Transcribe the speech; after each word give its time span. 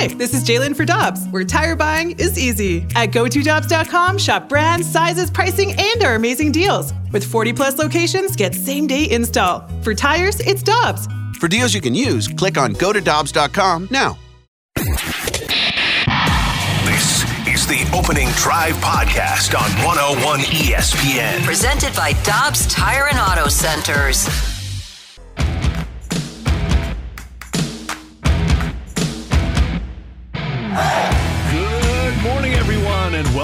Hi, 0.00 0.06
this 0.06 0.32
is 0.32 0.42
Jalen 0.44 0.74
for 0.74 0.86
Dobbs, 0.86 1.26
where 1.28 1.44
tire 1.44 1.76
buying 1.76 2.12
is 2.12 2.38
easy. 2.38 2.86
At 2.96 3.10
GoToDobbs.com, 3.10 4.16
shop 4.16 4.48
brands, 4.48 4.90
sizes, 4.90 5.30
pricing, 5.30 5.74
and 5.78 6.02
our 6.02 6.14
amazing 6.14 6.52
deals. 6.52 6.94
With 7.12 7.22
40 7.22 7.52
plus 7.52 7.76
locations, 7.76 8.34
get 8.34 8.54
same 8.54 8.86
day 8.86 9.10
install. 9.10 9.68
For 9.82 9.94
tires, 9.94 10.40
it's 10.40 10.62
Dobbs. 10.62 11.06
For 11.38 11.48
deals 11.48 11.74
you 11.74 11.82
can 11.82 11.94
use, 11.94 12.28
click 12.28 12.56
on 12.56 12.72
GoToDobbs.com 12.76 13.88
now. 13.90 14.16
This 16.86 17.22
is 17.46 17.66
the 17.66 17.86
Opening 17.94 18.30
Drive 18.36 18.76
Podcast 18.76 19.54
on 19.54 19.70
101 19.84 20.40
ESPN. 20.40 21.44
Presented 21.44 21.94
by 21.94 22.14
Dobbs 22.22 22.66
Tire 22.68 23.08
and 23.08 23.18
Auto 23.18 23.50
Centers. 23.50 24.49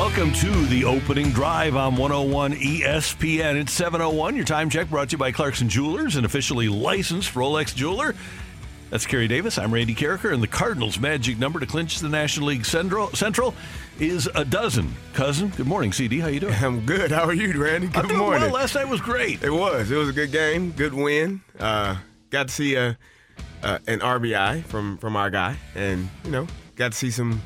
Welcome 0.06 0.32
to 0.34 0.66
the 0.66 0.84
opening 0.84 1.30
drive 1.30 1.74
on 1.74 1.96
101 1.96 2.52
ESPN. 2.54 3.60
It's 3.60 3.72
701. 3.72 4.36
Your 4.36 4.44
time 4.44 4.70
check 4.70 4.88
brought 4.88 5.08
to 5.08 5.14
you 5.14 5.18
by 5.18 5.32
Clarkson 5.32 5.68
Jewelers, 5.68 6.14
an 6.14 6.24
officially 6.24 6.68
licensed 6.68 7.34
Rolex 7.34 7.74
jeweler. 7.74 8.14
That's 8.88 9.04
Kerry 9.04 9.26
Davis. 9.26 9.58
I'm 9.58 9.74
Randy 9.74 9.96
Karraker, 9.96 10.32
and 10.32 10.40
the 10.40 10.46
Cardinals' 10.46 11.00
magic 11.00 11.38
number 11.38 11.58
to 11.58 11.66
clinch 11.66 11.98
the 11.98 12.08
National 12.08 12.46
League 12.46 12.64
Central, 12.64 13.08
Central 13.14 13.52
is 13.98 14.30
a 14.36 14.44
dozen. 14.44 14.94
Cousin, 15.12 15.48
good 15.48 15.66
morning, 15.66 15.92
CD. 15.92 16.20
How 16.20 16.28
you 16.28 16.38
doing? 16.38 16.54
I'm 16.54 16.86
good. 16.86 17.10
How 17.10 17.24
are 17.24 17.34
you, 17.34 17.60
Randy? 17.60 17.88
Good 17.88 17.96
I'm 17.96 18.06
doing 18.06 18.20
morning. 18.20 18.42
well. 18.42 18.52
Last 18.52 18.76
night 18.76 18.88
was 18.88 19.00
great. 19.00 19.42
It 19.42 19.50
was. 19.50 19.90
It 19.90 19.96
was 19.96 20.08
a 20.08 20.12
good 20.12 20.30
game. 20.30 20.70
Good 20.70 20.94
win. 20.94 21.40
Uh, 21.58 21.96
got 22.30 22.46
to 22.46 22.54
see 22.54 22.76
a, 22.76 22.96
uh, 23.64 23.80
an 23.88 23.98
RBI 23.98 24.64
from 24.66 24.98
from 24.98 25.16
our 25.16 25.30
guy, 25.30 25.56
and 25.74 26.08
you 26.24 26.30
know, 26.30 26.46
got 26.76 26.92
to 26.92 26.96
see 26.96 27.10
some 27.10 27.42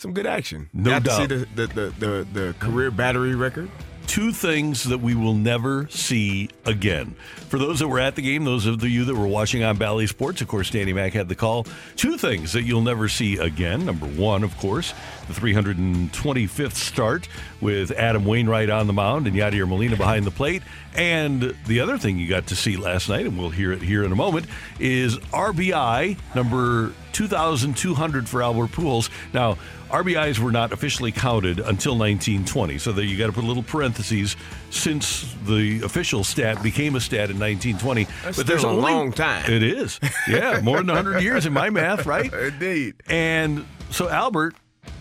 some 0.00 0.14
good 0.14 0.26
action. 0.26 0.70
No 0.72 0.90
got 0.90 1.02
doubt. 1.02 1.16
see 1.18 1.26
the 1.26 1.46
the, 1.54 1.66
the, 1.66 1.94
the 1.98 2.26
the 2.32 2.54
career 2.58 2.90
battery 2.90 3.34
record. 3.34 3.70
two 4.06 4.32
things 4.32 4.82
that 4.84 4.98
we 4.98 5.14
will 5.14 5.34
never 5.34 5.86
see 5.88 6.48
again. 6.64 7.14
For 7.48 7.58
those 7.58 7.78
that 7.78 7.86
were 7.86 8.00
at 8.00 8.16
the 8.16 8.22
game, 8.22 8.44
those 8.44 8.66
of 8.66 8.82
you 8.82 9.04
that 9.04 9.14
were 9.14 9.26
watching 9.26 9.62
on 9.62 9.76
Bally 9.76 10.08
Sports, 10.08 10.40
of 10.40 10.48
course, 10.48 10.70
Danny 10.70 10.92
Mack 10.92 11.12
had 11.12 11.28
the 11.28 11.36
call. 11.36 11.64
Two 11.94 12.16
things 12.16 12.52
that 12.54 12.62
you'll 12.62 12.82
never 12.82 13.08
see 13.08 13.36
again. 13.36 13.84
Number 13.86 14.06
one, 14.06 14.42
of 14.42 14.56
course, 14.56 14.94
the 15.28 15.34
325th 15.34 16.72
start 16.72 17.28
with 17.60 17.92
Adam 17.92 18.24
Wainwright 18.24 18.70
on 18.70 18.88
the 18.88 18.92
mound 18.92 19.28
and 19.28 19.36
Yadier 19.36 19.68
Molina 19.68 19.96
behind 19.96 20.24
the 20.24 20.32
plate. 20.32 20.62
And 20.96 21.54
the 21.66 21.78
other 21.78 21.98
thing 21.98 22.18
you 22.18 22.28
got 22.28 22.48
to 22.48 22.56
see 22.56 22.76
last 22.76 23.08
night, 23.08 23.26
and 23.26 23.38
we'll 23.38 23.50
hear 23.50 23.70
it 23.70 23.82
here 23.82 24.02
in 24.02 24.10
a 24.10 24.16
moment, 24.16 24.46
is 24.80 25.18
RBI 25.18 26.16
number 26.34 26.92
2,200 27.12 28.28
for 28.28 28.42
Albert 28.42 28.72
Pujols. 28.72 29.08
Now, 29.32 29.56
RBIs 29.90 30.38
were 30.38 30.52
not 30.52 30.72
officially 30.72 31.12
counted 31.12 31.58
until 31.58 31.96
1920, 31.96 32.78
so 32.78 32.92
that 32.92 33.06
you 33.06 33.18
got 33.18 33.26
to 33.26 33.32
put 33.32 33.44
a 33.44 33.46
little 33.46 33.62
parentheses 33.62 34.36
since 34.70 35.34
the 35.44 35.82
official 35.82 36.24
stat 36.24 36.62
became 36.62 36.94
a 36.94 37.00
stat 37.00 37.30
in 37.30 37.38
1920. 37.38 38.04
That's 38.22 38.36
but 38.36 38.46
there's 38.46 38.64
a 38.64 38.68
only, 38.68 38.92
long 38.92 39.12
time. 39.12 39.50
It 39.50 39.62
is, 39.62 39.98
yeah, 40.28 40.60
more 40.62 40.78
than 40.78 40.86
100 40.86 41.22
years 41.22 41.46
in 41.46 41.52
my 41.52 41.70
math, 41.70 42.06
right? 42.06 42.32
Indeed. 42.32 42.94
And 43.08 43.66
so 43.90 44.08
Albert 44.08 44.54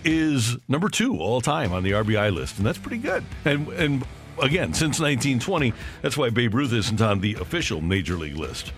is 0.04 0.58
number 0.68 0.90
two 0.90 1.18
all 1.20 1.42
time 1.42 1.72
on 1.72 1.84
the 1.84 1.92
RBI 1.92 2.34
list, 2.34 2.58
and 2.58 2.66
that's 2.66 2.78
pretty 2.78 2.98
good. 2.98 3.24
And 3.46 3.68
and 3.70 4.06
again, 4.42 4.74
since 4.74 5.00
1920, 5.00 5.74
that's 6.02 6.18
why 6.18 6.30
Babe 6.30 6.54
Ruth 6.54 6.74
isn't 6.74 7.02
on 7.02 7.20
the 7.20 7.36
official 7.36 7.82
major 7.82 8.16
league 8.16 8.38
list. 8.38 8.74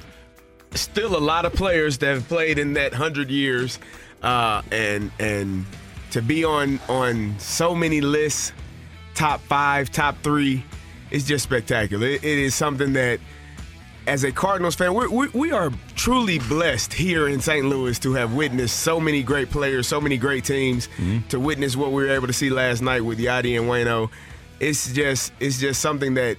Still 0.73 1.17
a 1.17 1.19
lot 1.19 1.45
of 1.45 1.53
players 1.53 1.97
that 1.99 2.13
have 2.13 2.27
played 2.27 2.57
in 2.57 2.73
that 2.73 2.93
hundred 2.93 3.29
years, 3.29 3.79
uh, 4.21 4.61
and 4.71 5.11
and 5.19 5.65
to 6.11 6.21
be 6.21 6.43
on 6.43 6.79
on 6.87 7.35
so 7.39 7.75
many 7.75 8.01
lists, 8.01 8.53
top 9.13 9.41
five, 9.41 9.91
top 9.91 10.15
three, 10.23 10.63
is 11.09 11.25
just 11.25 11.43
spectacular. 11.43 12.07
It- 12.07 12.23
it 12.23 12.37
is 12.39 12.55
something 12.55 12.93
that 12.93 13.19
as 14.07 14.23
a 14.23 14.31
Cardinals 14.31 14.75
fan, 14.75 14.93
we're, 14.93 15.09
we, 15.09 15.27
we 15.29 15.51
are 15.51 15.71
truly 15.95 16.39
blessed 16.39 16.91
here 16.93 17.27
in 17.27 17.39
St. 17.39 17.65
Louis 17.65 17.99
to 17.99 18.13
have 18.13 18.33
witnessed 18.33 18.79
so 18.79 18.99
many 18.99 19.21
great 19.21 19.49
players, 19.51 19.87
so 19.87 20.01
many 20.01 20.17
great 20.17 20.43
teams. 20.43 20.87
Mm-hmm. 20.87 21.27
To 21.29 21.39
witness 21.39 21.75
what 21.75 21.91
we 21.91 22.03
were 22.03 22.09
able 22.09 22.27
to 22.27 22.33
see 22.33 22.49
last 22.49 22.81
night 22.81 23.01
with 23.01 23.19
Yadi 23.19 23.59
and 23.59 23.69
Wayno, 23.69 24.09
it's 24.59 24.91
just 24.93 25.33
it's 25.39 25.59
just 25.59 25.81
something 25.81 26.15
that 26.15 26.37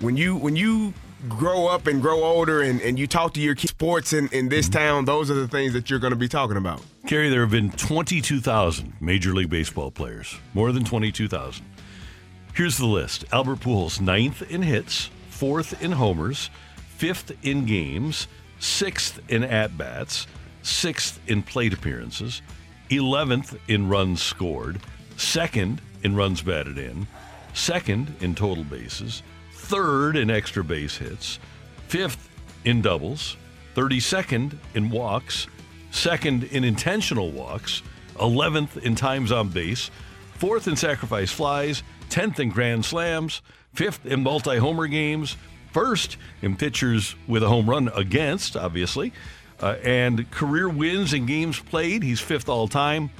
when 0.00 0.16
you 0.16 0.36
when 0.36 0.56
you 0.56 0.94
grow 1.28 1.66
up 1.66 1.86
and 1.86 2.00
grow 2.00 2.22
older 2.22 2.62
and, 2.62 2.80
and 2.82 2.98
you 2.98 3.06
talk 3.06 3.34
to 3.34 3.40
your 3.40 3.54
kids 3.54 3.70
sports 3.70 4.12
in, 4.12 4.28
in 4.28 4.48
this 4.48 4.68
mm-hmm. 4.68 4.78
town, 4.78 5.04
those 5.06 5.30
are 5.30 5.34
the 5.34 5.48
things 5.48 5.72
that 5.72 5.90
you're 5.90 5.98
going 5.98 6.12
to 6.12 6.18
be 6.18 6.28
talking 6.28 6.56
about. 6.56 6.80
Kerry, 7.06 7.28
there 7.28 7.42
have 7.42 7.52
been 7.52 7.70
22,000 7.70 8.94
Major 9.00 9.32
League 9.32 9.48
Baseball 9.48 9.92
players, 9.92 10.36
more 10.54 10.72
than 10.72 10.84
22,000. 10.84 11.64
Here's 12.52 12.78
the 12.78 12.86
list 12.86 13.24
Albert 13.32 13.60
Pujols, 13.60 14.00
ninth 14.00 14.42
in 14.50 14.62
hits, 14.62 15.08
fourth 15.30 15.80
in 15.80 15.92
homers, 15.92 16.50
fifth 16.96 17.30
in 17.44 17.64
games, 17.64 18.26
sixth 18.58 19.20
in 19.30 19.44
at 19.44 19.78
bats, 19.78 20.26
sixth 20.62 21.20
in 21.28 21.44
plate 21.44 21.72
appearances, 21.72 22.42
11th 22.90 23.56
in 23.68 23.88
runs 23.88 24.20
scored, 24.20 24.80
second 25.16 25.80
in 26.02 26.16
runs 26.16 26.42
batted 26.42 26.76
in, 26.76 27.06
second 27.54 28.16
in 28.18 28.34
total 28.34 28.64
bases, 28.64 29.22
third 29.52 30.16
in 30.16 30.28
extra 30.28 30.64
base 30.64 30.96
hits, 30.96 31.38
fifth 31.86 32.28
in 32.64 32.82
doubles, 32.82 33.36
32nd 33.76 34.58
in 34.74 34.90
walks, 34.90 35.46
second 35.96 36.44
in 36.44 36.64
intentional 36.64 37.30
walks, 37.30 37.82
11th 38.16 38.78
in 38.78 38.94
times 38.94 39.32
on 39.32 39.48
base, 39.48 39.90
fourth 40.34 40.68
in 40.68 40.76
sacrifice 40.76 41.32
flies, 41.32 41.82
10th 42.10 42.38
in 42.38 42.50
grand 42.50 42.84
slams, 42.84 43.42
fifth 43.74 44.04
in 44.06 44.22
multi 44.22 44.58
homer 44.58 44.86
games, 44.86 45.36
first 45.72 46.16
in 46.42 46.56
pitchers 46.56 47.14
with 47.26 47.42
a 47.42 47.48
home 47.48 47.68
run 47.68 47.88
against, 47.94 48.56
obviously, 48.56 49.12
uh, 49.60 49.76
and 49.82 50.30
career 50.30 50.68
wins 50.68 51.12
in 51.12 51.26
games 51.26 51.58
played. 51.58 52.02
He's 52.02 52.20
fifth 52.20 52.48
all 52.48 52.68
time, 52.68 53.10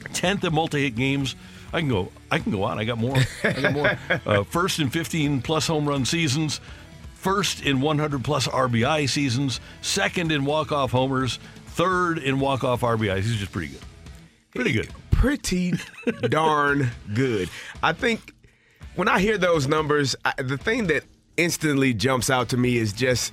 10th 0.00 0.44
in 0.44 0.54
multi 0.54 0.82
hit 0.82 0.96
games. 0.96 1.36
I 1.72 1.80
can 1.80 1.88
go. 1.88 2.12
I 2.30 2.38
can 2.38 2.52
go 2.52 2.64
on. 2.64 2.78
I 2.78 2.84
got 2.84 2.98
more. 2.98 3.16
I 3.44 3.52
got 3.52 3.72
more. 3.72 3.98
Uh, 4.26 4.44
first 4.44 4.78
in 4.78 4.90
15 4.90 5.40
plus 5.42 5.66
home 5.66 5.88
run 5.88 6.04
seasons. 6.04 6.60
First 7.14 7.62
in 7.62 7.80
100 7.80 8.24
plus 8.24 8.46
RBI 8.46 9.08
seasons. 9.08 9.60
Second 9.80 10.32
in 10.32 10.44
walk 10.44 10.70
off 10.70 10.90
homers. 10.90 11.38
Third 11.72 12.18
in 12.18 12.38
walk 12.38 12.64
off 12.64 12.82
RBIs. 12.82 13.22
He's 13.22 13.36
just 13.36 13.50
pretty 13.50 13.68
good. 13.68 13.80
Pretty 14.54 14.72
good. 14.72 14.90
Pretty 15.10 15.72
darn 16.28 16.90
good. 17.14 17.48
I 17.82 17.94
think 17.94 18.34
when 18.94 19.08
I 19.08 19.20
hear 19.20 19.38
those 19.38 19.66
numbers, 19.66 20.14
I, 20.22 20.34
the 20.36 20.58
thing 20.58 20.88
that 20.88 21.04
instantly 21.38 21.94
jumps 21.94 22.28
out 22.28 22.50
to 22.50 22.58
me 22.58 22.76
is 22.76 22.92
just 22.92 23.32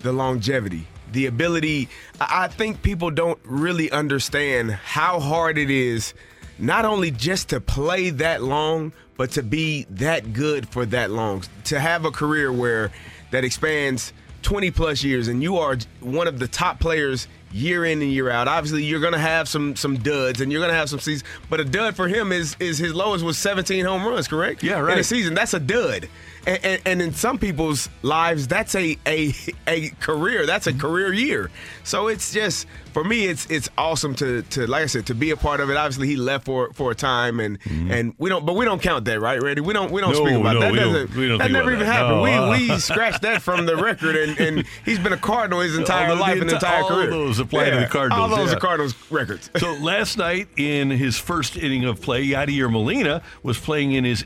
the 0.00 0.12
longevity. 0.12 0.86
The 1.10 1.26
ability, 1.26 1.88
I 2.20 2.46
think 2.46 2.82
people 2.82 3.10
don't 3.10 3.40
really 3.42 3.90
understand 3.90 4.70
how 4.70 5.18
hard 5.18 5.58
it 5.58 5.68
is 5.68 6.14
not 6.60 6.84
only 6.84 7.10
just 7.10 7.48
to 7.48 7.60
play 7.60 8.10
that 8.10 8.40
long, 8.40 8.92
but 9.16 9.32
to 9.32 9.42
be 9.42 9.84
that 9.90 10.32
good 10.32 10.68
for 10.68 10.86
that 10.86 11.10
long. 11.10 11.42
To 11.64 11.80
have 11.80 12.04
a 12.04 12.12
career 12.12 12.52
where 12.52 12.92
that 13.32 13.42
expands 13.42 14.12
20 14.42 14.70
plus 14.70 15.02
years 15.02 15.26
and 15.26 15.42
you 15.42 15.58
are 15.58 15.76
one 16.00 16.28
of 16.28 16.38
the 16.38 16.48
top 16.48 16.78
players 16.78 17.26
year 17.52 17.84
in 17.84 18.00
and 18.02 18.12
year 18.12 18.30
out. 18.30 18.48
Obviously, 18.48 18.84
you're 18.84 19.00
going 19.00 19.12
to 19.12 19.18
have 19.18 19.48
some 19.48 19.76
some 19.76 19.96
duds 19.98 20.40
and 20.40 20.52
you're 20.52 20.60
going 20.60 20.72
to 20.72 20.76
have 20.76 20.88
some 20.88 21.00
seasons, 21.00 21.28
but 21.48 21.60
a 21.60 21.64
dud 21.64 21.96
for 21.96 22.08
him 22.08 22.32
is 22.32 22.56
is 22.60 22.78
his 22.78 22.94
lowest 22.94 23.24
was 23.24 23.38
17 23.38 23.84
home 23.84 24.06
runs, 24.06 24.28
correct? 24.28 24.62
Yeah, 24.62 24.80
right. 24.80 24.94
In 24.94 24.98
a 25.00 25.04
season, 25.04 25.34
that's 25.34 25.54
a 25.54 25.60
dud. 25.60 26.08
And, 26.46 26.64
and, 26.64 26.82
and 26.86 27.02
in 27.02 27.12
some 27.12 27.38
people's 27.38 27.88
lives, 28.02 28.46
that's 28.48 28.74
a 28.74 28.96
a 29.06 29.34
a 29.66 29.90
career. 30.00 30.46
That's 30.46 30.66
a 30.66 30.72
career 30.72 31.12
year. 31.12 31.50
So 31.84 32.08
it's 32.08 32.32
just 32.32 32.66
for 32.92 33.04
me, 33.04 33.26
it's 33.26 33.46
it's 33.50 33.68
awesome 33.76 34.14
to 34.16 34.42
to 34.42 34.66
like 34.66 34.82
I 34.84 34.86
said 34.86 35.06
to 35.06 35.14
be 35.14 35.30
a 35.30 35.36
part 35.36 35.60
of 35.60 35.70
it. 35.70 35.76
Obviously, 35.76 36.08
he 36.08 36.16
left 36.16 36.46
for 36.46 36.72
for 36.72 36.90
a 36.90 36.94
time, 36.94 37.40
and 37.40 37.58
and 37.90 38.14
we 38.18 38.28
don't, 38.30 38.44
but 38.46 38.54
we 38.54 38.64
don't 38.64 38.80
count 38.82 39.04
that, 39.04 39.20
right, 39.20 39.40
Randy? 39.42 39.60
We 39.60 39.72
don't 39.74 39.90
we 39.90 40.00
don't 40.00 40.10
Mm-hmm. 40.14 40.24
No, 40.24 40.30
speak 40.30 40.40
about 40.40 40.54
no, 40.54 40.60
that. 40.60 40.72
we 40.72 40.78
don't- 40.78 41.14
we 41.16 41.28
don't 41.28 41.38
that 41.38 41.50
never 41.50 41.72
even 41.72 41.86
that. 41.86 41.92
happened. 41.92 42.22
No. 42.24 42.50
We 42.50 42.70
we 42.70 42.78
scratched 42.78 43.22
that 43.22 43.42
from 43.42 43.66
the 43.66 43.76
record, 43.76 44.16
and 44.16 44.38
and 44.40 44.64
he's 44.84 44.98
been 44.98 45.12
a 45.12 45.16
Cardinal 45.18 45.60
his 45.60 45.76
entire 45.76 46.10
All 46.10 46.16
life 46.16 46.40
and 46.40 46.50
enti- 46.50 46.54
entire 46.54 46.82
all 46.82 46.88
career. 46.88 47.10
those 47.10 47.38
apply 47.38 47.66
to 47.66 47.76
the 47.76 47.80
Yeah, 47.82 47.88
Cardinals, 47.88 48.30
All 48.30 48.36
those 48.36 48.50
yeah. 48.50 48.56
are 48.56 48.60
Cardinals 48.60 48.94
records. 49.10 49.50
So 49.58 49.74
last 49.74 50.16
night 50.18 50.48
in 50.56 50.90
his 50.90 51.16
first 51.18 51.56
inning 51.56 51.84
of 51.84 52.00
play, 52.00 52.26
Yadier 52.26 52.70
Molina 52.70 53.22
was 53.42 53.58
playing 53.58 53.92
in 53.92 54.04
his 54.04 54.24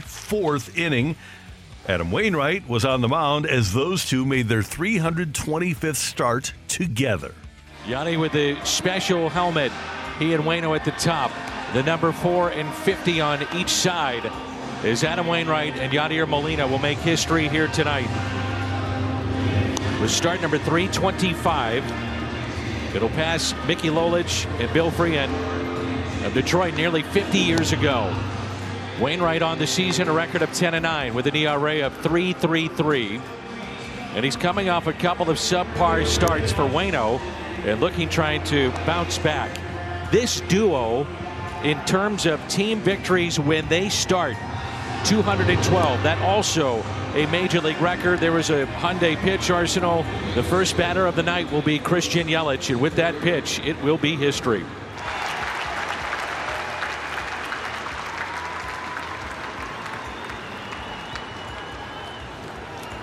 18,224th 0.00 0.76
inning. 0.76 1.16
Adam 1.88 2.12
Wainwright 2.12 2.68
was 2.68 2.84
on 2.84 3.00
the 3.00 3.08
mound 3.08 3.46
as 3.46 3.72
those 3.72 4.04
two 4.04 4.24
made 4.24 4.48
their 4.48 4.62
325th 4.62 5.96
start 5.96 6.52
together. 6.68 7.34
Yanni 7.86 8.16
with 8.16 8.32
the 8.32 8.62
special 8.64 9.28
helmet. 9.28 9.72
He 10.18 10.34
and 10.34 10.44
Wayno 10.44 10.76
at 10.76 10.84
the 10.84 10.92
top. 10.92 11.32
The 11.72 11.82
number 11.82 12.12
four 12.12 12.50
and 12.50 12.72
50 12.72 13.20
on 13.20 13.46
each 13.54 13.70
side 13.70 14.30
is 14.84 15.02
Adam 15.02 15.26
Wainwright 15.26 15.76
and 15.76 15.92
Yadier 15.92 16.28
Molina 16.28 16.66
will 16.66 16.78
make 16.78 16.98
history 16.98 17.48
here 17.48 17.66
tonight. 17.68 18.08
With 20.00 20.10
start 20.10 20.40
number 20.40 20.58
325. 20.58 22.94
It'll 22.94 23.08
pass 23.10 23.54
Mickey 23.66 23.88
Lolich 23.88 24.46
and 24.60 24.72
Bill 24.72 24.90
Freehan 24.90 25.30
of 26.24 26.34
Detroit 26.34 26.74
nearly 26.74 27.02
50 27.02 27.38
years 27.38 27.72
ago. 27.72 28.12
Wainwright 29.02 29.42
on 29.42 29.58
the 29.58 29.66
season, 29.66 30.06
a 30.06 30.12
record 30.12 30.42
of 30.42 30.52
10 30.52 30.74
and 30.74 30.84
9 30.84 31.12
with 31.12 31.26
an 31.26 31.34
ERA 31.34 31.84
of 31.84 31.92
3.33. 32.02 33.20
And 34.14 34.24
he's 34.24 34.36
coming 34.36 34.68
off 34.68 34.86
a 34.86 34.92
couple 34.92 35.28
of 35.28 35.38
subpar 35.38 36.06
starts 36.06 36.52
for 36.52 36.62
Wayno 36.62 37.18
and 37.64 37.80
looking 37.80 38.08
trying 38.08 38.44
to 38.44 38.70
bounce 38.86 39.18
back. 39.18 39.50
This 40.12 40.40
duo, 40.42 41.04
in 41.64 41.84
terms 41.84 42.26
of 42.26 42.46
team 42.46 42.78
victories 42.78 43.40
when 43.40 43.66
they 43.66 43.88
start, 43.88 44.36
212. 45.04 46.02
That 46.04 46.22
also 46.22 46.80
a 47.14 47.26
major 47.26 47.60
league 47.60 47.80
record. 47.80 48.20
There 48.20 48.30
was 48.30 48.50
a 48.50 48.66
Hyundai 48.66 49.16
pitch 49.16 49.50
arsenal. 49.50 50.06
The 50.36 50.44
first 50.44 50.76
batter 50.76 51.06
of 51.06 51.16
the 51.16 51.24
night 51.24 51.50
will 51.50 51.62
be 51.62 51.80
Christian 51.80 52.28
Yelich, 52.28 52.70
and 52.70 52.80
with 52.80 52.94
that 52.94 53.20
pitch, 53.20 53.58
it 53.64 53.82
will 53.82 53.98
be 53.98 54.14
history. 54.14 54.64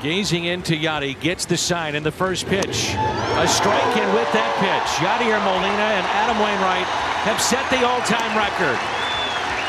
Gazing 0.01 0.45
into 0.45 0.75
Yadi, 0.75 1.19
gets 1.19 1.43
the 1.43 1.57
sign 1.57 1.93
in 1.93 2.03
the 2.03 2.11
first 2.11 2.45
pitch. 2.47 2.95
A 2.95 3.47
strike 3.47 3.97
in 3.97 4.07
with 4.15 4.31
that 4.31 4.55
pitch. 4.63 4.89
Yadier 5.03 5.43
Molina 5.43 5.91
and 5.91 6.07
Adam 6.15 6.39
Wainwright 6.39 6.87
have 7.27 7.41
set 7.41 7.69
the 7.69 7.85
all-time 7.85 8.31
record. 8.37 8.79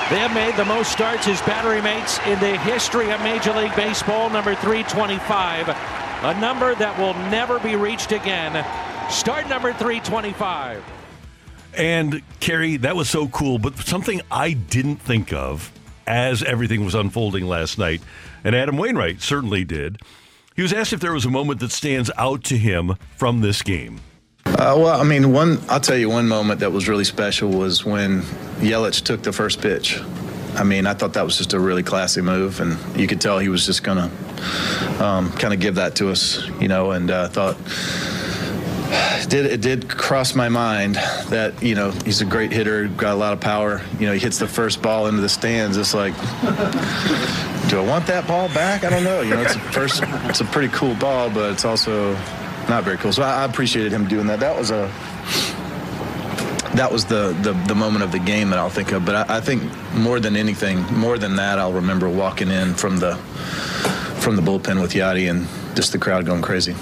They 0.08 0.18
have 0.22 0.32
made 0.32 0.54
the 0.54 0.64
most 0.64 0.92
starts 0.92 1.26
as 1.26 1.40
battery 1.42 1.82
mates 1.82 2.20
in 2.26 2.38
the 2.38 2.56
history 2.58 3.10
of 3.10 3.20
Major 3.22 3.52
League 3.52 3.74
Baseball, 3.74 4.30
number 4.30 4.54
325, 4.54 5.68
a 5.68 6.40
number 6.40 6.76
that 6.76 6.96
will 6.96 7.14
never 7.30 7.58
be 7.58 7.74
reached 7.74 8.12
again. 8.12 8.64
Start 9.10 9.48
number 9.48 9.72
325. 9.72 10.84
And 11.76 12.22
Kerry, 12.38 12.76
that 12.78 12.94
was 12.94 13.10
so 13.10 13.26
cool, 13.28 13.58
but 13.58 13.76
something 13.78 14.20
I 14.30 14.52
didn't 14.52 14.98
think 14.98 15.32
of 15.32 15.72
as 16.06 16.42
everything 16.44 16.84
was 16.84 16.94
unfolding 16.94 17.46
last 17.46 17.78
night, 17.78 18.00
and 18.44 18.54
Adam 18.54 18.76
Wainwright 18.76 19.20
certainly 19.20 19.64
did. 19.64 19.98
He 20.56 20.62
was 20.62 20.72
asked 20.72 20.92
if 20.92 21.00
there 21.00 21.12
was 21.12 21.24
a 21.24 21.30
moment 21.30 21.60
that 21.60 21.70
stands 21.70 22.10
out 22.16 22.44
to 22.44 22.58
him 22.58 22.96
from 23.16 23.40
this 23.40 23.62
game. 23.62 24.00
Uh, 24.44 24.74
well, 24.76 25.00
I 25.00 25.04
mean, 25.04 25.32
one 25.32 25.58
I'll 25.68 25.80
tell 25.80 25.96
you 25.96 26.10
one 26.10 26.28
moment 26.28 26.60
that 26.60 26.72
was 26.72 26.88
really 26.88 27.04
special 27.04 27.48
was 27.50 27.84
when 27.84 28.22
Yelich 28.60 29.02
took 29.02 29.22
the 29.22 29.32
first 29.32 29.60
pitch. 29.60 30.00
I 30.56 30.64
mean, 30.64 30.86
I 30.86 30.94
thought 30.94 31.14
that 31.14 31.24
was 31.24 31.38
just 31.38 31.52
a 31.52 31.60
really 31.60 31.82
classy 31.82 32.20
move, 32.20 32.60
and 32.60 32.76
you 32.98 33.06
could 33.06 33.20
tell 33.20 33.38
he 33.38 33.48
was 33.48 33.64
just 33.64 33.84
gonna 33.84 34.10
um, 34.98 35.30
kind 35.32 35.54
of 35.54 35.60
give 35.60 35.76
that 35.76 35.94
to 35.96 36.10
us, 36.10 36.46
you 36.60 36.68
know. 36.68 36.90
And 36.90 37.10
I 37.10 37.22
uh, 37.22 37.28
thought 37.28 37.56
did 39.28 39.46
it 39.46 39.60
did 39.60 39.88
cross 39.88 40.34
my 40.34 40.48
mind 40.48 40.96
that 41.28 41.62
you 41.62 41.74
know 41.74 41.90
he's 42.04 42.20
a 42.20 42.24
great 42.24 42.52
hitter, 42.52 42.88
got 42.88 43.12
a 43.12 43.16
lot 43.16 43.32
of 43.32 43.40
power. 43.40 43.82
You 43.98 44.06
know, 44.06 44.12
he 44.12 44.18
hits 44.18 44.38
the 44.38 44.48
first 44.48 44.82
ball 44.82 45.06
into 45.06 45.20
the 45.20 45.28
stands. 45.28 45.76
It's 45.76 45.94
like, 45.94 46.14
do 47.68 47.78
I 47.78 47.84
want 47.86 48.06
that 48.08 48.26
ball 48.26 48.48
back? 48.48 48.84
I 48.84 48.90
don't 48.90 49.04
know. 49.04 49.20
You 49.20 49.30
know, 49.30 49.42
it's 49.42 49.54
a 49.54 49.60
first, 49.60 50.02
it's 50.04 50.40
a 50.40 50.44
pretty 50.44 50.68
cool 50.68 50.94
ball, 50.96 51.30
but 51.30 51.52
it's 51.52 51.64
also 51.64 52.14
not 52.68 52.84
very 52.84 52.96
cool. 52.96 53.12
So 53.12 53.22
I, 53.22 53.42
I 53.42 53.44
appreciated 53.44 53.92
him 53.92 54.08
doing 54.08 54.26
that. 54.26 54.40
That 54.40 54.58
was 54.58 54.70
a 54.70 54.92
that 56.74 56.90
was 56.90 57.04
the, 57.04 57.36
the, 57.42 57.52
the 57.66 57.74
moment 57.74 58.04
of 58.04 58.12
the 58.12 58.20
game 58.20 58.50
that 58.50 58.58
I'll 58.60 58.70
think 58.70 58.92
of. 58.92 59.04
But 59.04 59.28
I, 59.28 59.38
I, 59.38 59.40
think 59.40 59.60
more 59.92 60.20
than 60.20 60.36
anything, 60.36 60.80
more 60.94 61.18
than 61.18 61.34
that, 61.34 61.58
I'll 61.58 61.72
remember 61.72 62.08
walking 62.08 62.48
in 62.48 62.74
from 62.74 62.98
the 62.98 63.16
from 64.20 64.36
the 64.36 64.42
bullpen 64.42 64.80
with 64.80 64.92
Yadi 64.92 65.28
and 65.28 65.48
just 65.74 65.90
the 65.90 65.98
crowd 65.98 66.26
going 66.26 66.42
crazy 66.42 66.76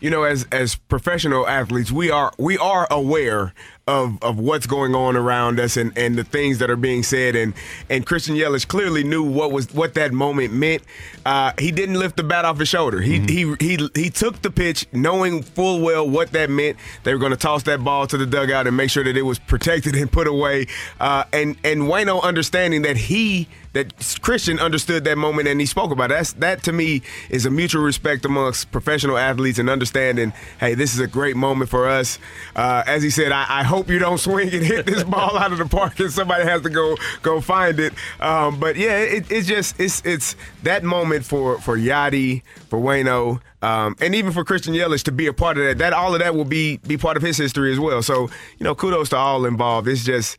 you 0.00 0.10
know, 0.10 0.24
as 0.24 0.46
as 0.50 0.76
professional 0.76 1.46
athletes, 1.46 1.92
we 1.92 2.10
are 2.10 2.32
we 2.38 2.56
are 2.58 2.86
aware 2.90 3.52
of, 3.86 4.22
of 4.22 4.38
what's 4.38 4.66
going 4.66 4.94
on 4.94 5.16
around 5.16 5.58
us 5.58 5.76
and, 5.76 5.96
and 5.96 6.16
the 6.16 6.24
things 6.24 6.58
that 6.58 6.70
are 6.70 6.76
being 6.76 7.02
said. 7.02 7.36
And 7.36 7.52
and 7.88 8.06
Christian 8.06 8.34
Yelich 8.34 8.66
clearly 8.66 9.04
knew 9.04 9.22
what 9.22 9.52
was 9.52 9.72
what 9.74 9.94
that 9.94 10.12
moment 10.12 10.54
meant. 10.54 10.82
Uh, 11.26 11.52
he 11.58 11.70
didn't 11.70 11.96
lift 11.98 12.16
the 12.16 12.22
bat 12.22 12.44
off 12.44 12.58
his 12.58 12.68
shoulder. 12.68 13.00
He, 13.00 13.18
mm-hmm. 13.18 13.54
he 13.60 13.76
he 13.76 14.04
he 14.04 14.10
took 14.10 14.40
the 14.42 14.50
pitch 14.50 14.86
knowing 14.92 15.42
full 15.42 15.80
well 15.82 16.08
what 16.08 16.32
that 16.32 16.50
meant. 16.50 16.78
They 17.04 17.12
were 17.12 17.20
going 17.20 17.32
to 17.32 17.38
toss 17.38 17.64
that 17.64 17.84
ball 17.84 18.06
to 18.06 18.16
the 18.16 18.26
dugout 18.26 18.66
and 18.66 18.76
make 18.76 18.90
sure 18.90 19.04
that 19.04 19.16
it 19.16 19.22
was 19.22 19.38
protected 19.38 19.94
and 19.94 20.10
put 20.10 20.26
away. 20.26 20.66
Uh, 20.98 21.24
and 21.32 21.56
and 21.62 21.82
Wayno 21.82 22.22
understanding 22.22 22.82
that 22.82 22.96
he 22.96 23.48
that 23.72 24.18
Christian 24.22 24.58
understood 24.58 25.04
that 25.04 25.16
moment 25.16 25.48
and 25.48 25.60
he 25.60 25.66
spoke 25.66 25.90
about 25.90 26.10
it. 26.10 26.14
That's, 26.14 26.32
that 26.34 26.62
to 26.64 26.72
me 26.72 27.02
is 27.28 27.46
a 27.46 27.50
mutual 27.50 27.82
respect 27.82 28.24
amongst 28.24 28.70
professional 28.72 29.16
athletes 29.16 29.58
and 29.58 29.70
understanding, 29.70 30.32
hey, 30.58 30.74
this 30.74 30.94
is 30.94 31.00
a 31.00 31.06
great 31.06 31.36
moment 31.36 31.70
for 31.70 31.88
us. 31.88 32.18
Uh, 32.56 32.82
as 32.86 33.02
he 33.02 33.10
said, 33.10 33.32
I, 33.32 33.60
I 33.60 33.62
hope 33.62 33.88
you 33.88 33.98
don't 33.98 34.18
swing 34.30 34.52
and 34.52 34.64
hit 34.64 34.86
this 34.86 35.04
ball 35.04 35.38
out 35.38 35.52
of 35.52 35.58
the 35.58 35.66
park 35.66 36.00
and 36.00 36.12
somebody 36.12 36.44
has 36.44 36.62
to 36.62 36.70
go 36.70 36.96
go 37.22 37.40
find 37.40 37.78
it. 37.78 37.92
Um, 38.20 38.58
but 38.58 38.76
yeah, 38.76 38.98
it, 38.98 39.30
it's 39.30 39.46
just 39.46 39.78
it's 39.78 40.02
it's 40.04 40.36
that 40.62 40.84
moment 40.84 41.24
for 41.24 41.60
for 41.60 41.76
Yadi, 41.76 42.42
for 42.68 42.78
Wayno, 42.78 43.40
um, 43.62 43.96
and 44.00 44.14
even 44.14 44.32
for 44.32 44.44
Christian 44.44 44.74
Yelich 44.74 45.04
to 45.04 45.12
be 45.12 45.26
a 45.26 45.32
part 45.32 45.58
of 45.58 45.64
that. 45.64 45.78
That 45.78 45.92
all 45.92 46.14
of 46.14 46.20
that 46.20 46.34
will 46.34 46.44
be 46.44 46.78
be 46.78 46.96
part 46.96 47.16
of 47.16 47.22
his 47.22 47.36
history 47.36 47.72
as 47.72 47.78
well. 47.78 48.02
So 48.02 48.30
you 48.58 48.64
know, 48.64 48.74
kudos 48.74 49.10
to 49.10 49.16
all 49.16 49.44
involved. 49.44 49.88
It's 49.88 50.04
just 50.04 50.38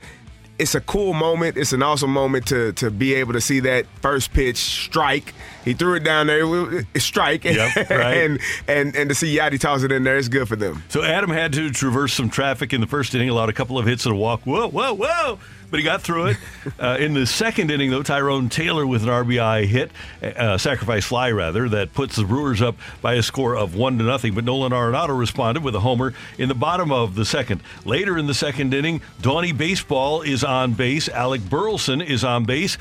it's 0.62 0.76
a 0.76 0.82
cool 0.82 1.14
moment. 1.14 1.58
It's 1.58 1.74
an 1.74 1.82
awesome 1.82 2.12
moment 2.12 2.46
to 2.48 2.72
to 2.74 2.92
be 2.92 3.16
able 3.16 3.34
to 3.34 3.42
see 3.42 3.62
that 3.62 3.88
first 4.02 4.32
pitch 4.32 4.58
strike. 4.58 5.34
He 5.64 5.74
threw 5.74 5.96
it 5.96 6.04
down 6.04 6.28
there, 6.28 6.86
strike, 6.96 7.44
yep, 7.44 7.76
right. 7.90 8.18
and 8.18 8.40
and 8.68 8.96
and 8.96 9.10
to 9.10 9.16
see 9.16 9.38
Yadi 9.38 9.60
toss 9.60 9.84
it 9.84 9.92
in 9.92 10.04
there, 10.04 10.18
it's 10.18 10.28
good 10.28 10.48
for 10.48 10.56
them. 10.56 10.84
So 10.90 11.04
Adam 11.04 11.30
had 11.30 11.54
to 11.54 11.70
traverse 11.70 12.14
some 12.14 12.30
traffic 12.30 12.74
in 12.74 12.82
the 12.82 12.88
first 12.88 13.14
inning, 13.14 13.30
allowed 13.30 13.50
a 13.50 13.54
couple 13.54 13.78
of 13.78 13.86
hits 13.86 14.06
and 14.06 14.16
a 14.16 14.18
walk. 14.18 14.42
Whoa, 14.42 14.68
whoa, 14.70 14.94
whoa! 14.94 15.40
but 15.72 15.80
he 15.80 15.84
got 15.84 16.02
through 16.04 16.28
it. 16.28 16.38
Uh, 16.80 16.98
in 17.00 17.14
the 17.14 17.26
second 17.26 17.70
inning, 17.70 17.92
though, 17.92 18.02
Tyrone 18.02 18.50
Taylor 18.50 18.88
with 18.88 19.04
an 19.04 19.10
RBI 19.10 19.66
hit, 19.66 19.92
uh, 20.24 20.58
sacrifice 20.58 21.06
fly 21.06 21.32
rather, 21.32 21.70
that 21.70 21.94
puts 21.94 22.16
the 22.16 22.24
Brewers 22.24 22.62
up 22.62 22.76
by 23.02 23.16
a 23.16 23.24
score 23.24 23.56
of 23.56 23.76
one 23.76 23.98
to 24.00 24.04
nothing. 24.04 24.34
But 24.34 24.46
Nolan 24.46 24.72
Arenado 24.72 25.18
responded 25.18 25.64
with 25.64 25.76
a 25.76 25.80
homer 25.80 26.14
in 26.38 26.50
the 26.50 26.56
bottom 26.56 26.92
of 26.92 27.16
the 27.16 27.26
second. 27.26 27.62
Later 27.86 28.18
in 28.18 28.26
the 28.26 28.34
second 28.34 28.74
inning, 28.74 29.02
Donnie 29.22 29.52
Baseball 29.52 30.22
is 30.22 30.44
on 30.44 30.74
base. 30.74 31.08
Alec 31.10 31.42
Burleson 31.50 32.02
is 32.02 32.24
on 32.24 32.46
base. 32.46 32.78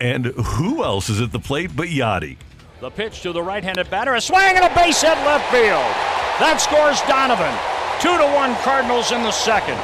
And 0.00 0.26
who 0.26 0.82
else 0.82 1.10
is 1.10 1.20
at 1.20 1.30
the 1.30 1.38
plate 1.38 1.76
but 1.76 1.88
Yadi? 1.88 2.38
The 2.80 2.90
pitch 2.90 3.20
to 3.22 3.32
the 3.32 3.42
right-handed 3.42 3.90
batter, 3.90 4.14
a 4.14 4.20
swing 4.20 4.56
and 4.56 4.64
a 4.64 4.74
base 4.74 5.02
hit 5.02 5.16
left 5.28 5.44
field. 5.52 5.84
That 6.40 6.56
scores 6.56 7.02
Donovan. 7.02 7.52
Two 8.00 8.16
to 8.16 8.34
one 8.34 8.56
Cardinals 8.64 9.12
in 9.12 9.22
the 9.22 9.30
second. 9.30 9.76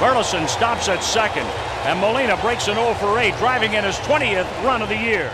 Burleson 0.00 0.48
stops 0.48 0.88
at 0.88 1.04
second, 1.04 1.44
and 1.84 2.00
Molina 2.00 2.38
breaks 2.40 2.68
an 2.68 2.76
0 2.76 2.94
for 2.94 3.18
8, 3.18 3.36
driving 3.36 3.74
in 3.74 3.84
his 3.84 3.96
20th 4.08 4.48
run 4.64 4.80
of 4.80 4.88
the 4.88 4.96
year. 4.96 5.30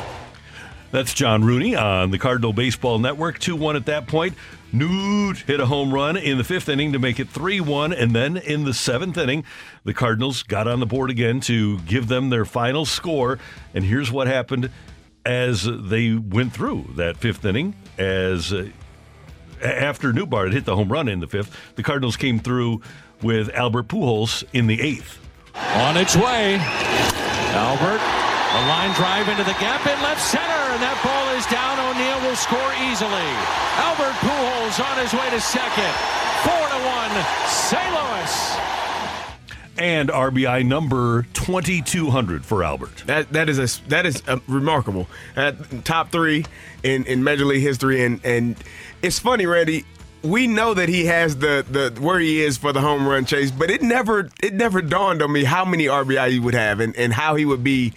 That's 0.92 1.14
John 1.14 1.42
Rooney 1.42 1.74
on 1.74 2.10
the 2.10 2.18
Cardinal 2.18 2.52
Baseball 2.52 2.98
Network. 2.98 3.38
2 3.38 3.56
1 3.56 3.76
at 3.76 3.86
that 3.86 4.06
point. 4.06 4.34
Newt 4.74 5.38
hit 5.38 5.58
a 5.58 5.64
home 5.64 5.92
run 5.92 6.18
in 6.18 6.36
the 6.36 6.44
fifth 6.44 6.68
inning 6.68 6.92
to 6.92 6.98
make 6.98 7.18
it 7.18 7.30
3 7.30 7.62
1. 7.62 7.94
And 7.94 8.14
then 8.14 8.36
in 8.36 8.64
the 8.64 8.74
seventh 8.74 9.16
inning, 9.16 9.44
the 9.84 9.94
Cardinals 9.94 10.42
got 10.42 10.68
on 10.68 10.80
the 10.80 10.86
board 10.86 11.08
again 11.08 11.40
to 11.40 11.78
give 11.80 12.08
them 12.08 12.28
their 12.28 12.44
final 12.44 12.84
score. 12.84 13.38
And 13.72 13.84
here's 13.84 14.12
what 14.12 14.26
happened 14.26 14.70
as 15.24 15.64
they 15.64 16.12
went 16.12 16.52
through 16.52 16.90
that 16.96 17.16
fifth 17.16 17.46
inning. 17.46 17.74
As 17.96 18.52
uh, 18.52 18.68
after 19.62 20.12
Nootbaar 20.12 20.52
hit 20.52 20.66
the 20.66 20.76
home 20.76 20.92
run 20.92 21.08
in 21.08 21.20
the 21.20 21.26
fifth, 21.26 21.74
the 21.76 21.82
Cardinals 21.82 22.18
came 22.18 22.38
through 22.38 22.82
with 23.22 23.48
Albert 23.54 23.88
Pujols 23.88 24.44
in 24.52 24.66
the 24.66 24.78
eighth. 24.82 25.18
On 25.54 25.96
its 25.96 26.14
way, 26.16 26.58
Albert, 27.54 28.21
a 28.52 28.62
line 28.68 28.92
drive 28.94 29.28
into 29.28 29.44
the 29.44 29.56
gap 29.56 29.86
in 29.86 29.96
left 30.02 30.20
center, 30.20 30.62
and 30.72 30.82
that 30.82 30.98
ball 31.00 31.26
is 31.36 31.46
down. 31.48 31.80
O'Neill 31.80 32.20
will 32.28 32.36
score 32.36 32.72
easily. 32.84 33.30
Albert 33.80 34.12
Pujols 34.20 34.76
on 34.76 34.96
his 35.00 35.12
way 35.16 35.28
to 35.30 35.40
second. 35.40 35.94
Four 36.44 36.64
to 36.68 36.78
one, 36.84 37.14
St. 37.48 37.92
Louis 37.96 38.72
and 39.78 40.10
RBI 40.10 40.66
number 40.66 41.22
2200 41.32 42.44
for 42.44 42.62
Albert. 42.62 43.04
That 43.06 43.32
that 43.32 43.48
is 43.48 43.58
a 43.58 43.88
that 43.88 44.04
is 44.04 44.22
a 44.26 44.40
remarkable. 44.46 45.08
Uh, 45.34 45.52
top 45.84 46.12
3 46.12 46.44
in 46.82 47.04
in 47.06 47.24
Major 47.24 47.46
League 47.46 47.62
history 47.62 48.04
and 48.04 48.20
and 48.22 48.56
it's 49.00 49.18
funny 49.18 49.46
Randy 49.46 49.86
we 50.22 50.46
know 50.46 50.72
that 50.74 50.88
he 50.88 51.06
has 51.06 51.36
the 51.36 51.64
the 51.68 52.00
where 52.00 52.18
he 52.18 52.40
is 52.42 52.56
for 52.56 52.72
the 52.72 52.80
home 52.80 53.06
run 53.06 53.24
chase, 53.24 53.50
but 53.50 53.70
it 53.70 53.82
never 53.82 54.30
it 54.42 54.54
never 54.54 54.80
dawned 54.80 55.20
on 55.22 55.32
me 55.32 55.44
how 55.44 55.64
many 55.64 55.86
RBI 55.86 56.30
he 56.30 56.38
would 56.38 56.54
have 56.54 56.80
and, 56.80 56.96
and 56.96 57.12
how 57.12 57.34
he 57.34 57.44
would 57.44 57.64
be 57.64 57.92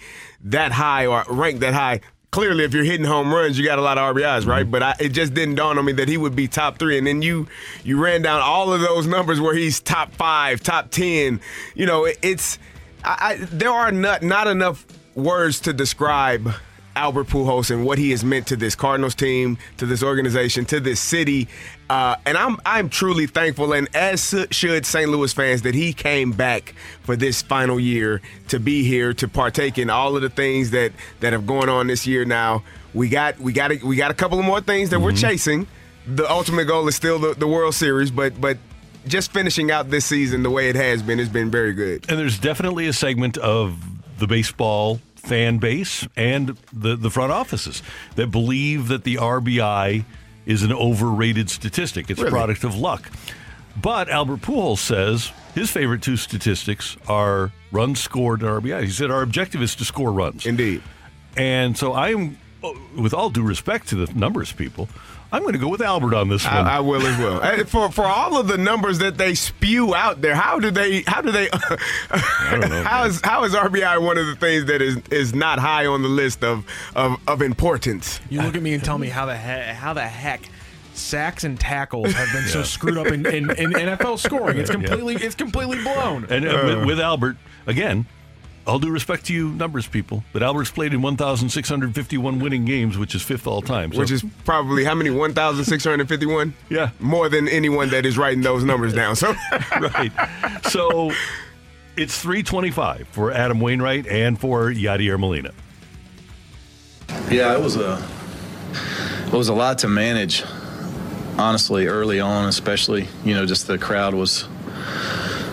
that 0.46 0.72
high 0.72 1.06
or 1.06 1.24
ranked 1.28 1.60
that 1.60 1.74
high. 1.74 2.00
Clearly, 2.30 2.64
if 2.64 2.74
you're 2.74 2.84
hitting 2.84 3.06
home 3.06 3.32
runs, 3.32 3.58
you 3.58 3.64
got 3.64 3.78
a 3.78 3.82
lot 3.82 3.98
of 3.98 4.14
RBIs, 4.14 4.46
right? 4.46 4.62
Mm-hmm. 4.62 4.70
But 4.70 4.82
I, 4.82 4.94
it 5.00 5.10
just 5.10 5.32
didn't 5.32 5.54
dawn 5.54 5.78
on 5.78 5.84
me 5.84 5.92
that 5.92 6.08
he 6.08 6.16
would 6.16 6.36
be 6.36 6.48
top 6.48 6.78
three. 6.78 6.98
And 6.98 7.06
then 7.06 7.22
you 7.22 7.46
you 7.84 8.02
ran 8.02 8.22
down 8.22 8.40
all 8.42 8.72
of 8.72 8.80
those 8.80 9.06
numbers 9.06 9.40
where 9.40 9.54
he's 9.54 9.80
top 9.80 10.12
five, 10.12 10.62
top 10.62 10.90
ten. 10.90 11.40
You 11.74 11.86
know, 11.86 12.04
it, 12.04 12.18
it's 12.22 12.58
I, 13.04 13.16
I, 13.20 13.36
there 13.36 13.70
are 13.70 13.92
not 13.92 14.22
not 14.22 14.48
enough 14.48 14.84
words 15.14 15.60
to 15.60 15.72
describe 15.72 16.52
Albert 16.94 17.28
Pujols 17.28 17.70
and 17.70 17.84
what 17.84 17.98
he 17.98 18.10
has 18.10 18.24
meant 18.24 18.46
to 18.48 18.56
this 18.56 18.74
Cardinals 18.74 19.14
team, 19.14 19.58
to 19.76 19.86
this 19.86 20.02
organization, 20.02 20.64
to 20.66 20.80
this 20.80 21.00
city. 21.00 21.48
Uh, 21.88 22.16
and 22.26 22.36
I'm 22.36 22.56
I'm 22.66 22.88
truly 22.88 23.26
thankful, 23.26 23.72
and 23.72 23.88
as 23.94 24.34
should 24.50 24.84
St. 24.84 25.08
Louis 25.08 25.32
fans, 25.32 25.62
that 25.62 25.74
he 25.74 25.92
came 25.92 26.32
back 26.32 26.74
for 27.02 27.14
this 27.14 27.42
final 27.42 27.78
year 27.78 28.20
to 28.48 28.58
be 28.58 28.82
here 28.82 29.14
to 29.14 29.28
partake 29.28 29.78
in 29.78 29.88
all 29.88 30.16
of 30.16 30.22
the 30.22 30.30
things 30.30 30.70
that 30.72 30.92
that 31.20 31.32
have 31.32 31.46
going 31.46 31.68
on 31.68 31.86
this 31.86 32.06
year. 32.06 32.24
Now 32.24 32.64
we 32.92 33.08
got 33.08 33.38
we 33.38 33.52
got 33.52 33.70
a, 33.70 33.78
we 33.84 33.94
got 33.94 34.10
a 34.10 34.14
couple 34.14 34.38
of 34.38 34.44
more 34.44 34.60
things 34.60 34.90
that 34.90 34.96
mm-hmm. 34.96 35.04
we're 35.04 35.12
chasing. 35.12 35.68
The 36.08 36.28
ultimate 36.30 36.66
goal 36.66 36.86
is 36.88 36.96
still 36.96 37.18
the, 37.18 37.34
the 37.34 37.46
World 37.46 37.74
Series, 37.74 38.10
but 38.10 38.40
but 38.40 38.58
just 39.06 39.32
finishing 39.32 39.70
out 39.70 39.90
this 39.90 40.04
season 40.04 40.42
the 40.42 40.50
way 40.50 40.68
it 40.68 40.76
has 40.76 41.02
been 41.02 41.18
has 41.20 41.28
been 41.28 41.50
very 41.50 41.72
good. 41.72 42.04
And 42.08 42.18
there's 42.18 42.38
definitely 42.38 42.88
a 42.88 42.92
segment 42.92 43.38
of 43.38 43.78
the 44.18 44.26
baseball 44.26 45.00
fan 45.14 45.58
base 45.58 46.06
and 46.16 46.56
the, 46.72 46.96
the 46.96 47.10
front 47.10 47.32
offices 47.32 47.82
that 48.14 48.30
believe 48.30 48.88
that 48.88 49.04
the 49.04 49.16
RBI 49.16 50.04
is 50.46 50.62
an 50.62 50.72
overrated 50.72 51.50
statistic. 51.50 52.08
It's 52.08 52.20
really? 52.20 52.28
a 52.28 52.32
product 52.32 52.64
of 52.64 52.76
luck. 52.76 53.10
But 53.80 54.08
Albert 54.08 54.40
Pujols 54.40 54.78
says 54.78 55.32
his 55.54 55.70
favorite 55.70 56.02
two 56.02 56.16
statistics 56.16 56.96
are 57.08 57.52
runs 57.72 58.00
scored 58.00 58.42
and 58.42 58.50
RBI. 58.50 58.84
He 58.84 58.90
said 58.90 59.10
our 59.10 59.22
objective 59.22 59.60
is 59.62 59.74
to 59.76 59.84
score 59.84 60.12
runs. 60.12 60.46
Indeed. 60.46 60.82
And 61.36 61.76
so 61.76 61.92
I'm, 61.92 62.38
with 62.96 63.12
all 63.12 63.28
due 63.28 63.42
respect 63.42 63.88
to 63.88 64.06
the 64.06 64.12
numbers 64.14 64.52
people, 64.52 64.88
I'm 65.32 65.42
going 65.42 65.54
to 65.54 65.58
go 65.58 65.68
with 65.68 65.80
Albert 65.80 66.14
on 66.14 66.28
this 66.28 66.44
one. 66.44 66.54
I, 66.54 66.76
I 66.76 66.80
will 66.80 67.04
as 67.04 67.18
well. 67.18 67.64
for 67.66 67.90
for 67.90 68.04
all 68.04 68.38
of 68.38 68.48
the 68.48 68.56
numbers 68.56 68.98
that 68.98 69.18
they 69.18 69.34
spew 69.34 69.94
out 69.94 70.20
there, 70.20 70.34
how 70.34 70.58
do 70.58 70.70
they? 70.70 71.02
How 71.06 71.20
do 71.20 71.32
they? 71.32 71.44
know, 71.50 72.82
how 72.84 73.04
is 73.04 73.20
how 73.22 73.44
is 73.44 73.54
RBI 73.54 74.02
one 74.02 74.18
of 74.18 74.26
the 74.26 74.36
things 74.36 74.66
that 74.66 74.80
is 74.80 74.96
is 75.10 75.34
not 75.34 75.58
high 75.58 75.86
on 75.86 76.02
the 76.02 76.08
list 76.08 76.44
of 76.44 76.64
of, 76.94 77.20
of 77.26 77.42
importance? 77.42 78.20
You 78.30 78.42
look 78.42 78.56
at 78.56 78.62
me 78.62 78.74
and 78.74 78.84
tell 78.84 78.98
me 78.98 79.08
how 79.08 79.26
the 79.26 79.36
he- 79.36 79.74
how 79.74 79.92
the 79.92 80.06
heck 80.06 80.48
sacks 80.94 81.44
and 81.44 81.58
tackles 81.60 82.12
have 82.12 82.32
been 82.32 82.44
yeah. 82.44 82.50
so 82.50 82.62
screwed 82.62 82.98
up 82.98 83.08
in, 83.08 83.26
in, 83.26 83.50
in, 83.50 83.72
NFL 83.72 84.18
scoring. 84.18 84.58
It's 84.58 84.70
completely 84.70 85.14
yeah. 85.14 85.26
it's 85.26 85.34
completely 85.34 85.82
blown. 85.82 86.26
And 86.30 86.46
uh, 86.46 86.62
with, 86.64 86.86
with 86.86 87.00
Albert 87.00 87.36
again, 87.66 88.06
all 88.66 88.78
due 88.78 88.90
respect 88.90 89.26
to 89.26 89.32
you 89.32 89.50
numbers 89.50 89.86
people, 89.86 90.24
but 90.32 90.42
Albert's 90.42 90.70
played 90.70 90.92
in 90.92 91.02
1,651 91.02 92.38
winning 92.40 92.64
games, 92.64 92.98
which 92.98 93.14
is 93.14 93.22
fifth 93.22 93.46
all 93.46 93.62
time. 93.62 93.92
So. 93.92 94.00
Which 94.00 94.10
is 94.10 94.24
probably 94.44 94.84
how 94.84 94.94
many? 94.94 95.10
1,651? 95.10 96.54
yeah. 96.68 96.90
More 97.00 97.28
than 97.28 97.48
anyone 97.48 97.90
that 97.90 98.04
is 98.04 98.18
writing 98.18 98.42
those 98.42 98.64
numbers 98.64 98.92
down. 98.92 99.16
So 99.16 99.34
Right. 99.80 100.12
So 100.64 101.12
it's 101.96 102.20
325 102.20 103.08
for 103.08 103.32
Adam 103.32 103.60
Wainwright 103.60 104.06
and 104.06 104.38
for 104.38 104.70
Yadier 104.70 105.18
Molina. 105.18 105.52
Yeah, 107.30 107.54
it 107.56 107.60
was 107.60 107.76
a 107.76 108.04
it 109.26 109.32
was 109.32 109.48
a 109.48 109.54
lot 109.54 109.78
to 109.78 109.88
manage, 109.88 110.44
honestly, 111.38 111.86
early 111.86 112.20
on, 112.20 112.48
especially. 112.48 113.08
You 113.24 113.34
know, 113.34 113.46
just 113.46 113.66
the 113.66 113.78
crowd 113.78 114.14
was 114.14 114.48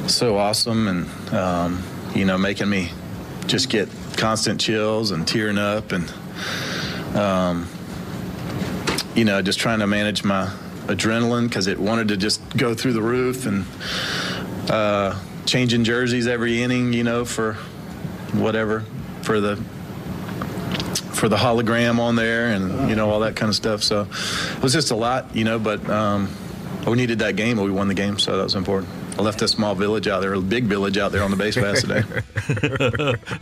so 0.08 0.38
awesome 0.38 0.88
and 0.88 1.34
um, 1.34 1.84
you 2.16 2.26
know, 2.26 2.38
making 2.38 2.70
me 2.70 2.90
just 3.48 3.70
get 3.70 3.90
constant 4.18 4.60
chills 4.60 5.12
and 5.12 5.28
tearing 5.28 5.58
up 5.58 5.92
and 5.92 6.10
um, 7.16 7.68
you 9.16 9.26
know 9.26 9.42
just 9.42 9.60
trying 9.60 9.80
to 9.80 9.88
manage 9.88 10.24
my 10.24 10.46
adrenaline 10.88 11.48
because 11.48 11.68
it 11.68 11.80
wanted 11.80 12.08
to 12.10 12.18
just 12.18 12.42
go 12.58 12.74
through 12.74 12.94
the 12.94 13.02
roof 13.02 13.46
and 13.46 13.66
uh, 14.70 15.20
changing 15.46 15.84
jerseys 15.84 16.28
every 16.28 16.62
inning 16.62 16.94
you 16.94 17.04
know 17.04 17.26
for 17.26 17.54
whatever 18.34 18.82
for 19.22 19.40
the 19.40 19.56
for 21.14 21.30
the 21.30 21.38
hologram 21.38 22.00
on 22.00 22.16
there 22.16 22.48
and 22.48 22.90
you 22.90 22.96
know 22.96 23.10
all 23.10 23.22
that 23.22 23.36
kind 23.36 23.50
of 23.50 23.56
stuff. 23.56 23.82
So 23.82 24.02
it 24.02 24.62
was 24.64 24.74
just 24.74 24.92
a 24.92 24.96
lot 24.96 25.36
you 25.36 25.44
know 25.44 25.60
but 25.60 25.88
um, 25.90 26.30
we 26.86 26.94
needed 26.94 27.20
that 27.20 27.36
game 27.36 27.58
we 27.62 27.72
won 27.72 27.88
the 27.88 27.94
game 27.94 28.20
so 28.20 28.38
that 28.38 28.44
was 28.44 28.56
important 28.56 28.90
I 29.18 29.22
left 29.22 29.44
a 29.44 29.48
small 29.48 29.76
village 29.76 30.08
out 30.08 30.22
there, 30.22 30.34
a 30.34 30.42
big 30.42 30.64
village 30.64 30.98
out 30.98 31.12
there 31.12 31.24
on 31.24 31.30
the 31.30 31.38
base 31.38 31.56
pass 31.56 31.82
today. 31.82 32.02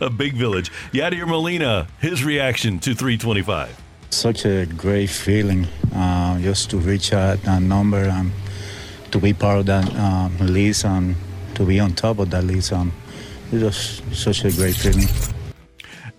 a 0.00 0.10
big 0.10 0.34
village. 0.34 0.70
Yadier 0.92 1.26
Molina, 1.26 1.88
his 1.98 2.22
reaction 2.24 2.78
to 2.80 2.94
325. 2.94 3.80
Such 4.10 4.44
a 4.44 4.66
great 4.66 5.08
feeling 5.08 5.66
uh, 5.94 6.38
just 6.40 6.68
to 6.70 6.76
reach 6.76 7.10
that, 7.10 7.42
that 7.44 7.62
number 7.62 8.04
and 8.04 8.30
to 9.12 9.18
be 9.18 9.32
part 9.32 9.60
of 9.60 9.66
that 9.66 9.90
um, 9.96 10.36
list 10.38 10.84
and 10.84 11.16
to 11.54 11.64
be 11.64 11.80
on 11.80 11.94
top 11.94 12.18
of 12.18 12.28
that 12.30 12.44
list. 12.44 12.72
Um, 12.72 12.92
it 13.50 13.62
was 13.62 14.02
such 14.12 14.44
a 14.44 14.52
great 14.52 14.74
feeling. 14.74 15.08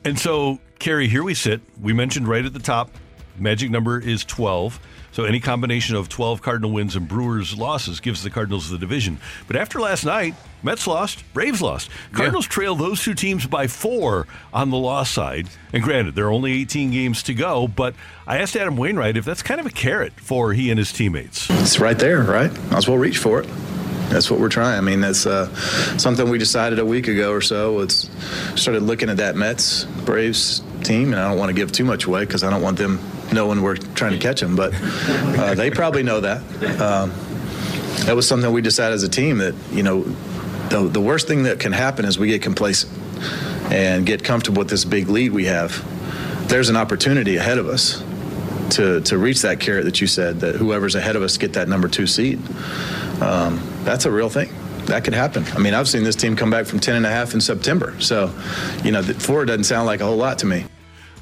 And 0.03 0.19
so, 0.19 0.59
Kerry, 0.79 1.07
here 1.07 1.23
we 1.23 1.35
sit. 1.35 1.61
We 1.79 1.93
mentioned 1.93 2.27
right 2.27 2.43
at 2.43 2.53
the 2.53 2.59
top, 2.59 2.89
magic 3.37 3.69
number 3.69 3.99
is 3.99 4.25
12. 4.25 4.79
So 5.13 5.25
any 5.25 5.39
combination 5.39 5.95
of 5.95 6.09
12 6.09 6.41
Cardinal 6.41 6.71
wins 6.71 6.95
and 6.95 7.07
Brewers 7.07 7.55
losses 7.55 7.99
gives 7.99 8.23
the 8.23 8.31
Cardinals 8.31 8.71
the 8.71 8.79
division. 8.79 9.19
But 9.45 9.55
after 9.55 9.79
last 9.79 10.05
night, 10.05 10.33
Mets 10.63 10.87
lost, 10.87 11.23
Braves 11.33 11.61
lost. 11.61 11.89
Cardinals 12.13 12.45
yeah. 12.45 12.51
trail 12.51 12.75
those 12.75 13.03
two 13.03 13.13
teams 13.13 13.45
by 13.45 13.67
four 13.67 14.25
on 14.51 14.71
the 14.71 14.77
loss 14.77 15.11
side. 15.11 15.47
And 15.71 15.83
granted, 15.83 16.15
there 16.15 16.25
are 16.25 16.31
only 16.31 16.53
18 16.53 16.89
games 16.89 17.21
to 17.23 17.35
go, 17.35 17.67
but 17.67 17.93
I 18.25 18.39
asked 18.39 18.55
Adam 18.55 18.75
Wainwright 18.75 19.15
if 19.15 19.23
that's 19.23 19.43
kind 19.43 19.59
of 19.59 19.67
a 19.67 19.71
carrot 19.71 20.13
for 20.13 20.53
he 20.53 20.71
and 20.71 20.79
his 20.79 20.91
teammates. 20.91 21.47
It's 21.49 21.79
right 21.79 21.97
there, 21.97 22.23
right? 22.23 22.51
Might 22.71 22.77
as 22.77 22.87
well 22.87 22.97
reach 22.97 23.19
for 23.19 23.39
it 23.41 23.49
that's 24.09 24.29
what 24.29 24.39
we're 24.39 24.49
trying. 24.49 24.77
I 24.77 24.81
mean, 24.81 25.01
that's 25.01 25.25
uh, 25.25 25.47
something 25.97 26.29
we 26.29 26.37
decided 26.37 26.77
a 26.77 26.85
week 26.85 27.07
ago 27.07 27.31
or 27.31 27.41
so. 27.41 27.79
It's 27.79 28.09
started 28.55 28.83
looking 28.83 29.09
at 29.09 29.17
that 29.17 29.35
Mets 29.35 29.85
Braves 30.05 30.61
team, 30.83 31.13
and 31.13 31.15
I 31.15 31.29
don't 31.29 31.39
want 31.39 31.49
to 31.49 31.55
give 31.55 31.71
too 31.71 31.83
much 31.83 32.05
away 32.05 32.25
because 32.25 32.43
I 32.43 32.51
don't 32.51 32.61
want 32.61 32.77
them 32.77 32.99
knowing 33.31 33.61
we're 33.61 33.77
trying 33.77 34.13
to 34.13 34.19
catch 34.19 34.41
them, 34.41 34.55
but 34.55 34.73
uh, 34.73 35.55
they 35.55 35.71
probably 35.71 36.03
know 36.03 36.19
that. 36.19 36.41
Um, 36.81 37.11
that 38.05 38.15
was 38.15 38.27
something 38.27 38.51
we 38.51 38.61
decided 38.61 38.95
as 38.95 39.03
a 39.03 39.09
team 39.09 39.37
that 39.37 39.55
you 39.71 39.83
know 39.83 40.01
the, 40.69 40.89
the 40.91 41.01
worst 41.01 41.27
thing 41.27 41.43
that 41.43 41.59
can 41.59 41.71
happen 41.71 42.05
is 42.05 42.17
we 42.17 42.27
get 42.27 42.41
complacent 42.41 42.91
and 43.71 44.05
get 44.05 44.23
comfortable 44.23 44.59
with 44.59 44.69
this 44.69 44.85
big 44.85 45.07
lead 45.07 45.31
we 45.31 45.45
have. 45.45 45.83
There's 46.49 46.69
an 46.69 46.75
opportunity 46.75 47.37
ahead 47.37 47.57
of 47.57 47.67
us 47.67 48.03
to 48.71 49.01
to 49.01 49.17
reach 49.17 49.41
that 49.43 49.59
carrot 49.59 49.85
that 49.85 50.01
you 50.01 50.07
said 50.07 50.39
that 50.41 50.55
whoever's 50.55 50.95
ahead 50.95 51.15
of 51.15 51.21
us 51.21 51.37
get 51.37 51.53
that 51.53 51.67
number 51.67 51.87
two 51.87 52.07
seed. 52.07 52.39
Um, 53.21 53.61
that's 53.83 54.05
a 54.05 54.11
real 54.11 54.29
thing 54.29 54.49
that 54.87 55.03
could 55.03 55.13
happen. 55.13 55.45
I 55.53 55.59
mean, 55.59 55.73
I've 55.73 55.87
seen 55.87 56.03
this 56.03 56.15
team 56.15 56.35
come 56.35 56.49
back 56.49 56.65
from 56.65 56.79
10 56.79 56.95
and 56.95 57.05
a 57.05 57.09
half 57.09 57.33
in 57.33 57.41
September. 57.41 57.99
So, 57.99 58.33
you 58.83 58.91
know, 58.91 59.01
four 59.01 59.45
doesn't 59.45 59.63
sound 59.65 59.85
like 59.85 60.01
a 60.01 60.05
whole 60.05 60.17
lot 60.17 60.39
to 60.39 60.45
me. 60.45 60.65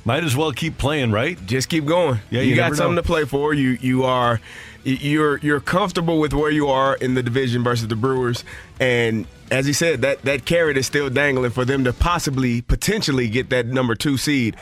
Might 0.03 0.23
as 0.23 0.35
well 0.35 0.51
keep 0.51 0.77
playing, 0.77 1.11
right? 1.11 1.43
Just 1.45 1.69
keep 1.69 1.85
going. 1.85 2.19
Yeah, 2.31 2.41
you, 2.41 2.51
you 2.51 2.55
got 2.55 2.75
something 2.75 2.95
know. 2.95 3.01
to 3.01 3.07
play 3.07 3.25
for. 3.25 3.53
You 3.53 3.77
you 3.81 4.03
are 4.03 4.41
you're 4.83 5.37
you're 5.37 5.59
comfortable 5.59 6.19
with 6.19 6.33
where 6.33 6.49
you 6.49 6.67
are 6.67 6.95
in 6.95 7.13
the 7.13 7.21
division 7.21 7.63
versus 7.63 7.87
the 7.87 7.95
Brewers, 7.95 8.43
and 8.79 9.27
as 9.51 9.65
he 9.65 9.73
said, 9.73 10.01
that 10.01 10.23
that 10.23 10.45
carrot 10.45 10.77
is 10.77 10.87
still 10.87 11.09
dangling 11.09 11.51
for 11.51 11.65
them 11.65 11.83
to 11.83 11.93
possibly 11.93 12.61
potentially 12.61 13.27
get 13.29 13.49
that 13.49 13.67
number 13.67 13.95
two 13.95 14.17
seed. 14.17 14.55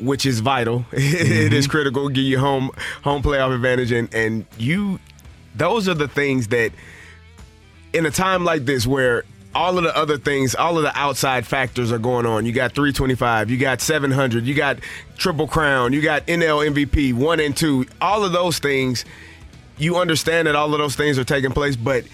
Which 0.00 0.26
is 0.26 0.40
vital. 0.40 0.80
Mm-hmm. 0.80 0.96
it 1.46 1.52
is 1.52 1.68
critical. 1.68 2.08
Give 2.08 2.24
you 2.24 2.38
home 2.38 2.70
home 3.04 3.22
playoff 3.22 3.54
advantage, 3.54 3.92
and 3.92 4.12
and 4.12 4.46
you, 4.58 4.98
those 5.54 5.88
are 5.88 5.94
the 5.94 6.08
things 6.08 6.48
that, 6.48 6.72
in 7.92 8.04
a 8.04 8.10
time 8.10 8.44
like 8.44 8.64
this 8.64 8.84
where 8.84 9.22
all 9.54 9.78
of 9.78 9.84
the 9.84 9.96
other 9.96 10.18
things, 10.18 10.54
all 10.54 10.76
of 10.76 10.82
the 10.82 10.96
outside 10.96 11.46
factors 11.46 11.92
are 11.92 11.98
going 11.98 12.26
on. 12.26 12.46
You 12.46 12.52
got 12.52 12.72
325, 12.72 13.50
you 13.50 13.58
got 13.58 13.80
700, 13.80 14.44
you 14.44 14.54
got 14.54 14.78
Triple 15.16 15.46
Crown, 15.46 15.92
you 15.92 16.00
got 16.00 16.26
NL 16.26 16.72
MVP, 16.72 17.14
one 17.14 17.40
and 17.40 17.56
two. 17.56 17.86
All 18.00 18.24
of 18.24 18.32
those 18.32 18.58
things, 18.58 19.04
you 19.78 19.96
understand 19.96 20.48
that 20.48 20.56
all 20.56 20.72
of 20.72 20.78
those 20.78 20.96
things 20.96 21.18
are 21.18 21.24
taking 21.24 21.52
place, 21.52 21.76
but 21.76 22.04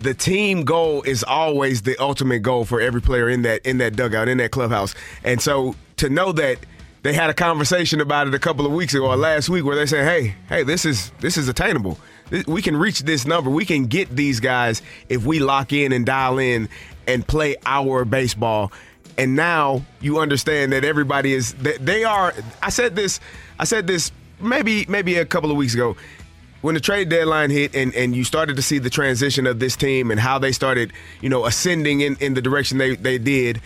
the 0.00 0.14
team 0.14 0.64
goal 0.64 1.02
is 1.02 1.22
always 1.22 1.82
the 1.82 1.96
ultimate 1.98 2.40
goal 2.40 2.64
for 2.64 2.80
every 2.80 3.02
player 3.02 3.28
in 3.28 3.42
that 3.42 3.64
in 3.66 3.78
that 3.78 3.96
dugout, 3.96 4.28
in 4.28 4.38
that 4.38 4.50
clubhouse. 4.50 4.94
And 5.22 5.40
so 5.40 5.74
to 5.98 6.08
know 6.08 6.32
that 6.32 6.58
they 7.02 7.12
had 7.12 7.30
a 7.30 7.34
conversation 7.34 8.00
about 8.00 8.26
it 8.26 8.34
a 8.34 8.38
couple 8.38 8.66
of 8.66 8.72
weeks 8.72 8.94
ago 8.94 9.06
or 9.06 9.16
last 9.16 9.48
week 9.48 9.64
where 9.64 9.76
they 9.76 9.86
said, 9.86 10.04
"Hey, 10.04 10.34
hey, 10.48 10.62
this 10.62 10.84
is 10.84 11.12
this 11.20 11.36
is 11.36 11.48
attainable 11.48 11.98
we 12.46 12.62
can 12.62 12.76
reach 12.76 13.00
this 13.00 13.26
number. 13.26 13.50
We 13.50 13.64
can 13.64 13.86
get 13.86 14.14
these 14.14 14.40
guys 14.40 14.82
if 15.08 15.24
we 15.24 15.38
lock 15.38 15.72
in 15.72 15.92
and 15.92 16.06
dial 16.06 16.38
in 16.38 16.68
and 17.06 17.26
play 17.26 17.56
our 17.66 18.04
baseball. 18.04 18.72
And 19.18 19.36
now 19.36 19.84
you 20.00 20.18
understand 20.18 20.72
that 20.72 20.84
everybody 20.84 21.34
is 21.34 21.54
that 21.54 21.84
they 21.84 22.04
are. 22.04 22.32
I 22.62 22.70
said 22.70 22.96
this. 22.96 23.20
I 23.58 23.64
said 23.64 23.86
this 23.86 24.12
maybe 24.40 24.86
maybe 24.88 25.16
a 25.16 25.26
couple 25.26 25.50
of 25.50 25.56
weeks 25.56 25.74
ago 25.74 25.96
when 26.62 26.74
the 26.74 26.80
trade 26.80 27.08
deadline 27.08 27.50
hit 27.50 27.74
and, 27.74 27.94
and 27.94 28.14
you 28.14 28.24
started 28.24 28.56
to 28.56 28.62
see 28.62 28.78
the 28.78 28.90
transition 28.90 29.46
of 29.46 29.58
this 29.58 29.76
team 29.76 30.10
and 30.10 30.20
how 30.20 30.38
they 30.38 30.52
started, 30.52 30.92
you 31.20 31.28
know, 31.28 31.46
ascending 31.46 32.00
in, 32.00 32.16
in 32.16 32.34
the 32.34 32.42
direction 32.42 32.78
they, 32.78 32.96
they 32.96 33.18
did, 33.18 33.60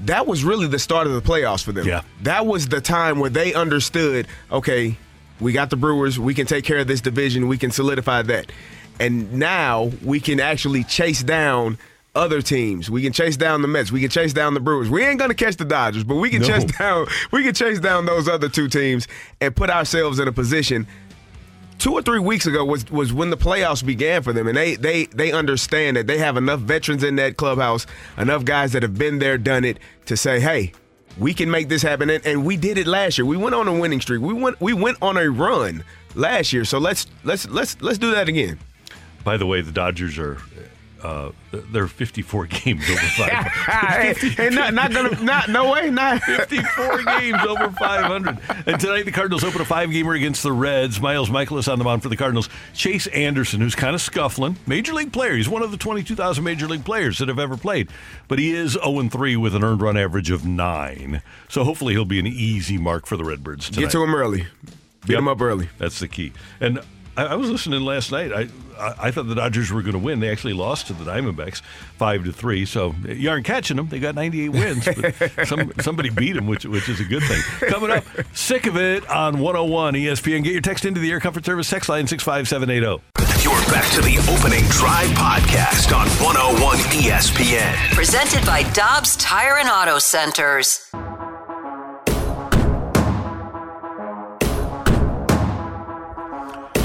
that 0.00 0.26
was 0.26 0.44
really 0.44 0.66
the 0.66 0.78
start 0.78 1.06
of 1.06 1.14
the 1.14 1.20
playoffs 1.20 1.64
for 1.64 1.72
them. 1.72 1.86
Yeah. 1.86 2.02
That 2.22 2.46
was 2.46 2.68
the 2.68 2.80
time 2.80 3.18
where 3.18 3.30
they 3.30 3.54
understood, 3.54 4.28
okay, 4.50 4.96
we 5.40 5.52
got 5.52 5.70
the 5.70 5.76
Brewers. 5.76 6.18
We 6.18 6.34
can 6.34 6.46
take 6.46 6.64
care 6.64 6.78
of 6.78 6.86
this 6.86 7.00
division. 7.00 7.48
We 7.48 7.58
can 7.58 7.70
solidify 7.70 8.22
that. 8.22 8.52
And 9.00 9.32
now 9.32 9.90
we 10.04 10.20
can 10.20 10.38
actually 10.40 10.84
chase 10.84 11.22
down 11.22 11.78
other 12.14 12.42
teams. 12.42 12.90
We 12.90 13.02
can 13.02 13.12
chase 13.12 13.36
down 13.38 13.62
the 13.62 13.68
Mets. 13.68 13.90
We 13.90 14.00
can 14.00 14.10
chase 14.10 14.32
down 14.34 14.52
the 14.54 14.60
Brewers. 14.60 14.90
We 14.90 15.02
ain't 15.04 15.18
gonna 15.18 15.32
catch 15.34 15.56
the 15.56 15.64
Dodgers, 15.64 16.04
but 16.04 16.16
we 16.16 16.28
can 16.30 16.42
No. 16.42 16.48
chase 16.48 16.64
down. 16.64 17.06
We 17.30 17.42
can 17.42 17.54
chase 17.54 17.80
down 17.80 18.04
those 18.06 18.28
other 18.28 18.48
two 18.50 18.68
teams 18.68 19.08
and 19.40 19.56
put 19.56 19.70
ourselves 19.70 20.18
in 20.18 20.28
a 20.28 20.32
position. 20.32 20.86
Two 21.78 21.94
or 21.94 22.02
three 22.02 22.20
weeks 22.20 22.46
ago 22.46 22.64
was 22.64 22.88
was 22.90 23.12
when 23.12 23.30
the 23.30 23.36
playoffs 23.36 23.84
began 23.84 24.22
for 24.22 24.32
them, 24.32 24.46
and 24.46 24.56
they 24.56 24.76
they 24.76 25.06
they 25.06 25.32
understand 25.32 25.96
that 25.96 26.06
they 26.06 26.18
have 26.18 26.36
enough 26.36 26.60
veterans 26.60 27.02
in 27.02 27.16
that 27.16 27.36
clubhouse, 27.38 27.86
enough 28.18 28.44
guys 28.44 28.72
that 28.72 28.82
have 28.82 28.96
been 28.98 29.18
there, 29.18 29.36
done 29.38 29.64
it, 29.64 29.78
to 30.06 30.16
say, 30.16 30.38
hey. 30.38 30.72
We 31.18 31.34
can 31.34 31.50
make 31.50 31.68
this 31.68 31.82
happen, 31.82 32.08
and, 32.10 32.24
and 32.26 32.44
we 32.44 32.56
did 32.56 32.78
it 32.78 32.86
last 32.86 33.18
year. 33.18 33.26
We 33.26 33.36
went 33.36 33.54
on 33.54 33.68
a 33.68 33.78
winning 33.78 34.00
streak. 34.00 34.22
We 34.22 34.32
went 34.32 34.60
we 34.60 34.72
went 34.72 34.98
on 35.02 35.16
a 35.16 35.30
run 35.30 35.84
last 36.14 36.52
year. 36.52 36.64
So 36.64 36.78
let's 36.78 37.06
let's 37.24 37.48
let's 37.48 37.80
let's 37.82 37.98
do 37.98 38.12
that 38.12 38.28
again. 38.28 38.58
By 39.24 39.36
the 39.36 39.46
way, 39.46 39.60
the 39.60 39.72
Dodgers 39.72 40.18
are 40.18 40.38
uh, 41.02 41.32
they're 41.50 41.88
54 41.88 42.46
games 42.64 42.88
over 42.88 43.00
500. 43.00 44.38
and 44.38 44.54
not 44.54 44.74
not 44.74 44.92
gonna 44.92 45.22
not 45.22 45.48
no 45.48 45.72
way 45.72 45.90
not 45.90 46.22
54 46.24 47.02
games 47.04 47.40
over 47.46 47.70
500. 47.70 48.38
And 48.66 48.80
tonight 48.80 49.04
the 49.04 49.12
Cardinals 49.12 49.44
open 49.44 49.60
a 49.60 49.64
five-gamer 49.64 50.14
against 50.14 50.42
the 50.42 50.52
Reds. 50.52 51.00
Miles 51.00 51.30
Mikolas 51.30 51.70
on 51.70 51.78
the 51.78 51.84
mound 51.84 52.02
for 52.02 52.08
the 52.08 52.16
Cardinals. 52.16 52.48
Chase 52.74 53.06
Anderson, 53.08 53.60
who's 53.60 53.74
kind 53.74 53.94
of 53.94 54.00
scuffling, 54.00 54.56
major 54.66 54.92
league 54.92 55.12
player. 55.12 55.34
He's 55.34 55.48
one 55.48 55.62
of 55.62 55.70
the 55.70 55.76
22,000 55.76 56.42
major 56.44 56.66
league 56.68 56.84
players 56.84 57.18
that 57.18 57.28
have 57.28 57.38
ever 57.38 57.56
played, 57.56 57.88
but 58.28 58.38
he 58.38 58.52
is 58.52 58.76
0-3 58.76 59.36
with 59.40 59.54
an 59.54 59.64
earned 59.64 59.82
run 59.82 59.96
average 59.96 60.30
of 60.30 60.44
nine. 60.46 61.22
So 61.48 61.64
hopefully 61.64 61.94
he'll 61.94 62.04
be 62.04 62.18
an 62.18 62.26
easy 62.26 62.78
mark 62.78 63.06
for 63.06 63.16
the 63.16 63.24
Redbirds 63.24 63.68
tonight. 63.70 63.82
Get 63.82 63.92
to 63.92 64.02
him 64.02 64.14
early. 64.14 64.46
Beat 65.06 65.16
him 65.16 65.26
up 65.26 65.40
early. 65.40 65.68
That's 65.78 65.98
the 65.98 66.06
key. 66.06 66.32
And 66.60 66.80
I, 67.16 67.24
I 67.26 67.34
was 67.36 67.50
listening 67.50 67.82
last 67.82 68.12
night. 68.12 68.32
I, 68.32 68.48
I 68.78 68.94
I 68.98 69.10
thought 69.10 69.26
the 69.28 69.34
Dodgers 69.34 69.70
were 69.70 69.82
going 69.82 69.92
to 69.92 69.98
win. 69.98 70.20
They 70.20 70.30
actually 70.30 70.54
lost 70.54 70.86
to 70.88 70.92
the 70.92 71.04
Diamondbacks 71.04 71.60
five 71.98 72.24
to 72.24 72.32
three. 72.32 72.64
So 72.64 72.94
you 73.06 73.30
aren't 73.30 73.44
catching 73.44 73.76
them. 73.76 73.88
They 73.88 73.98
got 73.98 74.14
98 74.14 74.48
wins, 74.48 74.88
but 74.96 75.46
some, 75.46 75.72
somebody 75.80 76.10
beat 76.10 76.32
them, 76.32 76.46
which 76.46 76.64
which 76.64 76.88
is 76.88 77.00
a 77.00 77.04
good 77.04 77.22
thing. 77.22 77.40
Coming 77.70 77.90
up, 77.90 78.04
sick 78.32 78.66
of 78.66 78.76
it 78.76 79.08
on 79.08 79.38
101 79.38 79.94
ESPN. 79.94 80.42
Get 80.42 80.52
your 80.52 80.62
text 80.62 80.84
into 80.84 81.00
the 81.00 81.10
Air 81.10 81.20
Comfort 81.20 81.44
Service 81.44 81.68
text 81.68 81.88
line 81.88 82.06
65780. 82.06 83.02
You're 83.42 83.54
back 83.72 83.90
to 83.92 84.00
the 84.00 84.18
opening 84.32 84.64
drive 84.68 85.08
podcast 85.10 85.94
on 85.96 86.06
101 86.24 86.76
ESPN. 87.02 87.74
Presented 87.94 88.44
by 88.46 88.62
Dobbs 88.72 89.16
Tire 89.16 89.58
and 89.58 89.68
Auto 89.68 89.98
Centers. 89.98 90.88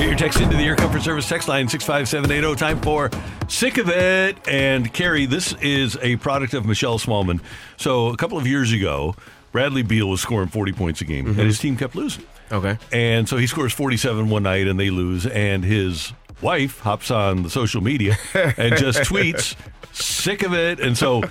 Your 0.07 0.15
text 0.15 0.39
into 0.39 0.55
the 0.55 0.63
Air 0.63 0.77
Comfort 0.77 1.01
Service 1.01 1.27
text 1.27 1.49
line 1.49 1.67
65780. 1.67 2.55
Time 2.57 2.79
for 2.79 3.11
Sick 3.49 3.77
of 3.77 3.89
It. 3.89 4.37
And 4.47 4.93
Kerry, 4.93 5.25
this 5.25 5.51
is 5.61 5.97
a 6.01 6.15
product 6.15 6.53
of 6.53 6.65
Michelle 6.65 6.97
Smallman. 6.97 7.41
So 7.75 8.07
a 8.07 8.15
couple 8.15 8.37
of 8.37 8.47
years 8.47 8.71
ago, 8.71 9.15
Bradley 9.51 9.83
Beal 9.83 10.07
was 10.07 10.21
scoring 10.21 10.47
40 10.47 10.71
points 10.71 11.01
a 11.01 11.03
game, 11.03 11.25
and 11.25 11.35
mm-hmm. 11.35 11.45
his 11.45 11.59
team 11.59 11.75
kept 11.75 11.93
losing. 11.93 12.23
Okay. 12.53 12.77
And 12.93 13.27
so 13.27 13.35
he 13.35 13.47
scores 13.47 13.73
47 13.73 14.29
one 14.29 14.43
night, 14.43 14.65
and 14.67 14.79
they 14.79 14.89
lose. 14.89 15.25
And 15.25 15.65
his 15.65 16.13
wife 16.41 16.79
hops 16.79 17.11
on 17.11 17.43
the 17.43 17.49
social 17.49 17.81
media 17.81 18.15
and 18.33 18.77
just 18.77 18.99
tweets, 18.99 19.57
sick 19.91 20.41
of 20.41 20.53
it. 20.53 20.79
And 20.79 20.97
so 20.97 21.21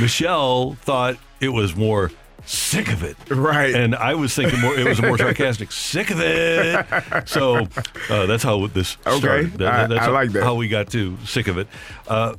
Michelle 0.00 0.74
thought 0.74 1.16
it 1.40 1.50
was 1.50 1.76
more 1.76 2.10
sick 2.46 2.92
of 2.92 3.02
it. 3.02 3.16
Right. 3.30 3.74
And 3.74 3.94
I 3.94 4.14
was 4.14 4.34
thinking 4.34 4.60
more, 4.60 4.74
it 4.78 4.86
was 4.86 5.02
more 5.02 5.18
sarcastic, 5.26 5.70
sick 5.72 6.10
of 6.10 6.20
it. 6.20 7.28
So 7.28 7.66
uh, 8.10 8.26
that's 8.26 8.42
how 8.42 8.66
this 8.68 8.96
Okay. 9.06 9.18
started. 9.18 9.52
That- 9.54 9.72
I- 9.74 9.86
that's 9.86 10.06
I 10.06 10.10
like 10.10 10.30
that. 10.32 10.42
how 10.44 10.54
we 10.54 10.68
got 10.68 10.90
to 10.92 11.16
sick 11.26 11.48
of 11.48 11.58
it. 11.58 11.68
Uh, 12.08 12.34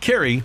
Kerry, 0.00 0.42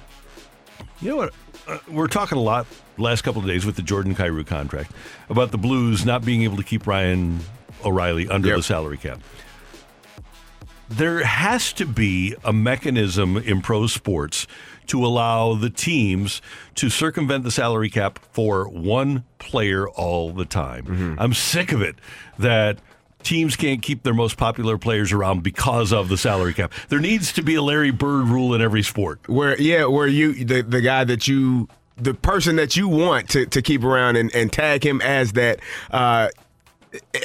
you 1.02 1.10
know 1.10 1.18
what? 1.18 1.34
Uh, 1.68 1.78
we're 1.90 2.08
talking 2.08 2.38
a 2.38 2.42
lot 2.42 2.66
last 2.98 3.22
couple 3.24 3.42
of 3.42 3.48
days 3.48 3.66
with 3.66 3.76
the 3.76 3.82
Jordan 3.82 4.16
Kyrou 4.16 4.46
contract 4.46 4.92
about 5.30 5.52
the 5.52 5.58
Blues 5.58 6.06
not 6.06 6.24
being 6.26 6.44
able 6.44 6.58
to 6.58 6.64
keep 6.64 6.86
Ryan 6.88 7.40
O'Reilly 7.86 8.28
under 8.30 8.48
Yep. 8.50 8.58
the 8.58 8.64
salary 8.64 8.98
cap. 8.98 9.20
There 10.90 11.24
has 11.24 11.74
to 11.74 11.86
be 11.86 12.36
a 12.44 12.54
mechanism 12.54 13.38
in 13.38 13.62
pro 13.62 13.88
sports 13.88 14.46
to 14.88 15.06
allow 15.06 15.54
the 15.54 15.70
teams 15.70 16.42
to 16.76 16.90
circumvent 16.90 17.44
the 17.44 17.52
salary 17.52 17.90
cap 17.90 18.20
for 18.32 18.68
one 18.68 19.24
player 19.40 19.88
all 19.90 20.32
the 20.32 20.46
time. 20.46 20.86
Mm-hmm. 20.86 21.16
I'm 21.20 21.34
sick 21.34 21.72
of 21.72 21.82
it 21.82 21.96
that 22.40 22.80
teams 23.24 23.56
can't 23.56 23.82
keep 23.82 24.04
their 24.04 24.14
most 24.14 24.38
popular 24.38 24.78
players 24.78 25.12
around 25.12 25.44
because 25.44 25.92
of 25.94 26.10
the 26.10 26.18
salary 26.18 26.54
cap. 26.54 26.74
There 26.90 27.00
needs 27.00 27.34
to 27.34 27.42
be 27.42 27.56
a 27.56 27.62
Larry 27.62 27.92
Bird 27.92 28.28
rule 28.28 28.54
in 28.54 28.62
every 28.62 28.84
sport. 28.84 29.28
Where 29.28 29.60
yeah, 29.60 29.86
where 29.86 30.08
you 30.08 30.46
the 30.46 30.62
the 30.62 30.82
guy 30.82 31.04
that 31.06 31.28
you 31.28 31.68
the 31.98 32.14
person 32.14 32.56
that 32.56 32.76
you 32.76 32.88
want 32.88 33.30
to, 33.30 33.46
to 33.46 33.62
keep 33.62 33.84
around 33.84 34.16
and, 34.16 34.34
and 34.36 34.52
tag 34.52 34.86
him 34.86 35.02
as 35.02 35.34
that. 35.34 35.60
Uh, 35.92 36.30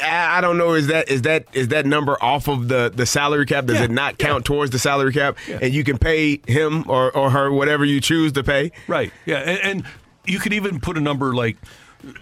I 0.03 0.41
don't 0.41 0.57
know. 0.59 0.75
Is 0.75 0.87
that 0.89 1.09
is 1.11 1.23
that 1.23 1.47
is 1.53 1.69
that 1.69 1.85
number 1.87 2.17
off 2.23 2.49
of 2.49 2.69
the, 2.69 2.91
the 2.95 3.05
salary 3.07 3.45
cap? 3.47 3.67
Does 3.67 3.79
Yeah, 3.79 3.85
it 3.85 3.91
not 3.91 4.19
count 4.19 4.45
towards 4.45 4.71
the 4.71 4.79
salary 4.79 5.13
cap? 5.13 5.37
And 5.49 5.73
you 5.75 5.85
can 5.85 5.99
pay 5.99 6.41
him 6.47 6.85
or, 6.89 7.15
or 7.17 7.31
her 7.31 7.51
whatever 7.53 7.85
you 7.85 8.01
choose 8.01 8.33
to 8.33 8.45
pay. 8.45 8.73
Right. 8.87 9.13
Yeah. 9.27 9.39
And, 9.39 9.59
and 9.61 9.85
you 10.27 10.39
could 10.39 10.53
even 10.53 10.81
put 10.81 10.97
a 10.97 11.01
number 11.01 11.35
like 11.35 11.57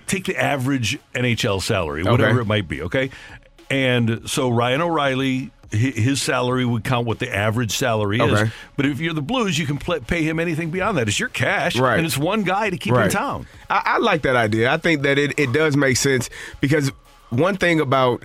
take 0.07 0.25
the 0.25 0.37
average 0.37 0.99
NHL 1.15 1.63
salary, 1.63 2.03
whatever 2.03 2.33
Okay. 2.33 2.41
it 2.41 2.47
might 2.47 2.67
be. 2.69 2.83
Okay. 2.83 3.11
And 3.71 4.29
so 4.29 4.49
Ryan 4.49 4.81
O'Reilly, 4.81 5.51
his 5.73 6.23
salary 6.23 6.65
would 6.65 6.85
count 6.85 7.07
what 7.07 7.19
the 7.19 7.33
average 7.35 7.73
salary 7.73 8.21
is. 8.21 8.49
But 8.77 8.87
if 8.87 9.01
you're 9.01 9.13
the 9.15 9.23
Blues, 9.23 9.59
you 9.59 9.67
can 9.67 9.79
pay 9.79 10.23
him 10.23 10.39
anything 10.39 10.71
beyond 10.71 10.99
that. 10.99 11.09
It's 11.09 11.19
your 11.19 11.29
cash, 11.29 11.77
Right. 11.77 11.97
and 11.99 12.07
it's 12.07 12.17
one 12.17 12.45
guy 12.45 12.71
to 12.71 12.77
keep 12.77 12.95
in 12.95 13.11
town. 13.11 13.47
I, 13.69 13.83
I 13.85 13.99
like 13.99 14.23
that 14.23 14.37
idea. 14.37 14.73
I 14.73 14.77
think 14.77 15.03
that 15.03 15.19
it, 15.19 15.39
it 15.39 15.53
does 15.53 15.77
make 15.77 15.97
sense 15.97 16.31
because 16.61 16.93
one 17.37 17.57
thing 17.57 17.81
about 17.81 18.25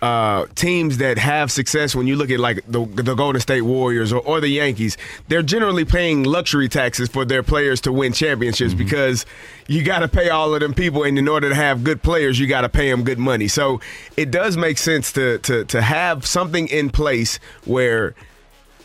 uh, 0.00 0.46
teams 0.56 0.98
that 0.98 1.16
have 1.16 1.52
success, 1.52 1.94
when 1.94 2.08
you 2.08 2.16
look 2.16 2.28
at 2.30 2.40
like 2.40 2.60
the, 2.66 2.84
the 2.86 3.14
Golden 3.14 3.40
State 3.40 3.60
Warriors 3.62 4.12
or, 4.12 4.20
or 4.20 4.40
the 4.40 4.48
Yankees, 4.48 4.98
they're 5.28 5.42
generally 5.44 5.84
paying 5.84 6.24
luxury 6.24 6.68
taxes 6.68 7.08
for 7.08 7.24
their 7.24 7.44
players 7.44 7.80
to 7.82 7.92
win 7.92 8.12
championships 8.12 8.74
Mm-hmm. 8.74 8.82
because 8.82 9.26
you 9.68 9.84
got 9.84 10.00
to 10.00 10.08
pay 10.08 10.28
all 10.28 10.54
of 10.54 10.60
them 10.60 10.74
people, 10.74 11.04
and 11.04 11.18
in 11.18 11.28
order 11.28 11.48
to 11.48 11.54
have 11.54 11.84
good 11.84 12.02
players, 12.02 12.38
you 12.40 12.48
got 12.48 12.62
to 12.62 12.68
pay 12.68 12.90
them 12.90 13.04
good 13.04 13.18
money. 13.18 13.46
So 13.46 13.80
it 14.16 14.32
does 14.32 14.56
make 14.56 14.78
sense 14.78 15.12
to 15.12 15.38
to 15.38 15.64
to 15.66 15.80
have 15.80 16.26
something 16.26 16.66
in 16.66 16.90
place 16.90 17.38
where 17.64 18.14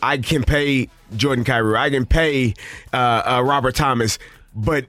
I 0.04 0.20
can 0.20 0.44
pay 0.44 0.90
Jordan 1.16 1.44
Kyrou, 1.46 1.76
I 1.76 1.90
can 1.90 2.06
pay 2.06 2.54
uh, 2.94 3.24
uh, 3.26 3.42
Robert 3.44 3.74
Thomas, 3.76 4.20
but 4.56 4.86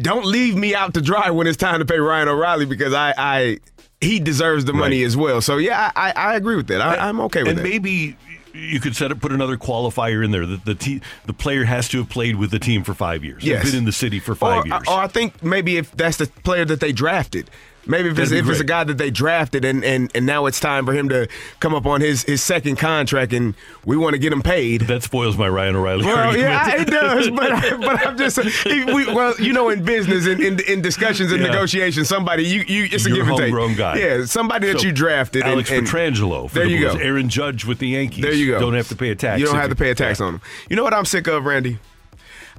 don't 0.00 0.26
leave 0.26 0.56
me 0.56 0.74
out 0.74 0.92
to 0.94 1.00
dry 1.00 1.30
when 1.30 1.46
it's 1.46 1.56
time 1.56 1.78
to 1.78 1.86
pay 1.86 1.98
Ryan 1.98 2.28
O'Reilly 2.28 2.66
because 2.66 2.92
I, 2.92 3.14
I 3.16 3.58
he 4.04 4.20
deserves 4.20 4.64
the 4.64 4.72
money 4.72 5.02
as 5.02 5.16
well. 5.16 5.40
So 5.40 5.56
yeah, 5.56 5.90
I, 5.96 6.12
I 6.14 6.36
agree 6.36 6.56
with 6.56 6.68
that. 6.68 6.80
I, 6.80 7.08
I'm 7.08 7.20
okay 7.22 7.42
with 7.42 7.50
and 7.50 7.58
that. 7.58 7.64
And 7.64 7.70
maybe 7.70 8.16
you 8.52 8.80
could 8.80 8.94
set 8.94 9.10
up 9.10 9.20
put 9.20 9.32
another 9.32 9.56
qualifier 9.56 10.24
in 10.24 10.30
there 10.30 10.46
that 10.46 10.64
the 10.64 10.74
te- 10.74 11.00
the 11.26 11.32
player 11.32 11.64
has 11.64 11.88
to 11.88 11.98
have 11.98 12.08
played 12.08 12.36
with 12.36 12.50
the 12.50 12.58
team 12.58 12.84
for 12.84 12.94
five 12.94 13.24
years. 13.24 13.44
Yes. 13.44 13.64
Been 13.64 13.78
in 13.78 13.84
the 13.84 13.92
city 13.92 14.20
for 14.20 14.34
five 14.34 14.64
or, 14.64 14.68
years. 14.68 14.82
Or 14.86 14.98
I 14.98 15.08
think 15.08 15.42
maybe 15.42 15.76
if 15.76 15.90
that's 15.92 16.18
the 16.18 16.26
player 16.26 16.64
that 16.64 16.80
they 16.80 16.92
drafted. 16.92 17.50
Maybe 17.86 18.08
if 18.08 18.18
it's, 18.18 18.32
if 18.32 18.48
it's 18.48 18.60
a 18.60 18.64
guy 18.64 18.84
that 18.84 18.98
they 18.98 19.10
drafted 19.10 19.64
and, 19.64 19.84
and, 19.84 20.10
and 20.14 20.24
now 20.24 20.46
it's 20.46 20.58
time 20.60 20.86
for 20.86 20.92
him 20.92 21.08
to 21.10 21.28
come 21.60 21.74
up 21.74 21.84
on 21.86 22.00
his, 22.00 22.22
his 22.24 22.42
second 22.42 22.76
contract 22.76 23.32
and 23.32 23.54
we 23.84 23.96
want 23.96 24.14
to 24.14 24.18
get 24.18 24.32
him 24.32 24.42
paid. 24.42 24.82
that 24.82 25.02
spoils 25.02 25.36
my 25.36 25.48
Ryan 25.48 25.76
O'Reilly. 25.76 26.04
Well, 26.06 26.16
argument. 26.16 26.48
yeah, 26.50 26.80
it 26.80 26.86
does, 26.88 27.30
but 27.30 27.50
but 27.80 28.06
I'm 28.06 28.16
just 28.16 28.38
we, 28.66 28.84
well, 29.12 29.34
you 29.38 29.52
know, 29.52 29.68
in 29.68 29.84
business, 29.84 30.26
in 30.26 30.42
in, 30.42 30.60
in 30.60 30.80
discussions 30.82 31.30
and 31.32 31.40
Yeah. 31.42 31.48
negotiations, 31.48 32.08
somebody 32.08 32.44
you 32.44 32.62
you 32.66 32.88
it's 32.90 33.06
a 33.06 33.10
give 33.10 33.28
and 33.28 33.36
take. 33.36 33.76
guy. 33.76 33.96
Yeah, 33.98 34.24
somebody 34.24 34.68
that 34.72 34.80
So, 34.80 34.86
you 34.86 34.92
drafted. 34.92 35.42
Alex 35.42 35.70
and, 35.70 35.86
Pietrangelo. 35.86 36.48
For 36.48 36.54
there 36.54 36.64
the 36.64 36.70
you 36.70 36.80
go. 36.80 36.94
Aaron 36.96 37.28
Judge 37.28 37.64
with 37.64 37.78
the 37.78 37.88
Yankees. 37.88 38.22
There 38.22 38.32
you 38.32 38.52
go. 38.52 38.60
Don't 38.60 38.74
have 38.74 38.88
to 38.88 38.96
pay 38.96 39.10
a 39.10 39.14
tax. 39.14 39.40
You 39.40 39.46
don't 39.46 39.56
have 39.56 39.70
to 39.70 39.76
pay 39.76 39.90
a 39.90 39.94
tax 39.94 40.20
on 40.20 40.34
them. 40.34 40.42
You 40.68 40.76
know 40.76 40.84
what 40.84 40.94
I'm 40.94 41.04
sick 41.04 41.26
of, 41.26 41.44
Randy? 41.44 41.78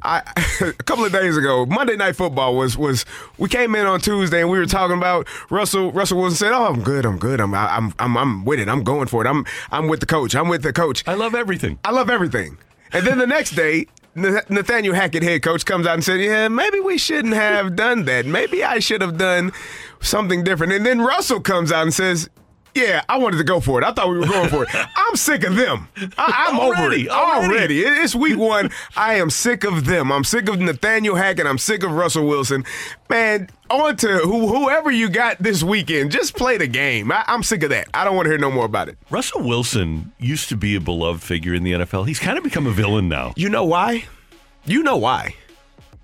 I 0.06 0.22
a 0.62 0.74
couple 0.84 1.04
of 1.04 1.12
days 1.12 1.36
ago, 1.36 1.66
Monday 1.66 1.96
Night 1.96 2.16
Football 2.16 2.56
was 2.56 2.78
was 2.78 3.06
we 3.38 3.50
came 3.50 3.76
in 3.76 3.86
on 3.86 4.00
Tuesday 4.00 4.42
and 4.42 4.50
we 4.50 4.60
were 4.60 4.66
talking 4.66 4.98
about 4.98 5.28
Russell. 5.50 5.92
Russell 5.92 6.20
Wilson 6.20 6.38
said, 6.38 6.52
"Oh, 6.54 6.66
I'm 6.66 6.82
good. 6.82 7.06
I'm 7.06 7.18
good. 7.18 7.42
I'm 7.42 7.54
I'm 7.54 7.94
I'm 8.00 8.18
I'm 8.18 8.46
with 8.46 8.60
it. 8.60 8.70
I'm 8.70 8.84
going 8.84 9.08
for 9.08 9.26
it. 9.26 9.28
I'm 9.28 9.46
I'm 9.72 9.88
with 9.88 10.00
the 10.00 10.06
coach. 10.06 10.36
I'm 10.36 10.48
with 10.48 10.62
the 10.62 10.72
coach. 10.72 11.04
I 11.08 11.16
love 11.16 11.36
everything. 11.36 11.80
I 11.84 11.92
love 11.92 12.10
everything." 12.10 12.58
And 12.94 13.06
then 13.06 13.18
the 13.18 13.28
next 13.28 13.52
day. 13.52 13.88
Nathaniel 14.18 14.96
Hackett, 14.96 15.24
head 15.24 15.42
coach, 15.44 15.66
comes 15.66 15.86
out 15.86 15.96
and 15.96 16.04
said, 16.04 16.22
"Yeah, 16.22 16.48
maybe 16.48 16.80
we 16.80 16.98
shouldn't 16.98 17.34
have 17.34 17.76
done 17.76 18.06
that. 18.06 18.26
Maybe 18.26 18.64
I 18.64 18.80
should 18.80 19.02
have 19.02 19.18
done 19.18 19.52
something 20.00 20.42
different." 20.42 20.72
And 20.72 20.86
then 20.86 21.02
Russell 21.02 21.42
comes 21.42 21.70
out 21.70 21.82
and 21.84 21.94
says, 21.94 22.30
"Yeah, 22.76 23.02
I 23.08 23.18
wanted 23.18 23.38
to 23.38 23.44
go 23.44 23.60
for 23.60 23.82
it. 23.82 23.86
I 23.86 23.92
thought 23.94 24.10
we 24.10 24.20
were 24.20 24.28
going 24.28 24.50
for 24.50 24.64
it. 24.64 24.70
I'm 24.98 25.16
sick 25.16 25.44
of 25.44 25.56
them. 25.56 25.88
I, 26.18 26.48
I'm 26.50 26.60
over 26.60 26.76
Already, 26.76 27.04
it 27.04 27.10
already. 27.10 27.54
already. 27.54 27.80
It's 28.02 28.14
week 28.14 28.38
one. 28.38 28.70
I 28.98 29.16
am 29.16 29.30
sick 29.30 29.64
of 29.64 29.86
them. 29.86 30.12
I'm 30.12 30.24
sick 30.24 30.50
of 30.50 30.60
Nathaniel 30.60 31.16
Hackett. 31.16 31.48
I'm 31.48 31.58
sick 31.58 31.84
of 31.84 31.92
Russell 31.92 32.28
Wilson. 32.28 32.66
Man, 33.10 33.50
on 33.70 33.96
to 33.98 34.08
who, 34.20 34.48
whoever 34.48 34.92
you 34.92 35.10
got 35.10 35.38
this 35.40 35.64
weekend. 35.64 36.12
Just 36.12 36.36
play 36.36 36.58
the 36.58 36.68
game. 36.68 37.12
I, 37.12 37.24
I'm 37.28 37.44
sick 37.44 37.64
of 37.64 37.70
that. 37.70 37.88
I 37.94 38.04
don't 38.04 38.16
want 38.16 38.26
to 38.26 38.30
hear 38.32 38.38
no 38.40 38.52
more 38.52 38.66
about 38.66 38.90
it. 38.90 38.98
Russell 39.10 39.42
Wilson 39.44 40.12
used 40.20 40.50
to 40.50 40.58
be 40.58 40.76
a 40.76 40.82
beloved 40.82 41.24
figure 41.24 41.54
in 41.54 41.64
the 41.64 41.72
NFL. 41.72 42.08
He's 42.08 42.20
kind 42.20 42.38
of 42.38 42.44
become 42.44 42.68
a 42.68 42.72
villain 42.72 43.08
now. 43.08 43.34
You 43.38 43.50
know 43.50 43.64
why? 43.66 44.06
You 44.66 44.84
know 44.84 44.98
why? 44.98 45.36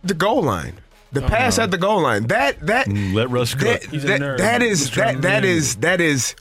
The 0.03 0.13
goal 0.13 0.41
line. 0.43 0.75
The 1.11 1.21
pass 1.21 1.59
at 1.59 1.71
the 1.71 1.77
goal 1.77 2.01
line. 2.01 2.27
That 2.27 2.65
that 2.67 2.87
Mm, 2.87 3.13
Let 3.13 3.29
Russ 3.29 3.53
cook. 3.53 3.63
that, 3.81 3.83
He's 3.83 4.05
a 4.05 4.07
that- 4.07 4.21
nerd. 4.21 4.37
that 4.37 4.61
He's 4.61 4.83
is 4.83 4.89
trying 4.89 5.07
that 5.07 5.13
to 5.15 5.21
that 5.27 5.41
be- 5.41 5.49
is 5.49 5.75
that 5.77 5.99
is 5.99 6.35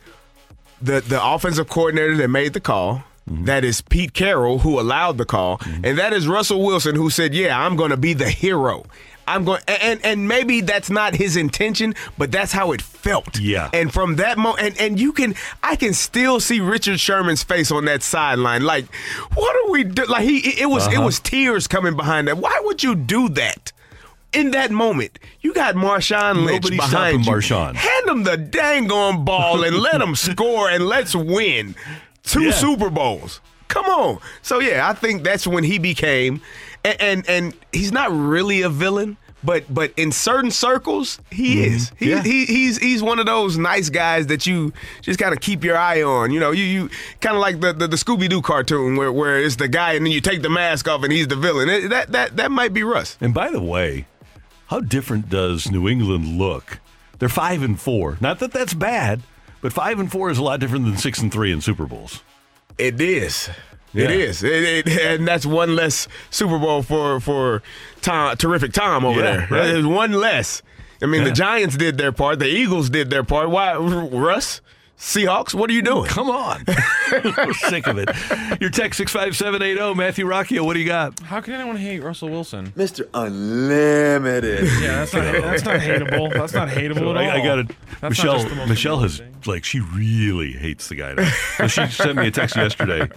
the 0.80 1.00
the 1.00 1.22
offensive 1.22 1.68
coordinator 1.68 2.16
that 2.16 2.28
made 2.28 2.52
the 2.52 2.60
call. 2.60 3.04
Mm-hmm. 3.28 3.44
That 3.44 3.64
is 3.64 3.80
Pete 3.80 4.12
Carroll 4.12 4.60
who 4.60 4.80
allowed 4.80 5.18
the 5.18 5.24
call, 5.24 5.58
mm-hmm. 5.58 5.84
and 5.84 5.98
that 5.98 6.12
is 6.12 6.26
Russell 6.26 6.64
Wilson 6.64 6.96
who 6.96 7.10
said, 7.10 7.34
"Yeah, 7.34 7.58
I'm 7.58 7.76
going 7.76 7.90
to 7.90 7.96
be 7.96 8.12
the 8.12 8.28
hero." 8.28 8.86
I'm 9.30 9.44
going, 9.44 9.60
and 9.68 10.04
and 10.04 10.26
maybe 10.26 10.60
that's 10.60 10.90
not 10.90 11.14
his 11.14 11.36
intention, 11.36 11.94
but 12.18 12.32
that's 12.32 12.50
how 12.50 12.72
it 12.72 12.82
felt. 12.82 13.38
Yeah. 13.38 13.70
And 13.72 13.92
from 13.92 14.16
that 14.16 14.38
moment, 14.38 14.60
and, 14.60 14.80
and 14.80 15.00
you 15.00 15.12
can, 15.12 15.36
I 15.62 15.76
can 15.76 15.94
still 15.94 16.40
see 16.40 16.58
Richard 16.58 16.98
Sherman's 16.98 17.44
face 17.44 17.70
on 17.70 17.84
that 17.84 18.02
sideline. 18.02 18.64
Like, 18.64 18.92
what 19.34 19.54
are 19.54 19.70
we 19.70 19.84
do? 19.84 20.04
Like 20.06 20.24
he, 20.24 20.38
it 20.60 20.68
was, 20.68 20.88
it 20.88 20.94
uh-huh. 20.94 21.04
was 21.04 21.20
tears 21.20 21.68
coming 21.68 21.94
behind 21.94 22.26
that. 22.26 22.38
Why 22.38 22.60
would 22.64 22.82
you 22.82 22.96
do 22.96 23.28
that? 23.30 23.72
In 24.32 24.52
that 24.52 24.70
moment, 24.70 25.18
you 25.40 25.52
got 25.52 25.74
Marshawn 25.74 26.44
Lynch 26.44 26.68
behind 26.70 27.26
you. 27.26 27.32
Marshawn. 27.32 27.74
Hand 27.74 28.08
him 28.08 28.22
the 28.22 28.36
dang 28.36 28.90
on 28.92 29.24
ball 29.24 29.64
and 29.64 29.76
let 29.76 30.00
him 30.00 30.14
score 30.28 30.70
and 30.70 30.86
let's 30.86 31.14
win 31.14 31.74
two 32.22 32.42
Yeah. 32.44 32.50
Super 32.52 32.90
Bowls. 32.90 33.40
Come 33.68 33.86
on. 33.86 34.20
So 34.42 34.60
yeah, 34.60 34.88
I 34.88 34.92
think 34.94 35.22
that's 35.24 35.46
when 35.46 35.64
he 35.64 35.78
became, 35.78 36.40
and 36.84 37.00
and, 37.00 37.28
and 37.28 37.54
he's 37.72 37.92
not 37.92 38.10
really 38.12 38.62
a 38.62 38.68
villain. 38.68 39.16
But 39.42 39.72
but 39.72 39.92
in 39.96 40.12
certain 40.12 40.50
circles, 40.50 41.18
he 41.30 41.64
is. 41.64 41.90
He, 41.96 42.06
Mm-hmm. 42.08 42.16
Yeah. 42.16 42.22
he 42.22 42.44
he's 42.44 42.76
he's 42.76 43.02
one 43.02 43.18
of 43.18 43.24
those 43.26 43.56
nice 43.56 43.88
guys 43.88 44.26
that 44.26 44.46
you 44.46 44.70
just 45.00 45.18
kind 45.18 45.32
of 45.32 45.40
keep 45.40 45.64
your 45.64 45.78
eye 45.78 46.02
on. 46.02 46.30
You 46.30 46.40
know, 46.40 46.50
you 46.50 46.64
you 46.64 46.90
kind 47.22 47.34
of 47.36 47.40
like 47.40 47.60
the 47.60 47.72
the, 47.72 47.88
the 47.88 47.96
Scooby 47.96 48.28
Doo 48.28 48.42
cartoon 48.42 48.96
where 48.96 49.10
where 49.10 49.38
it's 49.38 49.56
the 49.56 49.66
guy 49.68 49.94
and 49.94 50.04
then 50.04 50.12
you 50.12 50.20
take 50.20 50.42
the 50.42 50.50
mask 50.50 50.88
off 50.88 51.02
and 51.04 51.10
he's 51.12 51.26
the 51.28 51.36
villain. 51.36 51.68
It- 51.70 51.88
that 51.88 52.12
that 52.12 52.36
that 52.36 52.50
might 52.50 52.74
be 52.74 52.82
Russ. 52.82 53.16
And 53.20 53.32
by 53.32 53.50
the 53.50 53.62
way, 53.62 54.04
how 54.70 54.80
different 54.80 55.28
does 55.28 55.70
New 55.70 55.88
England 55.88 56.38
look? 56.38 56.78
They're 57.18 57.28
five 57.28 57.62
and 57.62 57.78
four. 57.78 58.16
Not 58.20 58.38
that 58.38 58.52
that's 58.52 58.72
bad, 58.74 59.20
but 59.60 59.72
five 59.72 60.00
and 60.00 60.10
four 60.10 60.30
is 60.30 60.38
a 60.38 60.42
lot 60.42 60.58
different 60.60 60.86
than 60.86 60.96
six 60.96 61.20
and 61.20 61.30
three 61.30 61.52
in 61.52 61.60
Super 61.60 61.86
Bowls. 61.86 62.22
It 62.78 63.00
is. 63.00 63.50
Yeah. 63.92 64.04
It 64.04 64.10
is, 64.12 64.42
it, 64.44 64.86
it, 64.86 64.88
and 64.88 65.26
that's 65.26 65.44
one 65.44 65.74
less 65.74 66.06
Super 66.30 66.58
Bowl 66.60 66.82
for 66.82 67.18
for 67.20 67.60
Tom, 68.00 68.36
terrific 68.36 68.72
Tom 68.72 69.04
over 69.04 69.18
Yeah, 69.20 69.24
there. 69.24 69.38
right. 69.50 69.66
There's 69.72 69.84
one 69.86 70.12
less. 70.12 70.62
I 71.02 71.06
mean, 71.06 71.24
the 71.24 71.32
Giants 71.32 71.76
did 71.76 71.98
their 71.98 72.12
part. 72.12 72.38
The 72.38 72.46
Eagles 72.46 72.88
did 72.90 73.10
their 73.10 73.24
part. 73.24 73.50
Why, 73.50 73.74
Russ? 73.76 74.60
Seahawks? 75.00 75.54
What 75.54 75.70
are 75.70 75.72
you 75.72 75.80
doing? 75.80 76.04
Come 76.04 76.28
on. 76.28 76.62
We're 77.12 77.54
sick 77.54 77.86
of 77.86 77.96
it. 77.96 78.10
Your 78.60 78.68
text 78.68 78.98
65780. 78.98 79.94
Matthew 79.94 80.26
Rocchio, 80.26 80.64
what 80.64 80.74
do 80.74 80.80
you 80.80 80.86
got? 80.86 81.18
How 81.20 81.40
can 81.40 81.54
anyone 81.54 81.76
hate 81.76 82.02
Russell 82.02 82.28
Wilson? 82.28 82.70
Mr. 82.72 83.08
Unlimited. 83.14 84.66
Yeah, 84.80 85.04
that's 85.04 85.14
not 85.14 85.22
that's 85.42 85.64
not 85.64 85.80
hateable. 85.80 86.32
That's 86.34 86.52
not 86.52 86.68
hateable 86.68 86.98
at 86.98 87.16
all. 87.16 87.18
I, 87.18 87.30
I 87.30 87.42
got 87.42 87.58
it. 87.60 87.68
That's 88.00 88.10
Michelle 88.10 88.34
just 88.34 88.48
the 88.50 88.54
most 88.56 88.68
Michelle 88.68 89.00
has 89.00 89.20
annoying 89.20 89.30
like 89.46 89.64
she 89.64 89.80
really 89.80 90.52
hates 90.52 90.88
the 90.88 90.94
guy. 90.96 91.14
Now. 91.14 91.30
So 91.56 91.66
she 91.66 91.86
sent 91.86 92.16
me 92.16 92.26
a 92.28 92.30
text 92.30 92.56
yesterday, 92.56 93.08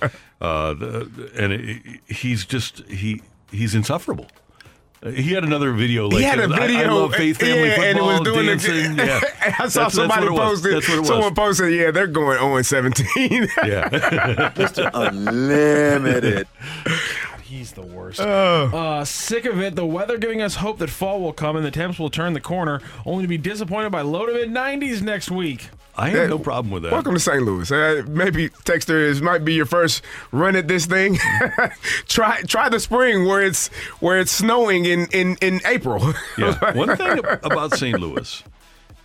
uh, 0.42 0.74
the, 0.74 1.32
and 1.38 1.54
it, 1.54 2.02
he's 2.08 2.46
just 2.46 2.80
he 2.90 3.22
he's 3.52 3.76
insufferable. 3.76 4.28
He 5.12 5.34
had 5.34 5.44
another 5.44 5.74
video 5.74 6.08
like 6.08 6.20
he 6.20 6.24
had 6.24 6.40
a 6.40 6.48
video. 6.48 6.80
I, 6.80 6.86
love 6.86 7.14
faith 7.14 7.38
family 7.38 7.68
yeah, 7.68 7.76
football 7.76 8.10
and 8.10 8.20
it 8.20 8.26
was 8.26 8.34
doing 8.34 8.46
dancing. 8.46 8.96
The, 8.96 9.06
yeah. 9.06 9.20
I 9.42 9.50
saw 9.50 9.50
That's- 9.58 9.74
that's 9.74 9.96
somebody 9.96 10.30
what 10.30 10.34
it 10.34 10.38
posted. 10.38 10.74
That's 10.76 10.88
what 10.88 10.96
it 10.96 11.00
was. 11.00 11.08
Someone 11.10 11.36
posted, 11.36 11.74
yeah, 11.74 11.92
they're 11.92 12.08
going 12.08 12.38
0 12.40 12.62
17. 12.62 13.08
Yeah. 13.66 13.90
Mr. 14.56 14.90
Unlimited. 14.94 16.48
God, 16.86 17.40
he's 17.42 17.74
the 17.74 17.82
worst. 17.82 18.22
Oh. 18.22 18.70
Uh, 18.74 19.06
sick 19.06 19.46
of 19.46 19.60
it. 19.62 19.76
The 19.76 19.86
weather 19.86 20.18
giving 20.18 20.42
us 20.42 20.56
hope 20.56 20.80
that 20.80 20.90
fall 20.90 21.20
will 21.20 21.34
come 21.34 21.56
and 21.58 21.66
the 21.66 21.72
temps 21.72 22.00
will 22.00 22.10
turn 22.10 22.34
the 22.34 22.42
corner, 22.42 22.80
only 23.06 23.24
to 23.24 23.28
be 23.28 23.38
disappointed 23.38 23.92
by 23.92 24.02
low 24.02 24.26
to 24.26 24.34
mid 24.34 24.50
90s 24.50 25.02
next 25.02 25.30
week. 25.30 25.70
I 25.96 26.10
have 26.10 26.30
no 26.30 26.40
problem 26.40 26.72
with 26.72 26.84
that. 26.84 26.92
Welcome 26.92 27.14
to 27.14 27.20
St. 27.20 27.44
Louis. 27.44 27.72
Uh, 27.72 28.04
maybe 28.08 28.50
Texter 28.50 29.00
is 29.00 29.22
might 29.22 29.46
be 29.46 29.54
your 29.54 29.68
first 29.68 30.04
run 30.32 30.56
at 30.56 30.68
this 30.68 30.86
thing. 30.88 31.20
try 32.08 32.42
try 32.44 32.70
the 32.70 32.80
spring 32.80 33.26
where 33.26 33.42
it's 33.42 33.68
where 34.00 34.20
it's 34.20 34.32
snowing 34.32 34.86
in 34.86 35.08
in 35.12 35.38
in 35.42 35.62
April. 35.66 36.14
Yeah. 36.38 36.74
One 36.76 36.98
thing 36.98 37.20
about 37.44 37.76
St. 37.76 38.00
Louis 38.00 38.44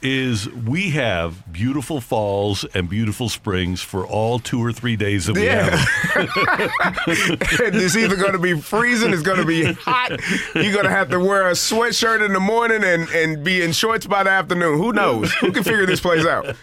is 0.00 0.48
we 0.50 0.90
have 0.90 1.50
beautiful 1.52 2.00
falls 2.00 2.64
and 2.74 2.88
beautiful 2.88 3.28
springs 3.28 3.80
for 3.82 4.06
all 4.06 4.38
two 4.38 4.64
or 4.64 4.72
three 4.72 4.94
days 4.96 5.26
that 5.26 5.34
we 5.34 5.46
Yeah. 5.46 5.76
have. 5.76 6.28
And 7.60 7.74
it's 7.76 7.96
either 7.96 8.16
going 8.16 8.32
to 8.32 8.38
be 8.38 8.60
freezing, 8.60 9.12
it's 9.12 9.22
going 9.22 9.38
to 9.40 9.44
be 9.44 9.64
hot. 9.72 10.10
You're 10.54 10.72
going 10.72 10.84
to 10.84 10.90
have 10.90 11.10
to 11.10 11.18
wear 11.18 11.48
a 11.48 11.52
sweatshirt 11.52 12.24
in 12.24 12.32
the 12.32 12.40
morning 12.40 12.84
and, 12.84 13.08
and 13.10 13.42
be 13.44 13.62
in 13.62 13.72
shorts 13.72 14.06
by 14.06 14.22
the 14.22 14.30
afternoon. 14.30 14.78
Who 14.78 14.92
knows? 14.92 15.32
Who 15.34 15.50
can 15.52 15.64
figure 15.64 15.86
this 15.86 16.00
place 16.00 16.24
out? 16.24 16.54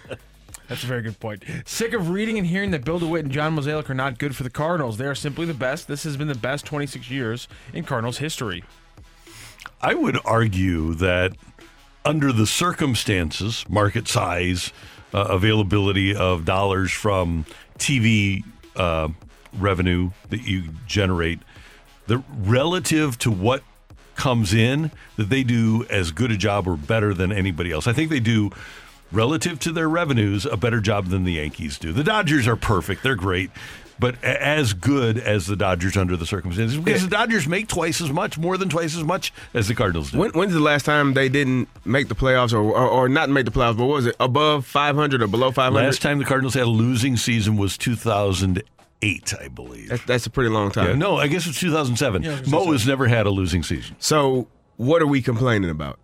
That's 0.67 0.83
a 0.83 0.87
very 0.87 1.01
good 1.01 1.19
point. 1.19 1.43
Sick 1.65 1.93
of 1.93 2.09
reading 2.09 2.37
and 2.37 2.47
hearing 2.47 2.71
that 2.71 2.83
Bill 2.85 2.97
DeWitt 2.99 3.23
and 3.25 3.31
John 3.33 3.55
Mozeliak 3.55 3.89
are 3.89 3.93
not 3.93 4.17
good 4.17 4.35
for 4.35 4.43
the 4.43 4.49
Cardinals. 4.49 4.97
They 4.97 5.05
are 5.05 5.13
simply 5.15 5.45
the 5.45 5.53
best. 5.53 5.87
This 5.87 6.03
has 6.05 6.17
been 6.17 6.27
the 6.27 6.33
best 6.35 6.65
26 6.65 7.09
years 7.11 7.47
in 7.73 7.83
Cardinals 7.83 8.17
history. 8.19 8.63
I 9.81 9.93
would 9.93 10.17
argue 10.25 10.93
that 10.95 11.33
under 12.05 12.31
the 12.31 12.45
circumstances, 12.45 13.65
market 13.67 14.07
size, 14.07 14.71
uh, 15.13 15.25
availability 15.29 16.15
of 16.15 16.45
dollars 16.45 16.91
from 16.91 17.45
TV 17.79 18.43
uh, 18.75 19.09
revenue 19.57 20.11
that 20.29 20.43
you 20.43 20.69
generate, 20.85 21.39
the 22.07 22.23
relative 22.43 23.17
to 23.19 23.31
what 23.31 23.63
comes 24.15 24.53
in, 24.53 24.91
that 25.17 25.29
they 25.29 25.43
do 25.43 25.85
as 25.89 26.11
good 26.11 26.31
a 26.31 26.37
job 26.37 26.67
or 26.67 26.77
better 26.77 27.13
than 27.13 27.31
anybody 27.31 27.71
else. 27.71 27.87
I 27.87 27.93
think 27.93 28.09
they 28.09 28.19
do. 28.19 28.51
Relative 29.11 29.59
to 29.59 29.71
their 29.71 29.87
revenues, 29.87 30.47
a 30.47 30.57
better 30.57 30.81
job 30.81 31.07
than 31.07 31.25
the 31.25 31.33
Yankees 31.33 31.77
do. 31.77 31.93
The 31.93 32.03
Dodgers 32.03 32.47
are 32.47 32.55
perfect; 32.55 33.03
they're 33.03 33.15
great, 33.15 33.51
but 33.99 34.21
as 34.23 34.73
good 34.73 35.17
as 35.17 35.47
the 35.47 35.55
Dodgers 35.55 35.95
under 35.97 36.17
the 36.17 36.25
circumstances, 36.25 36.77
because 36.77 37.03
the 37.03 37.09
Dodgers 37.09 37.47
make 37.47 37.67
twice 37.67 38.01
as 38.01 38.11
much, 38.11 38.37
more 38.37 38.57
than 38.57 38.69
twice 38.69 38.95
as 38.95 39.03
much 39.03 39.33
as 39.53 39.67
the 39.67 39.75
Cardinals 39.75 40.11
do. 40.11 40.19
When, 40.19 40.31
when's 40.31 40.53
the 40.53 40.59
last 40.59 40.85
time 40.85 41.13
they 41.13 41.29
didn't 41.29 41.69
make 41.85 42.07
the 42.07 42.15
playoffs 42.15 42.53
or, 42.53 42.59
or, 42.59 42.87
or 42.87 43.09
not 43.09 43.29
make 43.29 43.45
the 43.45 43.51
playoffs, 43.51 43.77
but 43.77 43.85
what 43.85 43.95
was 43.95 44.05
it 44.07 44.15
above 44.19 44.65
500 44.65 45.21
or 45.21 45.27
below 45.27 45.51
500? 45.51 45.85
Last 45.85 46.01
time 46.01 46.19
the 46.19 46.25
Cardinals 46.25 46.53
had 46.53 46.63
a 46.63 46.69
losing 46.69 47.17
season 47.17 47.57
was 47.57 47.77
2008, 47.77 49.33
I 49.39 49.47
believe. 49.47 49.89
That's, 49.89 50.05
that's 50.05 50.25
a 50.25 50.29
pretty 50.29 50.49
long 50.49 50.71
time. 50.71 50.87
Yeah, 50.87 50.95
no, 50.95 51.17
I 51.17 51.27
guess 51.27 51.47
it's 51.47 51.59
2007. 51.59 52.23
Yeah, 52.23 52.29
I 52.29 52.31
was 52.31 52.41
gonna 52.41 52.65
Mo 52.65 52.71
has 52.71 52.87
never 52.87 53.07
had 53.07 53.25
a 53.25 53.31
losing 53.31 53.63
season. 53.63 53.95
So 53.99 54.47
what 54.77 55.01
are 55.01 55.07
we 55.07 55.21
complaining 55.21 55.69
about? 55.69 55.99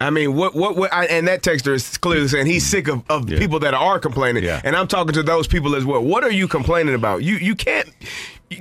I 0.00 0.08
mean, 0.08 0.34
what, 0.34 0.54
what, 0.54 0.76
what 0.76 0.92
I, 0.92 1.04
and 1.06 1.28
that 1.28 1.42
texter 1.42 1.74
is 1.74 1.98
clearly 1.98 2.26
saying 2.26 2.46
he's 2.46 2.64
sick 2.64 2.88
of, 2.88 3.02
of 3.10 3.26
people 3.26 3.58
that 3.60 3.74
are 3.74 3.98
complaining. 3.98 4.42
Yeah. 4.42 4.60
And 4.64 4.74
I'm 4.74 4.88
talking 4.88 5.12
to 5.12 5.22
those 5.22 5.46
people 5.46 5.76
as 5.76 5.84
well. 5.84 6.02
What 6.02 6.24
are 6.24 6.30
you 6.30 6.48
complaining 6.48 6.94
about? 6.94 7.22
You, 7.22 7.36
you 7.36 7.54
can't 7.54 7.86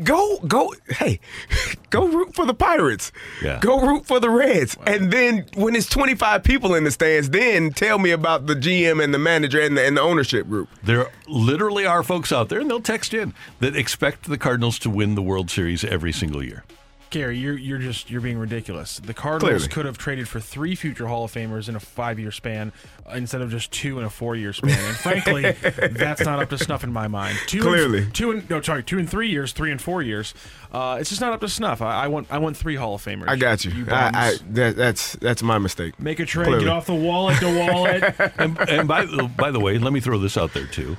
go, 0.04 0.38
go, 0.40 0.74
hey, 0.90 1.22
go 1.90 2.08
root 2.08 2.36
for 2.36 2.46
the 2.46 2.54
Pirates. 2.54 3.14
Yeah. 3.42 3.60
Go 3.62 3.80
root 3.80 4.06
for 4.06 4.20
the 4.20 4.30
Reds. 4.30 4.76
And 4.86 5.14
then 5.14 5.46
when 5.56 5.76
it's 5.76 5.88
25 5.88 6.44
people 6.44 6.76
in 6.76 6.84
the 6.84 6.92
stands, 6.92 7.30
then 7.30 7.72
tell 7.72 8.00
me 8.00 8.12
about 8.12 8.48
the 8.48 8.56
GM 8.56 9.02
and 9.02 9.14
the 9.14 9.20
manager 9.20 9.62
and 9.62 9.78
the, 9.78 9.86
and 9.86 9.96
the 9.96 10.02
ownership 10.02 10.48
group. 10.48 10.68
There 10.84 11.08
literally 11.28 11.86
are 11.86 12.04
folks 12.04 12.34
out 12.34 12.50
there, 12.50 12.60
and 12.60 12.70
they'll 12.70 12.82
text 12.82 13.14
in, 13.14 13.34
that 13.62 13.78
expect 13.78 14.24
the 14.24 14.38
Cardinals 14.38 14.78
to 14.80 14.90
win 14.90 15.16
the 15.16 15.22
World 15.22 15.50
Series 15.50 15.86
every 15.86 16.12
single 16.12 16.44
year. 16.44 16.66
Gary, 17.10 17.38
you're 17.38 17.58
you're 17.58 17.80
just 17.80 18.12
you're 18.12 18.22
being 18.22 18.38
ridiculous. 18.38 19.00
The 19.00 19.14
Cardinals 19.14 19.62
Clearly. 19.62 19.68
could 19.70 19.86
have 19.86 19.98
traded 19.98 20.28
for 20.28 20.40
three 20.40 20.76
future 20.76 21.08
Hall 21.08 21.24
of 21.24 21.32
Famers 21.32 21.68
in 21.68 21.76
a 21.76 21.80
five 21.80 22.20
year 22.20 22.32
span 22.32 22.72
uh, 23.08 23.14
instead 23.14 23.42
of 23.42 23.50
just 23.50 23.72
two 23.72 23.98
in 24.00 24.06
a 24.06 24.10
four 24.10 24.36
year 24.36 24.54
span. 24.54 24.78
And 24.78 24.96
frankly, 24.96 25.52
that's 25.92 26.22
not 26.22 26.40
up 26.40 26.50
to 26.50 26.58
snuff 26.58 26.84
in 26.84 26.94
my 26.94 27.08
mind. 27.08 27.38
Two 27.48 27.62
Clearly. 27.62 28.04
in, 28.04 28.12
two 28.12 28.32
and 28.32 28.50
no 28.50 28.62
sorry, 28.62 28.84
two 28.84 29.00
and 29.00 29.10
three 29.10 29.30
years, 29.30 29.54
three 29.54 29.72
and 29.72 29.82
four 29.82 30.02
years. 30.02 30.34
Uh, 30.72 30.98
it's 31.00 31.10
just 31.10 31.22
not 31.22 31.34
up 31.34 31.42
to 31.42 31.50
snuff. 31.50 31.82
I, 31.82 32.04
I 32.04 32.08
want 32.08 32.28
I 32.30 32.38
want 32.38 32.56
three 32.58 32.76
Hall 32.76 32.96
of 32.96 33.04
Famers. 33.04 33.28
I 33.28 33.36
got 33.36 33.66
you. 33.66 33.86
I, 33.90 34.12
I, 34.14 34.34
that, 34.52 34.76
that's 34.76 35.14
that's 35.14 35.42
my 35.42 35.58
mistake. 35.58 36.00
Make 36.00 36.20
a 36.20 36.26
trade. 36.26 36.46
Clearly. 36.46 36.66
Get 36.66 36.72
off 36.72 36.86
the 36.86 36.96
wallet. 36.96 37.40
The 37.40 37.48
wallet. 37.48 38.34
and 38.38 38.58
and 38.70 38.88
by, 38.88 39.06
by 39.06 39.52
the 39.52 39.60
way, 39.60 39.78
let 39.78 39.94
me 39.94 40.00
throw 40.00 40.20
this 40.20 40.38
out 40.38 40.54
there 40.54 40.68
too. 40.68 40.98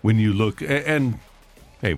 When 0.00 0.18
you 0.18 0.32
look, 0.32 0.60
and, 0.60 0.70
and 0.70 1.18
hey, 1.80 1.96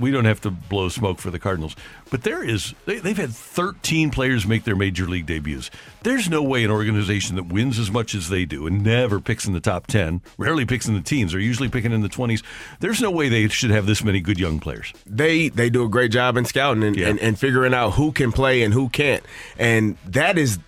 we 0.00 0.10
don't 0.10 0.24
have 0.24 0.40
to 0.42 0.50
blow 0.50 0.88
smoke 0.88 1.18
for 1.18 1.30
the 1.30 1.38
Cardinals, 1.38 1.76
but 2.10 2.22
there 2.22 2.42
is, 2.42 2.74
they, 2.86 2.98
they've 2.98 3.16
had 3.16 3.30
13 3.30 4.10
players 4.10 4.46
make 4.46 4.64
their 4.64 4.76
major 4.76 5.06
league 5.06 5.26
debuts. 5.26 5.70
There's 6.02 6.28
no 6.28 6.42
way 6.42 6.64
an 6.64 6.70
organization 6.70 7.36
that 7.36 7.44
wins 7.44 7.78
as 7.78 7.90
much 7.90 8.14
as 8.14 8.28
they 8.28 8.44
do 8.44 8.66
and 8.66 8.82
never 8.82 9.20
picks 9.20 9.46
in 9.46 9.52
the 9.52 9.60
top 9.60 9.86
10, 9.86 10.20
rarely 10.36 10.64
picks 10.64 10.88
in 10.88 10.94
the 10.94 11.00
teens, 11.00 11.32
they're 11.32 11.40
usually 11.40 11.68
picking 11.68 11.92
in 11.92 12.02
the 12.02 12.08
20s. 12.08 12.42
There's 12.80 13.00
no 13.00 13.10
way 13.10 13.28
they 13.28 13.48
should 13.48 13.70
have 13.70 13.86
this 13.86 14.02
many 14.02 14.20
good 14.20 14.38
young 14.38 14.58
players. 14.60 14.92
they 15.06 15.48
they 15.48 15.70
do 15.70 15.84
a 15.84 15.88
great 15.88 16.10
job 16.10 16.36
in 16.36 16.44
scouting 16.44 16.82
and, 16.82 16.96
and, 16.96 17.18
and 17.20 17.38
figuring 17.38 17.74
out 17.74 17.92
who 17.92 18.12
can 18.12 18.32
play 18.32 18.62
and 18.62 18.74
who 18.74 18.88
can't. 18.88 19.22
And 19.58 19.96
that 20.06 20.38
is 20.38 20.58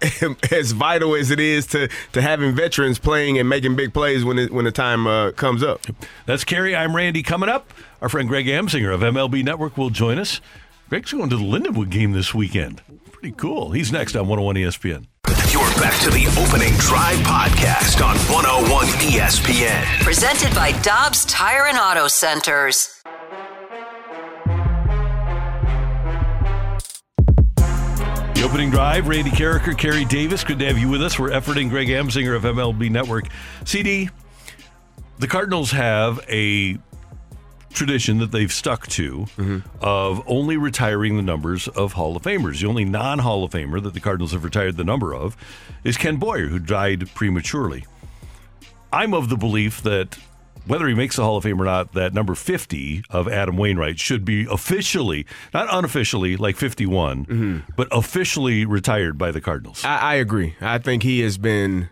as 0.50 0.72
vital 0.72 1.14
as 1.14 1.30
it 1.30 1.40
is 1.40 1.66
to 1.66 1.88
to 2.12 2.22
having 2.22 2.54
veterans 2.54 2.98
playing 2.98 3.38
and 3.38 3.48
making 3.48 3.76
big 3.76 3.92
plays 3.92 4.24
when 4.24 4.38
it, 4.38 4.50
when 4.50 4.64
the 4.64 4.72
time 4.72 5.06
uh, 5.06 5.32
comes 5.32 5.62
up. 5.62 5.82
That's 6.26 6.44
Kerry. 6.44 6.74
I'm 6.74 6.96
Randy. 6.96 7.22
Coming 7.22 7.48
up, 7.48 7.72
our 8.00 8.08
friend 8.08 8.28
Greg 8.28 8.46
Amsinger 8.46 8.94
of 8.94 9.00
MLB 9.00 9.44
Network 9.44 9.76
will 9.76 9.90
join 9.90 10.18
us. 10.18 10.40
Greg's 10.88 11.12
going 11.12 11.30
to 11.30 11.36
the 11.36 11.42
Lindenwood 11.42 11.90
game 11.90 12.12
this 12.12 12.34
weekend. 12.34 12.82
Pretty 13.12 13.32
cool. 13.32 13.70
He's 13.70 13.92
next 13.92 14.16
on 14.16 14.26
101 14.26 14.56
ESPN. 14.56 15.06
You're 15.52 15.62
back 15.80 16.00
to 16.02 16.10
the 16.10 16.26
opening 16.40 16.72
drive 16.78 17.18
podcast 17.18 18.04
on 18.04 18.16
101 18.32 18.86
ESPN. 18.86 20.02
Presented 20.02 20.54
by 20.54 20.72
Dobbs 20.82 21.24
Tire 21.26 21.66
and 21.66 21.76
Auto 21.76 22.08
Centers. 22.08 23.02
The 28.34 28.46
opening 28.46 28.70
drive, 28.70 29.06
Randy 29.06 29.30
Karraker, 29.30 29.76
Kerry 29.76 30.06
Davis. 30.06 30.42
Good 30.44 30.58
to 30.60 30.66
have 30.66 30.78
you 30.78 30.88
with 30.88 31.02
us. 31.02 31.18
We're 31.18 31.30
efforting 31.30 31.68
Greg 31.68 31.88
Amsinger 31.88 32.34
of 32.34 32.44
MLB 32.44 32.90
Network. 32.90 33.26
CD, 33.66 34.08
the 35.18 35.26
Cardinals 35.28 35.72
have 35.72 36.24
a 36.28 36.78
tradition 37.72 38.18
that 38.18 38.32
they've 38.32 38.52
stuck 38.52 38.86
to 38.88 39.26
mm-hmm. 39.36 39.58
of 39.80 40.22
only 40.26 40.56
retiring 40.56 41.16
the 41.16 41.22
numbers 41.22 41.68
of 41.68 41.94
Hall 41.94 42.16
of 42.16 42.22
Famers. 42.22 42.60
The 42.60 42.66
only 42.66 42.84
non 42.84 43.20
Hall 43.20 43.44
of 43.44 43.52
Famer 43.52 43.82
that 43.82 43.94
the 43.94 44.00
Cardinals 44.00 44.32
have 44.32 44.44
retired 44.44 44.76
the 44.76 44.84
number 44.84 45.14
of 45.14 45.36
is 45.84 45.96
Ken 45.96 46.16
Boyer, 46.16 46.48
who 46.48 46.58
died 46.58 47.12
prematurely. 47.14 47.86
I'm 48.92 49.14
of 49.14 49.28
the 49.28 49.36
belief 49.36 49.82
that 49.82 50.18
whether 50.66 50.86
he 50.86 50.94
makes 50.94 51.16
the 51.16 51.22
Hall 51.22 51.36
of 51.36 51.44
Fame 51.44 51.60
or 51.60 51.64
not, 51.64 51.92
that 51.94 52.12
number 52.12 52.34
50 52.34 53.04
of 53.10 53.28
Adam 53.28 53.56
Wainwright 53.56 53.98
should 53.98 54.24
be 54.24 54.46
officially, 54.50 55.26
not 55.54 55.68
unofficially 55.70 56.36
like 56.36 56.56
51, 56.56 57.26
mm-hmm. 57.26 57.58
but 57.76 57.88
officially 57.90 58.64
retired 58.64 59.16
by 59.16 59.30
the 59.30 59.40
Cardinals. 59.40 59.84
I, 59.84 59.96
I 59.98 60.14
agree. 60.16 60.56
I 60.60 60.78
think 60.78 61.02
he 61.02 61.20
has 61.20 61.38
been 61.38 61.88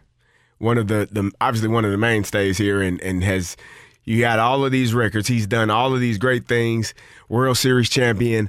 one 0.59 0.77
of 0.77 0.89
the, 0.89 1.09
the 1.11 1.31
obviously 1.41 1.69
one 1.69 1.85
of 1.85 1.91
the 1.91 1.97
mainstays 1.97 2.59
here 2.59 2.83
and, 2.83 3.01
and 3.01 3.23
has 3.25 3.57
you 4.09 4.21
got 4.21 4.39
all 4.39 4.65
of 4.65 4.73
these 4.73 4.95
records. 4.95 5.29
He's 5.29 5.47
done 5.47 5.69
all 5.71 5.93
of 5.93 6.01
these 6.01 6.17
great 6.17 6.49
things, 6.49 6.95
World 7.29 7.59
Series 7.59 7.91
champion. 7.91 8.49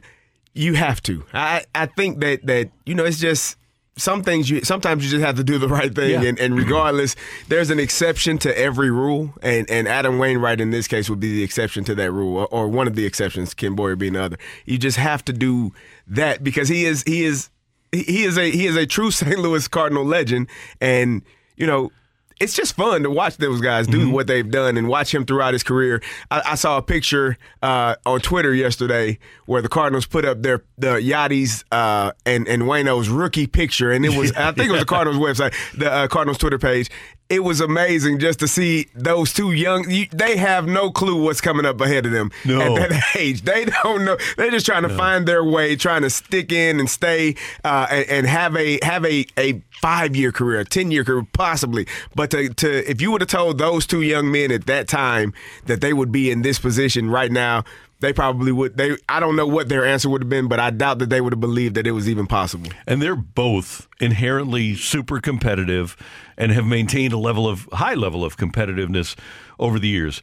You 0.54 0.74
have 0.76 1.02
to. 1.04 1.26
I, 1.34 1.66
I 1.76 1.86
think 1.88 2.22
that 2.22 2.46
that, 2.46 2.72
you 2.86 2.96
know, 2.96 3.04
it's 3.04 3.20
just 3.20 3.58
some 3.98 4.24
things 4.24 4.50
you 4.50 4.62
sometimes 4.64 5.04
you 5.04 5.12
just 5.12 5.26
have 5.26 5.36
to 5.36 5.44
do 5.44 5.58
the 5.58 5.68
right 5.68 5.94
thing 5.94 6.22
Yeah. 6.22 6.30
and, 6.30 6.40
and 6.40 6.56
regardless 6.56 7.18
there's 7.50 7.70
an 7.70 7.80
exception 7.82 8.38
to 8.38 8.58
every 8.58 8.90
rule 8.90 9.34
and, 9.42 9.70
and 9.70 9.90
adam 9.90 10.18
wainwright 10.20 10.62
in 10.62 10.70
this 10.70 10.88
case 10.88 11.10
would 11.10 11.20
be 11.20 11.34
the 11.34 11.44
exception 11.44 11.84
to 11.84 11.96
that 11.96 12.10
rule 12.14 12.38
or, 12.38 12.48
or 12.48 12.68
one 12.70 12.88
of 12.88 12.96
the 12.96 13.06
exceptions 13.06 13.54
ken 13.54 13.76
boyer 13.76 13.98
being 13.98 14.14
the 14.14 14.24
other 14.24 14.38
you 14.64 14.78
just 14.78 14.96
have 14.96 15.26
to 15.26 15.34
do 15.34 15.74
that 16.08 16.46
because 16.46 16.70
he 16.70 16.86
is 16.86 17.04
he 17.06 17.26
is 17.26 17.50
he 17.92 18.04
he 18.04 18.24
is 18.24 18.38
a 18.38 18.50
he 18.50 18.68
is 18.68 18.78
a 18.78 18.86
true 18.86 19.12
st 19.20 19.38
louis 19.38 19.68
cardinal 19.68 20.06
legend 20.06 20.48
and 20.80 21.22
you 21.58 21.68
know 21.68 21.92
it's 22.40 22.54
just 22.54 22.76
fun 22.76 23.04
to 23.04 23.10
watch 23.10 23.38
those 23.38 23.60
guys 23.60 23.86
do 23.86 24.10
what 24.10 24.28
they've 24.28 24.50
done 24.50 24.78
and 24.78 24.88
watch 24.88 25.14
him 25.14 25.26
throughout 25.26 25.54
his 25.54 25.64
career. 25.64 26.02
I, 26.32 26.42
I 26.46 26.56
saw 26.56 26.78
a 26.78 26.82
picture 26.82 27.38
uh, 27.62 27.96
on 28.06 28.22
Twitter 28.22 28.54
yesterday 28.54 29.20
where 29.46 29.62
the 29.62 29.68
Cardinals 29.70 30.06
put 30.06 30.24
up 30.26 30.42
their 30.42 30.64
the 30.78 30.96
Yadi's 30.96 31.66
uh, 31.72 32.12
and 32.26 32.48
and 32.48 32.64
Wayno's 32.64 33.10
rookie 33.10 33.48
picture, 33.48 33.92
and 33.92 34.06
it 34.06 34.18
was 34.18 34.32
I 34.34 34.52
think 34.54 34.70
it 34.70 34.72
was 34.72 34.82
the 34.82 34.86
Cardinals 34.88 35.22
website, 35.22 35.54
the 35.78 35.92
uh, 35.92 36.08
Cardinals 36.08 36.38
Twitter 36.38 36.60
page. 36.60 36.90
It 37.30 37.44
was 37.44 37.62
amazing 37.62 38.18
just 38.18 38.40
to 38.40 38.48
see 38.48 38.88
those 38.96 39.34
two 39.34 39.52
young. 39.52 39.88
You, 39.88 40.08
they 40.12 40.36
have 40.38 40.68
no 40.68 40.90
clue 40.90 41.22
what's 41.24 41.42
coming 41.42 41.64
up 41.64 41.80
ahead 41.80 42.08
of 42.08 42.12
them 42.12 42.32
No. 42.44 42.60
at 42.60 42.90
that 42.90 43.04
age. 43.16 43.44
They 43.44 43.66
don't 43.66 44.04
know. 44.04 44.18
They're 44.36 44.50
just 44.50 44.66
trying 44.66 44.82
to 44.82 44.90
find 44.90 45.28
their 45.28 45.44
way, 45.44 45.76
trying 45.76 46.02
to 46.02 46.10
stick 46.10 46.52
in 46.52 46.80
and 46.80 46.90
stay 46.90 47.36
uh, 47.64 47.86
and, 47.92 48.10
and 48.10 48.26
have 48.28 48.56
a 48.56 48.80
have 48.82 49.06
a 49.06 49.28
a 49.38 49.62
five 49.80 50.16
year 50.16 50.32
career, 50.32 50.62
a 50.62 50.66
ten 50.66 50.90
year 50.90 51.04
career, 51.04 51.24
possibly. 51.34 51.86
But 52.16 52.32
to, 52.32 52.50
to 52.50 52.90
if 52.90 53.00
you 53.00 53.12
would 53.12 53.22
have 53.22 53.30
told 53.30 53.60
those 53.60 53.86
two 53.86 54.02
young 54.02 54.32
men 54.32 54.52
at 54.52 54.66
that 54.66 54.88
time 54.88 55.32
that 55.68 55.82
they 55.82 55.94
would 55.94 56.12
be 56.12 56.32
in 56.32 56.42
this 56.42 56.58
position 56.58 57.12
right 57.12 57.32
now, 57.32 57.64
they 58.00 58.14
probably 58.14 58.52
would. 58.52 58.78
They 58.78 58.98
I 59.08 59.20
don't 59.20 59.36
know 59.36 59.48
what 59.48 59.70
their 59.70 59.86
answer 59.86 60.10
would 60.10 60.22
have 60.22 60.30
been, 60.30 60.48
but 60.48 60.60
I 60.60 60.70
doubt 60.70 61.00
that 61.00 61.10
they 61.10 61.22
would 61.22 61.34
have 61.34 61.40
believed 61.40 61.76
that 61.76 61.86
it 61.86 61.92
was 61.92 62.08
even 62.08 62.28
possible. 62.28 62.70
And 62.88 63.02
they're 63.02 63.16
both 63.16 63.88
inherently 64.00 64.76
super 64.76 65.20
competitive 65.20 65.98
and 66.38 66.52
have 66.52 66.66
maintained 66.66 67.14
a 67.14 67.18
level 67.18 67.48
of 67.48 67.68
high 67.74 67.96
level 67.96 68.24
of 68.24 68.38
competitiveness 68.38 69.16
over 69.60 69.80
the 69.80 69.90
years. 69.90 70.22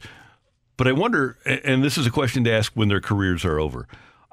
But 0.75 0.87
I 0.87 0.91
wonder, 0.91 1.37
and 1.45 1.83
this 1.83 1.97
is 1.97 2.05
a 2.05 2.11
question 2.11 2.43
to 2.43 2.51
ask 2.51 2.71
when 2.73 2.87
their 2.87 3.01
careers 3.01 3.43
are 3.43 3.59
over. 3.59 3.87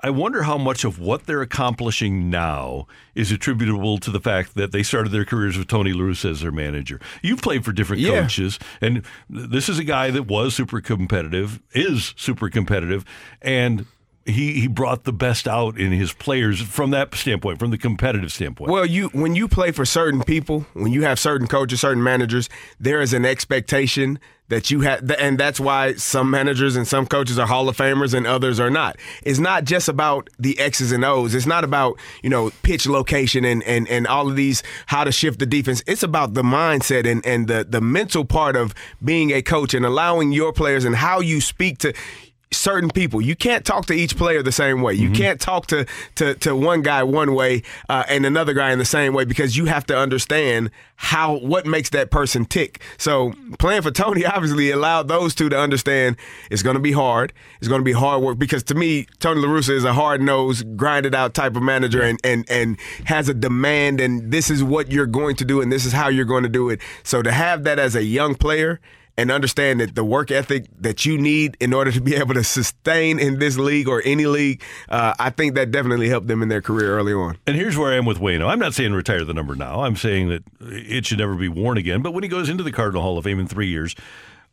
I 0.04 0.10
wonder 0.10 0.42
how 0.42 0.58
much 0.58 0.84
of 0.84 0.98
what 0.98 1.24
they're 1.24 1.40
accomplishing 1.40 2.28
now 2.28 2.86
is 3.14 3.32
attributable 3.32 3.96
to 3.96 4.10
the 4.10 4.20
fact 4.20 4.54
that 4.54 4.70
they 4.70 4.82
started 4.82 5.12
their 5.12 5.24
careers 5.24 5.56
with 5.56 5.66
Tony 5.66 5.94
La 5.94 6.02
Russa 6.02 6.30
as 6.32 6.42
their 6.42 6.52
manager. 6.52 7.00
You've 7.22 7.40
played 7.40 7.64
for 7.64 7.72
different 7.72 8.02
Yeah. 8.02 8.20
coaches, 8.20 8.58
and 8.82 9.00
this 9.30 9.70
is 9.70 9.78
a 9.78 9.84
guy 9.84 10.10
that 10.10 10.24
was 10.26 10.54
super 10.54 10.82
competitive, 10.82 11.58
is 11.72 12.12
super 12.18 12.50
competitive, 12.50 13.06
and 13.40 13.86
he, 14.26 14.60
he 14.60 14.66
brought 14.66 15.04
the 15.04 15.12
best 15.12 15.48
out 15.48 15.78
in 15.78 15.90
his 15.92 16.12
players 16.12 16.60
from 16.60 16.90
that 16.90 17.14
standpoint, 17.14 17.58
from 17.58 17.70
the 17.70 17.78
competitive 17.78 18.30
standpoint. 18.30 18.70
Well, 18.70 18.84
you 18.84 19.08
when 19.14 19.34
you 19.34 19.48
play 19.48 19.70
for 19.70 19.86
certain 19.86 20.22
people, 20.22 20.66
when 20.74 20.92
you 20.92 21.04
have 21.04 21.18
certain 21.18 21.46
coaches, 21.46 21.80
certain 21.80 22.02
managers, 22.02 22.50
there 22.78 23.00
is 23.00 23.14
an 23.14 23.24
expectation 23.24 24.18
that 24.48 24.70
you 24.70 24.80
have, 24.80 25.11
and 25.12 25.38
that's 25.38 25.59
why 25.59 25.94
some 25.94 26.30
managers 26.30 26.76
and 26.76 26.87
some 26.87 27.07
coaches 27.07 27.38
are 27.38 27.46
Hall 27.46 27.68
of 27.68 27.76
Famers 27.76 28.12
and 28.12 28.26
others 28.26 28.61
are 28.61 28.70
not. 28.70 28.96
It's 29.22 29.38
not 29.38 29.64
just 29.64 29.88
about 29.88 30.28
the 30.38 30.59
X's 30.59 30.92
and 30.92 31.04
O's. 31.04 31.35
It's 31.35 31.46
not 31.46 31.64
about 31.64 31.98
you 32.22 32.30
know 32.30 32.50
pitch 32.62 32.87
location 32.87 33.44
and 33.44 33.62
and 33.64 33.88
and 33.88 34.07
all 34.07 34.28
of 34.28 34.37
these 34.37 34.62
how 34.87 35.04
to 35.04 35.12
shift 35.12 35.38
the 35.38 35.46
defense. 35.46 35.83
It's 35.87 36.02
about 36.02 36.35
the 36.35 36.42
mindset 36.42 37.11
and 37.11 37.24
and 37.24 37.48
the 37.48 37.64
the 37.68 37.80
mental 37.80 38.24
part 38.24 38.54
of 38.57 38.74
being 39.02 39.30
a 39.30 39.40
coach 39.40 39.72
and 39.72 39.85
allowing 39.85 40.33
your 40.33 40.52
players 40.52 40.85
and 40.85 40.96
how 40.96 41.20
you 41.20 41.40
speak 41.40 41.78
to 41.78 41.94
certain 42.56 42.90
people. 42.90 43.20
You 43.20 43.36
can't 43.36 43.64
talk 43.64 43.86
to 43.86 43.92
each 43.92 44.16
player 44.16 44.42
the 44.42 44.52
same 44.52 44.82
way. 44.82 44.94
You 44.94 45.10
can't 45.10 45.40
talk 45.40 45.66
to, 45.68 45.86
to, 46.16 46.34
to 46.36 46.56
one 46.56 46.82
guy 46.82 47.02
one 47.02 47.34
way 47.34 47.62
uh, 47.88 48.04
and 48.08 48.24
another 48.26 48.52
guy 48.52 48.72
in 48.72 48.78
the 48.78 48.84
same 48.84 49.14
way 49.14 49.24
because 49.24 49.56
you 49.56 49.66
have 49.66 49.86
to 49.86 49.96
understand 49.96 50.70
how 50.96 51.36
what 51.38 51.66
makes 51.66 51.90
that 51.90 52.10
person 52.10 52.44
tick. 52.44 52.80
So 52.98 53.32
playing 53.58 53.82
for 53.82 53.90
Tony 53.90 54.24
obviously 54.34 54.70
allowed 54.70 55.08
those 55.08 55.34
two 55.34 55.48
to 55.48 55.58
understand 55.58 56.16
it's 56.50 56.62
going 56.62 56.76
to 56.76 56.80
be 56.80 56.92
hard. 56.92 57.32
It's 57.58 57.68
going 57.68 57.80
to 57.80 57.84
be 57.84 57.92
hard 57.92 58.22
work 58.22 58.38
because 58.38 58.62
to 58.64 58.74
me, 58.74 59.06
Tony 59.18 59.40
La 59.40 59.48
Russa 59.48 59.70
is 59.70 59.84
a 59.84 59.92
hard 59.92 60.20
nosed, 60.20 60.76
grinded 60.76 61.14
out 61.14 61.34
type 61.34 61.56
of 61.56 61.62
manager 61.62 62.02
and, 62.02 62.20
and 62.24 62.48
and 62.48 62.78
has 63.04 63.28
a 63.28 63.34
demand 63.34 64.00
and 64.00 64.30
this 64.30 64.50
is 64.50 64.62
what 64.62 64.92
you're 64.92 65.06
going 65.06 65.36
to 65.36 65.44
do 65.44 65.60
and 65.60 65.72
this 65.72 65.84
is 65.84 65.92
how 65.92 66.08
you're 66.08 66.24
going 66.24 66.44
to 66.44 66.48
do 66.48 66.70
it. 66.70 66.80
So 67.02 67.22
to 67.22 67.32
have 67.32 67.64
that 67.64 67.78
as 67.78 67.94
a 67.96 68.04
young 68.04 68.34
player 68.34 68.80
and 69.16 69.31
understand 69.31 69.81
that 69.81 69.94
the 69.94 70.05
work 70.05 70.31
ethic 70.31 70.66
that 70.79 71.05
you 71.05 71.16
need 71.18 71.57
in 71.61 71.72
order 71.72 71.92
to 71.92 72.00
be 72.00 72.14
able 72.16 72.35
to 72.35 72.44
sustain 72.44 73.18
in 73.18 73.38
this 73.38 73.57
league 73.59 73.88
or 73.88 74.03
any 74.05 74.27
league, 74.27 74.62
uh, 74.88 75.14
I 75.18 75.31
think 75.31 75.55
that 75.55 75.70
definitely 75.70 76.09
helped 76.09 76.27
them 76.27 76.42
in 76.42 76.48
their 76.48 76.62
career 76.62 76.98
early 76.98 77.12
on. 77.12 77.38
And 77.46 77.57
here's 77.57 77.77
where 77.77 77.92
I 77.92 77.96
am 77.96 78.07
with 78.07 78.18
Wayno. 78.18 78.48
I'm 78.48 78.59
not 78.59 78.74
saying 78.74 78.92
retire 78.92 79.24
the 79.24 79.35
number 79.35 79.55
now. 79.55 79.83
I'm 79.83 79.96
saying 79.96 80.29
that 80.29 80.42
it 80.61 81.07
should 81.07 81.18
never 81.18 81.35
be 81.35 81.48
worn 81.48 81.79
again. 81.79 82.03
But 82.03 82.12
when 82.12 82.22
he 82.22 82.29
goes 82.29 82.48
into 82.48 82.62
the 82.62 82.72
Cardinal 82.72 83.03
Hall 83.03 83.18
of 83.18 83.24
Fame 83.24 83.38
in 83.38 83.46
three 83.46 83.68
years, 83.68 83.94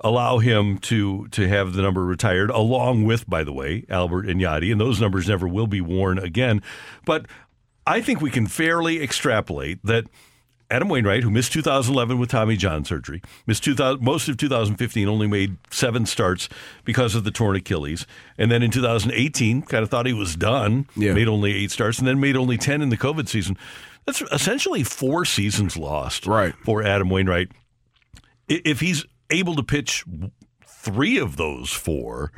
allow 0.04 0.39
him 0.39 0.78
to 0.80 1.28
to 1.30 1.47
have 1.47 1.74
the 1.74 1.82
number 1.82 2.04
retired, 2.04 2.50
along 2.50 3.06
with, 3.06 3.30
by 3.30 3.43
the 3.43 3.54
way, 3.54 3.86
Albert 3.89 4.28
and 4.28 4.41
Yadi, 4.41 4.71
and 4.71 4.82
those 4.82 5.00
numbers 5.00 5.28
never 5.28 5.47
will 5.47 5.67
be 5.67 5.82
worn 5.82 6.17
again. 6.17 6.62
But 7.06 7.26
I 7.86 8.02
think 8.02 8.21
we 8.21 8.32
can 8.32 8.47
fairly 8.47 9.02
extrapolate 9.02 9.84
that 9.86 10.06
Adam 10.71 10.88
Wainwright, 10.89 11.23
who 11.23 11.29
missed 11.29 11.51
2011 11.53 12.17
with 12.17 12.29
Tommy 12.29 12.55
John 12.55 12.86
surgery, 12.86 13.21
missed 13.45 13.63
2000, 13.63 14.01
most 14.03 14.27
of 14.29 14.38
2015, 14.38 15.07
only 15.07 15.27
made 15.27 15.57
seven 15.69 16.05
starts 16.05 16.47
because 16.86 17.13
of 17.13 17.23
the 17.25 17.31
torn 17.31 17.55
Achilles. 17.57 18.07
And 18.38 18.49
then 18.49 18.63
in 18.63 18.71
2018, 18.71 19.63
kind 19.63 19.84
of 19.84 19.89
thought 19.89 20.05
he 20.05 20.13
was 20.13 20.36
done, 20.36 20.88
Yeah. 20.95 21.13
made 21.13 21.27
only 21.27 21.53
eight 21.53 21.71
starts, 21.71 21.99
and 21.99 22.07
then 22.07 22.19
made 22.19 22.38
only 22.38 22.57
10 22.57 22.81
in 22.81 22.89
the 22.89 22.97
COVID 22.97 23.27
season. 23.27 23.57
That's 24.05 24.21
essentially 24.31 24.84
four 24.84 25.25
seasons 25.25 25.75
lost 25.77 26.25
Right. 26.25 26.55
for 26.63 26.81
Adam 26.81 27.10
Wainwright. 27.10 27.49
If 28.47 28.79
he's 28.79 29.05
able 29.29 29.55
to 29.55 29.63
pitch 29.63 30.03
three 30.65 31.17
of 31.17 31.38
those 31.38 31.69
four, 31.71 32.31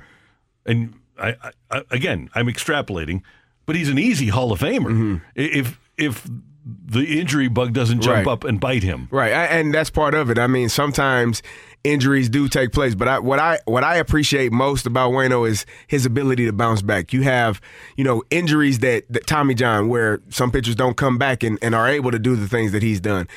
and 0.66 0.96
I, 1.20 1.36
I, 1.72 1.82
again, 1.92 2.30
I'm 2.36 2.48
extrapolating, 2.48 3.22
but 3.66 3.76
he's 3.76 3.90
an 3.90 3.98
easy 4.00 4.28
Hall 4.28 4.52
of 4.52 4.60
Famer. 4.60 4.88
Mm-hmm. 4.92 5.16
I- 5.38 5.42
If 5.42 5.80
if 5.98 6.28
the 6.66 7.20
injury 7.20 7.48
bug 7.50 7.74
doesn't 7.74 8.02
jump 8.02 8.26
Right. 8.26 8.28
up 8.28 8.44
and 8.44 8.60
bite 8.60 8.84
him, 8.84 9.08
Right, 9.12 9.34
I- 9.34 9.46
and 9.46 9.74
that's 9.74 9.90
part 9.90 10.14
of 10.14 10.30
it. 10.30 10.40
I 10.40 10.48
mean, 10.48 10.70
sometimes 10.70 11.42
injuries 11.84 12.30
do 12.30 12.48
take 12.48 12.72
place, 12.72 12.96
but 12.96 13.08
I, 13.10 13.20
what 13.20 13.40
I 13.40 13.60
what 13.66 13.84
I 13.84 13.98
appreciate 13.98 14.52
most 14.54 14.86
about 14.86 15.12
Wayno 15.12 15.48
is 15.50 15.66
his 15.88 16.06
ability 16.06 16.46
to 16.46 16.54
bounce 16.54 16.82
back. 16.82 17.12
You 17.12 17.24
have, 17.24 17.60
you 17.98 18.06
know, 18.06 18.24
injuries 18.30 18.80
that, 18.80 19.04
that 19.12 19.28
Tommy 19.28 19.54
John, 19.54 19.90
where 19.90 20.22
some 20.30 20.50
pitchers 20.52 20.76
don't 20.76 20.96
come 20.96 21.18
back 21.18 21.44
and, 21.44 21.60
and 21.62 21.76
are 21.76 21.90
able 21.90 22.12
to 22.12 22.20
do 22.20 22.36
the 22.38 22.48
things 22.48 22.72
that 22.72 22.82
he's 22.84 23.02
done. 23.02 23.28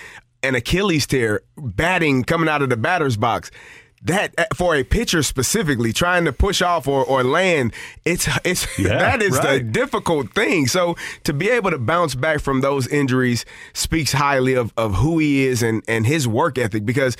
An 0.44 0.54
Achilles 0.54 1.08
tear, 1.08 1.40
batting 1.56 2.22
coming 2.22 2.48
out 2.48 2.62
of 2.62 2.70
the 2.70 2.76
batter's 2.76 3.16
box. 3.16 3.50
That 4.02 4.34
eh, 4.38 4.44
for 4.54 4.74
a 4.76 4.84
pitcher 4.84 5.22
specifically, 5.22 5.92
trying 5.92 6.26
to 6.26 6.32
push 6.32 6.62
off 6.62 6.86
or, 6.86 7.04
or 7.04 7.24
land, 7.24 7.72
it's 8.04 8.28
it's 8.44 8.66
Yeah, 8.78 8.98
that 8.98 9.22
is 9.22 9.38
the 9.40 9.46
right. 9.46 9.72
difficult 9.72 10.32
thing. 10.34 10.66
So 10.66 10.96
to 11.24 11.32
be 11.32 11.48
able 11.48 11.70
to 11.70 11.78
bounce 11.78 12.14
back 12.14 12.40
from 12.40 12.60
those 12.60 12.86
injuries 12.86 13.44
speaks 13.72 14.12
highly 14.12 14.54
of, 14.54 14.72
of 14.76 14.96
who 14.96 15.18
he 15.18 15.46
is 15.46 15.62
and, 15.62 15.82
and 15.88 16.06
his 16.06 16.28
work 16.28 16.58
ethic 16.58 16.84
because 16.84 17.16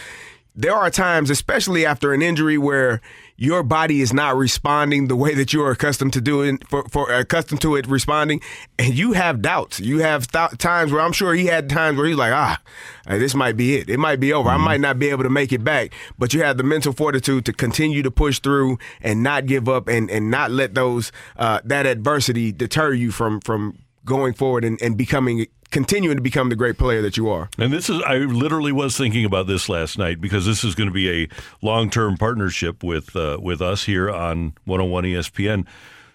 there 0.55 0.75
are 0.75 0.91
times, 0.91 1.29
especially 1.29 1.85
after 1.85 2.13
an 2.13 2.23
injury, 2.23 2.57
where 2.57 3.01
your 3.37 3.63
body 3.63 4.01
is 4.01 4.13
not 4.13 4.37
responding 4.37 5.09
the 5.09 5.17
way 5.17 5.35
that 5.35 5.53
you 5.53 5.63
are 5.63 5.71
accustomed 5.71 6.13
to 6.15 6.21
doing 6.21 6.59
for, 6.69 6.85
for 6.89 7.11
accustomed 7.13 7.61
to 7.63 7.77
it 7.77 7.87
responding, 7.87 8.41
and 8.79 8.95
you 8.95 9.13
have 9.13 9.43
doubts. 9.43 9.79
You 9.81 9.99
have 9.99 10.27
th- 10.29 10.59
times 10.59 10.93
where 10.93 11.01
I'm 11.01 11.13
sure 11.13 11.35
he 11.35 11.47
had 11.47 11.69
times 11.69 11.99
where 11.99 12.07
he's 12.07 12.17
like, 12.17 12.33
ah, 12.33 12.61
this 13.07 13.35
might 13.35 13.57
be 13.57 13.77
it. 13.77 13.89
It 13.91 13.99
might 13.99 14.21
be 14.21 14.33
over. 14.33 14.49
I 14.49 14.57
might 14.57 14.81
not 14.81 14.99
be 14.99 15.11
able 15.11 15.23
to 15.25 15.31
make 15.31 15.53
it 15.53 15.63
back. 15.63 15.93
But 16.19 16.35
you 16.35 16.43
have 16.43 16.57
the 16.57 16.63
mental 16.63 16.93
fortitude 16.93 17.45
to 17.47 17.53
continue 17.53 18.03
to 18.03 18.11
push 18.11 18.41
through 18.41 18.79
and 19.01 19.23
not 19.23 19.47
give 19.47 19.69
up 19.69 19.89
and 19.89 20.11
and 20.11 20.31
not 20.31 20.51
let 20.51 20.75
those 20.75 21.13
uh, 21.37 21.61
that 21.65 21.87
adversity 21.87 22.53
deter 22.53 22.93
you 22.93 23.11
from 23.11 23.41
from 23.41 23.79
going 24.07 24.33
forward 24.33 24.65
and, 24.65 24.81
and 24.81 24.97
becoming 24.97 25.47
continuing 25.71 26.17
to 26.17 26.23
become 26.23 26.49
the 26.49 26.57
great 26.57 26.79
player 26.79 27.03
that 27.03 27.17
you 27.17 27.29
are. 27.29 27.51
And 27.59 27.73
this 27.73 27.91
is 27.91 28.01
I 28.03 28.19
literally 28.19 28.73
was 28.73 28.97
thinking 28.97 29.25
about 29.25 29.47
this 29.47 29.69
last 29.69 29.99
night 29.99 30.21
because 30.21 30.47
this 30.47 30.65
is 30.65 30.75
going 30.75 30.89
to 30.89 30.95
be 30.95 31.25
a 31.25 31.29
long-term 31.61 32.17
partnership 32.17 32.83
with 32.83 33.15
uh, 33.15 33.39
with 33.43 33.61
us 33.61 33.85
here 33.85 34.11
on 34.11 34.55
101 34.65 35.05
ESPN. 35.05 35.67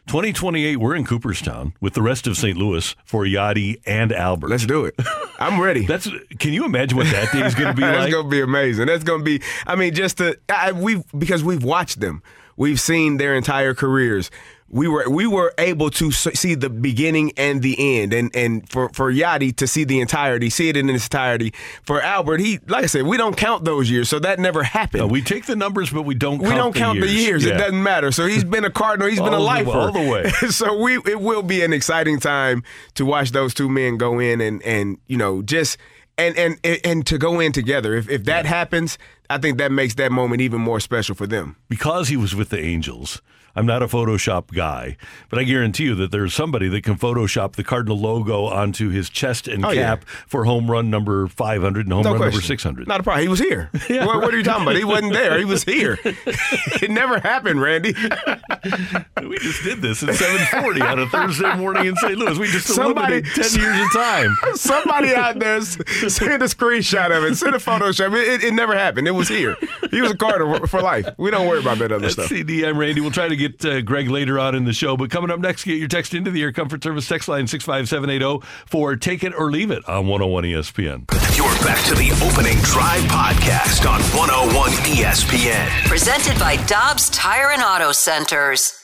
2028, 0.07 0.77
we're 0.77 0.95
in 0.95 1.05
Cooperstown 1.05 1.73
with 1.79 1.93
the 1.93 2.01
rest 2.01 2.25
of 2.25 2.35
St. 2.35 2.57
Louis 2.57 2.95
for 3.05 3.23
Yadi 3.23 3.79
and 3.85 4.11
Albert. 4.11 4.49
Let's 4.49 4.65
do 4.65 4.85
it. 4.85 4.95
I'm 5.39 5.61
ready. 5.61 5.85
That's. 5.85 6.09
Can 6.39 6.53
you 6.53 6.65
imagine 6.65 6.97
what 6.97 7.07
that 7.11 7.31
day 7.31 7.45
is 7.45 7.55
going 7.55 7.69
to 7.69 7.73
be 7.75 7.81
That's 7.85 7.99
like? 7.99 8.11
going 8.11 8.25
to 8.25 8.29
be 8.29 8.41
amazing. 8.41 8.87
That's 8.87 9.03
going 9.03 9.19
to 9.19 9.23
be. 9.23 9.41
I 9.67 9.75
mean, 9.75 9.93
just 9.93 10.17
to 10.17 10.37
I, 10.49 10.71
we 10.71 11.03
because 11.17 11.43
we've 11.43 11.63
watched 11.63 11.99
them. 11.99 12.23
We've 12.57 12.79
seen 12.79 13.17
their 13.17 13.35
entire 13.35 13.73
careers. 13.73 14.29
We 14.71 14.87
were 14.87 15.09
we 15.09 15.27
were 15.27 15.53
able 15.57 15.89
to 15.91 16.11
see 16.11 16.55
the 16.55 16.69
beginning 16.69 17.33
and 17.37 17.61
the 17.61 17.99
end, 17.99 18.13
and 18.13 18.33
and 18.35 18.67
for 18.69 18.89
for 18.89 19.11
Yadi 19.11 19.55
to 19.57 19.67
see 19.67 19.83
the 19.83 19.99
entirety, 19.99 20.49
see 20.49 20.69
it 20.69 20.77
in 20.77 20.89
its 20.89 21.05
entirety. 21.05 21.53
For 21.83 22.01
Albert, 22.01 22.39
he 22.39 22.59
like 22.67 22.85
I 22.85 22.87
said, 22.87 23.03
we 23.03 23.17
don't 23.17 23.35
count 23.35 23.65
those 23.65 23.89
years, 23.89 24.07
so 24.07 24.19
that 24.19 24.39
never 24.39 24.63
happened. 24.63 25.01
No, 25.01 25.07
we 25.07 25.21
take 25.21 25.45
the 25.45 25.55
numbers, 25.55 25.89
but 25.89 26.03
we 26.03 26.15
don't. 26.15 26.39
we 26.39 26.47
count 26.47 26.57
don't 26.57 26.73
the 26.73 26.79
count 26.79 26.99
the 27.01 27.07
years. 27.07 27.45
Yeah. 27.45 27.55
It 27.55 27.57
doesn't 27.57 27.83
matter. 27.83 28.11
So 28.11 28.25
he's 28.25 28.45
been 28.45 28.65
a 28.65 28.71
Cardinal. 28.71 29.09
He's 29.09 29.19
been 29.21 29.33
a 29.33 29.39
lifer 29.39 29.71
all 29.71 29.91
the 29.91 30.09
way. 30.09 30.29
so 30.49 30.77
we 30.81 30.97
it 31.05 31.19
will 31.19 31.43
be 31.43 31.63
an 31.63 31.73
exciting 31.73 32.19
time 32.19 32.63
to 32.95 33.05
watch 33.05 33.31
those 33.31 33.53
two 33.53 33.69
men 33.69 33.97
go 33.97 34.19
in 34.19 34.39
and 34.39 34.63
and 34.63 34.97
you 35.07 35.17
know 35.17 35.41
just 35.41 35.77
and 36.17 36.37
and 36.37 36.59
and 36.85 37.05
to 37.07 37.17
go 37.17 37.39
in 37.39 37.51
together. 37.51 37.95
If 37.95 38.09
if 38.09 38.25
that 38.25 38.45
happens, 38.45 38.97
I 39.33 39.37
think 39.37 39.57
that 39.57 39.71
makes 39.71 39.95
that 39.95 40.11
moment 40.11 40.41
even 40.41 40.61
more 40.61 40.79
special 40.79 41.15
for 41.15 41.27
them. 41.27 41.55
because 41.69 42.09
he 42.09 42.17
was 42.17 42.35
with 42.35 42.49
the 42.49 42.59
Angels. 42.59 43.21
I'm 43.53 43.65
not 43.65 43.83
a 43.83 43.87
Photoshop 43.87 44.53
guy, 44.53 44.95
but 45.29 45.37
I 45.37 45.43
guarantee 45.43 45.83
you 45.83 45.95
that 45.95 46.09
there's 46.11 46.33
somebody 46.33 46.69
that 46.69 46.83
can 46.85 46.95
Photoshop 46.95 47.57
the 47.57 47.65
Cardinal 47.65 47.99
logo 47.99 48.45
onto 48.45 48.87
his 48.91 49.09
chest 49.09 49.45
and 49.45 49.65
Oh, 49.65 49.71
yeah. 49.71 49.81
cap 49.97 50.05
for 50.25 50.45
home 50.45 50.71
run 50.71 50.89
number 50.89 51.27
500 51.27 51.85
and 51.85 51.91
home 51.91 52.03
No 52.03 52.11
run 52.11 52.19
number 52.21 52.31
question. 52.31 52.47
600. 52.47 52.87
Not 52.87 53.01
a 53.01 53.03
problem. 53.03 53.23
He 53.23 53.27
was 53.27 53.39
here. 53.39 53.69
what, 53.89 54.21
what 54.21 54.33
are 54.33 54.37
you 54.37 54.43
talking 54.45 54.63
about? 54.63 54.77
He 54.77 54.85
wasn't 54.85 55.11
there. 55.11 55.37
He 55.37 55.43
was 55.43 55.65
here. 55.65 55.99
it 56.05 56.89
never 56.91 57.19
happened, 57.19 57.61
Randy. 57.61 57.93
we 59.21 59.37
just 59.39 59.63
did 59.65 59.81
this 59.81 60.01
at 60.03 60.09
7:40 60.15 60.81
on 60.89 60.99
a 60.99 61.07
Thursday 61.09 61.53
morning 61.57 61.87
in 61.87 61.95
St. 61.97 62.17
Louis. 62.17 62.37
We 62.39 62.47
just 62.47 62.67
Somebody- 62.67 63.15
eliminated 63.17 63.51
10 63.51 63.59
years 63.61 63.81
of 63.85 63.91
time. 63.93 64.35
Somebody 64.55 65.13
out 65.13 65.39
there 65.39 65.59
send 65.59 66.41
a 66.41 66.45
screenshot 66.45 67.15
of 67.15 67.25
it. 67.25 67.35
Send 67.35 67.53
a 67.53 67.59
Photoshop. 67.59 68.13
It, 68.17 68.29
it, 68.29 68.43
it 68.45 68.53
never 68.53 68.75
happened. 68.77 69.09
It 69.09 69.11
was 69.11 69.20
here. 69.27 69.55
He 69.89 70.01
was 70.01 70.11
a 70.11 70.17
Cardinal 70.17 70.67
for 70.67 70.81
life. 70.81 71.07
We 71.17 71.31
don't 71.31 71.47
worry 71.47 71.59
about 71.59 71.79
that 71.79 71.91
other 71.91 71.99
That's 71.99 72.13
stuff. 72.13 72.27
CD. 72.27 72.65
I'm 72.65 72.77
Randy. 72.77 73.01
We'll 73.01 73.11
try 73.11 73.27
to 73.27 73.35
get 73.35 73.63
uh, 73.65 73.81
Greg 73.81 74.09
later 74.09 74.39
on 74.39 74.55
in 74.55 74.65
the 74.65 74.73
show. 74.73 74.95
But 74.97 75.09
coming 75.09 75.31
up 75.31 75.39
next, 75.39 75.63
get 75.63 75.77
your 75.79 75.87
text 75.87 76.13
into 76.13 76.31
the 76.31 76.41
Air 76.41 76.51
Comfort 76.51 76.83
Service 76.83 77.07
text 77.07 77.27
line 77.27 77.47
65780 77.47 78.45
for 78.65 78.95
Take 78.95 79.23
It 79.23 79.33
or 79.37 79.51
Leave 79.51 79.71
It 79.71 79.87
on 79.87 80.07
101 80.07 80.43
ESPN. 80.45 81.37
You're 81.37 81.47
back 81.65 81.83
to 81.87 81.95
the 81.95 82.11
opening 82.25 82.57
drive 82.63 83.01
podcast 83.03 83.89
on 83.89 84.01
101 84.17 84.71
ESPN. 84.95 85.87
Presented 85.87 86.39
by 86.39 86.57
Dobbs 86.65 87.09
Tire 87.09 87.51
and 87.51 87.61
Auto 87.61 87.91
Centers. 87.91 88.83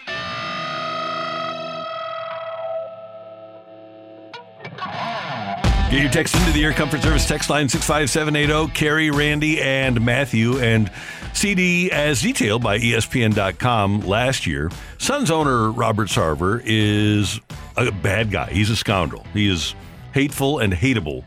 Get 5.91 6.03
your 6.03 6.09
text 6.09 6.35
into 6.35 6.53
the 6.53 6.63
Air 6.63 6.71
Comfort 6.71 7.01
Service 7.01 7.27
text 7.27 7.49
line 7.49 7.67
65780. 7.67 8.71
Kerry, 8.73 9.11
Randy, 9.11 9.59
and 9.59 9.99
Matthew. 9.99 10.57
And 10.57 10.89
CD, 11.33 11.91
as 11.91 12.21
detailed 12.21 12.63
by 12.63 12.79
ESPN.com 12.79 13.99
last 14.07 14.47
year, 14.47 14.71
Suns 14.99 15.29
owner 15.29 15.69
Robert 15.69 16.07
Sarver 16.07 16.61
is 16.63 17.41
a 17.75 17.91
bad 17.91 18.31
guy. 18.31 18.49
He's 18.51 18.69
a 18.69 18.75
scoundrel. 18.77 19.25
He 19.33 19.49
is 19.49 19.75
hateful 20.13 20.59
and 20.59 20.71
hateable. 20.71 21.25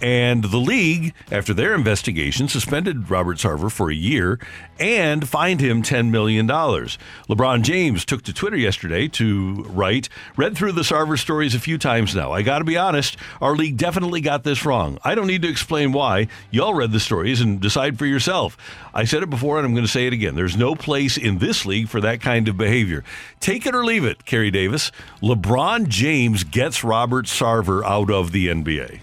And 0.00 0.44
the 0.44 0.56
league, 0.56 1.12
after 1.30 1.52
their 1.52 1.74
investigation, 1.74 2.48
suspended 2.48 3.10
Robert 3.10 3.36
Sarver 3.36 3.70
for 3.70 3.90
a 3.90 3.94
year 3.94 4.38
and 4.78 5.28
fined 5.28 5.60
him 5.60 5.82
$10 5.82 6.10
million. 6.10 6.48
LeBron 6.48 7.62
James 7.62 8.06
took 8.06 8.22
to 8.22 8.32
Twitter 8.32 8.56
yesterday 8.56 9.08
to 9.08 9.64
write, 9.68 10.08
read 10.36 10.56
through 10.56 10.72
the 10.72 10.80
Sarver 10.80 11.18
stories 11.18 11.54
a 11.54 11.60
few 11.60 11.76
times 11.76 12.14
now. 12.14 12.32
I 12.32 12.40
got 12.40 12.60
to 12.60 12.64
be 12.64 12.78
honest, 12.78 13.18
our 13.42 13.54
league 13.54 13.76
definitely 13.76 14.22
got 14.22 14.42
this 14.42 14.64
wrong. 14.64 14.98
I 15.04 15.14
don't 15.14 15.26
need 15.26 15.42
to 15.42 15.50
explain 15.50 15.92
why. 15.92 16.28
Y'all 16.50 16.74
read 16.74 16.92
the 16.92 17.00
stories 17.00 17.42
and 17.42 17.60
decide 17.60 17.98
for 17.98 18.06
yourself. 18.06 18.56
I 18.94 19.04
said 19.04 19.22
it 19.22 19.30
before 19.30 19.58
and 19.58 19.66
I'm 19.66 19.74
going 19.74 19.84
to 19.84 19.92
say 19.92 20.06
it 20.06 20.14
again. 20.14 20.34
There's 20.34 20.56
no 20.56 20.74
place 20.74 21.18
in 21.18 21.38
this 21.38 21.66
league 21.66 21.88
for 21.88 22.00
that 22.00 22.22
kind 22.22 22.48
of 22.48 22.56
behavior. 22.56 23.04
Take 23.38 23.66
it 23.66 23.74
or 23.74 23.84
leave 23.84 24.04
it, 24.04 24.24
Kerry 24.24 24.50
Davis. 24.50 24.90
LeBron 25.22 25.88
James 25.88 26.42
gets 26.42 26.82
Robert 26.82 27.26
Sarver 27.26 27.84
out 27.84 28.10
of 28.10 28.32
the 28.32 28.48
NBA. 28.48 29.00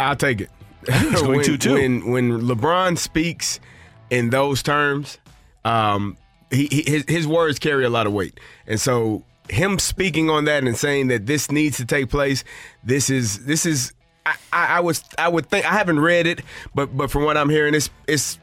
I'll 0.00 0.16
take 0.16 0.40
it. 0.40 0.50
He's 0.90 1.20
going 1.20 1.36
when, 1.36 1.44
to, 1.44 1.58
too. 1.58 1.74
When 1.74 2.10
when 2.10 2.40
LeBron 2.40 2.98
speaks 2.98 3.60
in 4.08 4.30
those 4.30 4.62
terms, 4.62 5.18
um, 5.64 6.16
he, 6.50 6.66
he 6.66 6.82
his 6.90 7.04
his 7.06 7.26
words 7.26 7.58
carry 7.58 7.84
a 7.84 7.90
lot 7.90 8.06
of 8.06 8.12
weight, 8.12 8.40
and 8.66 8.80
so 8.80 9.24
him 9.50 9.78
speaking 9.78 10.30
on 10.30 10.44
that 10.46 10.64
and 10.64 10.76
saying 10.76 11.08
that 11.08 11.26
this 11.26 11.50
needs 11.50 11.76
to 11.78 11.84
take 11.84 12.08
place, 12.08 12.44
this 12.82 13.10
is 13.10 13.44
this 13.44 13.66
is. 13.66 13.92
I, 14.26 14.36
I, 14.52 14.66
I 14.66 14.80
was 14.80 15.02
I 15.18 15.28
would 15.28 15.46
think 15.46 15.64
I 15.64 15.72
haven't 15.72 16.00
read 16.00 16.26
it, 16.26 16.42
but 16.74 16.96
but 16.96 17.10
from 17.10 17.24
what 17.24 17.36
I'm 17.36 17.48
hearing, 17.48 17.74
it's 17.74 17.90
it's 18.06 18.38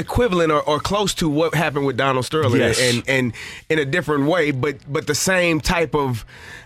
equivalent 0.00 0.50
or, 0.50 0.60
or 0.62 0.80
close 0.80 1.14
to 1.14 1.28
what 1.28 1.54
happened 1.54 1.86
with 1.86 1.96
Donald 1.96 2.24
Sterling, 2.24 2.60
Yes. 2.60 2.80
and 2.80 3.02
and 3.08 3.32
in 3.68 3.78
a 3.78 3.84
different 3.84 4.24
way, 4.26 4.50
but 4.50 4.76
but 4.92 5.06
the 5.06 5.14
same 5.14 5.60
type 5.60 5.94
of 5.94 6.24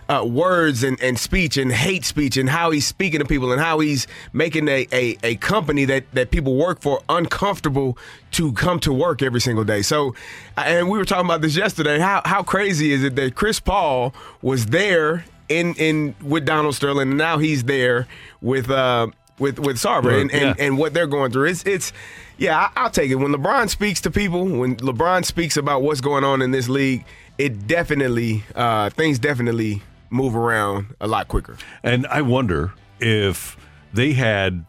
uh, 0.09 0.23
words 0.25 0.83
and, 0.83 1.01
and 1.01 1.17
speech 1.19 1.57
and 1.57 1.71
hate 1.71 2.05
speech 2.05 2.37
and 2.37 2.49
how 2.49 2.69
he's 2.71 2.85
speaking 2.87 3.19
to 3.19 3.25
people 3.25 3.51
and 3.51 3.59
how 3.59 3.79
he's 3.79 4.05
making 4.33 4.67
a, 4.67 4.87
a, 4.91 5.17
a 5.23 5.35
company 5.37 5.83
that, 5.83 6.03
that 6.13 6.29
people 6.29 6.55
work 6.55 6.79
for 6.79 7.01
uncomfortable 7.09 7.97
to 8.29 8.51
come 8.53 8.79
to 8.79 8.93
work 8.93 9.23
every 9.23 9.41
single 9.41 9.63
day. 9.63 9.81
So, 9.81 10.13
and 10.57 10.89
we 10.91 10.97
were 10.99 11.05
talking 11.05 11.25
about 11.25 11.41
this 11.41 11.55
yesterday. 11.57 11.97
How 11.99 12.21
how 12.25 12.43
crazy 12.43 12.91
is 12.91 13.03
it 13.03 13.15
that 13.15 13.35
Chris 13.35 13.59
Paul 13.59 14.13
was 14.41 14.67
there 14.67 15.25
in 15.49 15.73
in 15.75 16.15
with 16.23 16.45
Donald 16.45 16.75
Sterling 16.75 17.09
and 17.09 17.17
now 17.17 17.37
he's 17.39 17.63
there 17.63 18.07
with 18.41 18.69
uh 18.69 19.07
with 19.39 19.59
with 19.59 19.77
Sarver 19.77 20.21
and, 20.21 20.31
and, 20.31 20.41
Yeah. 20.57 20.65
and 20.65 20.77
what 20.77 20.93
they're 20.93 21.07
going 21.07 21.31
through. 21.31 21.45
It's 21.49 21.63
it's 21.63 21.91
yeah, 22.37 22.57
I, 22.75 22.81
I'll 22.83 22.89
take 22.89 23.09
it. 23.11 23.15
When 23.15 23.31
LeBron 23.31 23.69
speaks 23.69 24.01
to 24.01 24.11
people, 24.11 24.45
when 24.45 24.75
LeBron 24.77 25.25
speaks 25.25 25.57
about 25.57 25.81
what's 25.81 26.01
going 26.01 26.23
on 26.23 26.41
in 26.41 26.51
this 26.51 26.67
league, 26.69 27.05
it 27.37 27.67
definitely 27.67 28.43
uh, 28.55 28.89
things 28.91 29.19
definitely 29.19 29.81
move 30.09 30.35
around 30.35 30.95
a 31.01 31.07
lot 31.07 31.27
quicker. 31.27 31.57
And 31.83 32.05
I 32.07 32.21
wonder 32.21 32.73
if 32.99 33.57
they 33.93 34.13
had 34.13 34.65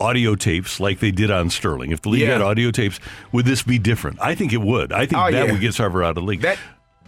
audio 0.00 0.34
tapes 0.34 0.80
like 0.80 0.98
they 1.00 1.10
did 1.10 1.30
on 1.30 1.48
Sterling. 1.50 1.90
If 1.92 2.02
the 2.02 2.08
league 2.10 2.22
Yeah. 2.22 2.32
had 2.32 2.42
audio 2.42 2.70
tapes, 2.70 2.98
would 3.32 3.46
this 3.46 3.62
be 3.62 3.78
different? 3.78 4.18
I 4.20 4.34
think 4.34 4.52
it 4.52 4.60
would. 4.60 4.92
I 4.92 5.06
think 5.06 5.22
Oh, 5.22 5.30
that 5.30 5.46
yeah. 5.46 5.52
would 5.52 5.60
get 5.60 5.72
Sarver 5.72 6.04
out 6.04 6.10
of 6.10 6.14
the 6.16 6.22
league. 6.22 6.40
That 6.42 6.58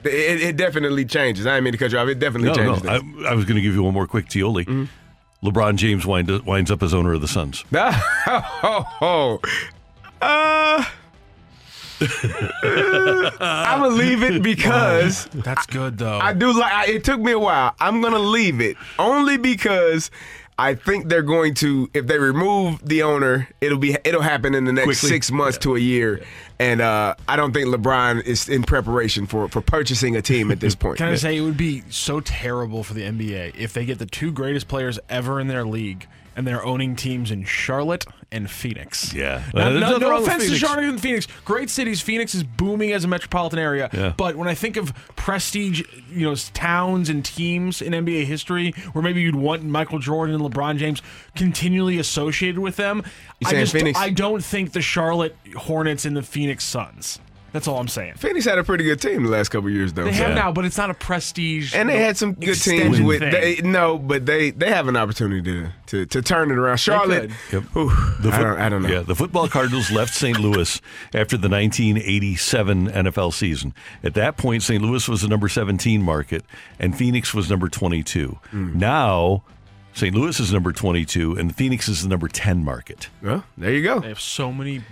it, 0.04 0.40
it 0.40 0.56
definitely 0.56 1.04
changes. 1.04 1.46
I 1.46 1.54
didn't 1.54 1.64
mean 1.64 1.72
to 1.72 1.78
cut 1.78 1.90
you 1.92 1.98
off. 1.98 2.08
It 2.08 2.18
definitely 2.20 2.48
no, 2.48 2.54
changes. 2.54 2.84
no. 2.84 2.90
I, 3.26 3.30
I 3.32 3.34
was 3.34 3.44
going 3.44 3.56
to 3.56 3.60
give 3.60 3.74
you 3.74 3.82
one 3.82 3.92
more 3.92 4.06
quick 4.06 4.28
Tioli. 4.28 4.88
LeBron 5.42 5.76
James 5.76 6.06
wind, 6.06 6.30
winds 6.46 6.70
up 6.70 6.82
as 6.82 6.94
owner 6.94 7.12
of 7.12 7.20
the 7.20 7.28
Suns. 7.28 7.64
oh, 7.74 9.40
uh, 10.22 10.84
I'm 12.60 13.80
gonna 13.80 13.88
leave 13.94 14.22
it 14.22 14.42
because 14.42 15.26
That's 15.26 15.66
good 15.66 15.98
though. 15.98 16.18
I 16.18 16.32
do 16.32 16.52
like. 16.58 16.72
I- 16.72 16.86
It 16.86 17.04
took 17.04 17.20
me 17.20 17.32
a 17.32 17.38
while. 17.38 17.74
I'm 17.80 18.00
gonna 18.02 18.18
leave 18.18 18.60
it 18.60 18.76
only 18.98 19.36
because 19.36 20.10
I 20.58 20.74
think 20.74 21.08
they're 21.08 21.22
going 21.22 21.54
to 21.54 21.90
if 21.94 22.06
they 22.06 22.18
remove 22.18 22.86
the 22.86 23.02
owner, 23.02 23.48
it'll 23.60 23.78
be 23.78 23.96
it'll 24.04 24.22
happen 24.22 24.54
in 24.54 24.64
the 24.64 24.72
next 24.72 24.84
Quickly. 25.00 25.08
six 25.08 25.30
months 25.30 25.58
to 25.58 25.76
a 25.76 25.78
year. 25.78 26.22
And 26.58 26.80
uh, 26.80 27.14
I 27.28 27.36
don't 27.36 27.52
think 27.52 27.66
LeBron 27.68 28.22
is 28.24 28.48
in 28.48 28.62
preparation 28.62 29.26
for 29.26 29.48
for 29.48 29.60
purchasing 29.60 30.16
a 30.16 30.22
team 30.22 30.50
at 30.50 30.60
this 30.60 30.74
point. 30.82 30.98
Can 30.98 31.08
I 31.08 31.16
say 31.16 31.36
it 31.36 31.42
would 31.42 31.56
be 31.58 31.82
so 31.90 32.20
terrible 32.20 32.82
for 32.82 32.94
the 32.94 33.02
NBA 33.02 33.56
if 33.56 33.72
they 33.74 33.84
get 33.84 33.98
the 33.98 34.06
two 34.06 34.32
greatest 34.32 34.66
players 34.68 34.98
ever 35.10 35.40
in 35.40 35.46
their 35.48 35.64
league 35.66 36.06
and 36.36 36.46
they're 36.46 36.64
owning 36.64 36.94
teams 36.94 37.30
in 37.30 37.44
Charlotte 37.44 38.04
and 38.30 38.50
Phoenix. 38.50 39.14
Yeah. 39.14 39.42
Now, 39.54 39.70
no, 39.70 39.96
no 39.96 40.22
offense 40.22 40.46
to 40.46 40.54
Charlotte 40.54 40.84
and 40.84 41.00
Phoenix, 41.00 41.26
great 41.44 41.70
cities. 41.70 42.02
Phoenix 42.02 42.34
is 42.34 42.44
booming 42.44 42.92
as 42.92 43.04
a 43.04 43.08
metropolitan 43.08 43.58
area. 43.58 43.88
Yeah. 43.92 44.12
But 44.16 44.36
when 44.36 44.46
I 44.46 44.54
think 44.54 44.76
of 44.76 44.94
prestige, 45.16 45.82
you 46.10 46.28
know, 46.28 46.34
towns 46.52 47.08
and 47.08 47.24
teams 47.24 47.80
in 47.80 47.92
NBA 47.92 48.26
history, 48.26 48.72
where 48.92 49.02
maybe 49.02 49.22
you'd 49.22 49.34
want 49.34 49.64
Michael 49.64 49.98
Jordan 49.98 50.34
and 50.34 50.44
LeBron 50.44 50.76
James 50.76 51.00
continually 51.34 51.98
associated 51.98 52.58
with 52.58 52.76
them, 52.76 53.02
I 53.44 53.52
just 53.52 53.72
Phoenix? 53.72 53.98
I 53.98 54.10
don't 54.10 54.44
think 54.44 54.72
the 54.72 54.82
Charlotte 54.82 55.34
Hornets 55.56 56.04
and 56.04 56.16
the 56.16 56.22
Phoenix 56.22 56.64
Suns. 56.64 57.18
That's 57.56 57.66
all 57.68 57.78
I'm 57.78 57.88
saying. 57.88 58.16
Phoenix 58.16 58.44
had 58.44 58.58
a 58.58 58.64
pretty 58.64 58.84
good 58.84 59.00
team 59.00 59.22
the 59.22 59.30
last 59.30 59.48
couple 59.48 59.70
years, 59.70 59.94
though. 59.94 60.04
They 60.04 60.12
have 60.12 60.34
now, 60.34 60.52
but 60.52 60.66
it's 60.66 60.76
not 60.76 60.90
a 60.90 60.94
prestige. 60.94 61.74
And 61.74 61.88
they 61.88 61.98
had 62.02 62.18
some 62.18 62.34
good 62.34 62.54
teams 62.60 63.00
with 63.00 63.20
they, 63.20 63.62
no, 63.64 63.96
but 63.98 64.26
they 64.26 64.50
they 64.50 64.68
have 64.68 64.88
an 64.88 64.96
opportunity 64.96 65.40
to 65.42 65.72
to, 65.86 66.04
to 66.04 66.20
turn 66.20 66.50
it 66.50 66.58
around. 66.58 66.76
Charlotte, 66.76 67.30
Yep. 67.50 67.62
whew, 67.72 67.88
The 68.20 68.28
I, 68.30 68.42
don't, 68.42 68.58
I 68.58 68.68
don't 68.68 68.82
know. 68.82 68.88
Yeah, 68.90 69.00
the 69.00 69.14
football 69.14 69.48
Cardinals 69.48 69.90
left 69.90 70.12
St. 70.12 70.38
Louis 70.38 70.80
after 71.14 71.38
the 71.38 71.48
1987 71.48 72.88
NFL 72.90 73.32
season. 73.32 73.72
At 74.02 74.12
that 74.14 74.36
point, 74.36 74.62
St. 74.62 74.82
Louis 74.82 75.08
was 75.08 75.22
the 75.22 75.28
number 75.28 75.48
17 75.48 76.02
market, 76.02 76.44
and 76.78 76.96
Phoenix 76.96 77.32
was 77.32 77.48
number 77.48 77.68
22. 77.70 78.38
Hmm. 78.50 78.78
Now, 78.78 79.42
St. 79.94 80.14
Louis 80.14 80.38
is 80.38 80.52
number 80.52 80.72
22, 80.72 81.36
and 81.38 81.56
Phoenix 81.56 81.88
is 81.88 82.02
the 82.02 82.08
number 82.08 82.28
10 82.28 82.62
market. 82.62 83.08
Well, 83.22 83.44
there 83.56 83.72
you 83.72 83.82
go. 83.82 84.00
They 84.00 84.08
have 84.08 84.20
so 84.20 84.52
many 84.52 84.82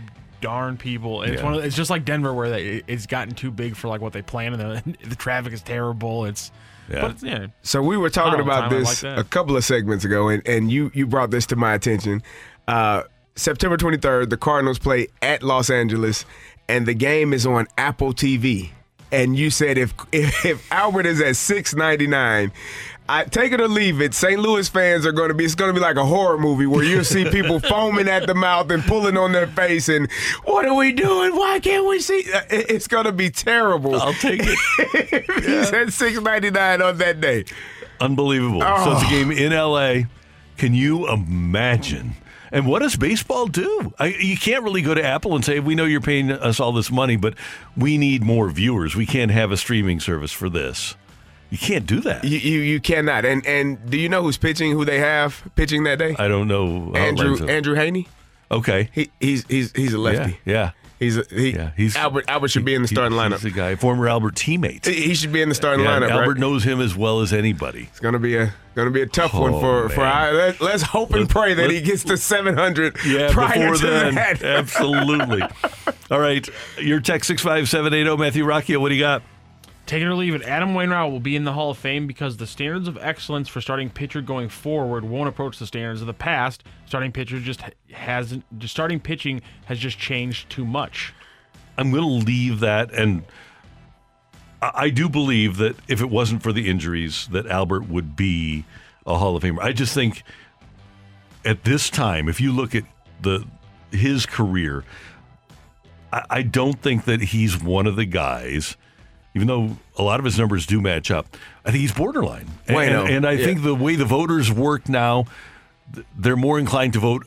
darn 0.44 0.76
people. 0.76 1.22
It's 1.22 1.40
Yeah. 1.40 1.44
one. 1.44 1.54
Of, 1.54 1.64
it's 1.64 1.74
just 1.74 1.88
like 1.88 2.04
Denver, 2.04 2.34
where 2.34 2.50
they, 2.50 2.82
it's 2.86 3.06
gotten 3.06 3.34
too 3.34 3.50
big 3.50 3.74
for 3.76 3.88
like 3.88 4.00
what 4.02 4.12
they 4.12 4.20
plan, 4.22 4.52
and 4.52 4.60
the, 4.60 4.96
the 5.08 5.16
traffic 5.16 5.52
is 5.54 5.62
terrible. 5.62 6.26
It's 6.26 6.52
Yeah. 6.90 7.00
but 7.00 7.22
yeah. 7.22 7.46
So 7.62 7.82
we 7.82 7.96
were 7.96 8.10
talking 8.10 8.40
about 8.40 8.68
this 8.70 9.02
like 9.02 9.18
a 9.18 9.24
couple 9.24 9.56
of 9.56 9.64
segments 9.64 10.04
ago, 10.04 10.28
and, 10.28 10.46
and 10.46 10.70
you 10.70 10.90
you 10.94 11.06
brought 11.06 11.30
this 11.30 11.46
to 11.46 11.56
my 11.56 11.72
attention. 11.74 12.22
Uh, 12.68 13.02
September 13.36 13.76
23rd, 13.76 14.28
the 14.30 14.36
Cardinals 14.36 14.78
play 14.78 15.08
at 15.22 15.42
Los 15.42 15.70
Angeles, 15.70 16.24
and 16.68 16.86
the 16.86 16.94
game 16.94 17.32
is 17.32 17.46
on 17.46 17.66
Apple 17.78 18.12
TV. 18.12 18.70
And 19.10 19.36
you 19.36 19.48
said 19.50 19.78
if 19.78 19.94
if, 20.12 20.44
if 20.52 20.72
Albert 20.72 21.06
is 21.06 21.20
at 21.20 21.34
6.99. 21.34 22.50
I 23.06 23.24
take 23.24 23.52
it 23.52 23.60
or 23.60 23.68
leave 23.68 24.00
it. 24.00 24.14
St. 24.14 24.40
Louis 24.40 24.66
fans 24.68 25.04
are 25.04 25.12
going 25.12 25.28
to 25.28 25.34
be. 25.34 25.44
It's 25.44 25.54
going 25.54 25.68
to 25.68 25.74
be 25.78 25.80
like 25.80 25.96
a 25.96 26.04
horror 26.06 26.38
movie 26.38 26.66
where 26.66 26.82
you'll 26.82 27.04
see 27.04 27.28
people 27.28 27.60
foaming 27.68 28.08
at 28.08 28.26
the 28.26 28.34
mouth 28.34 28.70
and 28.70 28.82
pulling 28.82 29.18
on 29.18 29.32
their 29.32 29.46
face. 29.46 29.90
And 29.90 30.10
what 30.44 30.64
are 30.64 30.74
we 30.74 30.92
doing? 30.92 31.36
Why 31.36 31.60
can't 31.60 31.86
we 31.86 32.00
see? 32.00 32.24
Uh, 32.32 32.40
It's 32.50 32.88
going 32.88 33.04
to 33.04 33.12
be 33.12 33.28
terrible. 33.28 34.00
I'll 34.00 34.14
take 34.14 34.40
it. 34.42 35.24
He's 35.44 35.70
at 35.70 35.92
six 35.92 36.18
ninety 36.20 36.50
nine 36.50 36.80
on 36.80 36.96
that 36.98 37.20
day. 37.20 37.44
Unbelievable. 38.00 38.60
So 38.62 38.66
Oh. 38.68 38.92
it's 38.96 39.06
a 39.06 39.10
game 39.10 39.30
in 39.30 39.52
LA. 39.52 40.08
Can 40.56 40.72
you 40.74 41.06
imagine? 41.08 42.12
And 42.52 42.66
what 42.66 42.80
does 42.82 42.96
baseball 42.96 43.48
do? 43.48 43.92
I, 43.98 44.06
you 44.18 44.36
can't 44.38 44.62
really 44.64 44.80
go 44.82 44.94
to 44.94 45.04
Apple 45.04 45.34
and 45.34 45.44
say, 45.44 45.60
"We 45.60 45.74
know 45.74 45.84
you're 45.84 46.00
paying 46.00 46.30
us 46.30 46.58
all 46.58 46.72
this 46.72 46.90
money, 46.90 47.16
but 47.16 47.34
we 47.76 47.98
need 47.98 48.22
more 48.22 48.48
viewers. 48.48 48.94
We 48.96 49.04
can't 49.06 49.30
have 49.30 49.50
a 49.52 49.56
streaming 49.58 50.00
service 50.00 50.32
for 50.32 50.48
this." 50.48 50.94
You 51.54 51.58
can't 51.58 51.86
do 51.86 52.00
that. 52.00 52.24
You, 52.24 52.38
you 52.38 52.58
you 52.60 52.80
cannot. 52.80 53.24
And 53.24 53.46
and 53.46 53.88
do 53.88 53.96
you 53.96 54.08
know 54.08 54.22
who's 54.22 54.36
pitching? 54.36 54.72
Who 54.72 54.84
they 54.84 54.98
have 54.98 55.40
pitching 55.54 55.84
that 55.84 55.98
day? 56.00 56.16
I 56.18 56.26
don't 56.26 56.48
know. 56.48 56.92
Andrew. 56.94 57.46
Andrew 57.46 57.76
Heaney. 57.76 58.08
Okay. 58.50 58.90
He 58.92 59.10
he's 59.20 59.44
he's 59.46 59.70
he's 59.72 59.92
a 59.94 59.98
lefty. 59.98 60.38
Yeah. 60.44 60.52
yeah. 60.52 60.70
He's 60.98 61.16
a, 61.18 61.24
he. 61.28 61.50
Yeah, 61.50 61.70
he's- 61.76 61.96
Albert 61.96 62.24
Albert 62.28 62.48
should 62.48 62.64
be 62.64 62.74
in 62.74 62.82
the 62.82 62.88
He- 62.88 62.94
starting 62.94 63.18
he's 63.18 63.20
lineup. 63.32 63.40
the 63.40 63.50
guy, 63.50 63.74
former 63.76 64.08
Albert 64.08 64.34
teammate. 64.36 64.86
He 64.86 64.94
he 65.08 65.14
should 65.14 65.32
be 65.32 65.42
in 65.42 65.48
the 65.48 65.54
starting 65.54 65.84
Yeah, 65.84 65.98
lineup. 66.00 66.10
Albert 66.10 66.28
right? 66.32 66.40
knows 66.40 66.64
him 66.64 66.80
as 66.80 66.96
well 66.96 67.20
as 67.20 67.32
anybody. 67.32 67.88
It's 67.90 68.00
gonna 68.00 68.18
be 68.18 68.36
a 68.36 68.52
gonna 68.74 68.90
be 68.90 69.02
a 69.02 69.06
tough 69.06 69.32
oh, 69.34 69.40
one 69.42 69.54
Oh, 69.54 69.60
for 69.60 69.88
for. 69.90 70.02
I, 70.02 70.30
let, 70.32 70.60
let's 70.60 70.82
hope 70.82 71.10
and 71.10 71.22
Let- 71.22 71.30
pray 71.30 71.54
that 71.54 71.70
he 71.70 71.80
gets 71.82 72.02
to 72.04 72.16
seven 72.16 72.56
hundred. 72.56 72.96
Yeah, 73.06 73.32
prior 73.32 73.70
before 73.72 73.74
to 73.76 73.86
then. 73.86 74.14
that. 74.16 74.42
Absolutely. 74.42 75.42
All 76.10 76.20
right. 76.20 76.48
Your 76.80 77.00
text 77.00 77.28
65780, 77.28 78.16
Matthew 78.20 78.44
Rocchio, 78.44 78.78
what 78.80 78.90
do 78.90 78.94
you 78.94 79.00
got? 79.00 79.22
Take 79.86 80.02
it 80.02 80.06
or 80.06 80.14
leave 80.14 80.34
it. 80.34 80.42
Adam 80.42 80.74
Wainwright 80.74 81.10
will 81.10 81.20
be 81.20 81.36
in 81.36 81.44
the 81.44 81.52
Hall 81.52 81.70
of 81.70 81.76
Fame 81.76 82.06
because 82.06 82.38
the 82.38 82.46
standards 82.46 82.88
of 82.88 82.96
excellence 82.98 83.48
for 83.48 83.60
starting 83.60 83.90
pitcher 83.90 84.22
going 84.22 84.48
forward 84.48 85.04
won't 85.04 85.28
approach 85.28 85.58
the 85.58 85.66
standards 85.66 86.00
of 86.00 86.06
the 86.06 86.14
past. 86.14 86.64
Starting 86.86 87.12
pitcher 87.12 87.38
just 87.38 87.60
hasn't. 87.92 88.44
Just 88.58 88.72
starting 88.72 88.98
pitching 88.98 89.42
has 89.66 89.78
just 89.78 89.98
changed 89.98 90.48
too 90.48 90.64
much. 90.64 91.12
I'm 91.76 91.90
going 91.90 92.02
to 92.02 92.26
leave 92.26 92.60
that. 92.60 92.92
And 92.92 93.24
I 94.62 94.88
do 94.88 95.08
believe 95.08 95.58
that 95.58 95.76
if 95.88 96.00
it 96.00 96.08
wasn't 96.08 96.42
for 96.42 96.52
the 96.52 96.70
injuries, 96.70 97.28
that 97.32 97.46
Albert 97.46 97.88
would 97.88 98.16
be 98.16 98.64
a 99.06 99.18
Hall 99.18 99.36
of 99.36 99.42
Famer. 99.42 99.60
I 99.60 99.72
just 99.72 99.92
think 99.92 100.22
at 101.44 101.64
this 101.64 101.90
time, 101.90 102.28
if 102.28 102.40
you 102.40 102.52
look 102.52 102.74
at 102.74 102.84
the 103.20 103.44
his 103.90 104.24
career, 104.24 104.84
I, 106.12 106.22
I 106.30 106.42
don't 106.42 106.80
think 106.80 107.04
that 107.04 107.20
he's 107.20 107.62
one 107.62 107.86
of 107.86 107.96
the 107.96 108.06
guys. 108.06 108.76
Even 109.34 109.48
though 109.48 109.76
a 109.96 110.02
lot 110.02 110.20
of 110.20 110.24
his 110.24 110.38
numbers 110.38 110.64
do 110.66 110.80
match 110.80 111.10
up, 111.10 111.36
I 111.64 111.70
think 111.70 111.80
he's 111.80 111.92
borderline. 111.92 112.46
And, 112.66 112.74
Bueno, 112.74 113.04
and, 113.04 113.16
and 113.16 113.26
I 113.26 113.32
yeah. 113.32 113.44
think 113.44 113.62
the 113.62 113.74
way 113.74 113.96
the 113.96 114.04
voters 114.04 114.52
work 114.52 114.88
now, 114.88 115.26
they're 116.16 116.36
more 116.36 116.58
inclined 116.58 116.92
to 116.92 117.00
vote 117.00 117.26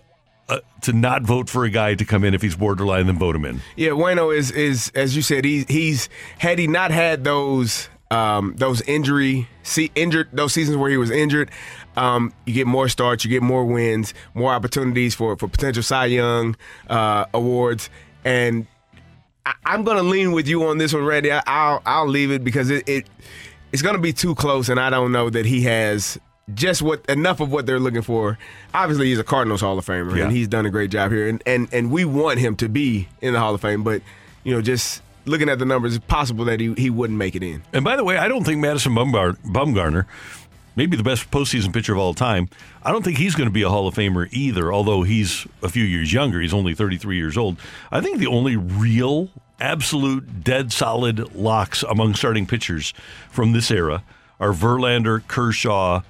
uh, 0.49 0.59
to 0.81 0.93
not 0.93 1.23
vote 1.23 1.49
for 1.49 1.65
a 1.65 1.69
guy 1.69 1.93
to 1.95 2.05
come 2.05 2.23
in 2.23 2.33
if 2.33 2.41
he's 2.41 2.55
borderline 2.55 3.07
than 3.07 3.19
vote 3.19 3.35
him 3.35 3.43
in. 3.45 3.59
Yeah, 3.75 3.89
Wayno 3.89 4.35
is 4.35 4.51
is 4.51 4.91
as 4.95 5.15
you 5.15 5.21
said. 5.21 5.43
He 5.43 5.65
he's 5.67 6.07
had 6.37 6.59
he 6.59 6.67
not 6.67 6.91
had 6.91 7.23
those 7.25 7.89
um, 8.11 8.55
those 8.57 8.81
injury 8.83 9.49
see 9.63 9.91
injured 9.95 10.29
those 10.31 10.53
seasons 10.53 10.77
where 10.77 10.89
he 10.89 10.97
was 10.97 11.11
injured. 11.11 11.51
Um, 11.97 12.31
you 12.45 12.53
get 12.53 12.67
more 12.67 12.87
starts, 12.87 13.25
you 13.25 13.29
get 13.29 13.41
more 13.41 13.65
wins, 13.65 14.13
more 14.33 14.53
opportunities 14.53 15.15
for 15.15 15.35
for 15.35 15.47
potential 15.49 15.83
Cy 15.83 16.05
Young 16.05 16.55
uh, 16.89 17.25
awards, 17.33 17.89
and 18.23 18.67
I, 19.47 19.53
I'm 19.65 19.83
going 19.83 19.97
to 19.97 20.03
lean 20.03 20.31
with 20.33 20.47
you 20.47 20.65
on 20.65 20.77
this 20.77 20.93
one, 20.93 21.05
Randy. 21.05 21.31
I, 21.31 21.41
I'll 21.47 21.81
I'll 21.85 22.07
leave 22.07 22.31
it 22.31 22.43
because 22.43 22.69
it, 22.69 22.87
it 22.87 23.05
it's 23.71 23.81
going 23.81 23.95
to 23.95 24.01
be 24.01 24.13
too 24.13 24.35
close, 24.35 24.69
and 24.69 24.79
I 24.79 24.89
don't 24.89 25.11
know 25.11 25.29
that 25.29 25.45
he 25.45 25.61
has 25.63 26.17
just 26.53 26.81
what 26.81 27.05
enough 27.09 27.39
of 27.39 27.51
what 27.51 27.65
they're 27.65 27.79
looking 27.79 28.01
for. 28.01 28.37
Obviously, 28.73 29.07
he's 29.07 29.19
a 29.19 29.23
Cardinals 29.23 29.61
Hall 29.61 29.77
of 29.77 29.85
Famer, 29.85 30.15
Yeah. 30.15 30.23
and 30.25 30.31
he's 30.31 30.47
done 30.47 30.65
a 30.65 30.69
great 30.69 30.91
job 30.91 31.11
here, 31.11 31.27
and, 31.27 31.41
and 31.45 31.67
and 31.71 31.91
we 31.91 32.05
want 32.05 32.39
him 32.39 32.55
to 32.57 32.69
be 32.69 33.07
in 33.21 33.33
the 33.33 33.39
Hall 33.39 33.53
of 33.55 33.61
Fame. 33.61 33.83
But 33.83 34.01
you 34.43 34.53
know, 34.53 34.61
just 34.61 35.01
looking 35.25 35.49
at 35.49 35.59
the 35.59 35.65
numbers, 35.65 35.95
it's 35.95 36.05
possible 36.05 36.45
that 36.45 36.59
he 36.59 36.73
he 36.75 36.89
wouldn't 36.89 37.17
make 37.19 37.35
it 37.35 37.43
in. 37.43 37.63
And 37.73 37.83
by 37.85 37.95
the 37.95 38.03
way, 38.03 38.17
I 38.17 38.27
don't 38.27 38.43
think 38.45 38.59
Madison 38.61 38.93
Bumgar- 38.93 39.37
Bumgarner, 39.45 40.05
maybe 40.77 40.95
the 40.95 41.03
best 41.03 41.29
postseason 41.31 41.73
pitcher 41.73 41.91
of 41.91 41.99
all 41.99 42.13
time, 42.13 42.47
I 42.83 42.93
don't 42.93 43.03
think 43.03 43.17
he's 43.17 43.35
going 43.35 43.49
to 43.49 43.53
be 43.53 43.63
a 43.63 43.69
Hall 43.69 43.87
of 43.87 43.95
Famer 43.95 44.29
either, 44.31 44.71
although 44.71 45.03
he's 45.03 45.45
a 45.61 45.67
few 45.67 45.83
years 45.83 46.13
younger. 46.13 46.39
He's 46.39 46.53
only 46.53 46.73
33 46.73 47.17
years 47.17 47.35
old. 47.35 47.57
I 47.91 47.99
think 47.99 48.19
the 48.19 48.27
only 48.27 48.55
real, 48.55 49.29
absolute, 49.59 50.45
dead 50.45 50.71
solid 50.71 51.35
locks 51.35 51.83
among 51.83 52.15
starting 52.15 52.45
pitchers 52.45 52.93
from 53.29 53.51
this 53.51 53.69
era 53.71 54.03
are 54.39 54.53
Verlander, 54.53 55.27
Kershaw, 55.27 56.03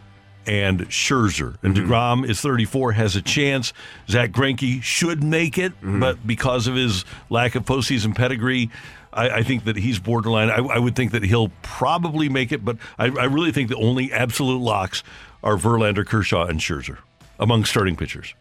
and 0.46 0.82
Scherzer. 0.90 1.58
And 1.64 1.76
mm-hmm. 1.76 1.92
DeGrom 1.92 2.30
is 2.30 2.42
34, 2.42 2.94
has 2.94 3.16
a 3.16 3.22
chance. 3.22 3.74
Zack 4.10 4.32
Greinke 4.32 4.82
should 4.84 5.24
make 5.24 5.58
it, 5.58 5.74
mm-hmm. 5.74 6.00
but 6.00 6.26
because 6.26 6.68
of 6.68 6.76
his 6.76 7.06
lack 7.30 7.56
of 7.56 7.66
postseason 7.66 8.16
pedigree, 8.16 8.70
I, 9.18 9.38
I 9.38 9.44
think 9.44 9.66
that 9.66 9.76
he's 9.76 10.00
borderline. 10.00 10.50
I, 10.50 10.58
I 10.58 10.78
would 10.80 10.96
think 10.96 11.12
that 11.12 11.24
he'll 11.24 11.50
probably 11.64 12.30
make 12.30 12.52
it, 12.52 12.64
but 12.64 12.78
I, 12.98 13.06
I 13.06 13.26
really 13.26 13.52
think 13.52 13.70
the 13.70 13.76
only 13.78 14.14
absolute 14.14 14.60
locks 14.62 15.04
are 15.44 15.58
Verlander, 15.58 16.06
Kershaw, 16.06 16.46
and 16.46 16.60
Scherzer 16.60 17.00
among 17.40 17.66
starting 17.66 17.96
pitchers. 17.96 18.34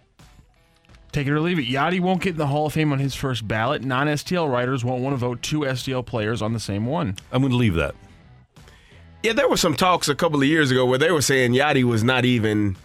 Take 1.13 1.27
it 1.27 1.33
or 1.33 1.41
leave 1.41 1.59
it. 1.59 1.67
Yadi 1.67 2.01
won't 2.01 2.21
get 2.21 2.33
in 2.33 2.37
the 2.37 2.47
Hall 2.47 2.67
of 2.67 2.75
Fame 2.75 2.93
on 2.93 2.99
his 2.99 3.15
first 3.15 3.49
ballot. 3.49 3.83
Non 3.83 4.07
STL 4.07 4.51
writers 4.51 4.85
won't 4.85 5.03
want 5.03 5.15
to 5.15 5.19
vote 5.19 5.41
two 5.41 5.61
STL 5.61 6.05
players 6.05 6.43
on 6.43 6.53
the 6.53 6.61
same 6.61 6.85
one. 6.85 7.17
I'm 7.33 7.41
going 7.41 7.53
to 7.53 7.57
leave 7.57 7.75
that. 7.75 7.95
Yeah, 9.23 9.33
there 9.33 9.49
were 9.49 9.57
some 9.57 9.75
talks 9.75 10.09
a 10.09 10.15
couple 10.15 10.41
of 10.41 10.47
years 10.47 10.71
ago 10.71 10.85
where 10.85 10.99
they 10.99 11.11
were 11.11 11.23
saying 11.23 11.53
Yadi 11.53 11.85
was 11.85 12.05
not 12.05 12.25
even 12.25 12.77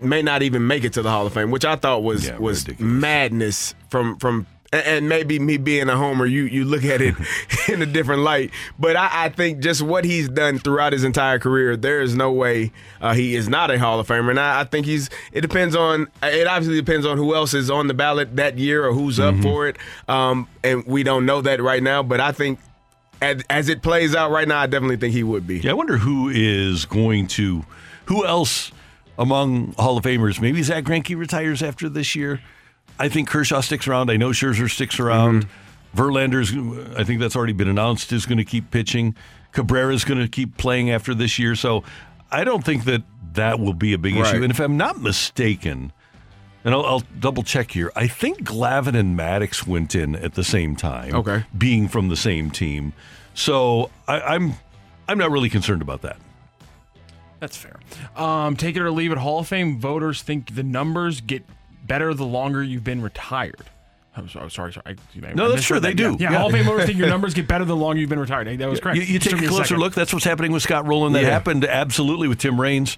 may 0.00 0.22
not 0.22 0.42
even 0.42 0.66
make 0.66 0.84
it 0.84 0.92
to 0.94 1.02
the 1.02 1.10
Hall 1.10 1.26
of 1.26 1.32
Fame, 1.34 1.50
which 1.50 1.64
I 1.64 1.76
thought 1.76 2.02
was 2.02 2.26
Yeah, 2.26 2.38
was 2.38 2.66
ridiculous. 2.66 2.92
madness 2.92 3.74
from 3.90 4.16
from 4.18 4.46
and- 4.72 5.08
maybe 5.08 5.38
me 5.38 5.56
being 5.56 5.88
a 5.88 5.96
homer, 5.96 6.26
you 6.26 6.44
you 6.44 6.64
look 6.64 6.84
at 6.84 7.00
it 7.00 7.14
in 7.68 7.82
a 7.82 7.86
different 7.86 8.22
light. 8.22 8.50
But 8.78 8.96
I, 8.96 9.24
I 9.24 9.28
think 9.28 9.60
just 9.60 9.82
what 9.82 10.04
he's 10.04 10.28
done 10.28 10.58
throughout 10.58 10.92
his 10.92 11.04
entire 11.04 11.38
career, 11.38 11.76
there 11.76 12.00
is 12.00 12.14
no 12.14 12.32
way 12.32 12.72
uh, 13.00 13.14
he 13.14 13.34
is 13.34 13.48
not 13.48 13.70
a 13.70 13.78
Hall 13.78 14.00
of 14.00 14.08
Famer. 14.08 14.30
And 14.30 14.40
I, 14.40 14.60
I 14.60 14.64
think 14.64 14.86
he's. 14.86 15.10
It 15.32 15.42
depends 15.42 15.76
on. 15.76 16.08
It 16.22 16.46
obviously 16.46 16.76
depends 16.76 17.06
on 17.06 17.16
who 17.18 17.34
else 17.34 17.54
is 17.54 17.70
on 17.70 17.86
the 17.86 17.94
ballot 17.94 18.36
that 18.36 18.58
year 18.58 18.86
or 18.86 18.92
who's 18.92 19.20
up 19.20 19.36
for 19.42 19.68
it. 19.68 19.76
Um, 20.08 20.48
and 20.64 20.84
we 20.86 21.02
don't 21.02 21.26
know 21.26 21.40
that 21.42 21.60
right 21.62 21.82
now. 21.82 22.02
But 22.02 22.20
I 22.20 22.32
think. 22.32 22.58
As, 23.20 23.40
as 23.48 23.68
it 23.68 23.82
plays 23.82 24.16
out 24.16 24.32
right 24.32 24.48
now, 24.48 24.58
I 24.58 24.66
definitely 24.66 24.96
think 24.96 25.14
he 25.14 25.22
would 25.22 25.46
be. 25.46 25.58
Yeah, 25.60 25.70
I 25.70 25.74
wonder 25.74 25.96
who 25.96 26.28
is 26.28 26.86
going 26.86 27.28
to, 27.28 27.64
who 28.06 28.26
else 28.26 28.72
among 29.16 29.74
Hall 29.74 29.96
of 29.96 30.02
Famers. 30.02 30.40
Maybe 30.40 30.60
Zack 30.64 30.82
Greinke 30.82 31.16
retires 31.16 31.62
after 31.62 31.88
this 31.88 32.16
year. 32.16 32.40
I 33.02 33.08
think 33.08 33.28
Kershaw 33.28 33.60
sticks 33.62 33.88
around. 33.88 34.10
I 34.10 34.16
know 34.16 34.28
Scherzer 34.30 34.70
sticks 34.70 35.00
around. 35.00 35.46
Verlander's, 35.96 36.52
I 36.96 37.02
think 37.02 37.20
that's 37.20 37.34
already 37.34 37.52
been 37.52 37.66
announced, 37.68 38.12
is 38.12 38.26
going 38.26 38.38
to 38.38 38.44
keep 38.44 38.70
pitching. 38.70 39.16
Cabrera's 39.52 40.04
going 40.04 40.20
to 40.20 40.28
keep 40.28 40.56
playing 40.56 40.90
after 40.90 41.12
this 41.12 41.36
year. 41.38 41.56
So 41.56 41.82
I 42.30 42.44
don't 42.44 42.64
think 42.64 42.84
that 42.84 43.02
that 43.34 43.58
will 43.58 43.74
be 43.74 43.92
a 43.92 43.98
big 43.98 44.14
Right. 44.14 44.32
issue. 44.34 44.42
And 44.44 44.52
if 44.52 44.60
I'm 44.60 44.76
not 44.76 45.00
mistaken, 45.00 45.92
and 46.64 46.72
I'll, 46.74 46.86
I'll 46.86 47.02
double 47.18 47.42
check 47.42 47.72
here, 47.72 47.90
I 47.96 48.06
think 48.06 48.44
Glavine 48.44 48.94
and 48.94 49.18
Maddux 49.18 49.66
went 49.66 49.96
in 49.96 50.14
at 50.14 50.34
the 50.34 50.44
same 50.44 50.76
time. 50.76 51.12
Okay. 51.14 51.44
Being 51.58 51.88
from 51.88 52.08
the 52.08 52.16
same 52.16 52.50
team. 52.52 52.92
So 53.34 53.90
I, 54.06 54.20
I'm 54.20 54.54
I'm 55.08 55.18
not 55.18 55.32
really 55.32 55.48
concerned 55.50 55.82
about 55.82 56.02
that. 56.02 56.18
That's 57.40 57.56
fair. 57.56 57.80
Um, 58.14 58.56
take 58.56 58.76
it 58.76 58.82
or 58.82 58.92
leave 58.92 59.10
it. 59.10 59.18
Hall 59.18 59.40
of 59.40 59.48
Fame 59.48 59.80
voters 59.80 60.22
think 60.22 60.54
the 60.54 60.62
numbers 60.62 61.20
get 61.20 61.44
better 61.92 62.14
the 62.14 62.24
longer 62.24 62.62
you've 62.62 62.84
been 62.84 63.02
retired. 63.02 63.66
I'm 64.16 64.28
sorry, 64.28 64.50
sorry, 64.50 64.72
sorry. 64.72 64.96
I, 65.22 65.26
I 65.28 65.32
No, 65.34 65.50
that's 65.50 65.64
true. 65.66 65.78
that. 65.80 65.88
They 65.88 65.94
do. 65.94 66.16
Yeah, 66.18 66.32
Yeah. 66.32 66.38
Hall 66.38 66.46
of 66.46 66.52
Fame 66.54 66.64
voters 66.64 66.86
think 66.86 66.98
your 66.98 67.08
numbers 67.14 67.34
get 67.34 67.46
better 67.48 67.64
the 67.66 67.76
longer 67.76 68.00
you've 68.00 68.08
been 68.10 68.18
retired. 68.18 68.46
That 68.58 68.68
was 68.68 68.80
correct. 68.80 68.96
You, 68.98 69.04
you 69.04 69.18
take 69.18 69.34
a 69.34 69.46
closer 69.46 69.64
second. 69.64 69.78
look. 69.80 69.94
That's 69.94 70.12
what's 70.12 70.24
happening 70.24 70.52
with 70.52 70.62
Scott 70.62 70.86
Rolen. 70.86 71.12
That 71.12 71.22
Yeah. 71.24 71.30
happened 71.30 71.64
absolutely 71.66 72.28
with 72.28 72.38
Tim 72.38 72.58
Raines. 72.60 72.96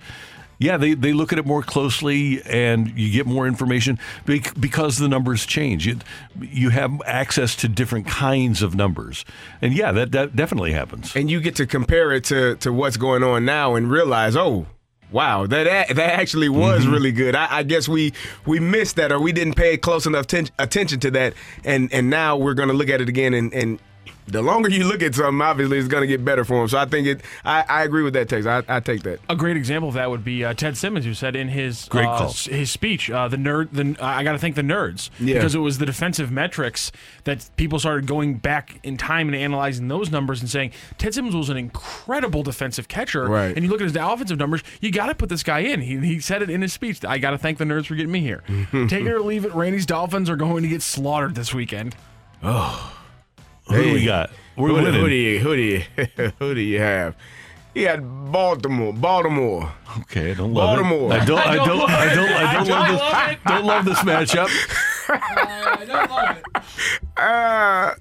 Yeah, 0.58 0.76
they, 0.76 0.94
they 0.94 1.12
look 1.12 1.32
at 1.32 1.38
it 1.40 1.46
more 1.46 1.62
closely 1.64 2.40
and 2.44 2.96
you 2.96 3.10
get 3.10 3.26
more 3.26 3.46
information 3.48 3.98
because 4.24 4.98
the 4.98 5.08
numbers 5.08 5.46
change. 5.46 5.84
You, 5.86 5.98
you 6.40 6.70
have 6.70 7.02
access 7.06 7.56
to 7.56 7.68
different 7.68 8.06
kinds 8.06 8.62
of 8.62 8.74
numbers. 8.76 9.24
And 9.60 9.74
yeah, 9.74 9.90
that, 9.92 10.12
that 10.12 10.36
definitely 10.36 10.72
happens. 10.72 11.14
and 11.16 11.28
you 11.28 11.40
get 11.40 11.56
to 11.56 11.66
compare 11.66 12.12
it 12.12 12.22
to 12.24 12.54
to 12.56 12.72
what's 12.72 12.96
going 12.96 13.22
on 13.24 13.44
now 13.44 13.74
and 13.74 13.90
realize, 13.90 14.36
oh, 14.36 14.66
wow, 15.14 15.46
that 15.46 15.88
that 15.94 16.10
actually 16.20 16.48
was 16.50 16.82
Mm-hmm. 16.82 16.92
really 16.92 17.12
good. 17.12 17.34
I, 17.34 17.58
I 17.58 17.62
guess 17.62 17.88
we 17.88 18.12
we 18.44 18.58
missed 18.60 18.96
that 18.96 19.12
or 19.12 19.20
we 19.20 19.32
didn't 19.32 19.54
pay 19.54 19.76
close 19.78 20.04
enough 20.06 20.26
ten- 20.26 20.48
attention 20.58 20.98
to 21.00 21.10
that, 21.12 21.32
and 21.64 21.90
and 21.92 22.10
now 22.10 22.36
we're 22.36 22.54
going 22.54 22.68
to 22.68 22.74
look 22.74 22.90
at 22.90 23.00
it 23.00 23.08
again 23.08 23.32
and 23.32 23.54
and. 23.54 23.78
The 24.26 24.40
longer 24.40 24.70
you 24.70 24.84
look 24.86 25.02
at 25.02 25.14
something, 25.14 25.42
obviously, 25.42 25.78
it's 25.78 25.88
going 25.88 26.00
to 26.00 26.06
get 26.06 26.24
better 26.24 26.44
for 26.44 26.62
him. 26.62 26.68
So 26.68 26.78
I 26.78 26.86
think 26.86 27.06
it. 27.06 27.20
I, 27.44 27.64
I 27.68 27.82
agree 27.84 28.02
with 28.02 28.14
that 28.14 28.28
text. 28.28 28.48
I, 28.48 28.62
I 28.68 28.80
take 28.80 29.02
that. 29.02 29.20
A 29.28 29.36
great 29.36 29.56
example 29.56 29.88
of 29.90 29.94
that 29.96 30.08
would 30.10 30.24
be 30.24 30.42
uh, 30.44 30.54
Ted 30.54 30.76
Simmons, 30.78 31.04
who 31.04 31.12
said 31.12 31.36
in 31.36 31.48
his 31.48 31.86
Great 31.90 32.06
uh, 32.06 32.28
his 32.30 32.70
speech, 32.70 33.10
uh, 33.10 33.28
the 33.28 33.36
nerd. 33.36 33.68
The 33.72 34.02
I 34.02 34.24
got 34.24 34.32
to 34.32 34.38
thank 34.38 34.54
the 34.54 34.62
nerds 34.62 35.10
Yeah. 35.20 35.34
because 35.34 35.54
it 35.54 35.58
was 35.58 35.76
the 35.78 35.84
defensive 35.86 36.30
metrics 36.32 36.90
that 37.24 37.48
people 37.56 37.78
started 37.78 38.06
going 38.06 38.34
back 38.34 38.78
in 38.82 38.96
time 38.96 39.28
and 39.28 39.36
analyzing 39.36 39.88
those 39.88 40.10
numbers 40.10 40.40
and 40.40 40.48
saying 40.48 40.72
Ted 40.96 41.12
Simmons 41.14 41.36
was 41.36 41.50
an 41.50 41.56
incredible 41.58 42.42
defensive 42.42 42.88
catcher. 42.88 43.28
Right. 43.28 43.54
And 43.54 43.62
you 43.64 43.70
look 43.70 43.80
at 43.82 43.84
his 43.88 43.96
offensive 43.96 44.38
numbers, 44.38 44.62
you 44.80 44.90
got 44.90 45.06
to 45.06 45.14
put 45.14 45.28
this 45.28 45.42
guy 45.42 45.58
in. 45.60 45.82
He, 45.82 45.98
he 45.98 46.20
said 46.20 46.40
it 46.40 46.48
in 46.48 46.62
his 46.62 46.72
speech. 46.72 47.04
I 47.04 47.18
got 47.18 47.32
to 47.32 47.38
thank 47.38 47.58
the 47.58 47.64
nerds 47.64 47.86
for 47.86 47.94
getting 47.94 48.12
me 48.12 48.20
here. 48.20 48.42
Take 48.72 48.92
it 49.04 49.08
or 49.08 49.20
leave 49.20 49.44
it. 49.44 49.52
Randy's 49.54 49.84
Dolphins 49.86 50.30
are 50.30 50.36
going 50.36 50.62
to 50.62 50.68
get 50.68 50.80
slaughtered 50.80 51.34
this 51.34 51.52
weekend. 51.52 51.94
Who 53.68 53.82
do 53.82 53.92
we 53.94 54.04
got? 54.04 54.30
We're 54.56 54.68
who, 54.68 54.74
winning. 54.74 54.94
who 54.94 55.08
do 55.08 55.14
you 55.14 55.38
who 55.40 55.56
do 55.56 55.62
you 55.62 55.82
who 56.38 56.54
do 56.54 56.60
you 56.60 56.78
have? 56.80 57.16
You 57.74 57.86
got 57.86 58.30
Baltimore. 58.30 58.92
Baltimore. 58.92 59.72
Okay, 60.02 60.30
I 60.30 60.34
don't 60.34 60.54
love 60.54 60.76
Baltimore. 60.76 61.12
it. 61.12 61.22
I 61.22 61.24
don't. 61.24 61.38
I 61.38 61.50
I 61.50 61.56
don't 61.56 61.66
don't. 61.66 61.90
I 61.90 62.14
don't. 62.14 62.28
I 62.30 62.50
I 62.50 62.54
don't 62.54 62.66
don't 62.66 62.86
love 62.86 63.24
this. 63.24 63.32
it. 63.32 63.38
Don't 63.48 63.64
love 63.64 63.84
this 63.84 63.98
matchup. 63.98 64.48
I 65.08 65.84
don't 65.86 66.10
love 66.10 66.36
it. 66.38 66.44
Uh, 67.16 67.94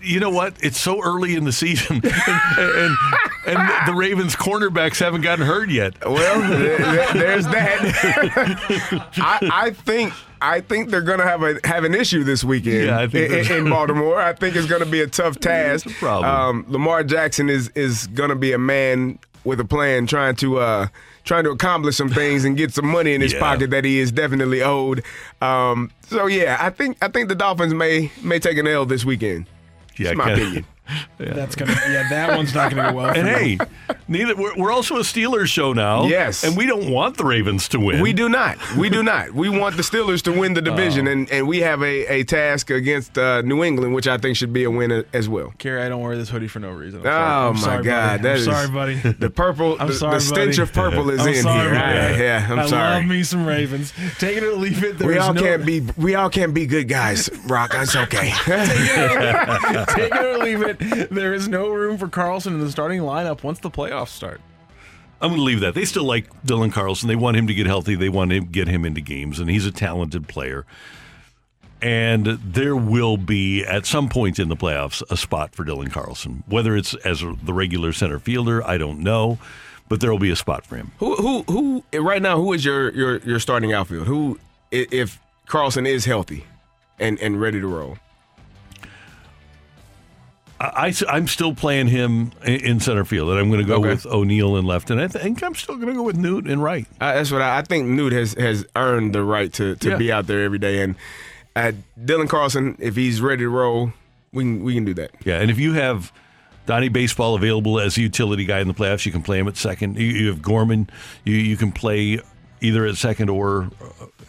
you 0.00 0.20
know 0.20 0.30
what? 0.30 0.54
It's 0.62 0.78
so 0.80 1.02
early 1.02 1.34
in 1.34 1.42
the 1.44 1.50
season, 1.52 2.00
and, 2.04 2.06
and 2.56 2.96
and 3.46 3.88
the 3.88 3.94
Ravens 3.94 4.36
cornerbacks 4.36 5.00
haven't 5.00 5.22
gotten 5.22 5.44
hurt 5.44 5.70
yet. 5.70 5.94
Well, 6.08 6.40
th- 6.40 6.78
th- 6.78 7.12
there's 7.14 7.44
that. 7.46 9.10
I, 9.16 9.50
I 9.52 9.70
think 9.70 10.12
I 10.42 10.60
think 10.60 10.90
they're 10.90 11.00
gonna 11.02 11.22
have 11.26 11.42
a 11.42 11.58
have 11.64 11.84
an 11.84 11.94
issue 11.94 12.24
this 12.24 12.42
weekend 12.44 12.86
Yeah, 12.86 12.98
I 12.98 13.06
think 13.06 13.50
in, 13.50 13.56
in 13.64 13.70
Baltimore. 13.70 14.20
I 14.20 14.32
think 14.32 14.56
it's 14.56 14.66
gonna 14.66 14.84
be 14.86 15.00
a 15.00 15.06
tough 15.06 15.38
task. 15.40 15.86
It's 15.86 15.94
a 15.94 15.98
problem. 15.98 16.30
Um, 16.30 16.64
Lamar 16.68 17.04
Jackson 17.04 17.48
is 17.48 17.68
is 17.74 18.06
gonna 18.08 18.36
be 18.36 18.52
a 18.52 18.58
man 18.58 19.18
with 19.44 19.58
a 19.60 19.64
plan, 19.64 20.06
trying 20.06 20.36
to 20.36 20.58
uh, 20.58 20.86
trying 21.24 21.44
to 21.44 21.50
accomplish 21.50 21.96
some 21.96 22.08
things 22.08 22.44
and 22.44 22.56
get 22.56 22.72
some 22.72 22.86
money 22.86 23.12
in 23.14 23.20
his 23.20 23.32
Yeah. 23.32 23.40
pocket 23.40 23.70
that 23.70 23.84
he 23.84 23.98
is 23.98 24.12
definitely 24.12 24.62
owed. 24.62 25.02
Um, 25.40 25.90
so 26.08 26.26
yeah, 26.26 26.56
I 26.60 26.70
think 26.70 26.96
I 27.02 27.08
think 27.08 27.28
the 27.28 27.34
Dolphins 27.34 27.74
may 27.74 28.10
may 28.22 28.38
take 28.38 28.58
an 28.58 28.66
L 28.66 28.84
this 28.86 29.04
weekend. 29.04 29.46
Yeah, 29.96 30.10
It's 30.10 30.18
my 30.18 30.34
kinda- 30.34 30.64
opinion. 31.14 31.36
That's 31.36 31.54
gonna. 31.54 31.72
Yeah, 31.88 32.08
that 32.10 32.36
one's 32.36 32.54
not 32.54 32.70
gonna 32.74 32.90
go 32.90 32.96
well. 32.96 33.06
And 33.16 33.28
for 33.28 33.38
hey, 33.38 33.58
neither 34.08 34.34
we're, 34.34 34.56
we're 34.56 34.72
also 34.72 34.96
a 34.96 35.00
Steelers 35.00 35.46
show 35.46 35.72
now. 35.72 36.06
Yes. 36.06 36.42
and 36.44 36.56
we 36.56 36.66
don't 36.66 36.90
want 36.90 37.16
the 37.16 37.24
Ravens 37.24 37.68
to 37.68 37.78
win. 37.80 38.00
We 38.02 38.12
do 38.12 38.28
not. 38.28 38.58
We 38.76 38.90
do 38.90 39.02
not. 39.02 39.32
We 39.32 39.48
want 39.48 39.76
the 39.76 39.82
Steelers 39.82 40.22
to 40.22 40.32
win 40.38 40.54
the 40.54 40.62
division, 40.70 41.06
Oh. 41.08 41.12
and, 41.12 41.30
and 41.30 41.46
we 41.46 41.60
have 41.60 41.82
a, 41.82 42.06
a 42.12 42.24
task 42.24 42.70
against 42.70 43.16
uh, 43.16 43.42
New 43.42 43.62
England, 43.62 43.94
which 43.94 44.08
I 44.08 44.18
think 44.18 44.36
should 44.36 44.52
be 44.52 44.64
a 44.64 44.70
win 44.70 45.04
as 45.12 45.28
well. 45.28 45.52
Kerry, 45.58 45.82
I 45.82 45.88
don't 45.88 46.00
wear 46.02 46.16
this 46.16 46.28
hoodie 46.30 46.48
for 46.48 46.58
no 46.58 46.70
reason. 46.72 47.00
I'm 47.00 47.06
Oh 47.06 47.10
sorry. 47.10 47.46
I'm 47.48 47.54
my 47.54 47.60
sorry, 47.60 47.84
God, 47.84 48.10
buddy. 48.10 48.22
that 48.22 48.30
I'm 48.30 48.36
is 48.36 48.44
sorry, 48.44 48.68
buddy. 48.68 48.94
the 49.12 49.30
purple. 49.30 49.76
I'm 49.80 49.86
the, 49.88 49.94
sorry, 49.94 50.14
the 50.14 50.20
stench 50.20 50.56
buddy. 50.56 50.62
of 50.62 50.72
purple 50.72 51.10
is 51.10 51.20
I'm 51.20 51.28
in 51.28 51.42
sorry, 51.42 51.60
here. 51.60 51.70
buddy. 51.78 51.94
Yeah, 51.94 52.16
yeah, 52.18 52.38
I'm 52.42 52.46
sorry. 52.48 52.60
I 52.60 52.66
sorry. 52.68 52.94
love 53.00 53.06
me 53.06 53.22
some 53.22 53.46
Ravens. 53.46 53.92
Take 54.18 54.36
it 54.38 54.42
or 54.44 54.52
leave 54.56 54.82
it. 54.82 54.98
we 55.00 55.18
all 55.18 55.32
no, 55.34 55.40
can't 55.40 55.64
be. 55.64 55.80
We 55.96 56.14
all 56.16 56.28
can't 56.30 56.52
be 56.54 56.66
good 56.66 56.88
guys. 56.88 57.30
Rock, 57.46 57.72
that's 57.72 57.94
okay. 57.96 58.32
Take 58.46 60.12
it 60.12 60.24
or 60.24 60.38
leave 60.38 60.62
it. 60.62 60.71
There 60.78 61.34
is 61.34 61.48
no 61.48 61.68
room 61.68 61.98
for 61.98 62.08
Carlson 62.08 62.54
in 62.54 62.60
the 62.60 62.70
starting 62.70 63.00
lineup 63.00 63.42
once 63.42 63.58
the 63.58 63.70
playoffs 63.70 64.08
start. 64.08 64.40
I'm 65.20 65.30
going 65.30 65.38
to 65.38 65.44
leave 65.44 65.60
that. 65.60 65.74
They 65.74 65.84
still 65.84 66.04
like 66.04 66.28
Dylan 66.44 66.72
Carlson. 66.72 67.08
They 67.08 67.16
want 67.16 67.36
him 67.36 67.46
to 67.46 67.54
get 67.54 67.66
healthy. 67.66 67.94
They 67.94 68.08
want 68.08 68.32
to 68.32 68.40
get 68.40 68.66
him 68.66 68.84
into 68.84 69.00
games, 69.00 69.38
and 69.38 69.48
he's 69.48 69.64
a 69.64 69.70
talented 69.70 70.26
player. 70.26 70.66
And 71.80 72.26
there 72.26 72.76
will 72.76 73.16
be, 73.16 73.64
at 73.64 73.86
some 73.86 74.08
point 74.08 74.38
in 74.38 74.48
the 74.48 74.56
playoffs, 74.56 75.02
a 75.10 75.16
spot 75.16 75.54
for 75.54 75.64
Dylan 75.64 75.92
Carlson. 75.92 76.42
Whether 76.46 76.76
it's 76.76 76.94
as 76.96 77.20
the 77.20 77.52
regular 77.52 77.92
center 77.92 78.18
fielder, 78.18 78.64
I 78.66 78.78
don't 78.78 79.00
know, 79.00 79.38
but 79.88 80.00
there 80.00 80.10
will 80.10 80.18
be 80.18 80.30
a 80.30 80.36
spot 80.36 80.64
for 80.64 80.76
him. 80.76 80.92
who 80.98 81.16
who 81.16 81.42
who 81.42 81.84
right 82.00 82.22
now? 82.22 82.36
Who 82.36 82.52
is 82.52 82.64
your 82.64 82.90
your 82.92 83.18
your 83.18 83.38
starting 83.40 83.72
outfield? 83.72 84.06
Who 84.06 84.38
if 84.70 85.20
Carlson 85.46 85.86
is 85.86 86.04
healthy 86.04 86.44
and 86.98 87.18
and 87.18 87.40
ready 87.40 87.60
to 87.60 87.66
roll? 87.66 87.98
I, 90.74 90.94
am 91.16 91.26
still 91.28 91.54
playing 91.54 91.88
him 91.88 92.32
in, 92.44 92.78
center 92.80 93.04
field, 93.04 93.30
and 93.30 93.38
I'm 93.38 93.48
going 93.48 93.60
to 93.60 93.66
go 93.66 93.76
Okay. 93.76 93.88
with 93.88 94.06
O'Neill 94.06 94.56
in 94.56 94.64
left, 94.64 94.90
and 94.90 95.00
I 95.00 95.08
think 95.08 95.42
I'm 95.42 95.54
still 95.54 95.76
going 95.76 95.88
to 95.88 95.94
go 95.94 96.02
with 96.02 96.16
Newt 96.16 96.46
in 96.46 96.60
right. 96.60 96.86
Uh, 97.00 97.14
that's 97.14 97.32
what 97.32 97.42
I, 97.42 97.58
I 97.58 97.62
think. 97.62 97.86
Newt 97.88 98.12
has 98.12 98.34
has 98.34 98.64
earned 98.76 99.14
the 99.14 99.22
right 99.24 99.52
to 99.54 99.76
to 99.76 99.90
Yeah. 99.90 99.96
be 99.96 100.12
out 100.12 100.26
there 100.26 100.42
every 100.44 100.58
day, 100.58 100.82
and 100.82 100.94
uh, 101.56 101.72
Dylan 102.02 102.28
Carlson, 102.28 102.76
if 102.78 102.96
he's 102.96 103.20
ready 103.20 103.42
to 103.44 103.48
roll, 103.48 103.92
we 104.32 104.44
can 104.44 104.62
we 104.62 104.74
can 104.74 104.84
do 104.84 104.94
that. 104.94 105.10
Yeah, 105.24 105.40
and 105.40 105.50
if 105.50 105.58
you 105.58 105.72
have 105.72 106.12
Donnie 106.66 106.88
Baseball 106.88 107.34
available 107.34 107.80
as 107.80 107.96
a 107.98 108.00
utility 108.02 108.44
guy 108.44 108.60
in 108.60 108.68
the 108.68 108.74
playoffs, 108.74 109.04
you 109.04 109.12
can 109.12 109.22
play 109.22 109.38
him 109.38 109.48
at 109.48 109.56
second. 109.56 109.98
You, 109.98 110.06
you 110.06 110.26
have 110.28 110.42
Gorman, 110.42 110.88
you 111.24 111.34
you 111.34 111.56
can 111.56 111.72
play 111.72 112.20
either 112.60 112.86
at 112.86 112.96
second 112.96 113.28
or 113.30 113.68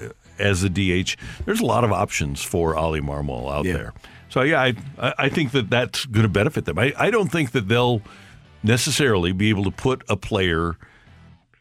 uh, 0.02 0.08
as 0.40 0.64
a 0.64 0.70
DH. 0.70 1.16
There's 1.46 1.60
a 1.62 1.66
lot 1.66 1.84
of 1.84 1.92
options 1.92 2.42
for 2.44 2.76
Oli 2.78 3.02
Marmol 3.02 3.54
out 3.54 3.66
Yeah. 3.66 3.74
there. 3.74 3.94
So 4.34 4.42
yeah, 4.42 4.64
I 4.64 5.14
I 5.20 5.30
think 5.30 5.52
that 5.52 5.70
that's 5.70 6.08
going 6.08 6.24
to 6.24 6.28
benefit 6.28 6.66
them. 6.66 6.80
I, 6.80 6.92
I 6.98 7.12
don't 7.12 7.32
think 7.32 7.52
that 7.52 7.68
they'll 7.68 8.02
necessarily 8.64 9.32
be 9.32 9.50
able 9.50 9.64
to 9.66 9.70
put 9.70 10.04
a 10.10 10.18
player 10.18 10.76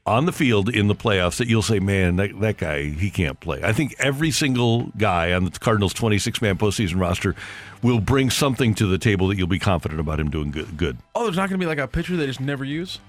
on 0.06 0.24
the 0.24 0.32
field 0.32 0.70
in 0.70 0.88
the 0.88 0.94
playoffs 0.94 1.36
that 1.36 1.48
you'll 1.48 1.60
say, 1.60 1.80
man, 1.80 2.16
that, 2.16 2.40
that 2.40 2.56
guy, 2.56 2.84
he 2.84 3.10
can't 3.10 3.38
play. 3.40 3.60
I 3.62 3.74
think 3.74 3.94
every 3.98 4.30
single 4.30 4.84
guy 4.96 5.34
on 5.34 5.44
the 5.44 5.50
Cardinals' 5.50 5.92
26 5.92 6.40
man 6.40 6.56
postseason 6.56 6.98
roster 6.98 7.36
will 7.82 8.00
bring 8.00 8.30
something 8.30 8.74
to 8.76 8.86
the 8.86 8.96
table 8.96 9.28
that 9.28 9.36
you'll 9.36 9.46
be 9.46 9.58
confident 9.58 10.00
about 10.00 10.18
him 10.18 10.30
doing 10.30 10.50
good. 10.50 10.74
good. 10.78 10.96
Oh, 11.14 11.24
there's 11.24 11.36
not 11.36 11.50
going 11.50 11.60
to 11.60 11.64
be 11.64 11.68
like 11.68 11.76
a 11.76 11.86
pitcher 11.86 12.16
they 12.16 12.24
just 12.24 12.40
never 12.40 12.64
use. 12.64 13.00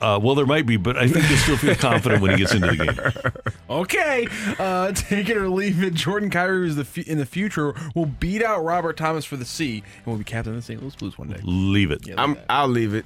Uh, 0.00 0.18
well, 0.22 0.34
there 0.34 0.46
might 0.46 0.64
be, 0.66 0.76
but 0.76 0.96
I 0.96 1.08
think 1.08 1.28
you'll 1.28 1.38
still 1.38 1.56
feel 1.56 1.74
confident 1.74 2.22
when 2.22 2.30
he 2.32 2.36
gets 2.38 2.54
into 2.54 2.68
the 2.68 2.76
game. 2.76 3.32
Okay, 3.70 4.26
uh, 4.58 4.92
take 4.94 5.28
it 5.28 5.36
or 5.36 5.50
leave 5.50 5.82
it. 5.82 5.92
Jordan 5.92 6.30
Kyrou 6.30 6.64
is 6.66 6.76
the 6.76 6.86
fu- 6.86 7.04
in 7.06 7.18
the 7.18 7.26
future 7.26 7.74
will 7.94 8.06
beat 8.06 8.42
out 8.42 8.64
Robert 8.64 8.96
Thomas 8.96 9.26
for 9.26 9.36
the 9.36 9.44
C 9.44 9.82
and 9.98 10.06
will 10.06 10.16
be 10.16 10.24
captain 10.24 10.54
of 10.54 10.58
the 10.58 10.62
St. 10.62 10.80
Louis 10.80 10.96
Blues 10.96 11.18
one 11.18 11.28
day. 11.28 11.38
Leave 11.42 11.90
it. 11.90 12.08
I'm, 12.16 12.38
I'll 12.48 12.66
leave 12.68 12.94
it. 12.94 13.04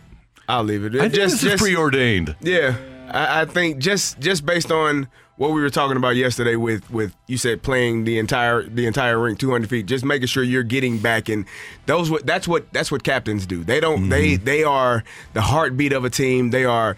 I'll 0.49 0.62
leave 0.62 0.84
it. 0.84 0.95
I 0.95 1.01
think 1.09 1.14
just, 1.14 1.43
this 1.43 1.55
is 1.55 1.61
preordained. 1.61 2.36
Yeah, 2.40 2.76
I, 3.09 3.40
I 3.40 3.45
think 3.45 3.78
just 3.78 4.20
just 4.20 4.47
based 4.47 4.70
on 4.70 5.09
what 5.37 5.53
we 5.53 5.61
were 5.61 5.70
talking 5.70 5.97
about 5.97 6.16
yesterday 6.16 6.57
with 6.57 6.91
with 6.91 7.14
you 7.26 7.37
said 7.37 7.62
playing 7.62 8.05
the 8.05 8.18
entire 8.18 8.62
the 8.62 8.87
entire 8.87 9.18
rink 9.18 9.39
200 9.39 9.68
feet, 9.68 9.87
just 9.87 10.05
making 10.05 10.28
sure 10.28 10.43
you're 10.43 10.62
getting 10.62 10.99
back 10.99 11.28
and 11.28 11.47
those 11.87 12.11
what 12.11 12.26
that's 12.26 12.47
what 12.47 12.72
that's 12.72 12.93
what 12.93 13.03
captains 13.03 13.47
do. 13.47 13.64
They 13.64 13.80
don't 13.80 14.09
they 14.09 14.35
mm-hmm. 14.35 14.45
they 14.45 14.64
are 14.64 15.05
the 15.33 15.43
heartbeat 15.43 15.93
of 15.93 16.05
a 16.05 16.11
team. 16.11 16.51
They 16.51 16.64
are. 16.64 16.97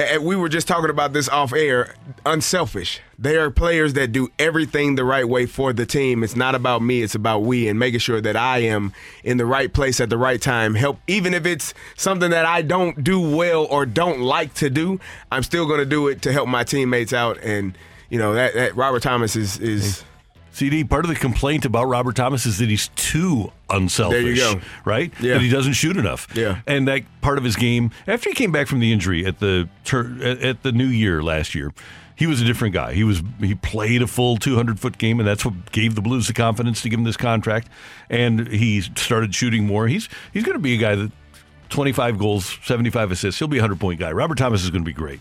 And 0.00 0.24
we 0.24 0.34
were 0.34 0.48
just 0.48 0.66
talking 0.66 0.90
about 0.90 1.12
this 1.12 1.28
off 1.28 1.52
air, 1.52 1.94
unselfish. 2.24 3.00
They 3.18 3.36
are 3.36 3.50
players 3.50 3.92
that 3.94 4.12
do 4.12 4.28
everything 4.38 4.94
the 4.94 5.04
right 5.04 5.28
way 5.28 5.46
for 5.46 5.72
the 5.72 5.84
team. 5.84 6.22
It's 6.24 6.36
not 6.36 6.54
about 6.54 6.82
me, 6.82 7.02
it's 7.02 7.14
about 7.14 7.40
we 7.40 7.68
and 7.68 7.78
making 7.78 8.00
sure 8.00 8.20
that 8.20 8.36
I 8.36 8.58
am 8.58 8.92
in 9.24 9.36
the 9.36 9.44
right 9.44 9.72
place 9.72 10.00
at 10.00 10.08
the 10.08 10.16
right 10.16 10.40
time. 10.40 10.74
Help 10.74 10.98
even 11.06 11.34
if 11.34 11.44
it's 11.44 11.74
something 11.96 12.30
that 12.30 12.46
I 12.46 12.62
don't 12.62 13.04
do 13.04 13.20
well 13.20 13.66
or 13.66 13.84
don't 13.84 14.20
like 14.20 14.54
to 14.54 14.70
do, 14.70 15.00
I'm 15.30 15.42
still 15.42 15.66
going 15.66 15.80
to 15.80 15.86
do 15.86 16.08
it 16.08 16.22
to 16.22 16.32
help 16.32 16.48
my 16.48 16.64
teammates 16.64 17.12
out 17.12 17.38
and 17.42 17.76
you 18.08 18.18
know 18.18 18.34
that, 18.34 18.54
that 18.54 18.76
Robert 18.76 19.02
Thomas 19.02 19.36
is 19.36 19.58
is 19.58 20.04
CD, 20.52 20.84
part 20.84 21.04
of 21.04 21.08
the 21.08 21.14
complaint 21.14 21.64
about 21.64 21.84
Robert 21.84 22.16
Thomas 22.16 22.44
is 22.44 22.58
that 22.58 22.68
he's 22.68 22.88
too 22.96 23.52
unselfish. 23.68 24.22
There 24.22 24.30
you 24.32 24.36
go. 24.36 24.60
Right? 24.84 25.12
Yeah. 25.20 25.34
That 25.34 25.42
he 25.42 25.48
doesn't 25.48 25.74
shoot 25.74 25.96
enough. 25.96 26.26
Yeah. 26.34 26.60
And 26.66 26.88
that 26.88 27.02
part 27.20 27.38
of 27.38 27.44
his 27.44 27.56
game, 27.56 27.90
after 28.06 28.30
he 28.30 28.34
came 28.34 28.52
back 28.52 28.66
from 28.66 28.80
the 28.80 28.92
injury 28.92 29.24
at 29.24 29.38
the 29.38 29.68
tur- 29.84 30.16
at 30.22 30.42
at 30.42 30.62
the 30.62 30.72
new 30.72 30.86
year 30.86 31.22
last 31.22 31.54
year, 31.54 31.72
he 32.16 32.26
was 32.26 32.40
a 32.40 32.44
different 32.44 32.74
guy. 32.74 32.92
He 32.94 33.04
was 33.04 33.22
he 33.38 33.54
played 33.54 34.02
a 34.02 34.06
full 34.06 34.36
200 34.36 34.78
foot 34.80 34.98
game, 34.98 35.20
and 35.20 35.26
that's 35.28 35.44
what 35.44 35.72
gave 35.72 35.94
the 35.94 36.02
Blues 36.02 36.26
the 36.26 36.32
confidence 36.34 36.82
to 36.82 36.88
give 36.88 36.98
him 36.98 37.04
this 37.04 37.16
contract. 37.16 37.68
And 38.10 38.48
he 38.48 38.80
started 38.80 39.34
shooting 39.34 39.66
more. 39.66 39.86
He's 39.86 40.08
he's 40.32 40.44
going 40.44 40.56
to 40.56 40.62
be 40.62 40.74
a 40.74 40.78
guy 40.78 40.96
that 40.96 41.12
25 41.70 42.18
goals, 42.18 42.58
75 42.64 43.12
assists. 43.12 43.38
He'll 43.38 43.48
be 43.48 43.58
a 43.58 43.62
100 43.62 43.80
point 43.80 44.00
guy. 44.00 44.12
Robert 44.12 44.36
Thomas 44.36 44.64
is 44.64 44.70
going 44.70 44.82
to 44.82 44.86
be 44.86 44.92
great. 44.92 45.20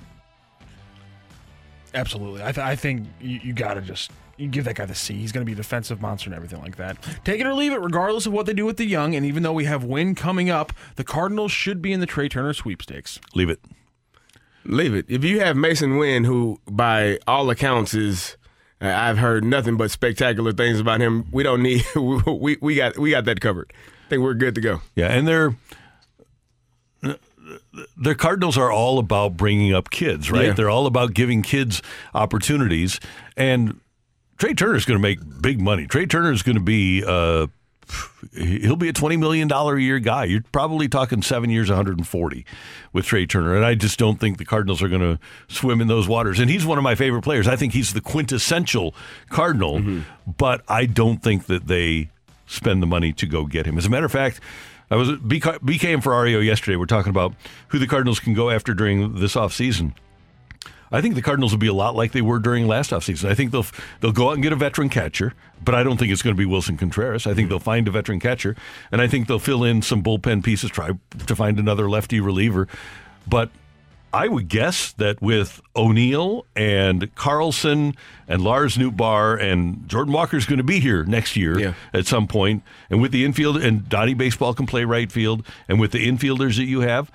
Absolutely. 1.93 2.41
I, 2.41 2.51
th- 2.51 2.57
I 2.65 2.75
think 2.75 3.07
you, 3.19 3.39
you 3.43 3.53
got 3.53 3.75
to 3.75 3.81
just 3.81 4.11
you 4.39 4.47
give 4.47 4.65
that 4.65 4.75
guy 4.75 4.85
the 4.85 4.95
C. 4.95 5.15
He's 5.15 5.31
going 5.31 5.45
to 5.45 5.45
be 5.45 5.53
a 5.53 5.55
defensive 5.55 6.01
monster 6.01 6.29
and 6.29 6.35
everything 6.35 6.61
like 6.61 6.77
that. 6.77 6.97
Take 7.25 7.41
it 7.41 7.45
or 7.45 7.53
leave 7.53 7.73
it, 7.73 7.81
regardless 7.81 8.25
of 8.25 8.33
what 8.33 8.45
they 8.45 8.53
do 8.53 8.65
with 8.65 8.77
the 8.77 8.85
young. 8.85 9.15
And 9.15 9.25
even 9.25 9.43
though 9.43 9.53
we 9.53 9.65
have 9.65 9.83
Winn 9.83 10.15
coming 10.15 10.49
up, 10.49 10.71
the 10.95 11.03
Cardinals 11.03 11.51
should 11.51 11.81
be 11.81 11.91
in 11.91 11.99
the 11.99 12.05
Trea 12.05 12.29
Turner 12.29 12.53
sweepstakes. 12.53 13.19
Leave 13.35 13.49
it. 13.49 13.59
Leave 14.63 14.93
it. 14.93 15.05
If 15.09 15.23
you 15.23 15.39
have 15.41 15.55
Masyn 15.55 15.99
Winn, 15.99 16.23
who 16.23 16.59
by 16.69 17.19
all 17.27 17.49
accounts 17.49 17.93
is, 17.93 18.37
uh, 18.81 18.87
I've 18.87 19.17
heard 19.17 19.43
nothing 19.43 19.77
but 19.77 19.91
spectacular 19.91 20.53
things 20.53 20.79
about 20.79 21.01
him. 21.01 21.27
We 21.31 21.43
don't 21.43 21.61
need. 21.61 21.83
We 21.95 22.57
we 22.61 22.75
got 22.75 22.97
we 22.97 23.11
got 23.11 23.25
that 23.25 23.41
covered. 23.41 23.73
I 24.05 24.09
think 24.09 24.23
we're 24.23 24.33
good 24.33 24.55
to 24.55 24.61
go. 24.61 24.81
Yeah, 24.95 25.07
and 25.07 25.27
they're 25.27 25.55
the 27.97 28.15
Cardinals 28.15 28.57
are 28.57 28.71
all 28.71 28.99
about 28.99 29.37
bringing 29.37 29.73
up 29.73 29.89
kids, 29.89 30.31
right? 30.31 30.47
Yeah. 30.47 30.53
They're 30.53 30.69
all 30.69 30.85
about 30.85 31.13
giving 31.13 31.41
kids 31.41 31.81
opportunities, 32.13 32.99
and 33.35 33.79
Trea 34.39 34.53
Turner's 34.55 34.85
going 34.85 34.97
to 34.97 35.01
make 35.01 35.19
big 35.41 35.61
money. 35.61 35.85
Trea 35.85 36.07
Turner 36.07 36.31
is 36.31 36.41
going 36.41 36.57
to 36.57 36.63
be. 36.63 37.03
Uh, 37.05 37.47
He'll 38.35 38.75
be 38.75 38.89
a 38.89 38.93
twenty 38.93 39.17
million 39.17 39.47
dollar 39.47 39.75
a 39.75 39.81
year 39.81 39.97
guy. 39.97 40.25
You're 40.25 40.43
probably 40.51 40.87
talking 40.87 41.23
seven 41.23 41.49
years, 41.49 41.69
140 41.69 42.45
with 42.93 43.05
Trea 43.05 43.25
Turner, 43.25 43.55
and 43.55 43.65
I 43.65 43.73
just 43.73 43.97
don't 43.97 44.19
think 44.19 44.37
the 44.37 44.45
Cardinals 44.45 44.83
are 44.83 44.87
going 44.87 45.01
to 45.01 45.19
swim 45.47 45.81
in 45.81 45.87
those 45.87 46.07
waters. 46.07 46.37
And 46.39 46.51
he's 46.51 46.67
one 46.67 46.77
of 46.77 46.83
my 46.83 46.93
favorite 46.93 47.23
players. 47.23 47.47
I 47.47 47.55
think 47.55 47.73
he's 47.73 47.93
the 47.93 48.01
quintessential 48.01 48.93
Cardinal, 49.29 50.03
but 50.37 50.61
I 50.67 50.85
don't 50.85 51.23
think 51.23 51.47
that 51.47 51.65
they 51.65 52.11
spend 52.45 52.83
the 52.83 52.87
money 52.87 53.11
to 53.13 53.25
go 53.25 53.45
get 53.47 53.65
him. 53.65 53.75
As 53.79 53.87
a 53.87 53.89
matter 53.89 54.05
of 54.05 54.11
fact, 54.11 54.39
I 54.91 54.95
was 54.95 55.09
BK, 55.09 55.57
BK 55.59 55.91
and 55.95 56.03
Ferrario 56.03 56.45
yesterday. 56.45 56.75
We're 56.75 56.85
talking 56.85 57.09
about 57.09 57.33
who 57.69 57.79
the 57.79 57.87
Cardinals 57.87 58.19
can 58.19 58.35
go 58.35 58.51
after 58.51 58.75
during 58.75 59.15
this 59.15 59.33
offseason. 59.33 59.93
I 60.91 61.01
think 61.01 61.15
the 61.15 61.21
Cardinals 61.21 61.51
will 61.51 61.59
be 61.59 61.67
a 61.67 61.73
lot 61.73 61.95
like 61.95 62.11
they 62.11 62.21
were 62.21 62.39
during 62.39 62.67
last 62.67 62.91
offseason. 62.91 63.29
I 63.29 63.35
think 63.35 63.51
they'll 63.51 63.65
they'll 63.99 64.11
go 64.11 64.29
out 64.29 64.33
and 64.33 64.43
get 64.43 64.53
a 64.53 64.55
veteran 64.55 64.89
catcher, 64.89 65.33
but 65.63 65.75
I 65.75 65.83
don't 65.83 65.97
think 65.97 66.11
it's 66.11 66.21
going 66.21 66.35
to 66.35 66.37
be 66.37 66.45
Willson 66.45 66.77
Contreras. 66.77 67.27
I 67.27 67.33
think 67.33 67.49
they'll 67.49 67.59
find 67.59 67.87
a 67.87 67.91
veteran 67.91 68.19
catcher, 68.19 68.55
and 68.91 69.01
I 69.01 69.07
think 69.07 69.27
they'll 69.27 69.39
fill 69.39 69.63
in 69.63 69.81
some 69.81 70.01
bullpen 70.03 70.43
pieces, 70.43 70.71
try 70.71 70.91
to 71.27 71.35
find 71.35 71.59
another 71.59 71.89
lefty 71.89 72.19
reliever. 72.19 72.67
But 73.27 73.49
I 74.11 74.27
would 74.27 74.47
guess 74.49 74.93
that 74.93 75.21
with 75.21 75.61
O'Neill 75.75 76.45
and 76.55 77.13
Carlson 77.13 77.95
and 78.27 78.41
Lars 78.41 78.75
Nootbaar 78.75 79.39
and 79.39 79.87
Jordan 79.87 80.13
Walker's 80.13 80.47
going 80.47 80.57
to 80.57 80.63
be 80.63 80.79
here 80.79 81.03
next 81.03 81.35
year 81.35 81.59
at 81.93 82.07
some 82.07 82.27
point, 82.27 82.63
and 82.89 83.01
with 83.01 83.11
the 83.11 83.23
infield 83.23 83.57
and 83.57 83.87
Donnie 83.87 84.15
Baseball 84.15 84.55
can 84.55 84.65
play 84.65 84.83
right 84.83 85.11
field, 85.11 85.45
and 85.67 85.79
with 85.79 85.91
the 85.91 86.07
infielders 86.07 86.57
that 86.57 86.65
you 86.65 86.79
have. 86.81 87.11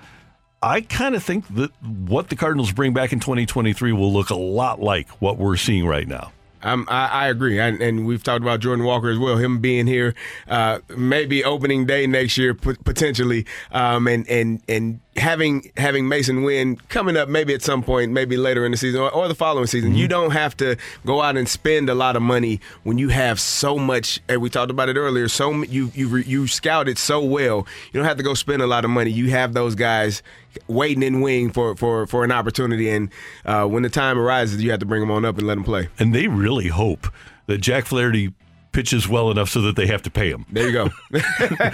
I 0.65 0.81
kind 0.81 1.13
of 1.13 1.23
think 1.23 1.47
that 1.53 1.69
what 1.83 2.29
the 2.29 2.35
Cardinals 2.35 2.71
bring 2.71 2.91
back 2.91 3.13
in 3.13 3.19
2023 3.19 3.91
will 3.91 4.11
look 4.11 4.31
a 4.31 4.35
lot 4.35 4.81
like 4.81 5.07
what 5.21 5.37
we're 5.37 5.57
seeing 5.57 5.85
right 5.85 6.07
now. 6.07 6.31
Um, 6.63 6.87
I, 6.89 7.05
I 7.05 7.27
agree, 7.27 7.59
and, 7.59 7.79
and 7.79 8.07
we've 8.07 8.23
talked 8.23 8.41
about 8.41 8.61
Jordan 8.61 8.83
Walker 8.83 9.09
as 9.09 9.19
well. 9.19 9.37
Him 9.37 9.59
being 9.59 9.85
here, 9.85 10.15
uh, 10.47 10.79
maybe 10.97 11.43
opening 11.43 11.85
day 11.85 12.07
next 12.07 12.39
year, 12.39 12.55
p- 12.55 12.73
potentially, 12.83 13.45
um, 13.71 14.07
and 14.07 14.27
and 14.27 14.63
and 14.67 14.99
having 15.15 15.71
having 15.77 16.05
Masyn 16.05 16.43
Winn 16.43 16.77
coming 16.89 17.15
up, 17.15 17.29
maybe 17.29 17.53
at 17.53 17.61
some 17.61 17.81
point, 17.81 18.11
maybe 18.11 18.37
later 18.37 18.65
in 18.65 18.71
the 18.71 18.77
season 18.77 19.01
or, 19.01 19.11
or 19.11 19.27
the 19.27 19.35
following 19.35 19.67
season. 19.67 19.95
You 19.95 20.07
don't 20.07 20.31
have 20.31 20.57
to 20.57 20.77
go 21.05 21.21
out 21.21 21.37
and 21.37 21.47
spend 21.47 21.89
a 21.89 21.95
lot 21.95 22.15
of 22.15 22.21
money 22.21 22.59
when 22.83 22.97
you 22.97 23.09
have 23.09 23.39
so 23.39 23.77
much. 23.77 24.19
And 24.27 24.41
we 24.41 24.49
talked 24.49 24.71
about 24.71 24.89
it 24.89 24.97
earlier. 24.97 25.27
So 25.27 25.63
you 25.63 25.91
you 25.93 26.17
you 26.17 26.47
scouted 26.47 26.97
so 26.97 27.23
well. 27.23 27.65
You 27.91 27.99
don't 27.99 28.05
have 28.05 28.17
to 28.17 28.23
go 28.23 28.33
spend 28.33 28.61
a 28.61 28.67
lot 28.67 28.83
of 28.83 28.91
money. 28.91 29.11
You 29.11 29.29
have 29.29 29.53
those 29.53 29.75
guys 29.75 30.21
waiting 30.67 31.03
in 31.03 31.21
wing 31.21 31.51
for 31.51 31.75
for 31.75 32.07
for 32.07 32.23
an 32.23 32.31
opportunity, 32.31 32.89
and 32.89 33.09
uh, 33.45 33.65
when 33.65 33.83
the 33.83 33.89
time 33.89 34.17
arises, 34.17 34.61
you 34.61 34.71
have 34.71 34.79
to 34.79 34.85
bring 34.85 35.01
them 35.01 35.11
on 35.11 35.25
up 35.25 35.37
and 35.37 35.47
let 35.47 35.55
them 35.55 35.63
play. 35.63 35.89
And 35.97 36.13
they 36.13 36.27
really 36.27 36.67
hope 36.67 37.07
that 37.47 37.59
Jack 37.59 37.85
Flaherty 37.85 38.33
pitches 38.75 39.07
well 39.07 39.31
enough 39.31 39.49
so 39.49 39.61
that 39.61 39.77
they 39.77 39.87
have 39.87 40.01
to 40.01 40.11
pay 40.11 40.29
him. 40.29 40.45
There 40.51 40.67
you 40.67 40.73
go. 40.73 40.89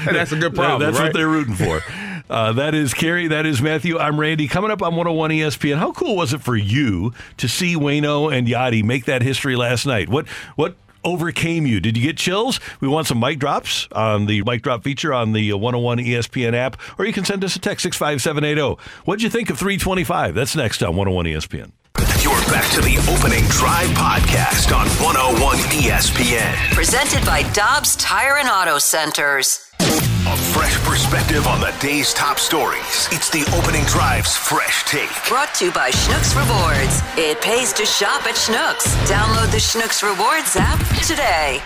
That's 0.06 0.32
a 0.32 0.38
good 0.38 0.54
problem. 0.54 0.80
That's 0.80 1.00
right? 1.00 1.06
what 1.06 1.14
they're 1.14 1.28
rooting 1.28 1.56
for. 1.56 1.82
Uh, 2.30 2.54
that 2.54 2.74
is 2.74 2.94
Kerry. 2.94 3.28
That 3.28 3.46
is 3.46 3.62
Matthew. 3.62 3.98
I'm 3.98 4.18
Randy. 4.18 4.48
Coming 4.48 4.72
up 4.72 4.82
on 4.82 4.96
101 4.96 5.32
ESPN. 5.32 5.78
How 5.78 5.92
cool 5.92 6.16
was 6.16 6.32
it 6.32 6.40
for 6.40 6.56
you 6.56 7.14
to 7.36 7.50
see 7.50 7.76
Wayno 7.76 8.34
and 8.34 8.48
Yadi 8.48 8.86
make 8.86 9.04
that 9.04 9.22
history 9.22 9.58
last 9.58 9.86
night? 9.86 10.08
What 10.08 10.30
what 10.56 10.78
overcame 11.04 11.66
you? 11.66 11.82
Did 11.82 11.98
you 11.98 12.04
get 12.04 12.16
chills? 12.16 12.62
We 12.80 12.88
want 12.88 13.08
some 13.08 13.20
mic 13.20 13.38
drops 13.38 13.90
on 13.92 14.28
the 14.28 14.44
mic 14.44 14.62
drop 14.62 14.82
feature 14.82 15.14
on 15.14 15.34
the 15.34 15.52
101 15.52 15.98
ESPN 15.98 16.54
app, 16.54 16.80
or 16.98 17.06
you 17.06 17.12
can 17.12 17.26
send 17.26 17.44
us 17.44 17.58
a 17.58 17.60
text 17.60 17.84
65780. 17.84 18.82
What'd 19.04 19.24
you 19.24 19.30
think 19.30 19.50
of 19.50 19.60
325? 19.60 20.34
That's 20.34 20.56
next 20.56 20.82
on 20.82 20.96
101 20.96 21.26
ESPN. 21.26 21.74
You're 21.98 22.40
back 22.50 22.70
to 22.74 22.82
the 22.82 22.98
opening 23.12 23.44
drive 23.50 23.90
podcast 23.90 24.76
on 24.76 24.88
101 25.04 25.58
ESPN. 25.76 26.56
Presented 26.74 27.26
by 27.26 27.44
Dobbs 27.54 27.96
Tire 27.98 28.38
and 28.38 28.48
Auto 28.50 28.78
Centers. 28.80 29.68
A 29.80 30.38
fresh 30.54 30.78
perspective 30.86 31.48
on 31.48 31.60
the 31.60 31.74
day's 31.82 32.14
top 32.14 32.40
stories. 32.40 33.08
It's 33.12 33.30
the 33.30 33.44
opening 33.58 33.84
drive's 33.86 34.36
fresh 34.36 34.84
take. 34.86 35.10
Brought 35.28 35.54
to 35.56 35.66
you 35.66 35.72
by 35.72 35.92
Schnucks 35.92 36.36
Rewards. 36.36 37.02
It 37.18 37.42
pays 37.42 37.74
to 37.74 37.86
shop 37.86 38.26
at 38.26 38.36
Schnucks. 38.36 38.96
Download 39.10 39.52
the 39.52 39.58
Schnucks 39.58 40.02
Rewards 40.04 40.56
app 40.56 40.80
today. 41.06 41.62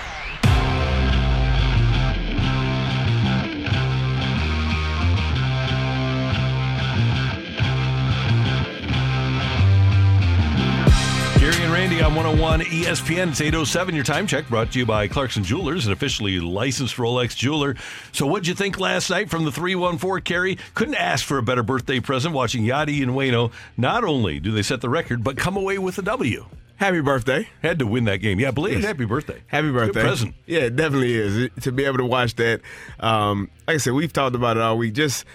Kerry 11.45 11.63
and 11.63 11.71
Randy 11.73 12.01
on 12.01 12.15
101 12.15 12.61
ESPN. 12.61 13.29
It's 13.29 13.39
807. 13.39 13.93
Your 13.93 14.03
time 14.03 14.25
check 14.25 14.49
brought 14.49 14.71
to 14.71 14.79
you 14.79 14.85
by 14.87 15.07
Clarkson 15.07 15.43
Jewelers, 15.43 15.85
an 15.85 15.93
officially 15.93 16.39
licensed 16.39 16.95
Rolex 16.95 17.35
jeweler. 17.37 17.75
So, 18.13 18.25
what'd 18.25 18.47
you 18.47 18.55
think 18.55 18.79
last 18.79 19.11
night 19.11 19.29
from 19.29 19.45
the 19.45 19.51
314 19.51 20.23
Kerry? 20.23 20.57
Couldn't 20.73 20.95
ask 20.95 21.23
for 21.23 21.37
a 21.37 21.43
better 21.43 21.61
birthday 21.61 21.99
present 21.99 22.33
watching 22.33 22.63
Yadi 22.63 23.03
and 23.03 23.11
Wayno. 23.11 23.51
Not 23.77 24.03
only 24.03 24.39
do 24.39 24.51
they 24.51 24.63
set 24.63 24.81
the 24.81 24.89
record, 24.89 25.23
but 25.23 25.37
come 25.37 25.55
away 25.55 25.77
with 25.77 25.99
a 25.99 26.01
W. 26.01 26.47
Happy 26.77 26.99
birthday. 26.99 27.47
Had 27.61 27.77
to 27.77 27.85
win 27.85 28.05
that 28.05 28.17
game. 28.17 28.39
Yeah, 28.39 28.49
belated 28.49 28.79
Yes. 28.79 28.87
happy 28.87 29.05
birthday. 29.05 29.43
Happy 29.45 29.71
birthday. 29.71 29.93
Good 30.01 30.07
present. 30.07 30.35
Yeah, 30.47 30.61
it 30.61 30.75
definitely 30.75 31.13
is. 31.13 31.49
To 31.61 31.71
be 31.71 31.85
able 31.85 31.99
to 31.99 32.05
watch 32.05 32.35
that, 32.37 32.61
um, 32.99 33.51
like 33.67 33.75
I 33.75 33.77
said, 33.77 33.93
we've 33.93 34.11
talked 34.11 34.35
about 34.35 34.57
it 34.57 34.63
all 34.63 34.79
week. 34.79 34.95
Just, 34.95 35.25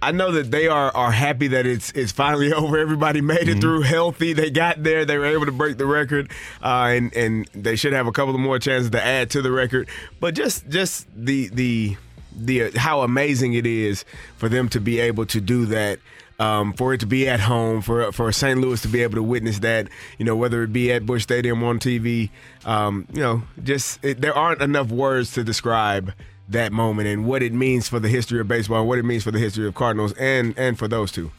I 0.00 0.12
know 0.12 0.32
that 0.32 0.50
they 0.50 0.68
are 0.68 0.94
are 0.94 1.10
happy 1.10 1.48
that 1.48 1.66
it's 1.66 1.90
it's 1.92 2.12
finally 2.12 2.52
over. 2.54 2.78
Everybody 2.78 3.20
made 3.20 3.48
it 3.48 3.60
through 3.60 3.82
healthy. 3.82 4.32
They 4.32 4.50
got 4.50 4.82
there. 4.82 5.04
They 5.04 5.18
were 5.18 5.26
able 5.26 5.46
to 5.46 5.52
break 5.52 5.76
the 5.78 5.86
record, 5.86 6.30
uh, 6.62 6.88
and 6.90 7.14
and 7.14 7.48
they 7.52 7.76
should 7.76 7.92
have 7.92 8.06
a 8.06 8.12
couple 8.12 8.34
of 8.34 8.40
more 8.40 8.58
chances 8.58 8.90
to 8.90 9.04
add 9.04 9.30
to 9.30 9.42
the 9.42 9.50
record. 9.50 9.88
But 10.20 10.34
just 10.34 10.68
just 10.68 11.06
the 11.14 11.48
the 11.48 11.96
the 12.34 12.70
how 12.76 13.02
amazing 13.02 13.54
it 13.54 13.66
is 13.66 14.04
for 14.36 14.48
them 14.48 14.68
to 14.70 14.80
be 14.80 15.00
able 15.00 15.26
to 15.26 15.40
do 15.40 15.66
that. 15.66 15.98
Um, 16.40 16.72
for 16.74 16.94
it 16.94 17.00
to 17.00 17.06
be 17.06 17.28
at 17.28 17.40
home, 17.40 17.82
for 17.82 18.12
for 18.12 18.30
St. 18.30 18.60
Louis 18.60 18.80
to 18.82 18.88
be 18.88 19.02
able 19.02 19.16
to 19.16 19.24
witness 19.24 19.58
that, 19.58 19.88
you 20.18 20.24
know, 20.24 20.36
whether 20.36 20.62
it 20.62 20.72
be 20.72 20.92
at 20.92 21.04
Busch 21.04 21.24
Stadium 21.24 21.64
on 21.64 21.80
TV, 21.80 22.30
um, 22.64 23.08
you 23.12 23.20
know, 23.20 23.42
just 23.64 23.98
it, 24.04 24.20
there 24.20 24.32
aren't 24.32 24.62
enough 24.62 24.92
words 24.92 25.32
to 25.32 25.42
describe 25.42 26.12
that 26.48 26.72
moment 26.72 27.08
and 27.08 27.26
what 27.26 27.42
it 27.42 27.52
means 27.52 27.88
for 27.88 28.00
the 28.00 28.08
history 28.08 28.40
of 28.40 28.48
baseball, 28.48 28.80
and 28.80 28.88
what 28.88 28.98
it 28.98 29.04
means 29.04 29.24
for 29.24 29.30
the 29.30 29.38
history 29.38 29.66
of 29.66 29.74
Cardinals, 29.74 30.12
and 30.14 30.54
and 30.58 30.78
for 30.78 30.88
those 30.88 31.12
two. 31.12 31.30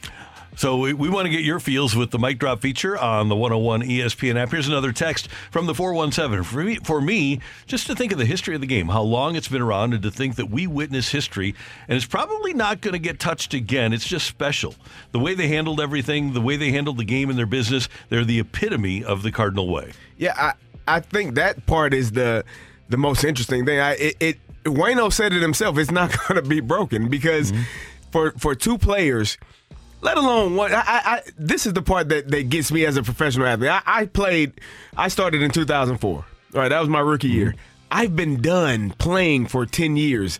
So 0.56 0.76
we, 0.76 0.92
we 0.92 1.08
want 1.08 1.26
to 1.26 1.30
get 1.30 1.42
your 1.42 1.60
feels 1.60 1.94
with 1.94 2.10
the 2.10 2.18
mic 2.18 2.38
drop 2.38 2.60
feature 2.60 2.98
on 2.98 3.28
the 3.28 3.36
101 3.36 3.82
ESPN 3.82 4.36
app. 4.36 4.50
Here's 4.50 4.68
another 4.68 4.92
text 4.92 5.28
from 5.50 5.66
the 5.66 5.74
417. 5.74 6.42
For 6.42 6.64
me, 6.64 6.76
for 6.76 7.00
me, 7.00 7.40
just 7.66 7.86
to 7.86 7.94
think 7.94 8.12
of 8.12 8.18
the 8.18 8.26
history 8.26 8.54
of 8.54 8.60
the 8.60 8.66
game, 8.66 8.88
how 8.88 9.02
long 9.02 9.36
it's 9.36 9.48
been 9.48 9.62
around, 9.62 9.94
and 9.94 10.02
to 10.02 10.10
think 10.10 10.36
that 10.36 10.50
we 10.50 10.66
witness 10.66 11.10
history, 11.10 11.54
and 11.88 11.96
it's 11.96 12.04
probably 12.04 12.52
not 12.52 12.80
going 12.80 12.92
to 12.92 12.98
get 12.98 13.20
touched 13.20 13.54
again. 13.54 13.92
It's 13.92 14.06
just 14.06 14.26
special. 14.26 14.74
The 15.12 15.18
way 15.18 15.34
they 15.34 15.48
handled 15.48 15.80
everything, 15.80 16.32
the 16.32 16.40
way 16.40 16.56
they 16.56 16.72
handled 16.72 16.98
the 16.98 17.04
game 17.04 17.30
and 17.30 17.38
their 17.38 17.46
business, 17.46 17.88
they're 18.08 18.24
the 18.24 18.40
epitome 18.40 19.04
of 19.04 19.22
the 19.22 19.30
Cardinal 19.30 19.68
way. 19.68 19.92
Yeah, 20.18 20.34
I 20.36 20.54
I 20.96 21.00
think 21.00 21.36
that 21.36 21.64
part 21.66 21.94
is 21.94 22.12
the 22.12 22.44
the 22.88 22.96
most 22.96 23.24
interesting 23.24 23.64
thing. 23.64 23.78
I 23.78 23.92
it, 23.92 24.16
it 24.20 24.38
Wayno 24.64 25.12
said 25.12 25.32
it 25.32 25.42
himself. 25.42 25.78
It's 25.78 25.90
not 25.90 26.10
going 26.28 26.42
to 26.42 26.48
be 26.48 26.60
broken 26.60 27.08
because 27.08 27.52
mm-hmm. 27.52 27.62
for 28.10 28.32
for 28.32 28.54
two 28.54 28.78
players, 28.78 29.38
let 30.00 30.16
alone 30.16 30.56
one. 30.56 30.72
I, 30.72 30.80
I, 30.80 30.82
I 30.86 31.22
this 31.38 31.66
is 31.66 31.72
the 31.72 31.82
part 31.82 32.08
that 32.10 32.28
that 32.28 32.48
gets 32.48 32.70
me 32.72 32.84
as 32.84 32.96
a 32.96 33.02
professional 33.02 33.46
athlete. 33.46 33.70
I, 33.70 33.82
I 33.86 34.06
played. 34.06 34.52
I 34.96 35.08
started 35.08 35.42
in 35.42 35.50
2004. 35.50 36.10
All 36.12 36.24
right, 36.52 36.68
that 36.68 36.80
was 36.80 36.88
my 36.88 37.00
rookie 37.00 37.28
mm-hmm. 37.28 37.36
year. 37.36 37.54
I've 37.90 38.14
been 38.14 38.40
done 38.40 38.90
playing 38.98 39.46
for 39.46 39.66
10 39.66 39.96
years. 39.96 40.38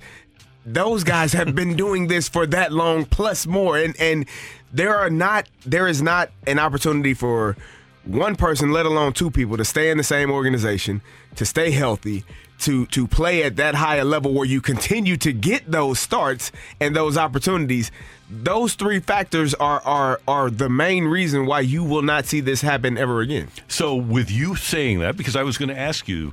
Those 0.65 1.03
guys 1.03 1.33
have 1.33 1.55
been 1.55 1.75
doing 1.75 2.07
this 2.07 2.29
for 2.29 2.47
that 2.47 2.73
long 2.73 3.05
plus 3.05 3.47
more 3.47 3.77
and 3.77 3.99
and 3.99 4.27
there 4.73 4.97
are 4.97 5.11
not 5.11 5.49
there 5.67 5.89
is 5.89 6.01
not 6.01 6.31
an 6.47 6.59
opportunity 6.59 7.15
for 7.15 7.57
one 8.05 8.37
person, 8.37 8.73
let 8.73 8.87
alone 8.87 9.13
two 9.13 9.31
people, 9.31 9.57
to 9.57 9.65
stay 9.65 9.91
in 9.91 9.99
the 9.99 10.05
same 10.05 10.31
organization, 10.31 11.03
to 11.37 11.45
stay 11.45 11.71
healthy, 11.71 12.25
to 12.61 12.87
to 12.87 13.07
play 13.07 13.43
at 13.43 13.57
that 13.57 13.75
higher 13.75 14.05
level 14.05 14.33
where 14.33 14.45
you 14.47 14.61
continue 14.61 15.17
to 15.19 15.33
get 15.33 15.71
those 15.71 15.99
starts 15.99 16.53
and 16.81 16.95
those 16.95 17.17
opportunities. 17.17 17.91
Those 18.31 18.75
three 18.75 19.01
factors 19.01 19.55
are 19.55 19.81
are 19.81 20.21
are 20.29 20.51
the 20.51 20.69
main 20.69 21.05
reason 21.05 21.47
why 21.47 21.61
you 21.61 21.83
will 21.83 22.03
not 22.03 22.27
see 22.27 22.41
this 22.41 22.61
happen 22.61 22.97
ever 22.97 23.21
again. 23.21 23.49
So, 23.69 23.95
with 23.95 24.31
you 24.31 24.57
saying 24.57 25.01
that, 25.01 25.17
because 25.17 25.37
I 25.37 25.43
was 25.43 25.59
going 25.59 25.69
to 25.71 25.79
ask 25.79 26.09
you 26.09 26.33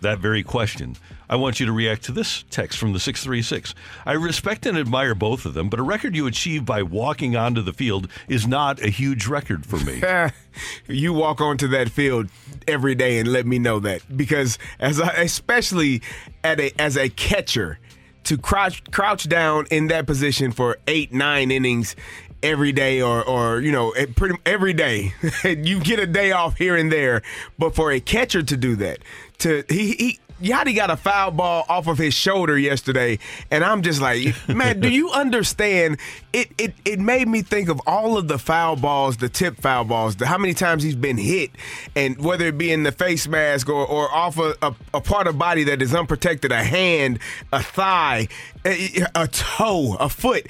that 0.00 0.18
very 0.18 0.42
question, 0.42 0.96
I 1.28 1.36
want 1.36 1.60
you 1.60 1.66
to 1.66 1.72
react 1.72 2.04
to 2.04 2.12
this 2.12 2.44
text 2.50 2.78
from 2.78 2.92
the 2.92 3.00
636. 3.00 3.74
I 4.04 4.12
respect 4.12 4.66
and 4.66 4.78
admire 4.78 5.14
both 5.14 5.44
of 5.44 5.54
them, 5.54 5.68
but 5.68 5.80
a 5.80 5.82
record 5.82 6.14
you 6.14 6.26
achieve 6.26 6.64
by 6.64 6.82
walking 6.82 7.36
onto 7.36 7.62
the 7.62 7.72
field 7.72 8.08
is 8.28 8.46
not 8.46 8.80
a 8.82 8.88
huge 8.88 9.26
record 9.26 9.66
for 9.66 9.78
me. 9.78 10.02
you 10.86 11.12
walk 11.12 11.40
onto 11.40 11.68
that 11.68 11.90
field 11.90 12.28
every 12.68 12.94
day 12.94 13.18
and 13.18 13.32
let 13.32 13.46
me 13.46 13.58
know 13.58 13.80
that 13.80 14.16
because 14.16 14.58
as 14.78 15.00
I, 15.00 15.12
especially 15.14 16.02
a 16.44 16.70
as 16.80 16.96
a 16.96 17.08
catcher 17.08 17.78
to 18.24 18.36
crouch 18.36 18.82
crouch 18.90 19.28
down 19.28 19.66
in 19.70 19.88
that 19.88 20.06
position 20.06 20.52
for 20.52 20.78
8 20.86 21.12
9 21.12 21.50
innings 21.50 21.96
every 22.42 22.72
day 22.72 23.00
or 23.00 23.24
or 23.24 23.60
you 23.60 23.72
know 23.72 23.92
it 23.92 24.14
pretty 24.16 24.36
every 24.44 24.72
day 24.72 25.14
you 25.44 25.80
get 25.80 25.98
a 25.98 26.06
day 26.06 26.32
off 26.32 26.56
here 26.58 26.76
and 26.76 26.92
there 26.92 27.22
but 27.58 27.74
for 27.74 27.90
a 27.90 28.00
catcher 28.00 28.42
to 28.42 28.56
do 28.56 28.76
that 28.76 28.98
to 29.38 29.64
he, 29.68 29.92
he 29.92 30.18
Yadi 30.40 30.76
got 30.76 30.90
a 30.90 30.96
foul 30.96 31.30
ball 31.30 31.64
off 31.68 31.86
of 31.86 31.96
his 31.96 32.12
shoulder 32.12 32.58
yesterday, 32.58 33.18
and 33.50 33.64
I'm 33.64 33.82
just 33.82 34.00
like, 34.00 34.34
man, 34.48 34.80
do 34.80 34.90
you 34.90 35.10
understand? 35.10 35.98
It 36.32 36.48
it 36.58 36.74
it 36.84 37.00
made 37.00 37.26
me 37.26 37.42
think 37.42 37.68
of 37.68 37.80
all 37.86 38.18
of 38.18 38.28
the 38.28 38.38
foul 38.38 38.76
balls, 38.76 39.16
the 39.16 39.28
tip 39.28 39.56
foul 39.60 39.84
balls, 39.84 40.16
the, 40.16 40.26
how 40.26 40.36
many 40.36 40.52
times 40.52 40.82
he's 40.82 40.96
been 40.96 41.16
hit, 41.16 41.50
and 41.94 42.22
whether 42.22 42.46
it 42.46 42.58
be 42.58 42.70
in 42.70 42.82
the 42.82 42.92
face 42.92 43.26
mask 43.26 43.68
or, 43.68 43.86
or 43.86 44.12
off 44.14 44.38
a, 44.38 44.54
a, 44.60 44.74
a 44.94 45.00
part 45.00 45.26
of 45.26 45.38
body 45.38 45.64
that 45.64 45.80
is 45.80 45.94
unprotected, 45.94 46.52
a 46.52 46.62
hand, 46.62 47.18
a 47.52 47.62
thigh, 47.62 48.28
a, 48.66 49.06
a 49.14 49.28
toe, 49.28 49.96
a 49.98 50.08
foot 50.08 50.46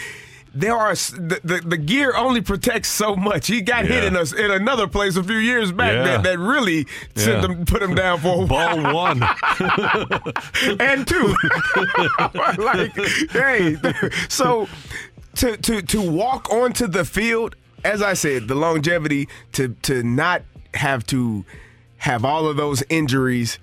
there 0.59 0.77
are 0.77 0.95
the, 0.95 1.41
the, 1.45 1.61
the 1.65 1.77
gear 1.77 2.15
only 2.17 2.41
protects 2.41 2.89
so 2.89 3.15
much. 3.15 3.47
He 3.47 3.61
got 3.61 3.85
hit 3.85 4.05
in 4.05 4.17
us 4.17 4.33
in 4.33 4.51
another 4.51 4.87
place 4.89 5.17
a 5.17 5.23
few 5.23 5.37
years 5.37 5.71
back 5.73 5.93
Yeah. 5.93 6.03
that, 6.05 6.23
that 6.25 6.39
really 6.39 6.87
sent 7.15 7.43
Yeah. 7.43 7.49
him 7.57 7.65
put 7.67 7.83
him 7.83 7.95
down 7.95 8.19
for 8.21 8.45
a 8.45 8.47
Ball 8.49 8.81
while. 8.83 8.95
one. 8.95 9.23
and 10.81 11.07
two. 11.07 11.35
like, 12.59 12.97
hey, 13.31 13.77
so 14.29 14.69
to 15.37 15.57
to 15.59 15.83
to 15.83 16.01
walk 16.11 16.51
onto 16.53 16.87
the 16.87 17.05
field, 17.05 17.57
as 17.85 18.03
I 18.03 18.15
said, 18.15 18.49
the 18.49 18.55
longevity 18.55 19.29
to 19.53 19.69
to 19.83 20.03
not 20.03 20.43
have 20.75 21.07
to 21.07 21.45
have 21.99 22.25
all 22.25 22.47
of 22.47 22.57
those 22.57 22.83
injuries 22.89 23.59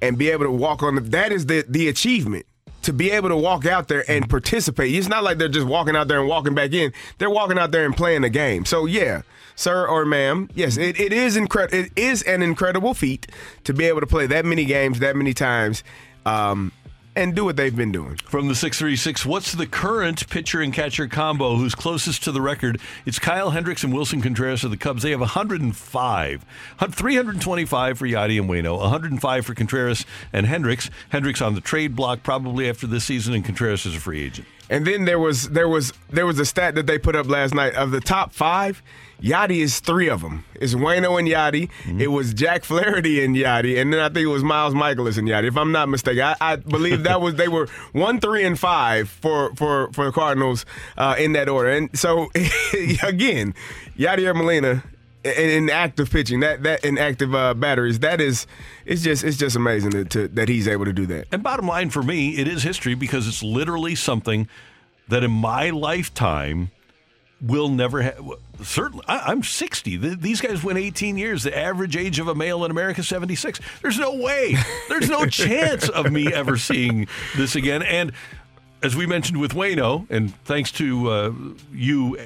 and 0.00 0.16
be 0.18 0.30
able 0.30 0.44
to 0.44 0.50
walk 0.50 0.82
on 0.82 0.94
the, 0.96 1.00
that 1.00 1.32
is 1.32 1.46
the 1.46 1.64
the 1.68 1.88
achievement. 1.88 2.46
To 2.82 2.92
be 2.92 3.10
able 3.10 3.28
to 3.28 3.36
walk 3.36 3.66
out 3.66 3.88
there 3.88 4.08
and 4.10 4.30
participate. 4.30 4.94
It's 4.94 5.08
not 5.08 5.22
like 5.22 5.36
they're 5.36 5.48
just 5.48 5.66
walking 5.66 5.94
out 5.94 6.08
there 6.08 6.20
and 6.20 6.28
walking 6.28 6.54
back 6.54 6.72
in. 6.72 6.92
They're 7.18 7.28
walking 7.28 7.58
out 7.58 7.70
there 7.70 7.84
and 7.84 7.94
playing 7.94 8.22
the 8.22 8.30
game. 8.30 8.64
So 8.64 8.86
yeah, 8.86 9.22
sir 9.56 9.86
or 9.86 10.06
ma'am, 10.06 10.48
yes, 10.54 10.78
it, 10.78 10.98
it 10.98 11.12
is 11.12 11.36
incredible. 11.36 11.76
It 11.76 11.92
is 11.96 12.22
an 12.22 12.42
incredible 12.42 12.94
feat 12.94 13.26
to 13.64 13.74
be 13.74 13.84
able 13.84 14.00
to 14.00 14.06
play 14.06 14.26
that 14.28 14.44
many 14.46 14.64
games 14.64 15.00
that 15.00 15.16
many 15.16 15.34
times, 15.34 15.84
um, 16.24 16.72
and 17.16 17.34
do 17.34 17.44
what 17.44 17.56
they've 17.56 17.74
been 17.74 17.92
doing. 17.92 18.16
From 18.16 18.48
the 18.48 18.54
636, 18.54 19.26
what's 19.26 19.52
the 19.52 19.66
current 19.66 20.28
pitcher 20.28 20.60
and 20.60 20.72
catcher 20.72 21.08
combo 21.08 21.56
who's 21.56 21.74
closest 21.74 22.22
to 22.24 22.32
the 22.32 22.40
record? 22.40 22.80
It's 23.06 23.18
Kyle 23.18 23.50
Hendricks 23.50 23.82
and 23.82 23.92
Willson 23.92 24.22
Contreras 24.22 24.64
of 24.64 24.70
the 24.70 24.76
Cubs. 24.76 25.02
They 25.02 25.10
have 25.10 25.20
105. 25.20 26.44
325 26.78 27.98
for 27.98 28.06
Yadi 28.06 28.40
and 28.40 28.48
Wayno, 28.48 28.78
105 28.78 29.46
for 29.46 29.54
Contreras 29.54 30.06
and 30.32 30.46
Hendricks. 30.46 30.90
Hendricks 31.10 31.40
on 31.40 31.54
the 31.54 31.60
trade 31.60 31.96
block 31.96 32.22
probably 32.22 32.68
after 32.68 32.86
this 32.86 33.04
season, 33.04 33.34
and 33.34 33.44
Contreras 33.44 33.84
is 33.86 33.96
a 33.96 34.00
free 34.00 34.22
agent. 34.22 34.46
And 34.70 34.86
then 34.86 35.04
there 35.04 35.18
was 35.18 35.48
there 35.50 35.68
was 35.68 35.92
there 36.10 36.26
was 36.26 36.38
a 36.38 36.44
stat 36.44 36.74
that 36.74 36.86
they 36.86 36.98
put 36.98 37.16
up 37.16 37.26
last 37.26 37.54
night 37.54 37.74
of 37.74 37.90
the 37.90 38.00
top 38.00 38.32
five. 38.32 38.82
Yadi 39.20 39.58
is 39.58 39.80
three 39.80 40.08
of 40.08 40.20
them. 40.22 40.44
It's 40.54 40.74
Wayno 40.74 41.18
and 41.18 41.26
Yadi. 41.26 41.68
Mm-hmm. 41.82 42.00
It 42.00 42.12
was 42.12 42.32
Jack 42.32 42.64
Flaherty 42.64 43.24
and 43.24 43.34
Yadi, 43.34 43.80
and 43.80 43.92
then 43.92 44.00
I 44.00 44.08
think 44.08 44.24
it 44.24 44.28
was 44.28 44.44
Miles 44.44 44.74
Mikolas 44.74 45.18
and 45.18 45.28
Yadi. 45.28 45.48
If 45.48 45.56
I'm 45.56 45.72
not 45.72 45.88
mistaken, 45.88 46.22
I, 46.22 46.36
I 46.40 46.56
believe 46.56 47.02
that 47.02 47.20
was 47.20 47.34
they 47.34 47.48
were 47.48 47.66
one, 47.92 48.20
three, 48.20 48.44
and 48.44 48.58
five 48.58 49.08
for 49.08 49.54
for 49.56 49.90
for 49.92 50.06
the 50.06 50.12
Cardinals 50.12 50.64
uh, 50.96 51.16
in 51.18 51.32
that 51.32 51.48
order. 51.48 51.70
And 51.70 51.96
so 51.98 52.30
again, 53.02 53.54
Yadi 53.96 54.26
or 54.26 54.34
Molina. 54.34 54.84
In, 55.24 55.50
in 55.50 55.70
active 55.70 56.10
pitching, 56.10 56.40
that 56.40 56.62
that 56.62 56.84
in 56.84 56.96
active 56.96 57.34
uh, 57.34 57.52
batteries, 57.52 57.98
that 57.98 58.20
is, 58.20 58.46
it's 58.86 59.02
just 59.02 59.24
it's 59.24 59.36
just 59.36 59.56
amazing 59.56 60.06
to, 60.06 60.28
that 60.28 60.48
he's 60.48 60.68
able 60.68 60.84
to 60.84 60.92
do 60.92 61.06
that. 61.06 61.26
And 61.32 61.42
bottom 61.42 61.66
line 61.66 61.90
for 61.90 62.04
me, 62.04 62.38
it 62.38 62.46
is 62.46 62.62
history 62.62 62.94
because 62.94 63.26
it's 63.26 63.42
literally 63.42 63.96
something 63.96 64.48
that 65.08 65.24
in 65.24 65.32
my 65.32 65.70
lifetime 65.70 66.70
will 67.40 67.68
never 67.68 68.02
have. 68.02 68.20
Certainly, 68.62 69.04
I, 69.08 69.18
I'm 69.26 69.42
60. 69.42 69.98
Th- 69.98 70.18
These 70.18 70.40
guys 70.40 70.64
went 70.64 70.78
18 70.78 71.16
years. 71.16 71.44
The 71.44 71.56
average 71.56 71.96
age 71.96 72.18
of 72.18 72.28
a 72.28 72.34
male 72.34 72.64
in 72.64 72.70
America 72.70 73.00
is 73.00 73.08
76. 73.08 73.60
There's 73.82 73.98
no 73.98 74.16
way. 74.16 74.56
There's 74.88 75.08
no 75.08 75.26
chance 75.26 75.88
of 75.88 76.10
me 76.10 76.32
ever 76.32 76.56
seeing 76.56 77.06
this 77.36 77.54
again. 77.54 77.82
And 77.82 78.12
as 78.82 78.94
we 78.94 79.06
mentioned 79.06 79.40
with 79.40 79.54
Wayno, 79.54 80.08
and 80.08 80.32
thanks 80.44 80.70
to 80.72 81.10
uh, 81.10 81.32
you, 81.72 82.16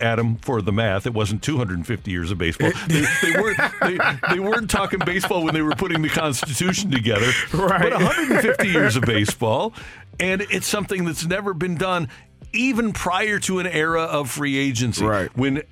Adam, 0.00 0.36
for 0.36 0.62
the 0.62 0.72
math, 0.72 1.06
it 1.06 1.12
wasn't 1.12 1.42
250 1.42 2.10
years 2.10 2.30
of 2.30 2.38
baseball. 2.38 2.70
They, 2.88 3.04
they 3.22 3.40
weren't. 3.40 3.58
They, 3.82 3.98
they 4.32 4.40
weren't 4.40 4.70
talking 4.70 5.00
baseball 5.00 5.44
when 5.44 5.52
they 5.54 5.60
were 5.62 5.74
putting 5.74 6.00
the 6.02 6.08
Constitution 6.08 6.90
together. 6.90 7.30
Right. 7.52 7.82
But 7.82 7.92
150 7.92 8.68
years 8.68 8.96
of 8.96 9.02
baseball, 9.04 9.74
and 10.18 10.40
it's 10.42 10.66
something 10.66 11.04
that's 11.04 11.26
never 11.26 11.52
been 11.52 11.74
done, 11.76 12.08
even 12.52 12.92
prior 12.92 13.38
to 13.40 13.58
an 13.58 13.66
era 13.66 14.02
of 14.02 14.30
free 14.30 14.56
agency. 14.56 15.04
Right. 15.04 15.34
When 15.36 15.62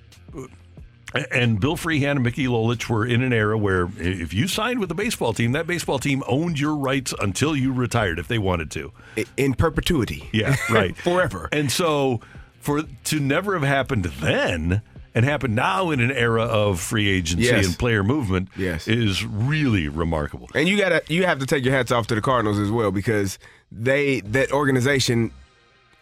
and 1.30 1.60
Bill 1.60 1.76
Freehan 1.76 2.16
and 2.16 2.22
Mickey 2.22 2.46
Lolich 2.46 2.88
were 2.90 3.06
in 3.06 3.22
an 3.22 3.32
era 3.32 3.56
where 3.56 3.88
if 3.96 4.34
you 4.34 4.48
signed 4.48 4.80
with 4.80 4.90
a 4.90 4.94
baseball 4.94 5.32
team, 5.32 5.52
that 5.52 5.66
baseball 5.66 5.98
team 5.98 6.22
owned 6.26 6.58
your 6.60 6.76
rights 6.76 7.14
until 7.20 7.56
you 7.56 7.72
retired 7.72 8.18
if 8.18 8.28
they 8.28 8.38
wanted 8.38 8.70
to. 8.72 8.92
In 9.36 9.54
perpetuity. 9.54 10.28
Yeah, 10.32 10.56
right. 10.70 10.96
Forever. 10.96 11.48
And 11.52 11.70
so 11.72 12.20
for 12.60 12.82
to 13.04 13.20
never 13.20 13.54
have 13.58 13.66
happened 13.66 14.04
then 14.04 14.82
and 15.14 15.24
happen 15.24 15.54
now 15.54 15.90
in 15.90 16.00
an 16.00 16.10
era 16.10 16.42
of 16.42 16.80
free 16.80 17.08
agency 17.08 17.46
Yes. 17.46 17.66
and 17.66 17.78
player 17.78 18.02
movement 18.04 18.48
Yes. 18.56 18.86
is 18.86 19.24
really 19.24 19.88
remarkable. 19.88 20.50
And 20.54 20.68
you 20.68 20.76
gotta 20.76 21.02
you 21.08 21.24
have 21.24 21.38
to 21.38 21.46
take 21.46 21.64
your 21.64 21.72
hats 21.72 21.90
off 21.92 22.08
to 22.08 22.14
the 22.14 22.20
Cardinals 22.20 22.58
as 22.58 22.70
well 22.70 22.90
because 22.90 23.38
they 23.72 24.20
that 24.22 24.52
organization 24.52 25.30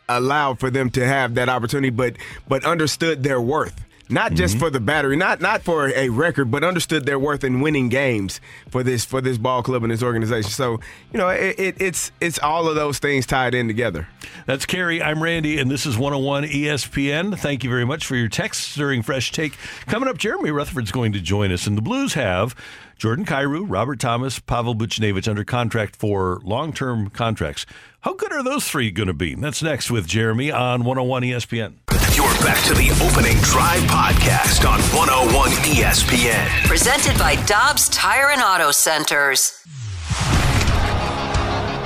allowed 0.08 0.60
for 0.60 0.70
them 0.70 0.90
to 0.90 1.06
have 1.06 1.34
that 1.34 1.48
opportunity, 1.48 1.90
but 1.90 2.16
but 2.48 2.64
understood 2.64 3.22
their 3.22 3.40
worth. 3.40 3.84
Not 4.10 4.34
just 4.34 4.56
mm-hmm. 4.56 4.66
for 4.66 4.70
the 4.70 4.80
battery, 4.80 5.16
not 5.16 5.40
not 5.40 5.62
for 5.62 5.88
a 5.88 6.10
record, 6.10 6.50
but 6.50 6.62
understood 6.62 7.06
their 7.06 7.18
worth 7.18 7.42
in 7.42 7.62
winning 7.62 7.88
games 7.88 8.38
for 8.68 8.82
this 8.82 9.04
for 9.06 9.22
this 9.22 9.38
ball 9.38 9.62
club 9.62 9.82
and 9.82 9.90
this 9.90 10.02
organization. 10.02 10.50
So 10.50 10.78
you 11.10 11.18
know 11.18 11.28
it, 11.28 11.58
it, 11.58 11.80
it's 11.80 12.12
it's 12.20 12.38
all 12.38 12.68
of 12.68 12.74
those 12.74 12.98
things 12.98 13.24
tied 13.24 13.54
in 13.54 13.66
together. 13.66 14.06
That's 14.44 14.66
Kerry. 14.66 15.02
I'm 15.02 15.22
Randy, 15.22 15.58
and 15.58 15.70
this 15.70 15.86
is 15.86 15.96
101 15.96 16.44
ESPN. 16.44 17.38
Thank 17.38 17.64
you 17.64 17.70
very 17.70 17.86
much 17.86 18.04
for 18.04 18.14
your 18.14 18.28
texts 18.28 18.74
during 18.74 19.00
Fresh 19.00 19.32
Take. 19.32 19.56
Coming 19.86 20.08
up, 20.08 20.18
Jeremy 20.18 20.50
Rutherford's 20.50 20.92
going 20.92 21.14
to 21.14 21.20
join 21.20 21.50
us, 21.50 21.66
and 21.66 21.74
the 21.74 21.82
Blues 21.82 22.12
have 22.12 22.54
Jordan 22.98 23.24
Kyrou, 23.24 23.64
Robert 23.66 24.00
Thomas, 24.00 24.38
Pavel 24.38 24.74
Buchnevich 24.74 25.28
under 25.28 25.44
contract 25.44 25.96
for 25.96 26.40
long 26.44 26.72
term 26.74 27.08
contracts. 27.08 27.64
How 28.04 28.12
good 28.12 28.34
are 28.34 28.42
those 28.42 28.68
three 28.68 28.90
going 28.90 29.06
to 29.06 29.14
be? 29.14 29.34
That's 29.34 29.62
next 29.62 29.90
with 29.90 30.06
Jeremy 30.06 30.52
on 30.52 30.84
101 30.84 31.22
ESPN. 31.22 31.76
You're 32.14 32.26
back 32.44 32.62
to 32.66 32.74
the 32.74 32.90
opening 33.02 33.38
drive 33.38 33.80
podcast 33.84 34.68
on 34.68 34.78
101 34.94 35.50
ESPN. 35.72 36.66
Presented 36.66 37.18
by 37.18 37.36
Dobbs 37.46 37.88
Tire 37.88 38.28
and 38.28 38.42
Auto 38.42 38.72
Centers. 38.72 39.58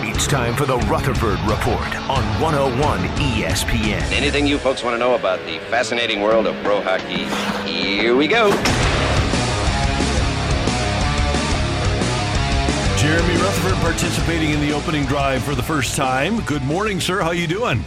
It's 0.02 0.26
time 0.26 0.56
for 0.56 0.66
the 0.66 0.78
Rutherford 0.88 1.38
Report 1.48 1.94
on 2.10 2.24
101 2.42 2.98
ESPN. 2.98 4.02
Anything 4.10 4.44
you 4.44 4.58
folks 4.58 4.82
want 4.82 4.94
to 4.94 4.98
know 4.98 5.14
about 5.14 5.38
the 5.46 5.60
fascinating 5.70 6.20
world 6.20 6.48
of 6.48 6.56
pro 6.64 6.82
hockey? 6.82 7.26
Here 7.70 8.16
we 8.16 8.26
go. 8.26 8.50
Jeremy 12.98 13.36
Rutherford 13.36 13.74
participating 13.74 14.50
in 14.50 14.60
the 14.60 14.72
opening 14.72 15.04
drive 15.04 15.44
for 15.44 15.54
the 15.54 15.62
first 15.62 15.94
time. 15.94 16.40
Good 16.40 16.62
morning, 16.64 17.00
sir. 17.00 17.20
How 17.20 17.30
you 17.30 17.46
doing? 17.46 17.84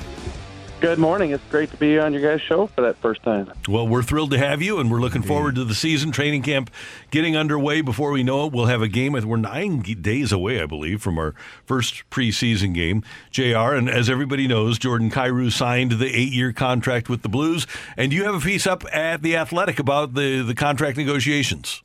Good 0.79 0.99
morning. 0.99 1.31
It's 1.31 1.43
great 1.51 1.69
to 1.71 1.77
be 1.77 1.99
on 1.99 2.13
your 2.13 2.21
guys' 2.21 2.41
show 2.41 2.67
for 2.67 2.81
that 2.83 2.95
first 2.95 3.21
time. 3.21 3.51
Well, 3.67 3.85
we're 3.85 4.03
thrilled 4.03 4.31
to 4.31 4.37
have 4.37 4.61
you, 4.61 4.79
and 4.79 4.89
we're 4.89 5.01
looking 5.01 5.21
forward 5.21 5.55
to 5.55 5.65
the 5.65 5.75
season 5.75 6.13
training 6.13 6.43
camp 6.43 6.71
getting 7.11 7.35
underway. 7.35 7.81
Before 7.81 8.11
we 8.11 8.23
know 8.23 8.45
it, 8.45 8.53
we'll 8.53 8.67
have 8.67 8.81
a 8.81 8.87
game. 8.87 9.11
We're 9.11 9.35
nine 9.35 9.81
days 9.81 10.31
away, 10.31 10.61
I 10.61 10.65
believe, 10.65 11.01
from 11.01 11.17
our 11.17 11.35
first 11.65 12.09
preseason 12.09 12.73
game. 12.73 13.03
Jr. 13.31 13.75
And 13.75 13.89
as 13.89 14.09
everybody 14.09 14.47
knows, 14.47 14.79
Jordan 14.79 15.11
Kyrou 15.11 15.51
signed 15.51 15.91
the 15.91 16.07
eight-year 16.07 16.53
contract 16.53 17.09
with 17.09 17.21
the 17.21 17.29
Blues, 17.29 17.67
and 17.97 18.13
you 18.13 18.23
have 18.23 18.35
a 18.35 18.39
piece 18.39 18.65
up 18.65 18.85
at 18.93 19.23
the 19.23 19.35
Athletic 19.35 19.77
about 19.77 20.13
the 20.13 20.41
the 20.41 20.55
contract 20.55 20.95
negotiations. 20.97 21.83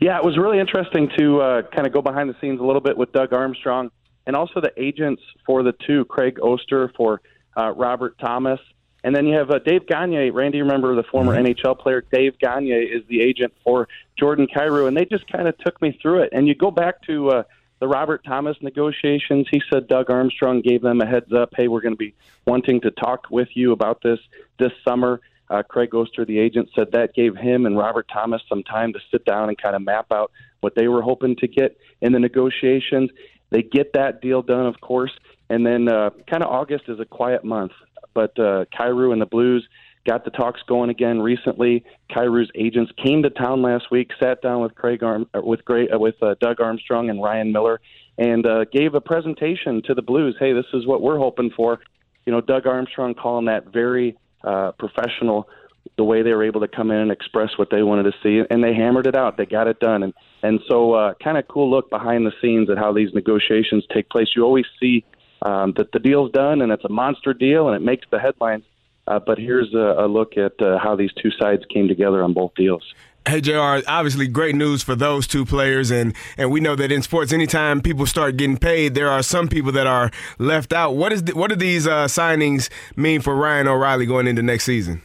Yeah, 0.00 0.16
it 0.18 0.24
was 0.24 0.38
really 0.38 0.60
interesting 0.60 1.10
to 1.18 1.40
uh, 1.40 1.62
kind 1.74 1.86
of 1.86 1.92
go 1.92 2.02
behind 2.02 2.30
the 2.30 2.36
scenes 2.40 2.60
a 2.60 2.64
little 2.64 2.80
bit 2.80 2.96
with 2.96 3.12
Doug 3.12 3.32
Armstrong 3.32 3.90
and 4.26 4.36
also 4.36 4.60
the 4.60 4.72
agents 4.76 5.22
for 5.44 5.62
the 5.62 5.72
two, 5.86 6.04
Craig 6.04 6.38
Oster 6.40 6.92
for 6.96 7.20
uh, 7.56 7.72
Robert 7.72 8.16
Thomas. 8.18 8.60
And 9.02 9.14
then 9.14 9.26
you 9.26 9.36
have 9.36 9.50
uh, 9.50 9.58
Dave 9.60 9.86
Gagner. 9.86 10.30
Randy, 10.32 10.60
remember 10.60 10.94
the 10.94 11.04
former 11.04 11.34
Mm-hmm. 11.34 11.46
NHL 11.62 11.78
player? 11.78 12.04
Dave 12.12 12.38
Gagner 12.38 12.80
is 12.80 13.02
the 13.08 13.22
agent 13.22 13.52
for 13.64 13.88
Jordan 14.18 14.46
Kyrou, 14.46 14.86
and 14.86 14.96
they 14.96 15.04
just 15.04 15.26
kind 15.30 15.48
of 15.48 15.56
took 15.58 15.80
me 15.80 15.98
through 16.00 16.22
it. 16.22 16.30
And 16.32 16.46
you 16.46 16.54
go 16.54 16.70
back 16.70 17.02
to 17.02 17.30
uh, 17.30 17.42
the 17.80 17.88
Robert 17.88 18.24
Thomas 18.24 18.56
negotiations. 18.60 19.46
He 19.50 19.62
said 19.72 19.88
Doug 19.88 20.10
Armstrong 20.10 20.62
gave 20.62 20.82
them 20.82 21.00
a 21.00 21.06
heads 21.06 21.32
up. 21.32 21.50
Hey, 21.56 21.68
we're 21.68 21.80
going 21.80 21.94
to 21.94 21.98
be 21.98 22.14
wanting 22.46 22.80
to 22.82 22.90
talk 22.90 23.26
with 23.30 23.48
you 23.54 23.72
about 23.72 24.02
this 24.02 24.18
this 24.58 24.72
summer. 24.86 25.20
Uh, 25.50 25.62
Craig 25.62 25.94
Oster, 25.94 26.24
the 26.24 26.38
agent, 26.38 26.68
said 26.74 26.92
that 26.92 27.14
gave 27.14 27.36
him 27.36 27.66
and 27.66 27.76
Robert 27.76 28.08
Thomas 28.12 28.42
some 28.48 28.62
time 28.62 28.92
to 28.92 29.00
sit 29.10 29.24
down 29.24 29.48
and 29.48 29.60
kind 29.60 29.74
of 29.74 29.82
map 29.82 30.06
out 30.12 30.30
what 30.60 30.74
they 30.74 30.88
were 30.88 31.02
hoping 31.02 31.36
to 31.36 31.48
get 31.48 31.78
in 32.00 32.12
the 32.12 32.18
negotiations. 32.18 33.10
They 33.50 33.62
get 33.62 33.92
that 33.94 34.20
deal 34.20 34.42
done, 34.42 34.66
of 34.66 34.80
course, 34.80 35.12
and 35.48 35.64
then 35.64 35.88
uh, 35.88 36.10
kind 36.30 36.42
of 36.42 36.50
August 36.50 36.84
is 36.88 37.00
a 37.00 37.04
quiet 37.04 37.44
month. 37.44 37.72
But 38.14 38.38
uh, 38.38 38.66
Kyrou 38.76 39.12
and 39.12 39.22
the 39.22 39.26
Blues 39.26 39.66
got 40.06 40.24
the 40.24 40.30
talks 40.30 40.60
going 40.66 40.90
again 40.90 41.20
recently. 41.20 41.84
Kyrou's 42.10 42.50
agents 42.54 42.92
came 43.02 43.22
to 43.22 43.30
town 43.30 43.62
last 43.62 43.90
week, 43.90 44.10
sat 44.18 44.42
down 44.42 44.62
with 44.62 44.74
Craig 44.74 45.02
Arm, 45.02 45.26
uh, 45.34 45.40
with 45.42 45.64
Gray, 45.64 45.88
uh, 45.88 45.98
with 45.98 46.22
uh, 46.22 46.34
Doug 46.40 46.60
Armstrong 46.60 47.10
and 47.10 47.22
Ryan 47.22 47.52
Miller, 47.52 47.80
and 48.16 48.46
uh, 48.46 48.64
gave 48.72 48.94
a 48.94 49.00
presentation 49.00 49.82
to 49.84 49.94
the 49.94 50.02
Blues. 50.02 50.36
Hey, 50.38 50.52
this 50.52 50.66
is 50.72 50.86
what 50.86 51.02
we're 51.02 51.18
hoping 51.18 51.50
for. 51.56 51.80
You 52.26 52.32
know, 52.32 52.40
Doug 52.40 52.66
Armstrong 52.66 53.14
calling 53.14 53.46
that 53.46 53.72
very 53.72 54.16
uh, 54.44 54.72
professional. 54.72 55.48
The 55.96 56.04
way 56.04 56.22
they 56.22 56.32
were 56.32 56.44
able 56.44 56.60
to 56.60 56.68
come 56.68 56.90
in 56.90 56.98
and 56.98 57.10
express 57.10 57.56
what 57.56 57.70
they 57.70 57.82
wanted 57.82 58.04
to 58.04 58.12
see, 58.22 58.46
and 58.50 58.62
they 58.62 58.74
hammered 58.74 59.06
it 59.06 59.16
out. 59.16 59.36
They 59.36 59.46
got 59.46 59.66
it 59.68 59.80
done, 59.80 60.02
and 60.02 60.12
and 60.42 60.60
so 60.68 60.92
uh, 60.92 61.14
kind 61.14 61.38
of 61.38 61.48
cool 61.48 61.70
look 61.70 61.90
behind 61.90 62.26
the 62.26 62.32
scenes 62.40 62.70
at 62.70 62.78
how 62.78 62.92
these 62.92 63.12
negotiations 63.14 63.84
take 63.92 64.08
place. 64.10 64.28
You 64.36 64.44
always 64.44 64.66
see 64.78 65.04
um, 65.42 65.72
that 65.76 65.92
the 65.92 65.98
deal's 65.98 66.30
done, 66.30 66.62
and 66.62 66.70
it's 66.72 66.84
a 66.84 66.90
monster 66.90 67.32
deal, 67.32 67.68
and 67.68 67.76
it 67.76 67.84
makes 67.84 68.06
the 68.10 68.18
headlines. 68.18 68.64
Uh, 69.06 69.18
but 69.18 69.38
here's 69.38 69.72
a, 69.74 70.04
a 70.04 70.06
look 70.06 70.36
at 70.36 70.60
uh, 70.60 70.78
how 70.78 70.94
these 70.94 71.12
two 71.14 71.30
sides 71.30 71.62
came 71.72 71.88
together 71.88 72.22
on 72.22 72.34
both 72.34 72.54
deals. 72.54 72.82
Hey 73.28 73.42
Jr. 73.42 73.84
Obviously, 73.86 74.26
great 74.26 74.54
news 74.54 74.82
for 74.82 74.94
those 74.94 75.26
two 75.26 75.44
players, 75.44 75.90
and 75.90 76.14
and 76.38 76.50
we 76.50 76.60
know 76.60 76.74
that 76.74 76.90
in 76.90 77.02
sports, 77.02 77.30
anytime 77.30 77.82
people 77.82 78.06
start 78.06 78.38
getting 78.38 78.56
paid, 78.56 78.94
there 78.94 79.10
are 79.10 79.22
some 79.22 79.48
people 79.48 79.70
that 79.72 79.86
are 79.86 80.10
left 80.38 80.72
out. 80.72 80.96
What 80.96 81.12
is 81.12 81.24
the, 81.24 81.34
what 81.34 81.50
do 81.50 81.56
these 81.56 81.86
uh, 81.86 82.06
signings 82.06 82.70
mean 82.96 83.20
for 83.20 83.36
Ryan 83.36 83.68
O'Reilly 83.68 84.06
going 84.06 84.28
into 84.28 84.40
next 84.40 84.64
season? 84.64 85.02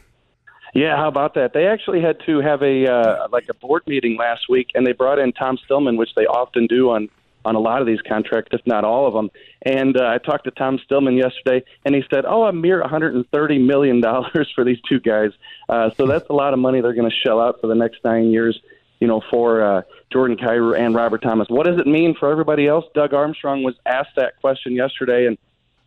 Yeah, 0.72 0.96
how 0.96 1.08
about 1.08 1.34
that? 1.34 1.52
They 1.52 1.66
actually 1.66 2.00
had 2.00 2.16
to 2.24 2.40
have 2.40 2.62
a 2.62 2.90
uh, 2.90 3.28
like 3.30 3.44
a 3.50 3.54
board 3.54 3.82
meeting 3.86 4.16
last 4.16 4.48
week, 4.48 4.68
and 4.74 4.86
they 4.86 4.92
brought 4.92 5.18
in 5.18 5.34
Tom 5.34 5.58
Stillman, 5.62 5.98
which 5.98 6.14
they 6.16 6.24
often 6.24 6.66
do 6.66 6.92
on 6.92 7.10
on 7.44 7.54
a 7.54 7.60
lot 7.60 7.80
of 7.80 7.86
these 7.86 8.00
contracts, 8.06 8.50
if 8.52 8.60
not 8.66 8.84
all 8.84 9.06
of 9.06 9.14
them. 9.14 9.30
And 9.62 9.96
uh, 9.96 10.06
I 10.06 10.18
talked 10.18 10.44
to 10.44 10.50
Tom 10.50 10.78
Stillman 10.84 11.16
yesterday, 11.16 11.64
and 11.84 11.94
he 11.94 12.02
said, 12.12 12.24
"Oh, 12.26 12.44
a 12.44 12.52
mere 12.52 12.80
130 12.80 13.58
million 13.58 14.00
dollars 14.00 14.50
for 14.54 14.64
these 14.64 14.80
two 14.88 15.00
guys. 15.00 15.30
Uh, 15.68 15.90
so 15.96 16.06
that's 16.06 16.28
a 16.30 16.32
lot 16.32 16.52
of 16.52 16.58
money 16.58 16.80
they're 16.80 16.94
going 16.94 17.10
to 17.10 17.16
shell 17.16 17.40
out 17.40 17.60
for 17.60 17.66
the 17.66 17.74
next 17.74 17.98
nine 18.04 18.30
years." 18.30 18.58
You 19.00 19.08
know, 19.08 19.20
for 19.30 19.62
uh, 19.62 19.82
Jordan 20.12 20.36
Kyrou 20.36 20.78
and 20.78 20.94
Robert 20.94 21.20
Thomas. 21.20 21.48
What 21.50 21.66
does 21.66 21.78
it 21.78 21.86
mean 21.86 22.14
for 22.18 22.30
everybody 22.30 22.66
else? 22.66 22.84
Doug 22.94 23.12
Armstrong 23.12 23.62
was 23.62 23.74
asked 23.84 24.16
that 24.16 24.40
question 24.40 24.72
yesterday, 24.72 25.26
and 25.26 25.36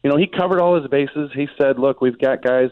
you 0.03 0.09
know 0.09 0.17
he 0.17 0.27
covered 0.27 0.59
all 0.59 0.79
his 0.79 0.87
bases. 0.87 1.31
He 1.33 1.47
said, 1.57 1.79
"Look, 1.79 2.01
we've 2.01 2.19
got 2.19 2.43
guys 2.43 2.69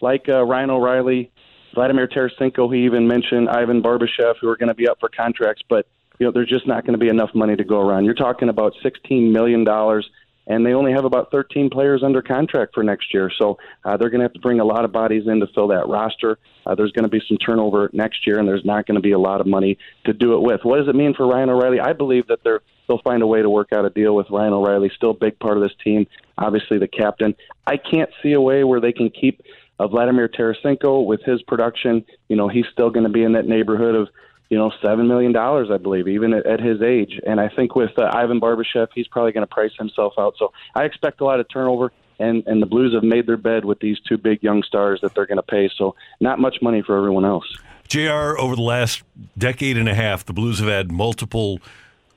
like 0.00 0.28
uh, 0.28 0.44
Ryan 0.44 0.70
O'Reilly, 0.70 1.32
Vladimir 1.74 2.08
Tarasenko. 2.08 2.74
He 2.74 2.84
even 2.84 3.08
mentioned 3.08 3.48
Ivan 3.48 3.82
Barbashev, 3.82 4.34
who 4.40 4.48
are 4.48 4.56
going 4.56 4.68
to 4.68 4.74
be 4.74 4.88
up 4.88 5.00
for 5.00 5.08
contracts, 5.08 5.62
but 5.68 5.86
you 6.20 6.26
know 6.26 6.32
there's 6.32 6.48
just 6.48 6.66
not 6.66 6.84
going 6.84 6.92
to 6.92 7.04
be 7.04 7.08
enough 7.08 7.30
money 7.34 7.56
to 7.56 7.64
go 7.64 7.80
around. 7.80 8.04
You're 8.04 8.14
talking 8.14 8.48
about 8.48 8.74
16 8.82 9.32
million 9.32 9.64
dollars." 9.64 10.08
And 10.46 10.66
they 10.66 10.72
only 10.72 10.90
have 10.92 11.04
about 11.04 11.30
13 11.30 11.70
players 11.70 12.02
under 12.02 12.22
contract 12.22 12.74
for 12.74 12.82
next 12.82 13.14
year, 13.14 13.30
so 13.38 13.58
uh, 13.84 13.96
they're 13.96 14.10
going 14.10 14.18
to 14.18 14.24
have 14.24 14.32
to 14.32 14.40
bring 14.40 14.58
a 14.58 14.64
lot 14.64 14.84
of 14.84 14.90
bodies 14.90 15.28
in 15.28 15.38
to 15.38 15.46
fill 15.54 15.68
that 15.68 15.86
roster. 15.86 16.38
Uh, 16.66 16.74
there's 16.74 16.90
going 16.90 17.04
to 17.04 17.10
be 17.10 17.22
some 17.28 17.36
turnover 17.36 17.88
next 17.92 18.26
year, 18.26 18.40
and 18.40 18.48
there's 18.48 18.64
not 18.64 18.84
going 18.84 18.96
to 18.96 19.00
be 19.00 19.12
a 19.12 19.18
lot 19.18 19.40
of 19.40 19.46
money 19.46 19.78
to 20.06 20.12
do 20.12 20.34
it 20.34 20.40
with. 20.40 20.64
What 20.64 20.78
does 20.78 20.88
it 20.88 20.96
mean 20.96 21.14
for 21.14 21.28
Ryan 21.28 21.50
O'Reilly? 21.50 21.78
I 21.78 21.92
believe 21.92 22.26
that 22.28 22.42
they're 22.42 22.62
they'll 22.88 23.02
find 23.02 23.22
a 23.22 23.26
way 23.26 23.40
to 23.42 23.48
work 23.48 23.72
out 23.72 23.84
a 23.84 23.90
deal 23.90 24.16
with 24.16 24.28
Ryan 24.30 24.54
O'Reilly, 24.54 24.90
still 24.96 25.10
a 25.10 25.14
big 25.14 25.38
part 25.38 25.56
of 25.56 25.62
this 25.62 25.72
team, 25.84 26.08
obviously 26.36 26.78
the 26.78 26.88
captain. 26.88 27.36
I 27.68 27.76
can't 27.76 28.10
see 28.20 28.32
a 28.32 28.40
way 28.40 28.64
where 28.64 28.80
they 28.80 28.92
can 28.92 29.10
keep 29.10 29.42
uh, 29.78 29.86
Vladimir 29.86 30.28
Tarasenko 30.28 31.06
with 31.06 31.22
his 31.22 31.40
production. 31.42 32.04
You 32.28 32.34
know, 32.34 32.48
he's 32.48 32.66
still 32.72 32.90
going 32.90 33.04
to 33.04 33.12
be 33.12 33.22
in 33.22 33.32
that 33.34 33.46
neighborhood 33.46 33.94
of 33.94 34.08
you 34.50 34.58
know 34.58 34.70
seven 34.82 35.08
million 35.08 35.32
dollars, 35.32 35.68
I 35.72 35.78
believe, 35.78 36.08
even 36.08 36.34
at, 36.34 36.44
at 36.44 36.60
his 36.60 36.82
age. 36.82 37.18
And 37.26 37.40
I 37.40 37.48
think 37.48 37.74
with 37.74 37.96
uh, 37.96 38.10
Ivan 38.12 38.40
Barbashev, 38.40 38.88
he's 38.94 39.08
probably 39.08 39.32
going 39.32 39.46
to 39.46 39.52
price 39.52 39.72
himself 39.78 40.14
out. 40.18 40.34
So 40.38 40.52
I 40.74 40.84
expect 40.84 41.20
a 41.20 41.24
lot 41.24 41.40
of 41.40 41.48
turnover. 41.48 41.92
And, 42.18 42.46
and 42.46 42.60
the 42.60 42.66
Blues 42.66 42.92
have 42.92 43.02
made 43.02 43.26
their 43.26 43.38
bed 43.38 43.64
with 43.64 43.80
these 43.80 43.98
two 44.06 44.18
big 44.18 44.42
young 44.42 44.62
stars 44.62 45.00
that 45.00 45.14
they're 45.14 45.24
going 45.24 45.38
to 45.38 45.42
pay. 45.42 45.70
So 45.74 45.94
not 46.20 46.38
much 46.38 46.56
money 46.60 46.82
for 46.82 46.94
everyone 46.94 47.24
else. 47.24 47.46
JR, 47.88 48.38
over 48.38 48.54
the 48.54 48.62
last 48.62 49.02
decade 49.38 49.78
and 49.78 49.88
a 49.88 49.94
half, 49.94 50.26
the 50.26 50.34
Blues 50.34 50.58
have 50.58 50.68
had 50.68 50.92
multiple 50.92 51.60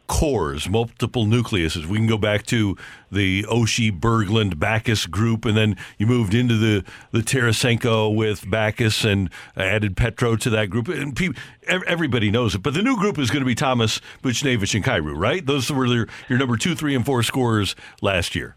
cores, 0.07 0.69
multiple 0.69 1.25
nucleuses. 1.25 1.85
We 1.85 1.97
can 1.97 2.07
go 2.07 2.17
back 2.17 2.45
to 2.47 2.77
the 3.11 3.43
Oshie, 3.43 3.97
Berglund, 3.97 4.59
Backes 4.59 5.05
group, 5.05 5.45
and 5.45 5.55
then 5.55 5.77
you 5.97 6.07
moved 6.07 6.33
into 6.33 6.57
the, 6.57 6.83
the 7.11 7.19
Tarasenko 7.19 8.13
with 8.13 8.49
Backes 8.49 9.05
and 9.05 9.29
added 9.55 9.95
Petro 9.95 10.35
to 10.35 10.49
that 10.49 10.69
group. 10.69 10.87
And 10.87 11.17
everybody 11.67 12.31
knows 12.31 12.55
it. 12.55 12.63
But 12.63 12.73
the 12.73 12.81
new 12.81 12.97
group 12.97 13.17
is 13.17 13.29
going 13.29 13.41
to 13.41 13.45
be 13.45 13.55
Thomas, 13.55 14.01
Buchnevich, 14.21 14.75
and 14.75 14.83
Kyrou, 14.83 15.15
right? 15.15 15.45
Those 15.45 15.71
were 15.71 15.85
your, 15.85 16.07
your 16.29 16.39
number 16.39 16.57
two, 16.57 16.75
three, 16.75 16.95
and 16.95 17.05
four 17.05 17.23
scorers 17.23 17.75
last 18.01 18.35
year. 18.35 18.55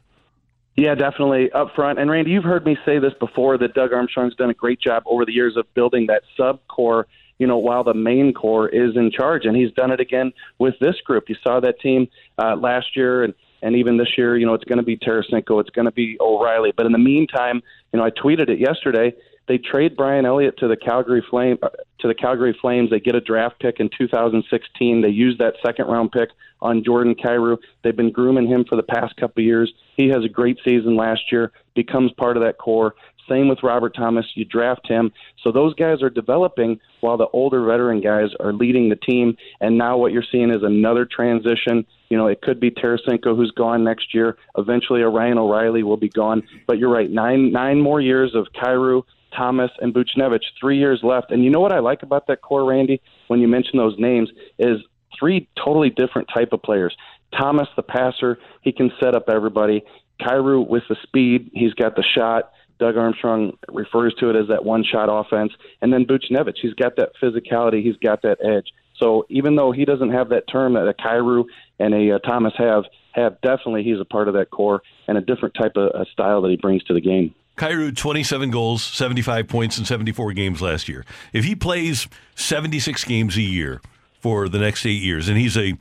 Yeah, 0.77 0.95
definitely 0.95 1.51
up 1.53 1.75
front. 1.75 1.99
And 1.99 2.11
Randy, 2.11 2.33
you've 2.33 2.45
heard 2.45 2.67
me 2.67 2.77
say 2.85 2.99
this 2.99 3.15
before 3.19 3.57
that 3.59 3.73
Doug 3.73 3.95
Armstrong's 3.95 4.35
done 4.35 4.51
a 4.51 4.55
great 4.55 4.79
job 4.79 5.05
over 5.07 5.25
the 5.25 5.33
years 5.33 5.57
of 5.57 5.73
building 5.73 6.07
that 6.09 6.23
sub 6.37 6.61
core, 6.69 7.07
you 7.39 7.47
know, 7.47 7.59
while 7.59 7.85
the 7.85 7.95
main 7.95 8.33
core 8.33 8.69
is 8.69 8.97
in 8.97 9.11
charge. 9.11 9.45
And 9.45 9.57
he's 9.57 9.73
done 9.73 9.91
it 9.91 10.01
again 10.01 10.33
with 10.59 10.75
this 10.81 10.97
group. 11.05 11.29
You 11.29 11.37
saw 11.43 11.61
that 11.61 11.81
team 11.81 12.09
uh, 12.39 12.57
last 12.57 12.97
year 12.97 13.25
and 13.25 13.35
and 13.63 13.75
even 13.75 13.97
this 13.97 14.19
year, 14.19 14.37
you 14.37 14.47
know, 14.47 14.55
it's 14.55 14.65
going 14.65 14.79
to 14.79 14.85
be 14.85 14.97
Tarasenko, 14.97 15.61
it's 15.61 15.71
going 15.71 15.87
to 15.87 15.91
be 15.91 16.17
O'Reilly. 16.21 16.73
But 16.77 16.87
in 16.87 16.93
the 16.93 16.99
meantime, 16.99 17.63
you 17.93 17.99
know, 17.99 18.05
I 18.05 18.11
tweeted 18.11 18.51
it 18.51 18.61
yesterday. 18.61 19.15
They 19.49 19.59
trade 19.59 19.97
Brian 19.97 20.27
Elliott 20.27 20.59
to 20.59 20.69
the 20.69 20.77
Calgary 20.77 21.25
Flame 21.31 21.59
uh, 21.63 21.69
to 22.01 22.09
the 22.09 22.15
Calgary 22.15 22.57
Flames. 22.61 22.91
They 22.91 23.01
get 23.01 23.15
a 23.15 23.21
draft 23.21 23.61
pick 23.61 23.81
in 23.81 23.89
2016. 23.97 25.03
They 25.03 25.09
use 25.09 25.39
that 25.39 25.55
second 25.65 25.87
round 25.87 26.13
pick 26.13 26.31
on 26.61 26.83
Jordan 26.85 27.15
Kyrou. 27.15 27.57
They've 27.83 27.97
been 27.97 28.11
grooming 28.11 28.47
him 28.47 28.65
for 28.69 28.77
the 28.77 28.83
past 28.83 29.17
couple 29.17 29.43
of 29.43 29.47
years. 29.47 29.73
He 29.97 30.09
has 30.09 30.25
a 30.25 30.29
great 30.29 30.59
season 30.65 30.97
last 30.97 31.31
year, 31.31 31.53
becomes 31.75 32.13
part 32.13 32.37
of 32.37 32.43
that 32.43 32.59
core. 32.59 32.95
Same 33.29 33.49
with 33.49 33.63
Robert 33.63 33.95
Thomas. 33.95 34.27
You 34.35 34.45
draft 34.45 34.87
him. 34.89 35.13
So 35.43 35.51
those 35.51 35.75
guys 35.75 36.03
are 36.03 36.11
developing 36.11 36.81
while 37.01 37.17
the 37.17 37.27
older 37.33 37.65
veteran 37.65 38.01
guys 38.01 38.31
are 38.41 38.53
leading 38.53 38.89
the 38.89 38.97
team. 38.97 39.37
And 39.61 39.77
now 39.77 39.97
what 39.97 40.13
you're 40.13 40.25
seeing 40.31 40.51
is 40.51 40.63
another 40.63 41.05
transition. 41.05 41.87
You 42.09 42.17
know, 42.17 42.27
it 42.27 42.43
could 42.43 42.61
be 42.61 42.71
Tarasenko 42.71 43.37
who's 43.37 43.51
gone 43.53 43.85
next 43.85 44.15
year. 44.15 44.37
Eventually, 44.57 45.03
Ryan 45.03 45.39
O'Reilly 45.39 45.83
will 45.83 45.97
be 45.97 46.09
gone. 46.09 46.43
But 46.67 46.79
you're 46.79 46.93
right, 46.93 47.11
nine 47.11 47.53
nine 47.53 47.81
more 47.81 48.01
years 48.01 48.35
of 48.35 48.47
Kyrou, 48.55 49.03
Thomas, 49.37 49.71
and 49.81 49.93
Buchnevich. 49.93 50.45
Three 50.61 50.79
years 50.79 51.01
left. 51.03 51.31
And 51.31 51.45
you 51.45 51.51
know 51.51 51.61
what 51.61 51.73
I 51.73 51.81
like 51.81 52.03
about 52.03 52.27
that 52.29 52.43
core, 52.43 52.65
Randy? 52.65 53.01
When 53.29 53.41
you 53.41 53.49
mention 53.49 53.79
those 53.79 53.97
names, 53.99 54.31
is 54.59 54.79
three 55.19 55.49
totally 55.63 55.91
different 55.91 56.29
type 56.33 56.53
of 56.53 56.63
players. 56.63 56.95
Thomas, 57.39 57.69
the 57.77 57.83
passer, 57.83 58.39
he 58.63 58.73
can 58.73 58.91
set 59.01 59.15
up 59.15 59.25
everybody. 59.29 59.83
Kyrou 60.21 60.67
with 60.67 60.85
the 60.89 60.97
speed, 61.03 61.51
he's 61.53 61.75
got 61.75 61.97
the 61.97 62.05
shot. 62.15 62.53
Doug 62.79 62.97
Armstrong 62.97 63.57
refers 63.69 64.15
to 64.21 64.31
it 64.31 64.37
as 64.37 64.49
that 64.49 64.65
one 64.65 64.85
shot 64.85 65.09
offense. 65.11 65.53
And 65.81 65.93
then 65.93 66.05
Buchnevich, 66.05 66.57
he's 66.61 66.75
got 66.75 66.97
that 66.97 67.11
physicality, 67.23 67.83
he's 67.83 67.97
got 67.97 68.23
that 68.23 68.39
edge. 68.45 68.67
So 68.99 69.27
even 69.29 69.57
though 69.57 69.73
he 69.73 69.85
doesn't 69.85 70.13
have 70.13 70.31
that 70.31 70.49
term 70.49 70.75
that 70.75 70.89
a 70.89 70.95
Kyrou 70.95 71.45
and 71.79 71.95
a 71.95 72.17
uh, 72.17 72.19
Thomas 72.21 72.55
have, 72.59 72.85
have 73.13 73.41
definitely 73.41 73.83
he's 73.83 74.01
a 74.01 74.05
part 74.05 74.29
of 74.29 74.35
that 74.35 74.51
core 74.51 74.83
and 75.09 75.19
a 75.19 75.21
different 75.21 75.55
type 75.55 75.73
of 75.77 75.91
uh, 75.93 76.05
style 76.13 76.43
that 76.43 76.51
he 76.51 76.57
brings 76.57 76.83
to 76.85 76.95
the 76.95 77.01
game. 77.01 77.35
Kyrou, 77.57 77.97
27 77.97 78.51
goals, 78.51 78.83
75 78.83 79.49
points 79.49 79.79
in 79.79 79.85
74 79.85 80.33
games 80.35 80.61
last 80.61 80.89
year. 80.89 81.05
If 81.33 81.45
he 81.45 81.55
plays 81.55 82.07
76 82.35 83.05
games 83.05 83.37
a 83.37 83.43
year 83.43 83.81
for 84.21 84.49
the 84.49 84.59
next 84.59 84.85
eight 84.85 85.03
years, 85.03 85.29
and 85.29 85.39
he's 85.39 85.57
a 85.57 85.75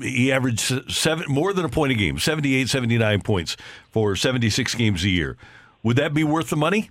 he 0.00 0.32
averaged 0.32 0.90
seven 0.90 1.26
more 1.28 1.52
than 1.52 1.64
a 1.64 1.68
point 1.68 1.92
a 1.92 1.94
game, 1.94 2.18
78, 2.18 2.68
79 2.68 3.20
points 3.22 3.56
for 3.90 4.16
76 4.16 4.74
games 4.74 5.04
a 5.04 5.08
year. 5.08 5.36
Would 5.84 5.96
that 5.96 6.12
be 6.12 6.24
worth 6.24 6.50
the 6.50 6.56
money? 6.56 6.90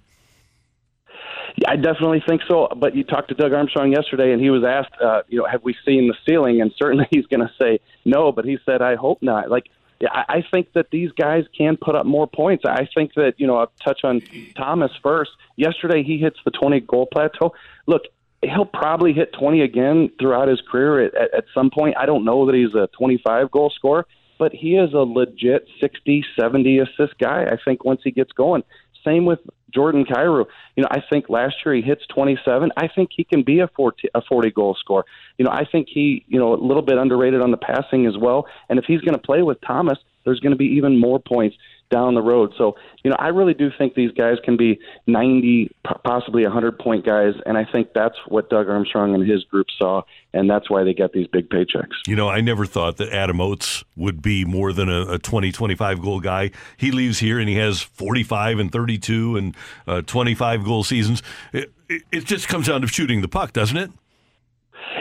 Yeah, 1.58 1.72
I 1.72 1.76
definitely 1.76 2.24
think 2.28 2.42
so. 2.48 2.68
But 2.76 2.96
you 2.96 3.04
talked 3.04 3.30
to 3.30 3.36
Doug 3.36 3.54
Armstrong 3.54 3.92
yesterday, 3.92 4.32
and 4.32 4.42
he 4.42 4.50
was 4.50 4.64
asked, 4.64 4.94
uh, 5.02 5.24
you 5.28 5.40
know, 5.40 5.46
have 5.46 5.64
we 5.64 5.76
seen 5.86 6.08
the 6.08 6.16
ceiling? 6.26 6.62
And 6.62 6.72
certainly 6.78 7.08
he's 7.12 7.26
going 7.28 7.42
to 7.42 7.52
say 7.62 7.80
no, 8.06 8.32
but 8.32 8.46
he 8.46 8.58
said, 8.66 8.82
I 8.82 8.96
hope 8.96 9.22
not. 9.22 9.50
Like, 9.50 9.66
I, 10.12 10.44
think 10.52 10.74
that 10.74 10.88
these 10.92 11.12
guys 11.14 11.46
can 11.58 11.78
put 11.78 11.96
up 11.96 12.06
more 12.06 12.28
points. 12.28 12.66
I 12.68 12.88
think 12.94 13.14
that, 13.16 13.36
you 13.38 13.48
know, 13.48 13.58
I'll 13.58 13.72
touch 13.84 14.02
on 14.04 14.22
Thomas 14.58 14.92
first. 15.02 15.32
Yesterday 15.56 16.04
he 16.04 16.18
hits 16.18 16.38
the 16.44 16.52
20 16.52 16.82
goal 16.82 17.08
plateau. 17.12 17.54
Look, 17.88 18.04
he'll 18.42 18.66
probably 18.66 19.14
hit 19.14 19.32
20 19.34 19.62
again 19.62 20.12
throughout 20.20 20.48
his 20.50 20.62
career 20.70 21.06
at, 21.06 21.16
at, 21.16 21.34
at 21.34 21.46
some 21.54 21.70
point. 21.70 21.96
I 21.98 22.06
don't 22.06 22.26
know 22.26 22.46
that 22.48 22.56
he's 22.56 22.76
a 22.76 22.90
25 22.98 23.52
goal 23.52 23.72
scorer, 23.74 24.06
but 24.38 24.52
he 24.54 24.76
is 24.76 24.94
a 24.94 24.98
legit 24.98 25.68
60, 25.80 26.26
70 26.38 26.80
assist 26.80 27.18
guy, 27.20 27.46
I 27.46 27.58
think, 27.64 27.86
once 27.86 28.02
he 28.04 28.12
gets 28.12 28.32
going. 28.34 28.64
Same 29.06 29.26
with 29.26 29.40
Jordan 29.74 30.06
Kyrou. 30.06 30.46
You 30.76 30.84
know, 30.84 30.90
I 30.92 31.02
think 31.10 31.30
last 31.30 31.56
year 31.66 31.76
he 31.76 31.82
hits 31.82 32.06
27. 32.08 32.72
I 32.78 32.88
think 32.88 33.10
he 33.16 33.24
can 33.24 33.44
be 33.44 33.60
a 33.60 33.68
40, 33.68 34.10
a 34.14 34.22
40 34.22 34.52
goal 34.52 34.76
scorer. 34.80 35.06
You 35.38 35.46
know, 35.46 35.52
I 35.52 35.66
think 35.70 35.88
he, 35.90 36.24
you 36.28 36.40
know, 36.40 36.54
a 36.54 36.56
little 36.56 36.84
bit 36.84 36.98
underrated 36.98 37.42
on 37.42 37.52
the 37.52 37.58
passing 37.58 38.06
as 38.06 38.18
well. 38.18 38.46
And 38.70 38.80
if 38.80 38.86
he's 38.86 39.02
going 39.02 39.16
to 39.16 39.22
play 39.22 39.42
with 39.42 39.60
Thomas, 39.62 39.98
there's 40.26 40.40
going 40.40 40.52
to 40.52 40.58
be 40.58 40.66
even 40.66 41.00
more 41.00 41.20
points 41.20 41.56
down 41.94 42.16
the 42.16 42.22
road. 42.24 42.54
So, 42.58 42.76
you 43.04 43.12
know, 43.12 43.16
I 43.20 43.28
really 43.28 43.54
do 43.54 43.70
think 43.78 43.94
these 43.94 44.10
guys 44.12 44.38
can 44.44 44.58
be 44.58 44.80
90, 45.06 45.70
possibly 46.04 46.42
100 46.42 46.80
point 46.80 47.06
guys. 47.06 47.36
And 47.46 47.56
I 47.56 47.66
think 47.72 47.90
that's 47.94 48.16
what 48.28 48.50
Doug 48.50 48.68
Armstrong 48.68 49.14
and 49.14 49.30
his 49.30 49.44
group 49.44 49.68
saw. 49.78 50.02
And 50.34 50.50
that's 50.50 50.72
why 50.72 50.84
they 50.84 50.96
get 50.96 51.14
these 51.14 51.28
big 51.28 51.50
paychecks. 51.50 51.94
You 52.08 52.16
know, 52.16 52.28
I 52.28 52.42
never 52.42 52.66
thought 52.66 52.98
that 52.98 53.14
Adam 53.14 53.40
Oates 53.40 53.84
would 53.96 54.24
be 54.24 54.44
more 54.44 54.74
than 54.74 54.90
a, 54.90 55.14
a 55.14 55.20
20, 55.20 55.52
25 55.52 56.02
goal 56.02 56.20
guy. 56.20 56.50
He 56.78 56.90
leaves 56.90 57.20
here 57.20 57.38
and 57.38 57.48
he 57.48 57.56
has 57.56 57.80
45 57.80 58.58
and 58.58 58.72
32 58.72 59.38
and 59.38 59.56
uh, 59.86 60.02
25 60.02 60.66
goal 60.66 60.84
seasons. 60.84 61.22
It, 61.52 61.72
it, 61.88 62.02
it 62.12 62.26
just 62.26 62.48
comes 62.48 62.68
down 62.68 62.82
to 62.82 62.88
shooting 62.88 63.22
the 63.22 63.28
puck, 63.28 63.54
doesn't 63.54 63.78
it? 63.78 63.92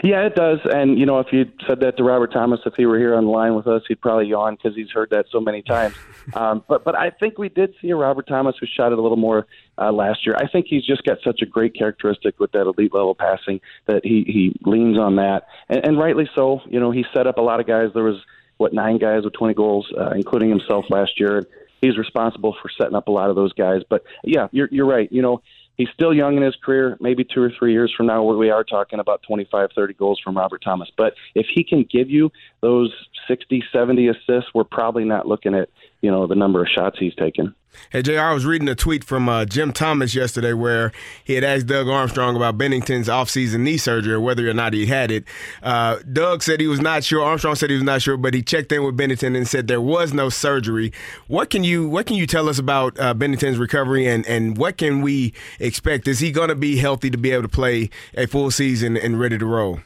Yeah, 0.03 0.25
it 0.25 0.35
does. 0.35 0.59
And 0.65 0.99
you 0.99 1.05
know, 1.05 1.19
if 1.19 1.27
you 1.31 1.45
said 1.67 1.79
that 1.81 1.97
to 1.97 2.03
Robert 2.03 2.33
Thomas, 2.33 2.59
if 2.65 2.73
he 2.75 2.85
were 2.85 2.97
here 2.97 3.15
on 3.15 3.25
the 3.25 3.31
line 3.31 3.55
with 3.55 3.67
us, 3.67 3.83
he'd 3.87 4.01
probably 4.01 4.27
yawn 4.27 4.55
because 4.55 4.75
he's 4.75 4.89
heard 4.91 5.11
that 5.11 5.27
so 5.31 5.39
many 5.39 5.61
times. 5.61 5.95
um, 6.33 6.63
but 6.67 6.83
but 6.83 6.97
I 6.97 7.09
think 7.09 7.37
we 7.37 7.49
did 7.49 7.73
see 7.81 7.89
a 7.89 7.95
Robert 7.95 8.27
Thomas 8.27 8.55
who 8.59 8.65
shot 8.65 8.91
it 8.91 8.97
a 8.97 9.01
little 9.01 9.17
more 9.17 9.45
uh, 9.77 9.91
last 9.91 10.25
year. 10.25 10.35
I 10.37 10.47
think 10.47 10.67
he's 10.69 10.85
just 10.85 11.03
got 11.03 11.19
such 11.23 11.41
a 11.41 11.45
great 11.45 11.75
characteristic 11.75 12.39
with 12.39 12.51
that 12.53 12.61
elite 12.61 12.93
level 12.93 13.15
passing 13.15 13.61
that 13.85 14.03
he 14.03 14.23
he 14.25 14.55
leans 14.69 14.97
on 14.97 15.17
that, 15.17 15.47
and, 15.69 15.85
and 15.85 15.99
rightly 15.99 16.29
so. 16.35 16.61
You 16.67 16.79
know, 16.79 16.91
he 16.91 17.05
set 17.13 17.27
up 17.27 17.37
a 17.37 17.41
lot 17.41 17.59
of 17.59 17.67
guys. 17.67 17.89
There 17.93 18.03
was 18.03 18.21
what 18.57 18.73
nine 18.73 18.97
guys 18.97 19.23
with 19.23 19.33
20 19.33 19.53
goals, 19.53 19.91
uh, 19.97 20.11
including 20.11 20.49
himself 20.49 20.85
last 20.89 21.19
year. 21.19 21.47
He's 21.81 21.97
responsible 21.97 22.55
for 22.61 22.69
setting 22.77 22.95
up 22.95 23.07
a 23.07 23.11
lot 23.11 23.29
of 23.29 23.35
those 23.35 23.51
guys. 23.53 23.81
But 23.87 24.03
yeah, 24.23 24.47
you're 24.51 24.69
you're 24.71 24.85
right. 24.85 25.11
You 25.11 25.21
know 25.21 25.41
he's 25.77 25.89
still 25.93 26.13
young 26.13 26.37
in 26.37 26.43
his 26.43 26.55
career. 26.55 26.97
Maybe 26.99 27.23
two 27.23 27.41
or 27.41 27.51
three 27.57 27.73
years 27.73 27.93
from 27.95 28.07
now, 28.07 28.23
where 28.23 28.37
we 28.37 28.49
are 28.49 28.63
talking 28.63 28.99
about 28.99 29.23
25, 29.23 29.71
30 29.75 29.93
goals 29.93 30.19
from 30.23 30.37
Robert 30.37 30.61
Thomas. 30.63 30.89
But 30.97 31.13
if 31.35 31.47
he 31.53 31.63
can 31.63 31.83
give 31.83 32.09
you 32.09 32.31
those 32.61 32.93
60, 33.27 33.63
70 33.71 34.07
assists, 34.07 34.53
we're 34.53 34.63
probably 34.63 35.05
not 35.05 35.27
looking 35.27 35.55
at 35.55 35.69
you 36.01 36.11
know 36.11 36.27
the 36.27 36.35
number 36.35 36.61
of 36.61 36.67
shots 36.67 36.97
he's 36.99 37.15
taken. 37.15 37.55
Hey, 37.91 38.01
JR, 38.01 38.19
I 38.19 38.33
was 38.33 38.45
reading 38.45 38.67
a 38.69 38.75
tweet 38.75 39.03
from 39.03 39.29
uh, 39.29 39.45
Jim 39.45 39.71
Thomas 39.71 40.15
yesterday 40.15 40.53
where 40.53 40.91
he 41.23 41.33
had 41.33 41.43
asked 41.43 41.67
Doug 41.67 41.87
Armstrong 41.87 42.35
about 42.35 42.57
Binnington's 42.57 43.07
offseason 43.07 43.59
knee 43.59 43.77
surgery 43.77 44.13
or 44.13 44.19
whether 44.19 44.49
or 44.49 44.53
not 44.53 44.73
he 44.73 44.85
had 44.85 45.11
it. 45.11 45.25
Uh, 45.61 45.97
Doug 46.11 46.43
said 46.43 46.59
he 46.59 46.67
was 46.67 46.81
not 46.81 47.03
sure. 47.03 47.23
Armstrong 47.23 47.55
said 47.55 47.69
he 47.69 47.75
was 47.75 47.83
not 47.83 48.01
sure, 48.01 48.17
but 48.17 48.33
he 48.33 48.41
checked 48.41 48.71
in 48.71 48.83
with 48.83 48.97
Binnington 48.97 49.35
and 49.35 49.47
said 49.47 49.67
there 49.67 49.81
was 49.81 50.13
no 50.13 50.29
surgery. 50.29 50.91
What 51.27 51.49
can 51.49 51.63
you 51.63 51.87
What 51.87 52.05
can 52.05 52.15
you 52.15 52.27
tell 52.27 52.49
us 52.49 52.59
about 52.59 52.99
uh, 52.99 53.13
Binnington's 53.13 53.57
recovery 53.57 54.07
and, 54.07 54.25
and 54.27 54.57
what 54.57 54.77
can 54.77 55.01
we 55.01 55.33
expect? 55.59 56.07
Is 56.07 56.19
he 56.19 56.31
going 56.31 56.49
to 56.49 56.55
be 56.55 56.77
healthy 56.77 57.09
to 57.09 57.17
be 57.17 57.31
able 57.31 57.43
to 57.43 57.49
play 57.49 57.89
a 58.15 58.27
full 58.27 58.51
season 58.51 58.97
and 58.97 59.19
ready 59.19 59.37
to 59.37 59.45
roll? 59.45 59.79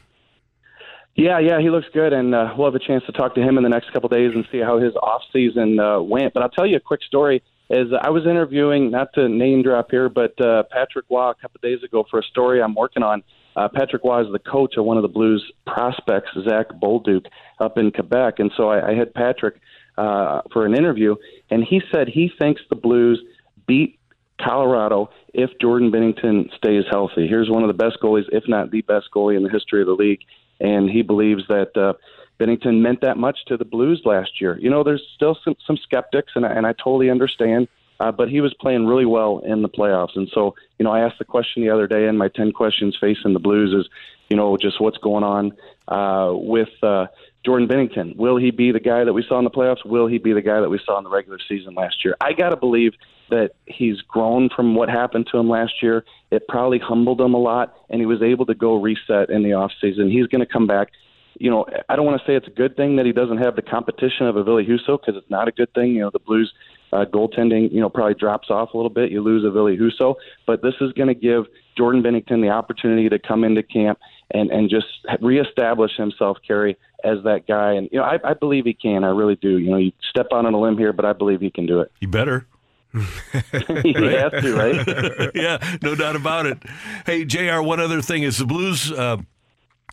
Yeah, 1.18 1.40
yeah, 1.40 1.60
he 1.60 1.68
looks 1.68 1.88
good, 1.92 2.12
and 2.12 2.32
uh, 2.32 2.54
we'll 2.56 2.68
have 2.68 2.76
a 2.76 2.86
chance 2.86 3.02
to 3.06 3.12
talk 3.12 3.34
to 3.34 3.42
him 3.42 3.58
in 3.58 3.64
the 3.64 3.68
next 3.68 3.92
couple 3.92 4.08
days 4.08 4.30
and 4.36 4.46
see 4.52 4.60
how 4.60 4.78
his 4.78 4.94
off 4.94 5.22
season 5.32 5.80
uh, 5.80 6.00
went. 6.00 6.32
But 6.32 6.44
I'll 6.44 6.48
tell 6.48 6.64
you 6.64 6.76
a 6.76 6.80
quick 6.80 7.02
story 7.02 7.42
is 7.70 7.88
I 8.00 8.10
was 8.10 8.24
interviewing, 8.24 8.90
not 8.90 9.12
to 9.14 9.28
name 9.28 9.62
drop 9.62 9.90
here, 9.90 10.08
but 10.08 10.40
uh, 10.40 10.64
Patrick 10.70 11.06
Roy 11.10 11.30
a 11.30 11.34
couple 11.34 11.60
days 11.62 11.82
ago 11.82 12.04
for 12.10 12.18
a 12.18 12.22
story 12.22 12.62
I'm 12.62 12.74
working 12.74 13.02
on. 13.02 13.22
Uh, 13.56 13.68
Patrick 13.68 14.04
Roy 14.04 14.22
is 14.22 14.32
the 14.32 14.38
coach 14.38 14.74
of 14.76 14.84
one 14.84 14.96
of 14.96 15.02
the 15.02 15.08
Blues 15.08 15.44
prospects, 15.66 16.30
Zach 16.48 16.68
Bolduc, 16.80 17.26
up 17.60 17.76
in 17.76 17.90
Quebec. 17.90 18.34
And 18.38 18.50
so 18.56 18.70
I, 18.70 18.90
I 18.90 18.94
had 18.94 19.12
Patrick 19.12 19.60
uh, 19.96 20.42
for 20.52 20.64
an 20.64 20.74
interview, 20.74 21.16
and 21.50 21.64
he 21.64 21.82
said 21.92 22.08
he 22.08 22.30
thinks 22.38 22.62
the 22.70 22.76
Blues 22.76 23.20
beat 23.66 23.98
Colorado 24.40 25.10
if 25.34 25.50
Jordan 25.60 25.90
Binnington 25.90 26.54
stays 26.56 26.84
healthy. 26.90 27.26
Here's 27.26 27.50
one 27.50 27.64
of 27.64 27.68
the 27.68 27.74
best 27.74 27.98
goalies, 28.00 28.24
if 28.30 28.44
not 28.46 28.70
the 28.70 28.82
best 28.82 29.06
goalie 29.14 29.36
in 29.36 29.42
the 29.42 29.50
history 29.50 29.80
of 29.80 29.88
the 29.88 29.94
league. 29.94 30.20
And 30.60 30.88
he 30.88 31.02
believes 31.02 31.42
that 31.48 31.76
uh, 31.76 31.94
Binnington 32.38 32.80
meant 32.80 33.00
that 33.00 33.16
much 33.16 33.44
to 33.46 33.56
the 33.56 33.64
Blues 33.64 34.02
last 34.04 34.40
year. 34.40 34.58
You 34.58 34.70
know, 34.70 34.82
there's 34.82 35.06
still 35.14 35.38
some 35.44 35.56
some 35.66 35.76
skeptics, 35.76 36.32
and 36.34 36.46
I, 36.46 36.50
and 36.50 36.66
I 36.66 36.72
totally 36.72 37.10
understand. 37.10 37.68
Uh, 38.00 38.12
but 38.12 38.28
he 38.28 38.40
was 38.40 38.54
playing 38.54 38.86
really 38.86 39.06
well 39.06 39.40
in 39.40 39.62
the 39.62 39.68
playoffs, 39.68 40.16
and 40.16 40.28
so 40.32 40.54
you 40.78 40.84
know, 40.84 40.92
I 40.92 41.00
asked 41.00 41.18
the 41.18 41.24
question 41.24 41.62
the 41.62 41.70
other 41.70 41.88
day, 41.88 42.06
in 42.06 42.16
my 42.16 42.28
ten 42.28 42.52
questions 42.52 42.96
facing 43.00 43.32
the 43.32 43.40
Blues 43.40 43.74
is, 43.74 43.90
you 44.30 44.36
know, 44.36 44.56
just 44.56 44.80
what's 44.80 44.98
going 44.98 45.24
on 45.24 45.52
uh, 45.88 46.32
with 46.32 46.68
uh, 46.82 47.08
Jordan 47.44 47.66
Binnington? 47.66 48.14
Will 48.16 48.36
he 48.36 48.52
be 48.52 48.70
the 48.70 48.80
guy 48.80 49.02
that 49.02 49.12
we 49.12 49.24
saw 49.26 49.38
in 49.38 49.44
the 49.44 49.50
playoffs? 49.50 49.84
Will 49.84 50.06
he 50.06 50.18
be 50.18 50.32
the 50.32 50.42
guy 50.42 50.60
that 50.60 50.70
we 50.70 50.78
saw 50.84 50.98
in 50.98 51.04
the 51.04 51.10
regular 51.10 51.38
season 51.48 51.74
last 51.74 52.04
year? 52.04 52.16
I 52.20 52.34
got 52.34 52.50
to 52.50 52.56
believe 52.56 52.94
that 53.30 53.52
he's 53.66 54.00
grown 54.02 54.48
from 54.48 54.74
what 54.74 54.88
happened 54.88 55.28
to 55.32 55.38
him 55.38 55.48
last 55.48 55.82
year. 55.82 56.04
It 56.30 56.46
probably 56.48 56.78
humbled 56.78 57.20
him 57.20 57.34
a 57.34 57.38
lot, 57.38 57.74
and 57.90 58.00
he 58.00 58.06
was 58.06 58.22
able 58.22 58.46
to 58.46 58.54
go 58.54 58.76
reset 58.80 59.30
in 59.30 59.42
the 59.42 59.54
off 59.54 59.72
season. 59.80 60.10
He's 60.10 60.26
going 60.26 60.40
to 60.40 60.46
come 60.46 60.66
back 60.66 60.92
you 61.34 61.50
know, 61.50 61.66
I 61.88 61.96
don't 61.96 62.04
want 62.04 62.20
to 62.20 62.26
say 62.26 62.34
it's 62.34 62.48
a 62.48 62.52
good 62.52 62.76
thing 62.76 62.96
that 62.96 63.06
he 63.06 63.12
doesn't 63.12 63.38
have 63.38 63.56
the 63.56 63.62
competition 63.62 64.26
of 64.26 64.36
a 64.36 64.44
Ville 64.44 64.64
Husso 64.64 64.98
because 65.00 65.16
it's 65.16 65.30
not 65.30 65.48
a 65.48 65.52
good 65.52 65.72
thing. 65.74 65.92
You 65.92 66.00
know, 66.00 66.10
the 66.10 66.18
Blues 66.18 66.52
uh, 66.92 67.04
goaltending, 67.04 67.72
you 67.72 67.80
know, 67.80 67.88
probably 67.88 68.14
drops 68.14 68.50
off 68.50 68.74
a 68.74 68.76
little 68.76 68.90
bit. 68.90 69.10
You 69.10 69.22
lose 69.22 69.44
a 69.44 69.50
Ville 69.50 69.76
Husso, 69.76 70.16
but 70.46 70.62
this 70.62 70.74
is 70.80 70.92
going 70.92 71.08
to 71.08 71.14
give 71.14 71.44
Jordan 71.76 72.02
Binnington 72.02 72.42
the 72.42 72.50
opportunity 72.50 73.08
to 73.08 73.18
come 73.18 73.44
into 73.44 73.62
camp 73.62 73.98
and 74.30 74.50
and 74.50 74.68
just 74.68 74.86
reestablish 75.20 75.92
himself, 75.96 76.38
Kerry, 76.46 76.76
as 77.04 77.18
that 77.24 77.46
guy. 77.46 77.72
And 77.72 77.88
you 77.92 77.98
know, 77.98 78.04
I, 78.04 78.18
I 78.24 78.34
believe 78.34 78.64
he 78.64 78.74
can. 78.74 79.04
I 79.04 79.08
really 79.08 79.36
do. 79.36 79.58
You 79.58 79.70
know, 79.70 79.76
you 79.76 79.92
step 80.10 80.26
out 80.32 80.44
on 80.44 80.52
a 80.52 80.60
limb 80.60 80.76
here, 80.76 80.92
but 80.92 81.04
I 81.04 81.12
believe 81.12 81.40
he 81.40 81.50
can 81.50 81.66
do 81.66 81.80
it. 81.80 81.92
You 82.00 82.08
better. 82.08 82.46
he 82.92 83.92
has 83.92 84.32
to, 84.32 84.54
right? 84.56 85.30
yeah, 85.34 85.58
no 85.82 85.94
doubt 85.94 86.16
about 86.16 86.46
it. 86.46 86.58
Hey, 87.06 87.24
Jr. 87.24 87.60
One 87.60 87.80
other 87.80 88.02
thing 88.02 88.22
is 88.22 88.38
the 88.38 88.46
Blues. 88.46 88.90
Uh, 88.90 89.18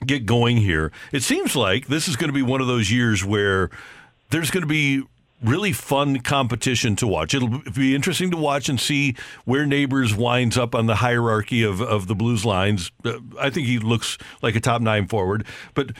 get 0.05 0.25
going 0.25 0.57
here. 0.57 0.91
It 1.11 1.23
seems 1.23 1.55
like 1.55 1.87
this 1.87 2.07
is 2.07 2.15
going 2.15 2.29
to 2.29 2.33
be 2.33 2.41
one 2.41 2.61
of 2.61 2.67
those 2.67 2.91
years 2.91 3.23
where 3.23 3.69
there's 4.29 4.51
going 4.51 4.63
to 4.63 4.67
be 4.67 5.03
really 5.43 5.73
fun 5.73 6.19
competition 6.21 6.95
to 6.97 7.07
watch. 7.07 7.33
It'll 7.33 7.61
be 7.73 7.93
interesting 7.93 8.31
to 8.31 8.37
watch 8.37 8.69
and 8.69 8.79
see 8.79 9.15
where 9.43 9.65
Neighbours 9.65 10.15
winds 10.15 10.57
up 10.57 10.73
on 10.73 10.87
the 10.87 10.95
hierarchy 10.95 11.63
of, 11.63 11.81
of 11.81 12.07
the 12.07 12.15
Blues 12.15 12.45
lines. 12.45 12.91
Uh, 13.03 13.19
I 13.39 13.49
think 13.49 13.67
he 13.67 13.77
looks 13.79 14.17
like 14.41 14.55
a 14.55 14.59
top 14.59 14.81
nine 14.81 15.07
forward, 15.07 15.45
but 15.73 15.91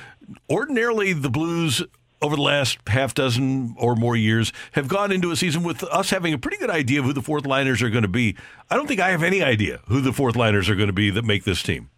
ordinarily 0.49 1.13
the 1.13 1.29
Blues 1.29 1.83
over 2.21 2.35
the 2.35 2.41
last 2.41 2.79
half 2.87 3.13
dozen 3.13 3.75
or 3.77 3.95
more 3.95 4.15
years 4.15 4.51
have 4.71 4.87
gone 4.87 5.11
into 5.11 5.31
a 5.31 5.35
season 5.35 5.63
with 5.63 5.83
us 5.83 6.09
having 6.09 6.33
a 6.33 6.37
pretty 6.37 6.57
good 6.57 6.69
idea 6.69 6.99
of 6.99 7.05
who 7.05 7.13
the 7.13 7.21
fourth 7.21 7.45
liners 7.45 7.81
are 7.81 7.89
going 7.89 8.03
to 8.03 8.07
be. 8.07 8.35
I 8.69 8.75
don't 8.75 8.87
think 8.87 8.99
I 8.99 9.11
have 9.11 9.21
any 9.21 9.43
idea 9.43 9.81
who 9.87 10.01
the 10.01 10.13
fourth 10.13 10.35
liners 10.35 10.69
are 10.69 10.75
going 10.75 10.87
to 10.87 10.93
be 10.93 11.09
that 11.11 11.25
make 11.25 11.43
this 11.43 11.61
team. 11.61 11.89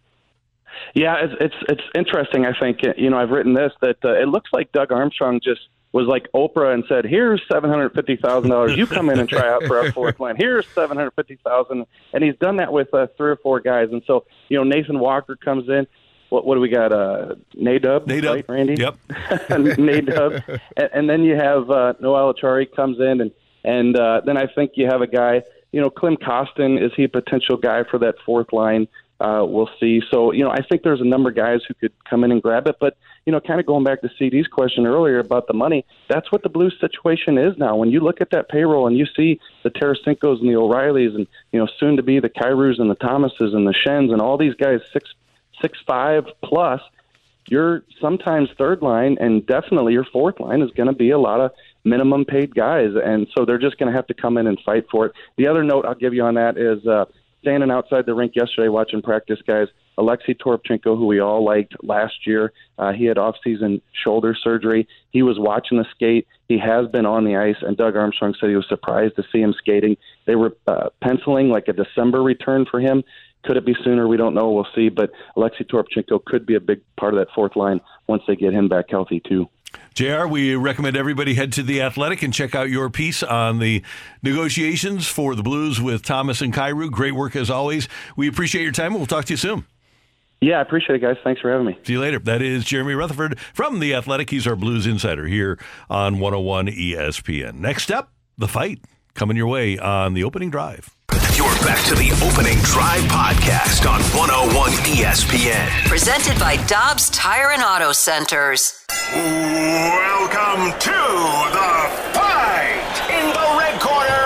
Yeah, 0.94 1.16
it's 1.20 1.34
it's 1.40 1.54
it's 1.68 1.82
interesting. 1.94 2.46
I 2.46 2.58
think 2.58 2.80
you 2.96 3.10
know 3.10 3.18
I've 3.18 3.30
written 3.30 3.54
this 3.54 3.72
that 3.80 4.04
uh, 4.04 4.14
it 4.14 4.28
looks 4.28 4.50
like 4.52 4.72
Doug 4.72 4.92
Armstrong 4.92 5.40
just 5.42 5.60
was 5.92 6.06
like 6.06 6.26
Oprah 6.34 6.74
and 6.74 6.84
said, 6.88 7.04
"Here's 7.04 7.40
seven 7.50 7.70
hundred 7.70 7.94
fifty 7.94 8.16
thousand 8.16 8.50
dollars. 8.50 8.76
You 8.76 8.86
come 8.86 9.10
in 9.10 9.18
and 9.18 9.28
try 9.28 9.48
out 9.48 9.64
for 9.64 9.78
our 9.78 9.92
fourth 9.92 10.20
line. 10.20 10.36
Here's 10.36 10.66
seven 10.68 10.96
hundred 10.96 11.12
fifty 11.12 11.38
thousand, 11.44 11.86
and 12.12 12.24
he's 12.24 12.36
done 12.36 12.56
that 12.56 12.72
with 12.72 12.92
uh, 12.92 13.06
three 13.16 13.30
or 13.30 13.36
four 13.36 13.60
guys. 13.60 13.88
And 13.92 14.02
so 14.06 14.24
you 14.48 14.58
know 14.58 14.64
Nathan 14.64 14.98
Walker 14.98 15.36
comes 15.36 15.68
in. 15.68 15.86
What 16.30 16.44
what 16.44 16.56
do 16.56 16.60
we 16.60 16.68
got? 16.68 16.92
Uh, 16.92 17.36
Nadub, 17.56 18.06
Nadub, 18.06 18.34
right, 18.34 18.48
Randy? 18.48 18.74
Yep, 18.74 18.96
Nadub, 19.08 20.60
and, 20.76 20.90
and 20.92 21.10
then 21.10 21.22
you 21.22 21.36
have 21.36 21.70
uh, 21.70 21.94
Noel 22.00 22.34
Acciari 22.34 22.70
comes 22.74 22.98
in, 22.98 23.20
and 23.20 23.30
and 23.64 23.96
uh, 23.96 24.20
then 24.24 24.36
I 24.36 24.46
think 24.46 24.72
you 24.74 24.86
have 24.86 25.00
a 25.00 25.06
guy 25.06 25.42
you 25.72 25.80
know, 25.80 25.90
Klim 25.90 26.16
Kostin 26.16 26.82
is 26.82 26.92
he 26.96 27.04
a 27.04 27.08
potential 27.08 27.56
guy 27.56 27.84
for 27.84 27.98
that 27.98 28.14
fourth 28.24 28.52
line? 28.52 28.88
Uh, 29.20 29.44
we'll 29.44 29.70
see. 29.80 30.00
So, 30.12 30.32
you 30.32 30.44
know, 30.44 30.50
I 30.50 30.62
think 30.62 30.82
there's 30.82 31.00
a 31.00 31.04
number 31.04 31.30
of 31.30 31.34
guys 31.34 31.60
who 31.66 31.74
could 31.74 31.92
come 32.04 32.22
in 32.22 32.30
and 32.30 32.40
grab 32.40 32.68
it. 32.68 32.76
But, 32.78 32.96
you 33.26 33.32
know, 33.32 33.40
kind 33.40 33.58
of 33.58 33.66
going 33.66 33.82
back 33.82 34.00
to 34.02 34.10
CD's 34.16 34.46
question 34.46 34.86
earlier 34.86 35.18
about 35.18 35.48
the 35.48 35.54
money, 35.54 35.84
that's 36.08 36.30
what 36.30 36.44
the 36.44 36.48
Blues 36.48 36.76
situation 36.80 37.36
is 37.36 37.58
now. 37.58 37.74
When 37.74 37.90
you 37.90 37.98
look 37.98 38.20
at 38.20 38.30
that 38.30 38.48
payroll 38.48 38.86
and 38.86 38.96
you 38.96 39.06
see 39.06 39.40
the 39.64 39.70
Tarasenkos 39.70 40.40
and 40.40 40.48
the 40.48 40.54
O'Reillys 40.54 41.16
and, 41.16 41.26
you 41.50 41.58
know, 41.58 41.66
soon 41.80 41.96
to 41.96 42.02
be 42.02 42.20
the 42.20 42.28
Kyrous 42.28 42.78
and 42.78 42.88
the 42.88 42.94
Thomases 42.94 43.54
and 43.54 43.66
the 43.66 43.74
Schenns 43.84 44.12
and 44.12 44.20
all 44.20 44.38
these 44.38 44.54
guys 44.54 44.80
six 44.92 45.12
six 45.60 45.76
five 45.84 46.24
plus, 46.44 46.80
your 47.48 47.82
sometimes 48.00 48.50
third 48.56 48.82
line 48.82 49.16
and 49.18 49.44
definitely 49.46 49.94
your 49.94 50.04
fourth 50.04 50.38
line 50.38 50.62
is 50.62 50.70
going 50.72 50.86
to 50.86 50.94
be 50.94 51.10
a 51.10 51.18
lot 51.18 51.40
of 51.40 51.50
minimum 51.82 52.24
paid 52.24 52.54
guys. 52.54 52.92
And 52.94 53.26
so 53.36 53.44
they're 53.44 53.58
just 53.58 53.78
going 53.78 53.90
to 53.90 53.96
have 53.96 54.06
to 54.06 54.14
come 54.14 54.38
in 54.38 54.46
and 54.46 54.60
fight 54.60 54.86
for 54.92 55.06
it. 55.06 55.12
The 55.36 55.48
other 55.48 55.64
note 55.64 55.86
I'll 55.86 55.96
give 55.96 56.14
you 56.14 56.22
on 56.22 56.34
that 56.34 56.56
is, 56.56 56.86
uh, 56.86 57.06
standing 57.40 57.70
outside 57.70 58.06
the 58.06 58.14
rink 58.14 58.32
yesterday 58.34 58.68
watching 58.68 59.02
practice, 59.02 59.38
guys. 59.46 59.68
Alexei 59.96 60.34
Toropchenko, 60.34 60.96
who 60.96 61.06
we 61.06 61.18
all 61.18 61.44
liked 61.44 61.74
last 61.82 62.26
year, 62.26 62.52
uh, 62.78 62.92
he 62.92 63.04
had 63.04 63.18
off-season 63.18 63.82
shoulder 64.04 64.36
surgery. 64.40 64.86
He 65.10 65.22
was 65.22 65.38
watching 65.38 65.78
the 65.78 65.86
skate. 65.90 66.28
He 66.48 66.58
has 66.58 66.86
been 66.88 67.04
on 67.04 67.24
the 67.24 67.36
ice, 67.36 67.56
and 67.62 67.76
Doug 67.76 67.96
Armstrong 67.96 68.34
said 68.38 68.48
he 68.48 68.56
was 68.56 68.68
surprised 68.68 69.16
to 69.16 69.24
see 69.32 69.40
him 69.40 69.54
skating. 69.58 69.96
They 70.26 70.36
were 70.36 70.56
uh, 70.68 70.90
penciling 71.02 71.48
like 71.48 71.66
a 71.66 71.72
December 71.72 72.22
return 72.22 72.64
for 72.70 72.80
him. 72.80 73.02
Could 73.44 73.56
it 73.56 73.66
be 73.66 73.74
sooner? 73.82 74.06
We 74.06 74.16
don't 74.16 74.34
know. 74.34 74.50
We'll 74.50 74.66
see. 74.74 74.88
But 74.88 75.10
Alexei 75.36 75.64
Toropchenko 75.64 76.24
could 76.24 76.46
be 76.46 76.54
a 76.54 76.60
big 76.60 76.80
part 76.96 77.14
of 77.14 77.18
that 77.18 77.32
fourth 77.34 77.56
line 77.56 77.80
once 78.06 78.22
they 78.26 78.36
get 78.36 78.52
him 78.52 78.68
back 78.68 78.86
healthy 78.90 79.20
too. 79.20 79.48
JR, 79.94 80.26
we 80.26 80.54
recommend 80.54 80.96
everybody 80.96 81.34
head 81.34 81.52
to 81.54 81.62
The 81.62 81.82
Athletic 81.82 82.22
and 82.22 82.32
check 82.32 82.54
out 82.54 82.70
your 82.70 82.88
piece 82.88 83.22
on 83.22 83.58
the 83.58 83.82
negotiations 84.22 85.08
for 85.08 85.34
the 85.34 85.42
Blues 85.42 85.80
with 85.80 86.02
Thomas 86.02 86.40
and 86.40 86.54
Kyrou. 86.54 86.90
Great 86.90 87.14
work 87.14 87.34
as 87.34 87.50
always. 87.50 87.88
We 88.16 88.28
appreciate 88.28 88.62
your 88.62 88.72
time. 88.72 88.94
We'll 88.94 89.06
talk 89.06 89.24
to 89.26 89.32
you 89.32 89.36
soon. 89.36 89.66
Yeah, 90.40 90.58
I 90.58 90.62
appreciate 90.62 90.96
it, 90.96 91.00
guys. 91.00 91.16
Thanks 91.24 91.40
for 91.40 91.50
having 91.50 91.66
me. 91.66 91.78
See 91.82 91.94
you 91.94 92.00
later. 92.00 92.20
That 92.20 92.42
is 92.42 92.64
Jeremy 92.64 92.94
Rutherford 92.94 93.40
from 93.52 93.80
The 93.80 93.92
Athletic. 93.94 94.30
He's 94.30 94.46
our 94.46 94.54
Blues 94.54 94.86
insider 94.86 95.26
here 95.26 95.58
on 95.90 96.20
101 96.20 96.68
ESPN. 96.68 97.54
Next 97.54 97.90
up, 97.90 98.12
the 98.36 98.46
fight 98.46 98.78
coming 99.14 99.36
your 99.36 99.48
way 99.48 99.78
on 99.78 100.14
the 100.14 100.22
opening 100.22 100.50
drive. 100.50 100.94
You're 101.12 101.48
back 101.64 101.82
to 101.86 101.94
the 101.94 102.10
opening 102.22 102.58
drive 102.58 103.00
podcast 103.04 103.88
on 103.88 104.00
101 104.14 104.72
ESPN. 104.84 105.68
Presented 105.88 106.38
by 106.38 106.56
Dobbs 106.66 107.08
Tire 107.10 107.50
and 107.52 107.62
Auto 107.62 107.92
Centers. 107.92 108.84
Welcome 109.14 110.78
to 110.78 111.00
the 111.56 111.72
fight. 112.12 112.92
In 113.08 113.26
the 113.32 113.48
red 113.58 113.80
corner, 113.80 114.17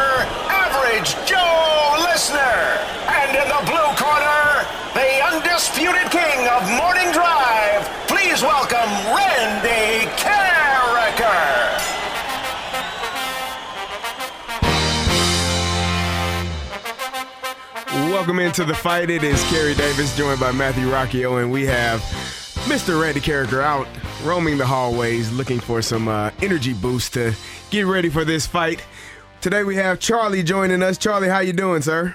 Welcome 18.13 18.41
into 18.41 18.67
the 18.67 18.75
fight. 18.75 19.09
It 19.09 19.25
is 19.25 19.43
Kerry 19.45 19.75
Davis, 19.75 20.15
joined 20.15 20.39
by 20.39 20.53
Matthew 20.53 20.85
Rocchio, 20.85 21.43
and 21.43 21.51
we 21.51 21.65
have 21.65 22.01
Mr. 22.69 23.01
Randy 23.01 23.21
Karraker 23.21 23.63
out 23.63 23.89
roaming 24.23 24.59
the 24.59 24.67
hallways 24.67 25.33
looking 25.33 25.59
for 25.59 25.81
some 25.81 26.09
uh, 26.09 26.31
energy 26.43 26.75
boost 26.75 27.15
to 27.15 27.33
get 27.71 27.87
ready 27.87 28.11
for 28.11 28.23
this 28.27 28.47
fight. 28.47 28.85
Today 29.41 29.65
we 29.65 29.77
have 29.77 29.99
Charlie 29.99 30.43
joining 30.43 30.83
us. 30.83 30.99
Charlie, 30.99 31.27
how 31.27 31.39
you 31.39 31.55
doing, 31.55 31.81
sir? 31.81 32.15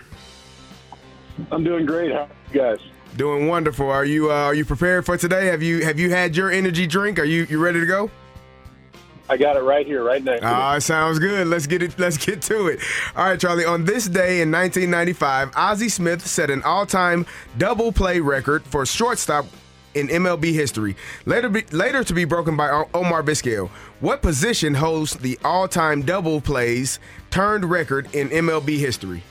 I'm 1.52 1.64
doing 1.64 1.88
great. 1.88 2.12
How 2.12 2.20
are 2.20 2.30
you 2.54 2.60
guys? 2.62 2.78
Doing 3.16 3.48
wonderful. 3.48 3.90
Are 3.90 4.06
you 4.06 4.32
uh, 4.32 4.36
are 4.36 4.54
you 4.54 4.66
prepared 4.66 5.04
for 5.04 5.18
today? 5.18 5.48
Have 5.48 5.64
you 5.64 5.84
have 5.84 5.98
you 5.98 6.12
had 6.12 6.38
your 6.38 6.52
energy 6.52 6.86
drink? 6.86 7.18
Are 7.18 7.26
you 7.26 7.48
you 7.50 7.58
ready 7.58 7.80
to 7.80 7.88
go? 7.88 8.12
I 9.30 9.38
got 9.38 9.58
it 9.58 9.62
right 9.62 9.86
here, 9.86 10.04
right 10.04 10.24
next 10.24 10.42
to 10.42 10.48
me. 10.48 10.52
Ah, 10.54 10.80
sounds 10.80 11.20
good. 11.20 11.48
Let's 11.48 11.68
get 11.68 11.82
it. 11.82 11.98
Let's 12.00 12.18
get 12.18 12.42
to 12.44 12.68
it. 12.68 12.80
All 13.16 13.26
right, 13.26 13.40
Charlie. 13.40 13.66
On 13.66 13.84
this 13.84 14.08
day 14.08 14.42
in 14.42 14.52
1995, 14.52 15.52
Ozzie 15.56 15.90
Smith 15.90 16.26
set 16.26 16.50
an 16.50 16.64
all-time 16.64 17.26
double 17.58 17.92
play 17.92 18.20
record 18.20 18.64
for 18.64 18.86
shortstop 18.86 19.46
in 19.96 20.08
MLB 20.08 20.54
history. 20.54 20.96
Later, 21.26 21.50
be, 21.50 21.64
later 21.72 22.04
to 22.04 22.14
be 22.14 22.24
broken 22.24 22.56
by 22.56 22.86
Omar 22.94 23.24
Vizquel. 23.24 23.70
What 24.00 24.22
position 24.22 24.76
holds 24.76 25.14
the 25.16 25.38
all-time 25.44 26.04
double 26.04 26.40
plays 26.40 27.00
turned 27.30 27.66
record 27.66 28.08
in 28.14 28.30
MLB 28.30 28.78
history? 28.78 29.24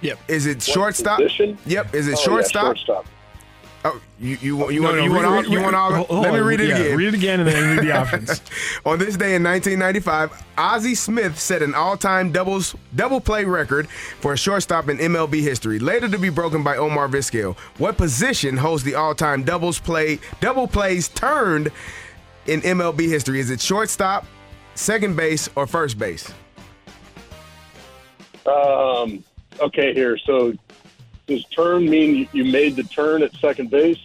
Yep. 0.00 0.18
Is 0.28 0.46
it 0.46 0.62
shortstop? 0.62 1.18
position? 1.18 1.58
Yep. 1.66 1.94
Is 1.94 2.06
it 2.06 2.12
Oh, 2.12 2.18
yeah, 2.20 2.24
shortstop? 2.24 3.06
Shortstop. 3.82 3.94
Oh, 3.96 4.00
you 4.18 4.36
you 4.40 4.56
want 4.56 4.72
you 4.74 4.80
No, 4.80 4.86
want 4.88 4.98
no, 4.98 5.04
you 5.04 5.10
want 5.10 5.22
read- 5.22 5.28
all 5.28 5.42
read- 5.42 5.52
you 5.52 5.60
want 5.62 5.76
all 5.76 5.94
hold- 5.94 6.06
hold 6.08 6.22
Let 6.24 6.32
me 6.34 6.40
read 6.40 6.60
it 6.60 6.68
Yeah, 6.68 6.76
again. 6.78 6.96
read 6.96 7.08
it 7.08 7.14
again 7.14 7.40
and 7.40 7.48
then 7.48 7.76
read 7.78 7.86
the 7.86 7.92
options. 7.98 8.40
On 8.84 8.98
this 8.98 9.16
day 9.16 9.34
in 9.36 9.42
1995, 9.44 10.30
Ozzie 10.56 10.94
Smith 10.96 11.38
set 11.38 11.62
an 11.62 11.74
all-time 11.74 12.32
doubles 12.32 12.74
double 12.96 13.20
play 13.20 13.44
record 13.44 13.88
for 14.20 14.32
a 14.32 14.36
shortstop 14.36 14.88
in 14.88 14.98
MLB 14.98 15.40
history, 15.42 15.78
later 15.78 16.08
to 16.08 16.18
be 16.18 16.28
broken 16.28 16.62
by 16.64 16.76
Omar 16.76 17.08
Vizquel. 17.08 17.56
What 17.78 17.96
position 17.96 18.56
holds 18.56 18.82
the 18.82 18.94
all-time 18.96 19.44
doubles 19.44 19.78
play 19.78 20.18
double 20.40 20.66
plays 20.66 21.08
turned 21.08 21.70
in 22.46 22.60
MLB 22.62 23.08
history? 23.08 23.38
Is 23.38 23.50
it 23.50 23.60
shortstop, 23.60 24.26
second 24.74 25.16
base, 25.16 25.48
or 25.54 25.66
first 25.68 25.98
base? 25.98 26.32
Um, 28.46 29.22
okay, 29.60 29.92
here. 29.94 30.18
So 30.26 30.54
does 31.28 31.44
turn 31.54 31.88
mean 31.88 32.16
you- 32.16 32.28
you 32.32 32.44
made 32.50 32.74
the 32.76 32.82
turn 32.82 33.22
at 33.22 33.32
second 33.36 33.70
base? 33.70 33.98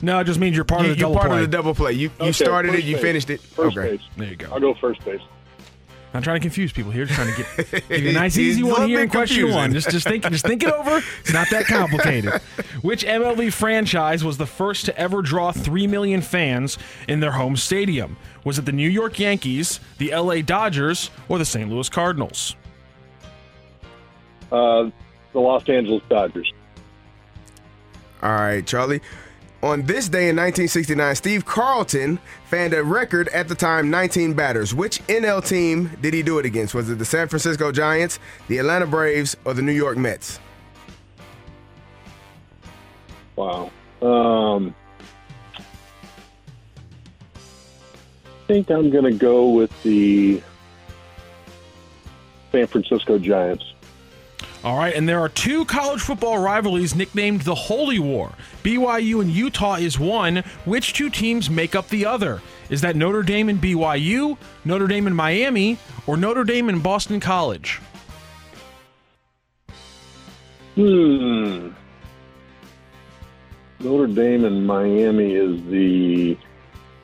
No, 0.00 0.18
it 0.20 0.24
just 0.24 0.38
means 0.38 0.54
you're 0.54 0.64
part 0.64 0.82
You- 0.84 0.90
of 0.92 0.96
the 0.96 1.00
you're 1.00 1.08
double 1.08 1.16
part 1.20 1.28
play. 1.30 1.38
of 1.42 1.50
the 1.50 1.56
double 1.56 1.74
play. 1.74 1.92
You 1.92 2.00
you 2.00 2.10
Okay, 2.20 2.32
started 2.32 2.68
it, 2.70 2.72
first 2.74 2.84
you 2.86 2.94
base. 2.96 3.02
finished 3.02 3.30
it. 3.30 3.40
First 3.40 3.76
okay. 3.76 3.90
base. 3.96 4.00
There 4.16 4.28
you 4.28 4.36
go. 4.36 4.48
I'll 4.52 4.60
go 4.60 4.74
first 4.74 5.04
base. 5.04 5.20
I'm 6.14 6.22
trying 6.22 6.36
to 6.36 6.40
confuse 6.40 6.72
people 6.72 6.90
here, 6.92 7.04
just 7.04 7.18
trying 7.20 7.34
to 7.34 7.42
get 7.42 7.88
give 7.90 8.02
you 8.04 8.10
a 8.10 8.12
nice, 8.12 8.34
He's 8.34 8.52
easy 8.56 8.62
a 8.62 8.64
one 8.64 8.72
little 8.74 8.88
here 8.88 9.00
in 9.00 9.06
bit 9.06 9.10
question 9.12 9.36
confusing. 9.36 9.56
one. 9.60 9.72
Just, 9.74 9.90
just 9.90 10.08
think, 10.08 10.22
just 10.30 10.46
think 10.46 10.62
it 10.62 10.72
over. 10.72 11.02
It's 11.20 11.32
not 11.32 11.50
that 11.50 11.66
complicated. 11.66 12.32
Which 12.82 13.04
MLB 13.04 13.52
franchise 13.52 14.24
was 14.24 14.38
the 14.38 14.46
first 14.46 14.86
to 14.86 14.98
ever 14.98 15.20
draw 15.20 15.52
three 15.52 15.86
million 15.86 16.22
fans 16.22 16.78
in 17.06 17.20
their 17.20 17.32
home 17.32 17.54
stadium? 17.56 18.16
Was 18.44 18.58
it 18.58 18.64
the 18.64 18.72
New 18.72 18.88
York 18.88 19.18
Yankees, 19.18 19.78
the 19.98 20.12
L.A. 20.12 20.40
Dodgers, 20.40 21.10
or 21.28 21.36
the 21.38 21.44
St. 21.44 21.68
Louis 21.68 21.88
Cardinals? 21.90 22.56
Uh, 24.50 24.90
the 25.32 25.40
Los 25.40 25.68
Angeles 25.68 26.02
Dodgers. 26.08 26.50
All 28.22 28.30
right, 28.30 28.66
Charlie. 28.66 29.00
On 29.62 29.82
this 29.84 30.08
day 30.08 30.28
in 30.28 30.36
1969, 30.36 31.16
Steve 31.16 31.44
Carlton 31.44 32.18
fanned 32.44 32.74
a 32.74 32.84
record 32.84 33.28
at 33.28 33.48
the 33.48 33.54
time 33.54 33.90
19 33.90 34.34
batters. 34.34 34.74
Which 34.74 35.00
NL 35.06 35.44
team 35.44 35.90
did 36.00 36.14
he 36.14 36.22
do 36.22 36.38
it 36.38 36.46
against? 36.46 36.74
Was 36.74 36.90
it 36.90 36.98
the 36.98 37.04
San 37.04 37.26
Francisco 37.28 37.72
Giants, 37.72 38.18
the 38.48 38.58
Atlanta 38.58 38.86
Braves, 38.86 39.36
or 39.44 39.54
the 39.54 39.62
New 39.62 39.72
York 39.72 39.96
Mets? 39.96 40.38
Wow. 43.34 43.70
Um, 44.02 44.74
I 48.06 48.46
think 48.46 48.70
I'm 48.70 48.90
going 48.90 49.04
to 49.04 49.18
go 49.18 49.50
with 49.50 49.72
the 49.82 50.42
San 52.52 52.66
Francisco 52.66 53.18
Giants. 53.18 53.64
All 54.64 54.76
right, 54.76 54.94
and 54.94 55.08
there 55.08 55.20
are 55.20 55.28
two 55.28 55.64
college 55.64 56.00
football 56.00 56.38
rivalries 56.38 56.94
nicknamed 56.94 57.42
the 57.42 57.54
Holy 57.54 57.98
War. 57.98 58.32
BYU 58.64 59.20
and 59.20 59.30
Utah 59.30 59.76
is 59.76 59.98
one. 59.98 60.38
Which 60.64 60.92
two 60.92 61.10
teams 61.10 61.48
make 61.48 61.74
up 61.74 61.88
the 61.88 62.06
other? 62.06 62.42
Is 62.68 62.80
that 62.80 62.96
Notre 62.96 63.22
Dame 63.22 63.48
and 63.48 63.60
BYU, 63.60 64.36
Notre 64.64 64.88
Dame 64.88 65.06
and 65.06 65.14
Miami, 65.14 65.78
or 66.06 66.16
Notre 66.16 66.42
Dame 66.42 66.68
and 66.68 66.82
Boston 66.82 67.20
College? 67.20 67.80
Hmm. 70.74 71.70
Notre 73.80 74.06
Dame 74.08 74.44
and 74.44 74.66
Miami 74.66 75.34
is 75.34 75.62
the 75.70 76.36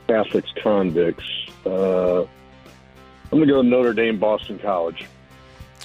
Catholics 0.07 0.51
convicts. 0.61 1.23
Uh, 1.65 2.23
I'm 2.23 2.27
going 3.31 3.47
to 3.47 3.53
go 3.53 3.61
Notre 3.61 3.93
Dame 3.93 4.19
Boston 4.19 4.59
College. 4.59 5.05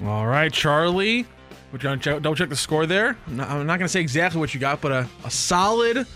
All 0.05 0.27
right, 0.27 0.53
Charlie. 0.53 1.27
Would 1.73 1.83
you 1.83 1.97
check, 1.99 2.23
double 2.23 2.35
check 2.37 2.49
the 2.49 2.57
score 2.57 2.87
there? 2.87 3.17
I'm 3.27 3.37
not, 3.37 3.51
I'm 3.51 3.67
not 3.67 3.79
going 3.79 3.87
to 3.87 3.93
say 3.93 4.01
exactly 4.01 4.41
what 4.41 4.55
you 4.55 4.61
got, 4.61 4.81
but 4.81 4.91
a, 4.93 5.09
a 5.25 5.31
solid, 5.31 6.07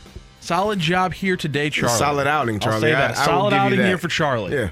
solid 0.41 0.79
job 0.79 1.13
here 1.13 1.37
today, 1.37 1.69
Charlie. 1.71 1.97
solid 1.99 2.27
outing, 2.27 2.59
Charlie. 2.59 2.77
I'll 2.77 2.81
say 2.81 2.93
I- 2.95 3.09
that. 3.09 3.17
I 3.17 3.21
will 3.21 3.25
solid 3.27 3.55
outing 3.55 3.81
here 3.81 3.99
for 3.99 4.09
Charlie. 4.09 4.55
Yeah. 4.55 4.71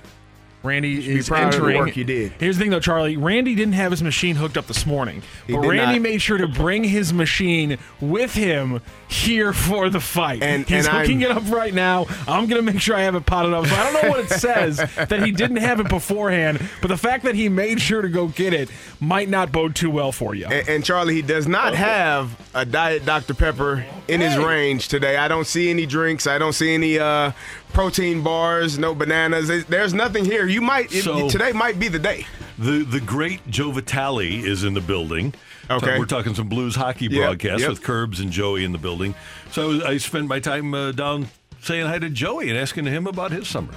Randy 0.62 1.00
Should 1.00 1.16
is 1.16 1.28
proud 1.28 1.44
of 1.44 1.50
the 1.52 1.56
entering. 1.66 1.78
work 1.78 1.96
you 1.96 2.04
did. 2.04 2.32
Here's 2.38 2.56
the 2.58 2.62
thing, 2.64 2.70
though, 2.70 2.80
Charlie. 2.80 3.16
Randy 3.16 3.54
didn't 3.54 3.72
have 3.74 3.90
his 3.92 4.02
machine 4.02 4.36
hooked 4.36 4.56
up 4.58 4.66
this 4.66 4.84
morning, 4.84 5.22
He 5.46 5.54
but 5.54 5.60
Randy 5.66 5.94
not. 5.98 6.02
made 6.02 6.20
sure 6.22 6.36
to 6.36 6.46
bring 6.46 6.84
his 6.84 7.12
machine 7.14 7.78
with 8.00 8.34
him 8.34 8.80
here 9.08 9.52
for 9.54 9.88
the 9.88 10.00
fight. 10.00 10.42
And- 10.42 10.66
he's 10.68 10.86
and 10.86 10.96
hooking 10.98 11.24
I'm- 11.24 11.32
it 11.32 11.36
up 11.44 11.50
right 11.50 11.72
now. 11.72 12.06
I'm 12.28 12.46
gonna 12.46 12.60
make 12.62 12.80
sure 12.80 12.94
I 12.94 13.02
have 13.02 13.14
it 13.14 13.24
potted 13.26 13.54
up. 13.54 13.66
So 13.66 13.74
I 13.74 13.90
don't 13.92 14.02
know 14.04 14.10
what 14.10 14.20
it 14.20 14.30
says 14.30 14.76
that 14.96 15.22
he 15.24 15.32
didn't 15.32 15.56
have 15.56 15.80
it 15.80 15.88
beforehand, 15.88 16.60
but 16.82 16.88
the 16.88 16.96
fact 16.98 17.24
that 17.24 17.34
he 17.34 17.48
made 17.48 17.80
sure 17.80 18.02
to 18.02 18.08
go 18.08 18.26
get 18.28 18.52
it 18.52 18.68
might 19.00 19.28
not 19.30 19.50
bode 19.52 19.74
too 19.74 19.90
well 19.90 20.12
for 20.12 20.34
you. 20.34 20.44
And, 20.46 20.68
and 20.68 20.84
Charlie, 20.84 21.14
he 21.14 21.22
does 21.22 21.48
not 21.48 21.74
have 21.74 22.38
a 22.54 22.64
diet 22.66 23.04
Dr 23.06 23.32
Pepper 23.34 23.84
in 24.08 24.20
his 24.20 24.36
range 24.36 24.88
today. 24.88 25.16
I 25.16 25.26
don't 25.28 25.46
see 25.46 25.70
any 25.70 25.86
drinks. 25.86 26.26
I 26.26 26.36
don't 26.38 26.52
see 26.52 26.74
any 26.74 26.98
uh, 26.98 27.32
protein 27.72 28.22
bars. 28.22 28.78
No 28.78 28.94
bananas. 28.94 29.48
There's- 29.48 29.64
There's 29.68 29.94
nothing 29.94 30.24
here. 30.24 30.46
You 30.46 30.60
might 30.60 30.92
it- 30.94 31.30
today 31.30 31.52
might 31.52 31.78
be 31.78 31.88
the 31.88 31.98
day. 31.98 32.26
The 32.58 32.84
the 32.84 33.00
great 33.00 33.40
Joe 33.48 33.70
Vitale 33.70 34.44
is 34.44 34.64
in 34.64 34.74
the 34.74 34.80
building. 34.80 35.32
Okay. 35.70 35.98
We're 35.98 36.04
talking 36.04 36.34
some 36.34 36.48
blues 36.48 36.74
hockey 36.74 37.06
Yep, 37.06 37.22
broadcast 37.22 37.60
yep. 37.60 37.70
with 37.70 37.82
Curbs 37.82 38.18
and 38.20 38.30
Joey 38.32 38.64
in 38.64 38.72
the 38.72 38.78
building. 38.78 39.14
So 39.52 39.86
I 39.86 39.98
spent 39.98 40.26
my 40.26 40.40
time 40.40 40.74
uh, 40.74 40.92
down 40.92 41.28
saying 41.62 41.86
hi 41.86 41.98
to 42.00 42.10
Joey 42.10 42.48
and 42.50 42.58
asking 42.58 42.86
him 42.86 43.06
about 43.06 43.30
his 43.30 43.46
summer. 43.48 43.72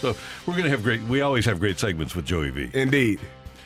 So 0.00 0.14
we're 0.44 0.54
going 0.54 0.64
to 0.64 0.70
have 0.70 0.82
great, 0.82 1.02
we 1.04 1.20
always 1.22 1.44
have 1.46 1.58
great 1.60 1.78
segments 1.78 2.14
with 2.16 2.24
Joey 2.26 2.50
V. 2.50 2.68
Indeed. 2.74 3.20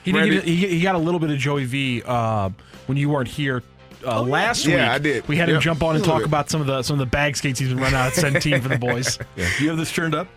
He, 0.05 0.13
did 0.13 0.19
Randy- 0.19 0.35
get, 0.37 0.45
he, 0.45 0.57
he 0.69 0.81
got 0.83 0.95
a 0.95 0.99
little 0.99 1.19
bit 1.21 1.31
of 1.31 1.39
Joey 1.39 1.65
V 1.65 2.03
uh, 2.05 2.51
when 2.87 2.97
you 2.99 3.09
weren't 3.09 3.29
here 3.29 3.63
uh, 4.07 4.23
last 4.23 4.67
Yeah, 4.67 4.75
week. 4.77 4.85
I 4.91 4.99
did. 4.99 5.29
We 5.29 5.37
had 5.37 5.49
him 5.49 5.61
jump 5.61 5.83
on 5.83 5.97
and 5.97 6.05
talk 6.05 6.19
bit. 6.19 6.27
about 6.27 6.51
some 6.51 6.61
of 6.61 6.67
the 6.67 6.83
some 6.83 6.95
of 6.95 6.99
the 7.01 7.07
bag 7.11 7.37
skates 7.37 7.59
he's 7.59 7.69
been 7.69 7.79
running 7.79 7.95
out 7.97 8.07
at 8.07 8.13
Centene 8.35 8.63
for 8.63 8.69
the 8.69 8.79
boys. 8.79 9.19
Yeah. 9.37 9.49
Do 9.59 9.63
you 9.65 9.71
have 9.71 9.79
this 9.79 9.93
turned 9.93 10.15
up? 10.15 10.29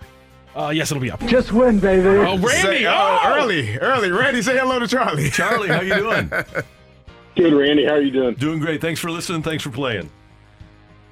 Uh, 0.56 0.70
yes, 0.74 0.92
it'll 0.92 1.02
be 1.02 1.10
up. 1.10 1.20
Just 1.26 1.52
win, 1.52 1.80
baby. 1.80 2.08
Oh, 2.08 2.38
Randy! 2.38 2.46
Say- 2.48 2.86
oh! 2.88 3.22
early, 3.26 3.78
early. 3.80 4.12
Randy, 4.12 4.42
say 4.44 4.58
hello 4.58 4.78
to 4.80 4.88
Charlie. 4.88 5.30
Charlie, 5.32 5.68
how 5.70 5.82
you 5.82 5.96
doing? 5.96 6.30
Good, 7.36 7.54
Randy. 7.54 7.86
How 7.86 7.94
are 7.94 8.02
you 8.02 8.12
doing? 8.12 8.36
Doing 8.36 8.60
great. 8.60 8.80
Thanks 8.80 9.00
for 9.00 9.10
listening. 9.10 9.42
Thanks 9.42 9.64
for 9.64 9.72
playing. 9.72 10.12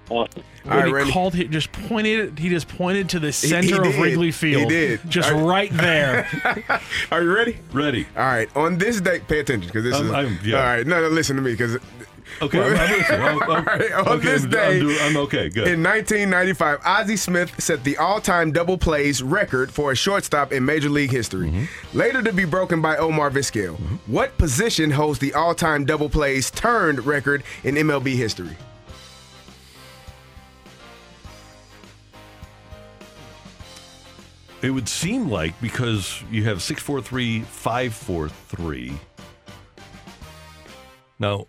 Awesome. 0.10 0.44
All 0.65 0.72
right, 0.78 0.86
he 0.88 0.91
Randy. 0.94 1.11
called, 1.11 1.34
he 1.34 1.45
just 1.45 1.72
pointed. 1.72 2.38
He 2.38 2.49
just 2.49 2.68
pointed 2.68 3.10
to 3.10 3.19
the 3.19 3.28
he 3.28 3.32
center 3.32 3.78
of 3.82 3.84
did. 3.94 3.99
Wrigley 4.02 4.28
He 4.28 4.32
Field. 4.32 4.69
did. 4.69 4.99
just 5.10 5.32
All 5.32 5.40
right 5.48 5.72
right. 5.72 5.82
there. 5.82 6.82
Are 7.11 7.23
you 7.23 7.34
ready? 7.34 7.57
Ready. 7.72 8.06
All 8.15 8.26
right. 8.26 8.56
On 8.56 8.78
this 8.78 9.02
day, 9.02 9.22
pay 9.28 9.40
attention 9.40 9.68
because 9.68 9.84
this 9.86 9.95
I'm- 9.95 10.06
is. 10.06 10.11
I'm- 10.11 10.40
yeah. 10.44 10.57
All 10.57 10.64
right. 10.65 10.86
No, 10.86 11.02
no, 11.02 11.07
listen 11.07 11.36
to 11.38 11.41
me 11.41 11.52
because. 11.53 11.78
Okay, 12.41 12.60
I'm, 12.60 12.76
I'm 12.76 12.91
listening. 12.98 13.22
I'm- 13.22 13.44
I'm- 13.52 13.66
right, 13.66 13.91
on 13.94 14.08
okay, 14.18 14.26
this 14.26 14.45
day, 14.45 14.74
I'm, 14.76 14.80
doing- 14.80 14.98
I'm 15.02 15.18
okay. 15.18 15.49
Good. 15.49 15.68
In 15.68 15.84
1995, 15.84 16.80
Ozzie 16.86 17.16
Smith 17.18 17.62
set 17.62 17.84
the 17.84 17.98
all-time 17.98 18.52
double 18.52 18.78
plays 18.78 19.22
record 19.24 19.72
for 19.72 19.91
a 19.91 19.95
shortstop 19.95 20.52
in 20.52 20.66
Major 20.66 20.90
League 20.90 21.12
history, 21.12 21.49
Mm-hmm. 21.49 21.98
later 21.98 22.22
to 22.24 22.34
be 22.34 22.45
broken 22.45 22.82
by 22.82 22.98
Omar 22.98 23.30
Vizquel. 23.32 23.76
What 24.08 24.38
position 24.38 24.91
holds 24.91 25.20
the 25.20 25.34
all-time 25.34 25.86
double 25.86 26.10
plays 26.10 26.49
turned 26.52 27.06
record 27.06 27.44
in 27.64 27.76
MLB 27.76 28.16
history? 28.16 28.56
It 34.62 34.70
would 34.70 34.88
seem 34.88 35.30
like 35.30 35.60
because 35.60 36.24
you 36.30 36.44
have 36.44 36.62
643, 36.62 37.41
543. 37.41 38.94
Now, 41.18 41.48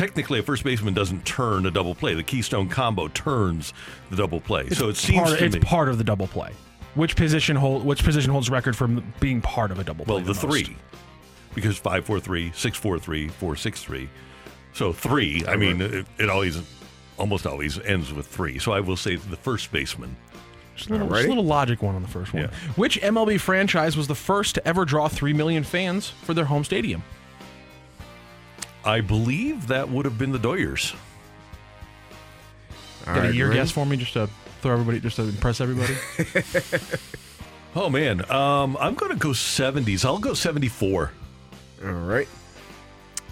technically, 0.00 0.38
a 0.38 0.42
first 0.42 0.64
baseman 0.64 0.94
doesn't 0.94 1.26
turn 1.26 1.66
a 1.66 1.70
double 1.70 1.94
play. 1.94 2.14
The 2.14 2.22
Keystone 2.22 2.70
combo 2.70 3.08
turns 3.08 3.74
the 4.08 4.16
double 4.16 4.40
play. 4.40 4.70
so 4.70 4.88
it 4.88 4.96
seems 4.96 5.18
part, 5.18 5.38
to 5.38 5.44
it's 5.44 5.56
me. 5.56 5.60
part 5.60 5.88
of 5.90 5.98
the 5.98 6.04
double 6.04 6.26
play. 6.26 6.52
Which 6.94 7.16
position 7.16 7.54
hold? 7.54 7.84
Which 7.84 8.02
position 8.02 8.32
holds 8.32 8.48
record 8.48 8.74
from 8.74 9.12
being 9.20 9.42
part 9.42 9.70
of 9.70 9.78
a 9.78 9.84
double 9.84 10.06
play? 10.06 10.14
well, 10.14 10.22
the 10.24 10.28
most? 10.28 10.40
three. 10.40 10.76
Because 11.54 11.76
543, 11.76 12.52
643, 12.54 13.28
463. 13.28 14.08
So 14.72 14.92
three, 14.92 15.44
I 15.46 15.56
mean, 15.56 15.80
it, 15.80 16.06
it 16.18 16.30
always, 16.30 16.62
almost 17.18 17.46
always 17.46 17.78
ends 17.80 18.12
with 18.12 18.26
three. 18.26 18.58
So 18.58 18.72
I 18.72 18.80
will 18.80 18.96
say 18.96 19.16
the 19.16 19.36
first 19.36 19.70
baseman. 19.70 20.16
Just 20.76 20.88
a 20.88 20.92
little, 20.92 21.08
just 21.08 21.24
a 21.24 21.28
little 21.28 21.44
logic 21.44 21.82
one 21.82 21.94
on 21.94 22.02
the 22.02 22.08
first 22.08 22.32
one. 22.32 22.44
Yeah. 22.44 22.50
Which 22.76 23.00
MLB 23.02 23.38
franchise 23.38 23.96
was 23.96 24.06
the 24.06 24.14
first 24.14 24.54
to 24.54 24.66
ever 24.66 24.84
draw 24.86 25.08
three 25.08 25.34
million 25.34 25.64
fans 25.64 26.08
for 26.08 26.32
their 26.32 26.46
home 26.46 26.64
stadium? 26.64 27.02
I 28.84 29.00
believe 29.00 29.66
that 29.68 29.88
would 29.90 30.04
have 30.04 30.18
been 30.18 30.32
the 30.32 30.38
Doyers. 30.38 30.94
All 33.06 33.14
Got 33.14 33.18
a 33.18 33.20
right, 33.28 33.34
year 33.34 33.48
ready? 33.48 33.58
guess 33.60 33.70
for 33.70 33.84
me, 33.86 33.96
just 33.96 34.12
to 34.14 34.28
throw 34.62 34.72
everybody, 34.72 35.00
just 35.00 35.16
to 35.16 35.22
impress 35.22 35.60
everybody. 35.60 35.94
Oh 37.76 37.88
man, 37.88 38.28
um, 38.32 38.76
I'm 38.80 38.94
going 38.96 39.12
to 39.12 39.16
go 39.16 39.28
70s. 39.28 40.04
I'll 40.04 40.18
go 40.18 40.34
74. 40.34 41.12
All 41.84 41.90
right. 41.92 42.26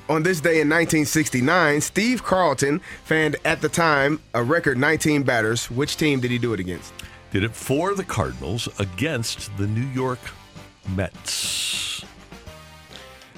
On 0.09 0.23
this 0.23 0.41
day 0.41 0.61
in 0.61 0.69
1969, 0.69 1.81
Steve 1.81 2.23
Carlton 2.23 2.79
fanned 3.05 3.35
at 3.45 3.61
the 3.61 3.69
time 3.69 4.21
a 4.35 4.43
record 4.43 4.79
19 4.79 5.25
batters. 5.25 5.69
Which 5.73 5.97
team 5.97 6.21
did 6.21 6.31
he 6.31 6.39
do 6.39 6.53
it 6.55 6.61
against? 6.61 6.93
Did 7.33 7.43
it 7.43 7.53
for 7.55 7.95
the 7.97 8.05
Cardinals 8.05 8.69
against 8.79 9.51
the 9.59 9.67
New 9.67 9.87
York 9.89 10.21
Mets. 10.95 12.05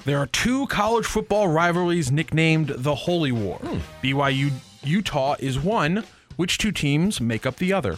There 0.05 0.17
are 0.17 0.27
two 0.27 0.67
college 0.67 1.05
football 1.05 1.47
rivalries 1.47 2.11
nicknamed 2.11 2.69
the 2.69 2.95
Holy 2.95 3.31
War. 3.31 3.57
Hmm. 3.57 3.77
BYU 4.03 4.51
Utah 4.83 5.35
is 5.39 5.59
one. 5.59 6.03
Which 6.37 6.57
two 6.57 6.71
teams 6.71 7.21
make 7.21 7.45
up 7.45 7.57
the 7.57 7.71
other? 7.73 7.97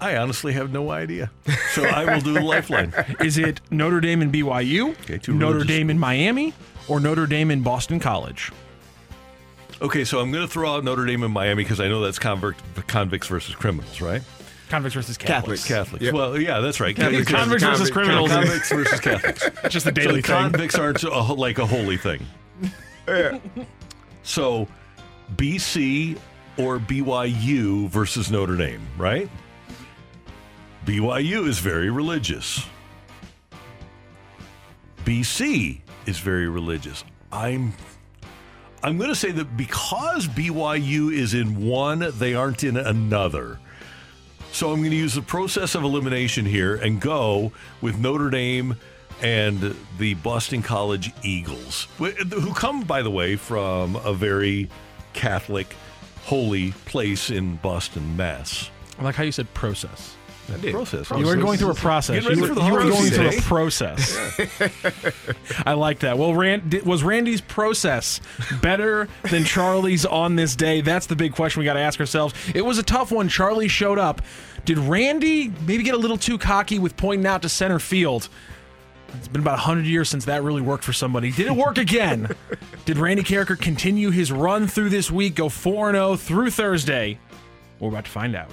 I 0.00 0.16
honestly 0.16 0.54
have 0.54 0.72
no 0.72 0.90
idea. 0.90 1.30
So 1.70 1.84
I 1.84 2.04
will 2.04 2.20
do 2.20 2.32
the 2.32 2.40
lifeline. 2.40 2.92
Is 3.20 3.38
it 3.38 3.60
Notre 3.70 4.00
Dame 4.00 4.22
and 4.22 4.32
BYU, 4.34 4.90
Okay, 5.02 5.18
two 5.18 5.34
Notre 5.34 5.62
Dame 5.62 5.88
and 5.88 6.00
Miami, 6.00 6.52
or 6.88 6.98
Notre 6.98 7.28
Dame 7.28 7.52
and 7.52 7.62
Boston 7.62 8.00
College? 8.00 8.50
Okay, 9.80 10.04
so 10.04 10.18
I'm 10.18 10.32
going 10.32 10.44
to 10.44 10.52
throw 10.52 10.74
out 10.74 10.82
Notre 10.82 11.06
Dame 11.06 11.22
and 11.22 11.32
Miami 11.32 11.62
because 11.62 11.78
I 11.78 11.86
know 11.86 12.00
that's 12.00 12.18
convict, 12.18 12.60
convicts 12.88 13.28
versus 13.28 13.54
criminals, 13.54 14.00
right? 14.00 14.20
Convicts 14.70 14.94
versus 14.94 15.18
Catholics. 15.18 15.66
Catholics. 15.66 16.02
Yep. 16.04 16.14
Well, 16.14 16.40
yeah, 16.40 16.60
that's 16.60 16.80
right. 16.80 16.96
Catholics, 16.96 17.28
Convicts- 17.28 17.62
convicts 17.62 17.64
versus 17.64 17.90
criminals. 17.90 18.30
Convicts 18.30 18.70
versus 18.72 19.00
Catholics. 19.08 19.42
Just 19.68 19.84
a 19.86 19.88
So 19.88 19.90
daily 19.90 20.22
thing. 20.22 20.36
convicts 20.36 20.76
aren't 20.76 21.02
a, 21.02 21.08
like 21.34 21.58
a 21.58 21.66
holy 21.66 21.96
thing. 21.98 22.24
So 24.22 24.68
BC 25.34 26.16
or 26.56 26.78
BYU 26.78 27.88
versus 27.88 28.30
Notre 28.30 28.54
Dame, 28.56 28.80
right? 28.96 29.28
BYU 30.86 31.48
is 31.48 31.58
very 31.58 31.90
religious. 31.90 32.64
BC 35.04 35.80
is 36.06 36.18
very 36.18 36.48
religious. 36.48 37.02
I'm 37.32 37.72
I'm 38.82 38.96
going 38.98 39.10
to 39.10 39.16
say 39.16 39.30
that 39.32 39.56
because 39.56 40.28
BYU 40.28 41.12
is 41.12 41.34
in 41.34 41.66
one, 41.66 42.06
they 42.18 42.34
aren't 42.34 42.62
in 42.64 42.76
another. 42.76 43.58
So 44.52 44.72
I'm 44.72 44.80
going 44.80 44.90
to 44.90 44.96
use 44.96 45.14
the 45.14 45.22
process 45.22 45.74
of 45.74 45.84
elimination 45.84 46.44
here 46.44 46.74
and 46.74 47.00
go 47.00 47.52
with 47.80 47.98
Notre 47.98 48.30
Dame 48.30 48.76
and 49.22 49.76
the 49.98 50.14
Boston 50.14 50.62
College 50.62 51.12
Eagles, 51.22 51.86
who 51.98 52.54
come, 52.54 52.82
by 52.82 53.02
the 53.02 53.10
way, 53.10 53.36
from 53.36 53.96
a 53.96 54.12
very 54.12 54.68
Catholic, 55.12 55.74
holy 56.24 56.72
place 56.86 57.30
in 57.30 57.56
Boston, 57.56 58.16
Mass. 58.16 58.70
I 58.98 59.04
like 59.04 59.14
how 59.14 59.22
you 59.24 59.32
said 59.32 59.52
process. 59.54 60.16
I 60.52 60.58
did. 60.58 60.72
Process. 60.72 61.10
You 61.10 61.26
were 61.26 61.36
going 61.36 61.58
through 61.58 61.70
a 61.70 61.74
process. 61.74 62.22
You 62.22 62.28
were, 62.28 62.34
you 62.34 62.54
were 62.72 62.82
going 62.82 63.10
through 63.10 63.28
a 63.28 63.40
process. 63.42 64.16
I 65.66 65.74
like 65.74 66.00
that. 66.00 66.18
Well, 66.18 66.34
Rand, 66.34 66.74
was 66.84 67.02
Randy's 67.02 67.40
process 67.40 68.20
better 68.60 69.08
than 69.30 69.44
Charlie's 69.44 70.04
on 70.06 70.36
this 70.36 70.56
day? 70.56 70.80
That's 70.80 71.06
the 71.06 71.16
big 71.16 71.34
question 71.34 71.60
we 71.60 71.64
got 71.64 71.74
to 71.74 71.80
ask 71.80 72.00
ourselves. 72.00 72.34
It 72.54 72.62
was 72.62 72.78
a 72.78 72.82
tough 72.82 73.12
one. 73.12 73.28
Charlie 73.28 73.68
showed 73.68 73.98
up. 73.98 74.22
Did 74.64 74.78
Randy 74.78 75.52
maybe 75.66 75.82
get 75.82 75.94
a 75.94 75.98
little 75.98 76.18
too 76.18 76.38
cocky 76.38 76.78
with 76.78 76.96
pointing 76.96 77.26
out 77.26 77.42
to 77.42 77.48
center 77.48 77.78
field? 77.78 78.28
It's 79.14 79.28
been 79.28 79.42
about 79.42 79.52
100 79.58 79.86
years 79.86 80.08
since 80.08 80.24
that 80.26 80.42
really 80.42 80.62
worked 80.62 80.84
for 80.84 80.92
somebody. 80.92 81.32
Did 81.32 81.46
it 81.46 81.56
work 81.56 81.78
again? 81.78 82.34
Did 82.84 82.98
Randy 82.98 83.22
Karraker 83.22 83.58
continue 83.58 84.10
his 84.10 84.30
run 84.30 84.66
through 84.68 84.90
this 84.90 85.10
week, 85.10 85.34
go 85.34 85.48
4 85.48 85.92
0 85.92 86.16
through 86.16 86.50
Thursday? 86.50 87.18
We're 87.80 87.88
about 87.88 88.04
to 88.04 88.10
find 88.10 88.36
out. 88.36 88.50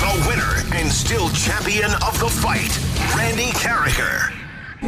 The 0.00 0.24
winner 0.26 0.54
and 0.74 0.90
still 0.90 1.28
champion 1.30 1.90
of 2.06 2.18
the 2.18 2.28
fight, 2.28 2.78
Randy 3.14 3.50
Karraker. 3.52 4.32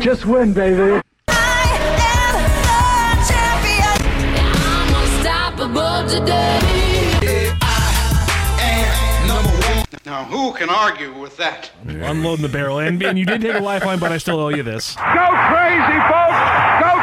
Just 0.01 0.25
win, 0.25 0.55
baby. 0.55 1.03
I 1.29 1.65
am 1.69 2.43
the 3.17 3.27
champion. 3.29 3.99
I'm 4.57 4.95
unstoppable 5.05 6.09
today. 6.09 6.59
I 7.61 9.21
am 9.21 9.29
number 9.29 9.51
one. 9.51 9.85
Now, 10.07 10.25
who 10.25 10.53
can 10.55 10.71
argue 10.71 11.13
with 11.19 11.37
that? 11.37 11.71
Unloading 11.87 12.43
the 12.43 12.49
barrel. 12.49 12.79
And, 12.79 13.03
and 13.03 13.19
you 13.19 13.27
did 13.27 13.43
take 13.43 13.55
a 13.55 13.61
lifeline, 13.61 13.99
but 13.99 14.13
I 14.13 14.19
still 14.19 14.41
owe 14.41 14.49
you 14.49 14.63
this. 14.63 14.97
Go 14.97 15.03
crazy, 15.03 16.01
folks! 16.09 16.62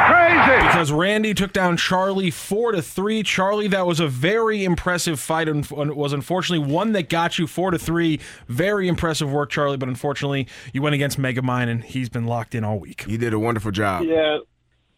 Go 0.10 0.16
crazy. 0.16 0.68
Because 0.68 0.92
Randy 0.92 1.34
took 1.34 1.54
down 1.54 1.78
Charlie 1.78 2.32
four 2.32 2.72
to 2.72 2.82
three. 2.82 3.24
Charlie, 3.24 3.68
that 3.68 3.86
was 3.86 4.00
a 4.00 4.08
very 4.08 4.64
impressive 4.64 5.20
fight. 5.20 5.48
and 5.48 5.70
was 5.70 6.14
unfortunately 6.14 6.72
one 6.72 6.94
that 6.94 7.10
got 7.10 7.38
you 7.38 7.48
four 7.48 7.72
to 7.72 7.80
three. 7.80 8.20
Very 8.48 8.88
impressive 8.88 9.32
work, 9.32 9.50
Charlie. 9.50 9.78
But 9.78 9.90
unfortunately, 9.90 10.48
you 10.74 10.82
went 10.82 10.96
against 10.96 11.20
Megamind, 11.20 11.70
and 11.70 11.84
he's 11.84 12.10
been 12.10 12.26
locked 12.26 12.56
in 12.56 12.64
all 12.64 12.80
week. 12.80 13.06
You 13.08 13.18
did 13.18 13.34
a 13.34 13.40
wonderful 13.40 13.72
job. 13.72 14.04
Yeah, 14.04 14.40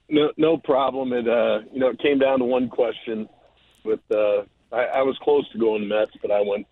no, 0.09 0.31
no 0.37 0.57
problem. 0.57 1.13
It, 1.13 1.27
uh, 1.27 1.59
you 1.73 1.79
know, 1.79 1.89
it 1.89 1.99
came 1.99 2.19
down 2.19 2.39
to 2.39 2.45
one 2.45 2.69
question. 2.69 3.27
With 3.83 3.99
uh, 4.11 4.43
I, 4.71 4.83
I 4.83 5.01
was 5.01 5.17
close 5.23 5.49
to 5.51 5.57
going 5.57 5.87
Mets, 5.87 6.11
but 6.21 6.31
I 6.31 6.41
went 6.41 6.67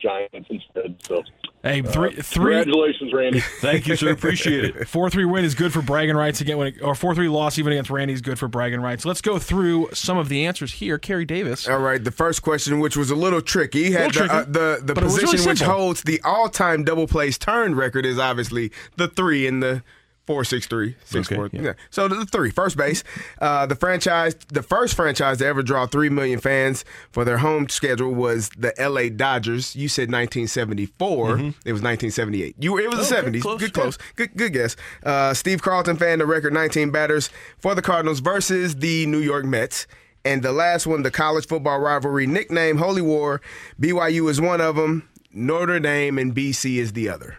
Giants 0.00 0.48
instead. 0.50 0.96
So, 1.02 1.22
Hey, 1.62 1.82
three, 1.82 2.16
uh, 2.16 2.22
three. 2.22 2.54
Congratulations, 2.54 3.12
Randy. 3.12 3.40
Thank 3.60 3.86
you, 3.86 3.94
sir. 3.94 4.10
Appreciate 4.10 4.64
it. 4.64 4.88
Four 4.88 5.10
three 5.10 5.26
win 5.26 5.44
is 5.44 5.54
good 5.54 5.74
for 5.74 5.82
bragging 5.82 6.16
rights 6.16 6.40
again. 6.40 6.56
When 6.56 6.68
it, 6.68 6.82
or 6.82 6.94
four 6.94 7.14
three 7.14 7.28
loss 7.28 7.58
even 7.58 7.72
against 7.74 7.90
Randy 7.90 8.14
is 8.14 8.22
good 8.22 8.38
for 8.38 8.48
bragging 8.48 8.80
rights. 8.80 9.04
Let's 9.04 9.20
go 9.20 9.38
through 9.38 9.90
some 9.92 10.16
of 10.16 10.30
the 10.30 10.46
answers 10.46 10.72
here. 10.72 10.96
Kerry 10.98 11.26
Davis. 11.26 11.68
All 11.68 11.78
right, 11.78 12.02
the 12.02 12.10
first 12.10 12.40
question, 12.42 12.80
which 12.80 12.96
was 12.96 13.10
a 13.10 13.14
little 13.14 13.42
tricky, 13.42 13.92
had 13.92 14.14
Little 14.14 14.26
the, 14.26 14.32
uh, 14.32 14.44
the 14.44 14.82
the 14.82 14.94
but 14.94 15.02
it 15.02 15.04
was 15.04 15.14
position 15.14 15.38
really 15.40 15.50
which 15.52 15.60
holds 15.60 16.02
the 16.02 16.20
all-time 16.24 16.82
double 16.82 17.06
plays 17.06 17.36
turned 17.36 17.76
record 17.76 18.06
is 18.06 18.18
obviously 18.18 18.72
the 18.96 19.08
three 19.08 19.46
in 19.46 19.60
the 19.60 19.82
four 20.30 20.44
six 20.44 20.66
three 20.66 20.94
six 21.04 21.26
Okay, 21.26 21.34
four. 21.34 21.50
yeah. 21.52 21.62
Yeah. 21.62 21.72
So 21.90 22.06
the 22.06 22.24
three, 22.24 22.50
first 22.50 22.76
base, 22.76 23.02
uh, 23.40 23.66
the 23.66 23.74
franchise, 23.74 24.36
the 24.48 24.62
first 24.62 24.94
franchise 24.94 25.38
to 25.38 25.46
ever 25.46 25.62
draw 25.62 25.86
three 25.86 26.08
million 26.08 26.38
fans 26.38 26.84
for 27.10 27.24
their 27.24 27.38
home 27.38 27.68
schedule 27.68 28.14
was 28.14 28.48
the 28.50 28.72
L.A. 28.80 29.10
Dodgers. 29.10 29.74
You 29.74 29.88
said 29.88 30.10
1974. 30.12 31.30
It 31.64 31.72
was 31.72 31.82
1978. 31.82 32.54
You 32.60 32.78
it 32.78 32.88
was 32.94 33.08
the 33.08 33.14
Mm-hmm. 33.16 33.26
Oh, 33.26 33.28
Okay, 33.28 33.38
70s. 33.38 33.42
close, 33.42 33.58
good 33.60 33.70
yeah. 33.76 33.82
close. 33.82 33.98
Good 34.14 34.30
good 34.36 34.52
guess. 34.52 34.76
Uh, 35.02 35.34
Steve 35.34 35.62
Carlton 35.62 35.96
fan, 35.96 36.20
the 36.20 36.26
record 36.26 36.52
19 36.52 36.90
batters 36.92 37.28
for 37.58 37.74
the 37.74 37.82
Cardinals 37.82 38.20
versus 38.20 38.76
the 38.76 39.06
New 39.06 39.18
York 39.18 39.44
Mets. 39.44 39.86
And 40.24 40.42
the 40.44 40.52
last 40.52 40.86
one, 40.86 41.02
the 41.02 41.10
college 41.10 41.46
football 41.48 41.80
rivalry 41.80 42.26
nickname 42.28 42.76
Holy 42.78 43.02
War. 43.02 43.40
BYU 43.80 44.30
is 44.30 44.40
one 44.40 44.60
of 44.60 44.76
them. 44.76 45.08
Notre 45.32 45.80
Dame 45.80 46.18
and 46.18 46.34
BC 46.34 46.76
is 46.76 46.92
the 46.92 47.08
other. 47.08 47.38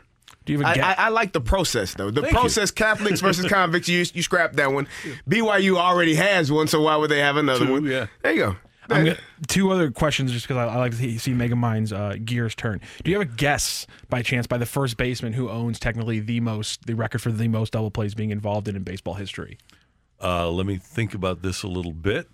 Do 0.52 0.58
you 0.58 0.64
have 0.66 0.68
I, 0.68 0.72
a 0.72 0.76
guess? 0.76 0.96
I, 1.00 1.06
I 1.06 1.10
like 1.10 1.32
the 1.32 1.40
process 1.40 1.94
though. 1.94 2.12
The 2.12 2.22
Thank 2.22 2.34
you. 2.34 2.40
process, 2.40 2.72
Catholics 2.72 3.22
versus 3.22 3.46
convicts. 3.50 3.88
You 3.88 4.00
you 4.14 4.22
scrap 4.22 4.54
that 4.54 4.74
one. 4.74 4.86
BYU 5.30 5.78
already 5.78 6.16
has 6.16 6.52
one, 6.52 6.68
so 6.68 6.82
why 6.82 6.98
would 6.98 7.10
they 7.10 7.20
have 7.20 7.38
another 7.38 7.66
Two, 7.66 7.72
one? 7.72 7.86
yeah. 7.86 8.08
There 8.22 8.34
you 8.34 8.40
go. 8.40 8.56
I'm 8.90 9.06
gonna, 9.06 9.18
two 9.48 9.72
other 9.72 9.92
questions 9.92 10.34
just 10.34 10.46
because 10.46 10.58
I, 10.58 10.74
I 10.74 10.76
like 10.76 10.92
to 10.92 10.98
see, 10.98 11.18
see 11.18 11.32
Megamind's 11.32 11.94
uh, 11.94 12.18
gears 12.26 12.54
turn. 12.54 12.82
Do 13.02 13.12
you 13.12 13.18
have 13.18 13.26
a 13.30 13.32
guess 13.32 13.88
by 14.10 14.22
chance 14.24 14.46
by 14.46 14.58
the 14.58 14.66
first 14.66 14.98
baseman 14.98 15.32
who 15.32 15.50
owns 15.50 15.80
technically 15.80 16.20
the 16.20 16.42
most 16.42 16.86
the 16.86 16.96
record 16.96 17.22
for 17.22 17.32
the 17.32 17.48
most 17.48 17.72
double 17.72 17.90
plays 17.90 18.14
being 18.14 18.32
involved 18.32 18.68
in 18.68 18.76
in 18.76 18.84
baseball 18.84 19.14
history? 19.14 19.58
Uh, 20.22 20.50
let 20.50 20.66
me 20.66 20.76
think 20.76 21.14
about 21.14 21.44
this 21.44 21.64
a 21.64 21.68
little 21.68 21.94
bit. 21.94 22.28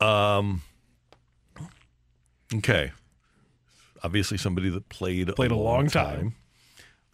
Um. 0.00 0.62
Okay. 2.52 2.90
Obviously, 4.02 4.38
somebody 4.38 4.70
that 4.70 4.88
played 4.88 5.28
Played 5.36 5.52
a 5.52 5.56
long 5.56 5.86
time. 5.86 6.34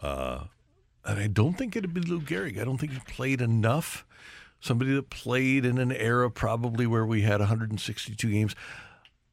Uh, 0.01 0.45
and 1.05 1.19
I 1.19 1.27
don't 1.27 1.55
think 1.55 1.77
it'd 1.77 1.95
be 1.95 2.01
Lou 2.01 2.21
Gehrig. 2.21 2.61
I 2.61 2.65
don't 2.65 2.79
think 2.79 2.93
he 2.93 2.99
played 3.01 3.41
enough. 3.41 4.05
Somebody 4.61 4.95
that 4.95 5.09
played 5.11 5.65
in 5.65 5.79
an 5.79 5.93
era 5.93 6.31
probably 6.31 6.87
where 6.87 7.07
we 7.07 7.23
had 7.23 7.41
162 7.41 8.31
games. 8.31 8.55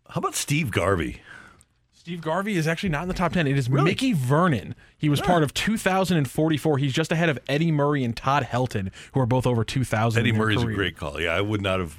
How 0.10 0.20
about 0.20 0.36
Steve 0.36 0.72
Garvey? 0.72 1.22
Steve 1.92 2.22
Garvey 2.22 2.56
is 2.56 2.68
actually 2.68 2.88
not 2.88 3.02
in 3.02 3.10
the 3.10 3.14
top 3.14 3.34
10. 3.34 3.48
It 3.48 3.58
is 3.58 3.70
Mickey 3.70 4.14
Vernon. 4.14 4.76
He 4.98 5.10
was 5.10 5.20
part 5.20 5.44
of 5.44 5.54
2044. 5.54 6.78
He's 6.78 6.94
just 6.94 7.12
ahead 7.12 7.28
of 7.28 7.38
Eddie 7.50 7.72
Murray 7.74 8.06
and 8.06 8.16
Todd 8.16 8.44
Helton, 8.44 8.94
who 9.12 9.20
are 9.20 9.26
both 9.26 9.46
over 9.46 9.66
2,000. 9.66 10.18
Eddie 10.18 10.32
Murray's 10.32 10.64
a 10.64 10.66
great 10.68 10.96
call. 10.96 11.20
Yeah, 11.20 11.32
I 11.32 11.42
would 11.42 11.62
not 11.62 11.82
have. 11.82 11.98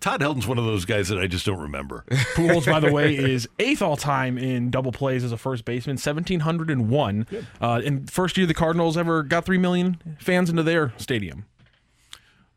Todd 0.00 0.20
Helton's 0.20 0.46
one 0.46 0.58
of 0.58 0.64
those 0.64 0.84
guys 0.84 1.08
that 1.08 1.18
I 1.18 1.26
just 1.26 1.46
don't 1.46 1.60
remember. 1.60 2.04
Pujols, 2.10 2.66
by 2.66 2.80
the 2.80 2.92
way, 2.92 3.16
is 3.16 3.48
eighth 3.58 3.82
all 3.82 3.96
time 3.96 4.38
in 4.38 4.70
double 4.70 4.92
plays 4.92 5.24
as 5.24 5.32
a 5.32 5.36
first 5.36 5.64
baseman, 5.64 5.96
1,701. 5.96 7.26
Uh, 7.60 7.82
and 7.84 8.10
first 8.10 8.36
year 8.36 8.46
the 8.46 8.54
Cardinals 8.54 8.96
ever 8.96 9.22
got 9.22 9.44
3 9.44 9.58
million 9.58 9.98
fans 10.18 10.50
into 10.50 10.62
their 10.62 10.92
stadium. 10.96 11.44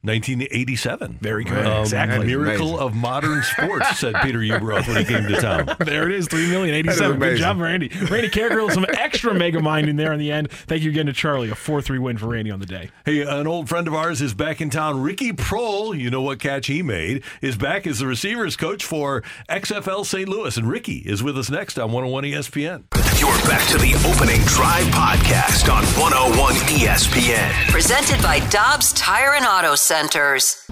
1987. 0.02 1.18
Very 1.22 1.44
good. 1.44 1.66
Um, 1.66 1.82
Exactly. 1.82 2.26
Miracle 2.26 2.68
Amazing. 2.80 2.80
of 2.88 2.96
modern 2.96 3.44
sports, 3.44 4.00
said 4.00 4.16
Peter 4.22 4.40
Ueberroth 4.40 4.88
when 4.88 4.98
he 4.98 5.06
came 5.06 5.24
to 5.28 5.42
town. 5.42 5.76
There 5.90 6.08
it 6.10 6.16
is, 6.16 6.28
three 6.28 6.48
million 6.50 6.74
That 6.74 6.92
is 6.92 7.02
eighty-seven. 7.02 7.20
Good 7.20 7.38
job, 7.38 7.60
Randy. 7.60 7.88
Randy 8.10 8.30
Karraker, 8.30 8.72
some 8.72 8.86
extra 8.90 9.34
mega 9.34 9.60
mind 9.62 9.90
in 9.90 9.96
there 9.96 10.14
in 10.14 10.20
the 10.20 10.32
end. 10.32 10.52
Thank 10.52 10.84
you 10.84 10.92
again 10.92 11.08
to 11.08 11.14
Charlie. 11.14 11.50
A 11.50 11.56
four-three 11.56 11.98
win 12.00 12.18
for 12.18 12.28
Randy 12.28 12.52
on 12.52 12.60
the 12.60 12.66
day. 12.66 12.90
Hey, 13.06 13.22
an 13.22 13.48
old 13.48 13.68
friend 13.70 13.88
of 13.88 13.94
ours 13.96 14.22
is 14.22 14.34
back 14.34 14.62
in 14.62 14.70
town. 14.70 15.02
Ricky 15.02 15.32
Proehl, 15.34 15.98
you 15.98 16.10
know 16.10 16.22
what 16.22 16.40
catch 16.40 16.68
he 16.68 16.82
made, 16.84 17.24
is 17.42 17.58
back 17.58 17.88
as 17.88 18.00
the 18.00 18.08
receivers 18.08 18.56
coach 18.56 18.86
for 18.86 19.24
XFL 19.50 20.06
St. 20.06 20.30
Louis. 20.30 20.56
And 20.58 20.70
Ricky 20.70 20.98
is 21.00 21.24
with 21.24 21.38
us 21.38 21.50
next 21.50 21.78
on 21.80 21.92
101 21.92 22.24
ESPN. 22.26 22.84
You're 23.20 23.32
back 23.50 23.68
to 23.70 23.78
the 23.78 23.94
opening 24.08 24.42
drive 24.46 24.86
podcast 24.94 25.72
on 25.74 25.84
101 26.00 26.54
ESPN. 26.78 27.52
Presented 27.72 28.22
by 28.22 28.40
Dobbs 28.50 28.94
Tire 28.94 29.34
and 29.36 29.46
Auto 29.46 29.76
Centers. 29.90 30.68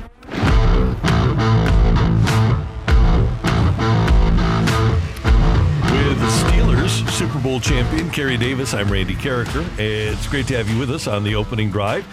Super 7.10 7.40
Bowl 7.40 7.60
champion 7.60 8.12
Kerry 8.12 8.38
Davis, 8.38 8.76
I'm 8.76 8.92
Randy 8.92 9.16
Karraker. 9.16 9.68
It's 9.80 10.28
great 10.28 10.46
to 10.50 10.56
have 10.56 10.70
you 10.70 10.78
with 10.78 10.92
us 10.92 11.08
on 11.08 11.24
the 11.24 11.34
opening 11.34 11.72
drive. 11.72 12.06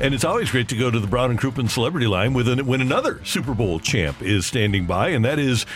And 0.00 0.14
it's 0.14 0.24
always 0.24 0.50
great 0.50 0.70
to 0.70 0.76
go 0.76 0.90
to 0.90 0.98
the 0.98 1.06
Brown 1.06 1.30
and 1.30 1.38
Crouppen 1.38 1.68
Celebrity 1.68 2.06
Line 2.06 2.32
with 2.32 2.48
an, 2.48 2.64
when 2.64 2.80
another 2.80 3.22
Super 3.22 3.52
Bowl 3.52 3.78
champ 3.78 4.22
is 4.22 4.46
standing 4.46 4.86
by, 4.86 5.10
and 5.10 5.22
that 5.26 5.38
is 5.38 5.66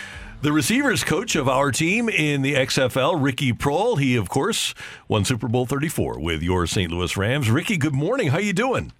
the 0.41 0.51
receivers 0.51 1.03
coach 1.03 1.35
of 1.35 1.47
our 1.47 1.71
team 1.71 2.09
in 2.09 2.41
the 2.41 2.55
XFL, 2.55 3.23
Ricky 3.23 3.53
Proehl. 3.53 3.99
He, 3.99 4.15
of 4.15 4.29
course, 4.29 4.73
won 5.07 5.25
Super 5.25 5.47
Bowl 5.47 5.67
34 5.67 6.19
with 6.19 6.41
your 6.41 6.65
St. 6.65 6.91
Louis 6.91 7.15
Rams. 7.15 7.51
Ricky, 7.51 7.77
good 7.77 7.93
morning. 7.93 8.29
How 8.29 8.39
you 8.39 8.53
doing? 8.53 8.93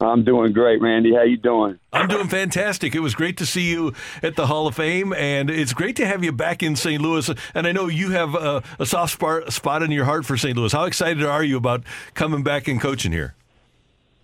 I'm 0.00 0.24
doing 0.24 0.52
great, 0.52 0.82
Randy. 0.82 1.14
How 1.14 1.22
you 1.22 1.38
doing? 1.38 1.78
I'm 1.92 2.06
doing 2.06 2.28
fantastic. 2.28 2.94
It 2.94 3.00
was 3.00 3.14
great 3.14 3.38
to 3.38 3.46
see 3.46 3.70
you 3.70 3.94
at 4.22 4.36
the 4.36 4.46
Hall 4.46 4.66
of 4.66 4.76
Fame, 4.76 5.14
and 5.14 5.48
it's 5.48 5.72
great 5.72 5.96
to 5.96 6.06
have 6.06 6.22
you 6.22 6.32
back 6.32 6.62
in 6.62 6.76
St. 6.76 7.00
Louis. 7.00 7.30
And 7.54 7.66
I 7.66 7.72
know 7.72 7.88
you 7.88 8.10
have 8.10 8.34
a, 8.34 8.62
a 8.78 8.84
soft 8.84 9.14
spot, 9.14 9.52
spot 9.52 9.82
in 9.82 9.90
your 9.90 10.04
heart 10.04 10.26
for 10.26 10.36
St. 10.36 10.54
Louis. 10.54 10.72
How 10.72 10.84
excited 10.84 11.24
are 11.24 11.42
you 11.42 11.56
about 11.56 11.82
coming 12.12 12.42
back 12.42 12.68
and 12.68 12.78
coaching 12.78 13.12
here? 13.12 13.34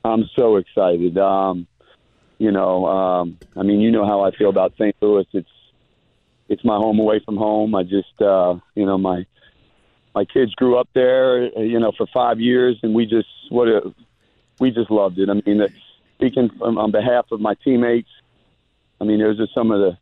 I'm 0.05 0.29
so 0.37 0.57
excited. 0.57 1.17
Um, 1.17 1.67
you 2.39 2.51
know, 2.51 2.87
um, 2.87 3.39
I 3.57 3.63
mean, 3.63 3.81
you 3.81 3.91
know 3.91 4.05
how 4.05 4.23
I 4.23 4.33
feel 4.33 4.51
about 4.51 4.75
St. 4.75 4.95
Louis. 5.01 5.27
It's 5.33 5.49
it's 6.49 6.65
my 6.65 6.77
home 6.77 6.99
away 6.99 7.23
from 7.25 7.39
home. 7.39 7.75
I 7.75 7.83
just, 7.83 8.21
uh, 8.21 8.57
you 8.75 8.85
know, 8.85 8.99
my 8.99 9.25
my 10.15 10.27
kids 10.27 10.55
grew 10.55 10.77
up 10.77 10.89
there. 10.93 11.45
You 11.59 11.81
know, 11.81 11.93
for 11.97 12.07
five 12.13 12.41
years, 12.41 12.79
and 12.83 12.95
we 12.95 13.07
just 13.07 13.29
what 13.49 13.69
a 13.69 13.95
we 14.63 14.71
just 14.71 14.91
loved 14.91 15.19
it. 15.19 15.29
I 15.29 15.35
mean, 15.35 15.59
that- 15.59 15.73
speaking 16.15 16.49
from, 16.57 16.79
on 16.79 16.93
behalf 16.93 17.27
of 17.33 17.41
my 17.41 17.55
teammates, 17.65 18.09
I 19.01 19.05
mean, 19.05 19.19
those 19.19 19.41
are 19.41 19.49
some 19.55 19.71
of 19.73 19.81
the 19.81 19.99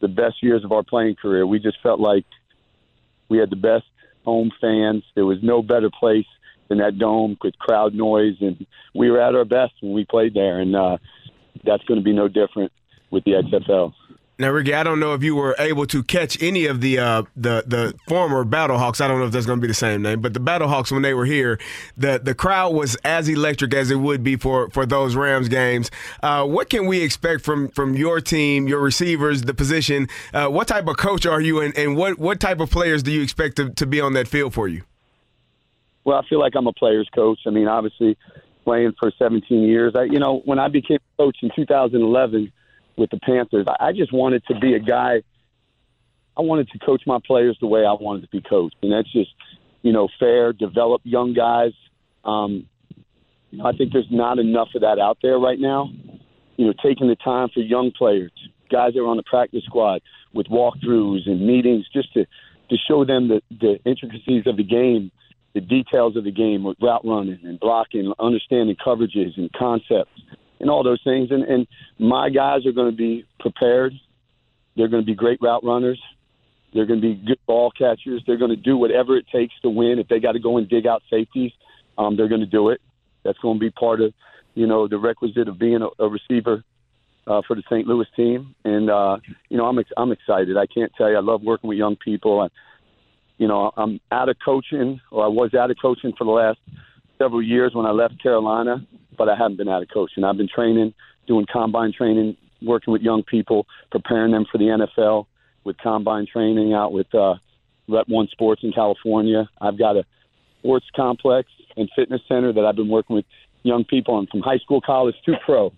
the 0.00 0.08
best 0.08 0.42
years 0.42 0.64
of 0.64 0.72
our 0.72 0.82
playing 0.82 1.14
career. 1.14 1.46
We 1.46 1.60
just 1.60 1.80
felt 1.80 2.00
like 2.00 2.24
we 3.28 3.38
had 3.38 3.50
the 3.50 3.62
best 3.70 3.84
home 4.24 4.50
fans. 4.60 5.04
There 5.14 5.24
was 5.24 5.38
no 5.42 5.62
better 5.62 5.90
place 5.90 6.26
than 6.68 6.78
that 6.78 6.98
dome 6.98 7.36
with 7.40 7.56
crowd 7.58 7.94
noise, 7.94 8.34
and 8.40 8.66
we 8.94 9.10
were 9.12 9.20
at 9.20 9.36
our 9.36 9.44
best 9.44 9.74
when 9.80 9.92
we 9.92 10.04
played 10.04 10.34
there. 10.34 10.58
And 10.58 10.74
uh, 10.74 10.96
that's 11.64 11.84
going 11.84 12.00
to 12.00 12.04
be 12.04 12.12
no 12.12 12.26
different 12.26 12.72
with 13.12 13.22
the 13.22 13.32
XFL. 13.32 13.92
Now, 14.38 14.50
Ricky, 14.50 14.74
I 14.74 14.82
don't 14.82 14.98
know 14.98 15.12
if 15.12 15.22
you 15.22 15.36
were 15.36 15.54
able 15.58 15.86
to 15.86 16.02
catch 16.02 16.42
any 16.42 16.64
of 16.66 16.80
the 16.80 16.98
uh, 16.98 17.22
the 17.36 17.64
the 17.66 17.94
former 18.08 18.44
Battlehawks. 18.44 19.00
I 19.00 19.06
don't 19.06 19.20
know 19.20 19.26
if 19.26 19.32
that's 19.32 19.44
going 19.44 19.58
to 19.58 19.60
be 19.60 19.68
the 19.68 19.74
same 19.74 20.00
name, 20.00 20.20
but 20.20 20.32
the 20.32 20.40
Battlehawks 20.40 20.90
when 20.90 21.02
they 21.02 21.12
were 21.12 21.26
here, 21.26 21.60
the 21.98 22.18
the 22.18 22.34
crowd 22.34 22.74
was 22.74 22.96
as 23.04 23.28
electric 23.28 23.74
as 23.74 23.90
it 23.90 23.96
would 23.96 24.24
be 24.24 24.36
for 24.36 24.70
for 24.70 24.86
those 24.86 25.14
Rams 25.16 25.48
games. 25.48 25.90
Uh, 26.22 26.46
what 26.46 26.70
can 26.70 26.86
we 26.86 27.02
expect 27.02 27.44
from 27.44 27.68
from 27.68 27.94
your 27.94 28.20
team, 28.20 28.66
your 28.66 28.80
receivers, 28.80 29.42
the 29.42 29.54
position? 29.54 30.08
Uh, 30.32 30.48
what 30.48 30.66
type 30.66 30.88
of 30.88 30.96
coach 30.96 31.26
are 31.26 31.40
you, 31.40 31.60
and, 31.60 31.76
and 31.76 31.96
what 31.96 32.18
what 32.18 32.40
type 32.40 32.60
of 32.60 32.70
players 32.70 33.02
do 33.02 33.12
you 33.12 33.22
expect 33.22 33.56
to, 33.56 33.68
to 33.70 33.86
be 33.86 34.00
on 34.00 34.14
that 34.14 34.26
field 34.26 34.54
for 34.54 34.66
you? 34.66 34.82
Well, 36.04 36.18
I 36.18 36.26
feel 36.26 36.40
like 36.40 36.54
I'm 36.56 36.66
a 36.66 36.72
player's 36.72 37.08
coach. 37.14 37.40
I 37.46 37.50
mean, 37.50 37.68
obviously, 37.68 38.16
playing 38.64 38.94
for 38.98 39.12
17 39.18 39.62
years. 39.62 39.94
I, 39.94 40.04
you 40.04 40.18
know, 40.18 40.40
when 40.46 40.58
I 40.58 40.68
became 40.68 40.98
coach 41.18 41.36
in 41.42 41.50
2011 41.54 42.50
with 42.96 43.10
the 43.10 43.18
Panthers, 43.18 43.66
I, 43.80 43.92
just 43.92 44.12
wanted 44.12 44.44
to 44.46 44.58
be 44.58 44.74
a 44.74 44.78
guy. 44.78 45.22
I 46.36 46.40
wanted 46.40 46.68
to 46.70 46.78
coach 46.78 47.02
my 47.06 47.18
players 47.24 47.56
the 47.60 47.66
way 47.66 47.80
I 47.80 47.92
wanted 47.92 48.22
to 48.22 48.28
be 48.28 48.40
coached, 48.40 48.76
and 48.82 48.92
that's 48.92 49.10
just, 49.12 49.30
you 49.82 49.92
know, 49.92 50.08
fair. 50.18 50.52
Develop 50.52 51.02
young 51.04 51.34
guys. 51.34 51.72
Um, 52.24 52.66
you 53.50 53.58
know, 53.58 53.66
I 53.66 53.72
think 53.72 53.92
there's 53.92 54.06
not 54.10 54.38
enough 54.38 54.68
of 54.74 54.82
that 54.82 54.98
out 54.98 55.18
there 55.22 55.38
right 55.38 55.58
now. 55.58 55.90
You 56.56 56.66
know, 56.66 56.74
taking 56.82 57.08
the 57.08 57.16
time 57.16 57.48
for 57.52 57.60
young 57.60 57.92
players, 57.96 58.32
guys 58.70 58.94
that 58.94 59.00
are 59.00 59.08
on 59.08 59.16
the 59.16 59.22
practice 59.24 59.64
squad, 59.64 60.02
with 60.32 60.46
walkthroughs 60.46 61.26
and 61.26 61.46
meetings, 61.46 61.86
just 61.92 62.12
to 62.14 62.24
to 62.70 62.76
show 62.88 63.04
them 63.04 63.28
the 63.28 63.42
the 63.50 63.78
intricacies 63.84 64.46
of 64.46 64.56
the 64.56 64.64
game 64.64 65.10
the 65.54 65.60
details 65.60 66.16
of 66.16 66.24
the 66.24 66.32
game 66.32 66.64
with 66.64 66.76
route 66.80 67.04
running 67.04 67.38
and 67.44 67.60
blocking, 67.60 68.12
understanding 68.18 68.76
coverages 68.76 69.36
and 69.36 69.52
concepts, 69.52 70.20
and 70.62 70.70
all 70.70 70.82
those 70.82 71.02
things. 71.04 71.30
And, 71.30 71.42
and 71.42 71.66
my 71.98 72.30
guys 72.30 72.64
are 72.64 72.72
going 72.72 72.90
to 72.90 72.96
be 72.96 73.26
prepared. 73.40 73.92
They're 74.76 74.88
going 74.88 75.02
to 75.02 75.06
be 75.06 75.14
great 75.14 75.42
route 75.42 75.64
runners. 75.64 76.00
They're 76.72 76.86
going 76.86 77.02
to 77.02 77.14
be 77.14 77.22
good 77.26 77.40
ball 77.46 77.70
catchers. 77.76 78.22
They're 78.26 78.38
going 78.38 78.50
to 78.50 78.56
do 78.56 78.78
whatever 78.78 79.16
it 79.16 79.26
takes 79.30 79.52
to 79.60 79.68
win. 79.68 79.98
If 79.98 80.08
they 80.08 80.20
got 80.20 80.32
to 80.32 80.38
go 80.38 80.56
and 80.56 80.66
dig 80.66 80.86
out 80.86 81.02
safeties, 81.10 81.52
um, 81.98 82.16
they're 82.16 82.28
going 82.28 82.40
to 82.40 82.46
do 82.46 82.70
it. 82.70 82.80
That's 83.24 83.38
going 83.40 83.58
to 83.58 83.60
be 83.60 83.70
part 83.70 84.00
of, 84.00 84.14
you 84.54 84.66
know, 84.66 84.88
the 84.88 84.96
requisite 84.98 85.48
of 85.48 85.58
being 85.58 85.82
a, 85.82 86.02
a 86.02 86.08
receiver 86.08 86.64
uh, 87.26 87.42
for 87.46 87.54
the 87.54 87.62
St. 87.70 87.86
Louis 87.86 88.06
team. 88.16 88.54
And 88.64 88.88
uh, 88.88 89.18
you 89.50 89.58
know, 89.58 89.66
I'm 89.66 89.78
ex- 89.78 89.90
I'm 89.96 90.12
excited. 90.12 90.56
I 90.56 90.66
can't 90.66 90.92
tell 90.96 91.10
you. 91.10 91.16
I 91.16 91.20
love 91.20 91.42
working 91.42 91.68
with 91.68 91.78
young 91.78 91.96
people. 91.96 92.40
I, 92.40 92.48
you 93.38 93.48
know, 93.48 93.70
I'm 93.76 94.00
out 94.10 94.28
of 94.28 94.36
coaching, 94.44 95.00
or 95.10 95.24
I 95.24 95.28
was 95.28 95.54
out 95.54 95.70
of 95.70 95.76
coaching 95.80 96.14
for 96.16 96.24
the 96.24 96.30
last 96.30 96.58
several 97.22 97.42
years 97.42 97.72
when 97.74 97.86
I 97.86 97.90
left 97.90 98.20
Carolina, 98.22 98.84
but 99.16 99.28
I 99.28 99.36
haven't 99.36 99.56
been 99.56 99.68
out 99.68 99.82
of 99.82 99.88
coaching. 99.92 100.24
I've 100.24 100.36
been 100.36 100.48
training, 100.48 100.94
doing 101.26 101.46
combine 101.52 101.92
training, 101.92 102.36
working 102.60 102.92
with 102.92 103.02
young 103.02 103.22
people, 103.22 103.66
preparing 103.90 104.32
them 104.32 104.44
for 104.50 104.58
the 104.58 104.64
NFL 104.64 105.26
with 105.64 105.76
combine 105.78 106.26
training 106.26 106.72
out 106.72 106.92
with 106.92 107.12
uh, 107.14 107.34
Rep 107.88 108.08
One 108.08 108.28
Sports 108.28 108.62
in 108.64 108.72
California. 108.72 109.48
I've 109.60 109.78
got 109.78 109.96
a 109.96 110.04
sports 110.58 110.86
complex 110.94 111.48
and 111.76 111.88
fitness 111.94 112.20
center 112.28 112.52
that 112.52 112.64
I've 112.64 112.76
been 112.76 112.88
working 112.88 113.16
with 113.16 113.24
young 113.62 113.84
people 113.84 114.14
on 114.14 114.26
from 114.26 114.40
high 114.40 114.58
school, 114.58 114.80
college 114.80 115.14
to 115.26 115.34
pro, 115.44 115.72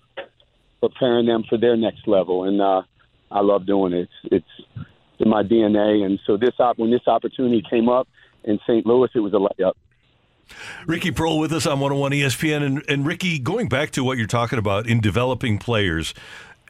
preparing 0.81 1.27
them 1.27 1.45
for 1.49 1.59
their 1.59 1.77
next 1.77 2.09
level. 2.09 2.45
And 2.45 2.61
uh, 2.61 2.83
I 3.31 3.41
love 3.41 3.67
doing 3.67 3.93
it. 3.93 4.09
It's, 4.25 4.47
it's 4.77 4.87
in 5.19 5.29
my 5.29 5.43
DNA. 5.43 6.05
And 6.05 6.19
so 6.27 6.37
this 6.37 6.55
op- 6.59 6.79
when 6.79 6.91
this 6.91 7.07
opportunity 7.07 7.63
came 7.69 7.89
up 7.89 8.09
in 8.45 8.59
St. 8.67 8.87
Louis, 8.87 9.11
it 9.15 9.21
was 9.21 9.35
a 9.35 9.37
layup. 9.37 9.75
Ricky 10.87 11.11
Proehl 11.11 11.41
with 11.41 11.53
us 11.53 11.67
on 11.67 11.81
101 11.81 12.13
ESPN. 12.13 12.63
And, 12.63 12.85
and 12.89 13.07
Ricky, 13.07 13.39
going 13.39 13.69
back 13.69 13.91
to 13.93 14.05
what 14.05 14.19
you're 14.19 14.27
talking 14.27 14.59
about 14.59 14.87
in 14.87 15.01
developing 15.01 15.59
players, 15.59 16.15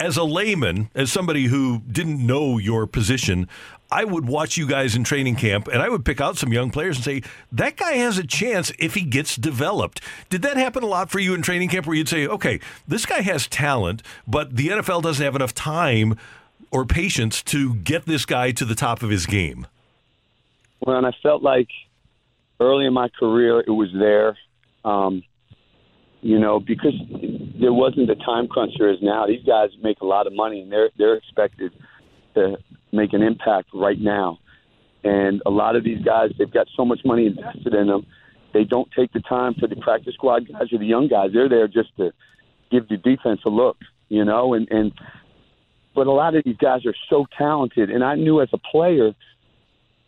as 0.00 0.16
a 0.16 0.24
layman, 0.24 0.90
as 0.94 1.12
somebody 1.12 1.44
who 1.44 1.80
didn't 1.90 2.24
know 2.24 2.58
your 2.58 2.86
position, 2.86 3.48
I 3.90 4.04
would 4.04 4.26
watch 4.26 4.56
you 4.56 4.66
guys 4.66 4.96
in 4.96 5.04
training 5.04 5.36
camp 5.36 5.68
and 5.68 5.80
I 5.80 5.88
would 5.88 6.04
pick 6.04 6.20
out 6.20 6.36
some 6.36 6.52
young 6.52 6.70
players 6.70 6.96
and 6.96 7.04
say, 7.04 7.22
that 7.52 7.76
guy 7.76 7.92
has 7.92 8.18
a 8.18 8.26
chance 8.26 8.72
if 8.78 8.94
he 8.94 9.02
gets 9.02 9.36
developed. 9.36 10.00
Did 10.30 10.42
that 10.42 10.56
happen 10.56 10.82
a 10.82 10.86
lot 10.86 11.10
for 11.10 11.20
you 11.20 11.34
in 11.34 11.42
training 11.42 11.68
camp 11.68 11.86
where 11.86 11.96
you'd 11.96 12.08
say, 12.08 12.26
okay, 12.26 12.58
this 12.88 13.06
guy 13.06 13.20
has 13.20 13.46
talent, 13.46 14.02
but 14.26 14.56
the 14.56 14.68
NFL 14.68 15.02
doesn't 15.02 15.24
have 15.24 15.36
enough 15.36 15.54
time 15.54 16.18
or 16.72 16.84
patience 16.84 17.40
to 17.44 17.76
get 17.76 18.04
this 18.04 18.26
guy 18.26 18.50
to 18.50 18.64
the 18.64 18.74
top 18.74 19.02
of 19.02 19.10
his 19.10 19.26
game? 19.26 19.66
Well, 20.80 20.96
and 20.96 21.06
I 21.06 21.12
felt 21.22 21.42
like 21.42 21.68
early 22.60 22.86
in 22.86 22.92
my 22.92 23.08
career 23.08 23.60
it 23.60 23.70
was 23.70 23.88
there. 23.98 24.36
Um, 24.84 25.22
you 26.20 26.38
know, 26.38 26.58
because 26.58 26.94
there 27.60 27.72
wasn't 27.72 28.06
the 28.08 28.14
time 28.14 28.48
crunch 28.48 28.72
there 28.78 28.90
is 28.90 28.98
now. 29.02 29.26
These 29.26 29.44
guys 29.44 29.70
make 29.82 30.00
a 30.00 30.06
lot 30.06 30.26
of 30.26 30.32
money, 30.32 30.62
and 30.62 30.72
they're 30.72 30.90
they're 30.96 31.14
expected 31.14 31.72
to 32.34 32.56
make 32.92 33.12
an 33.12 33.22
impact 33.22 33.68
right 33.74 34.00
now. 34.00 34.38
And 35.02 35.42
a 35.44 35.50
lot 35.50 35.76
of 35.76 35.84
these 35.84 36.02
guys, 36.02 36.30
they've 36.38 36.50
got 36.50 36.66
so 36.74 36.84
much 36.84 37.00
money 37.04 37.26
invested 37.26 37.74
in 37.74 37.88
them, 37.88 38.06
they 38.54 38.64
don't 38.64 38.88
take 38.96 39.12
the 39.12 39.20
time 39.20 39.54
for 39.54 39.66
the 39.66 39.76
practice 39.76 40.14
squad 40.14 40.48
guys 40.50 40.72
or 40.72 40.78
the 40.78 40.86
young 40.86 41.08
guys. 41.08 41.30
They're 41.34 41.48
there 41.48 41.66
just 41.66 41.94
to 41.98 42.12
give 42.70 42.88
the 42.88 42.96
defense 42.96 43.40
a 43.44 43.50
look, 43.50 43.76
you 44.08 44.24
know. 44.24 44.54
And 44.54 44.68
and 44.70 44.92
but 45.94 46.06
a 46.06 46.12
lot 46.12 46.36
of 46.36 46.44
these 46.44 46.56
guys 46.56 46.86
are 46.86 46.94
so 47.10 47.26
talented, 47.36 47.90
and 47.90 48.02
I 48.02 48.14
knew 48.14 48.40
as 48.40 48.48
a 48.52 48.58
player 48.58 49.12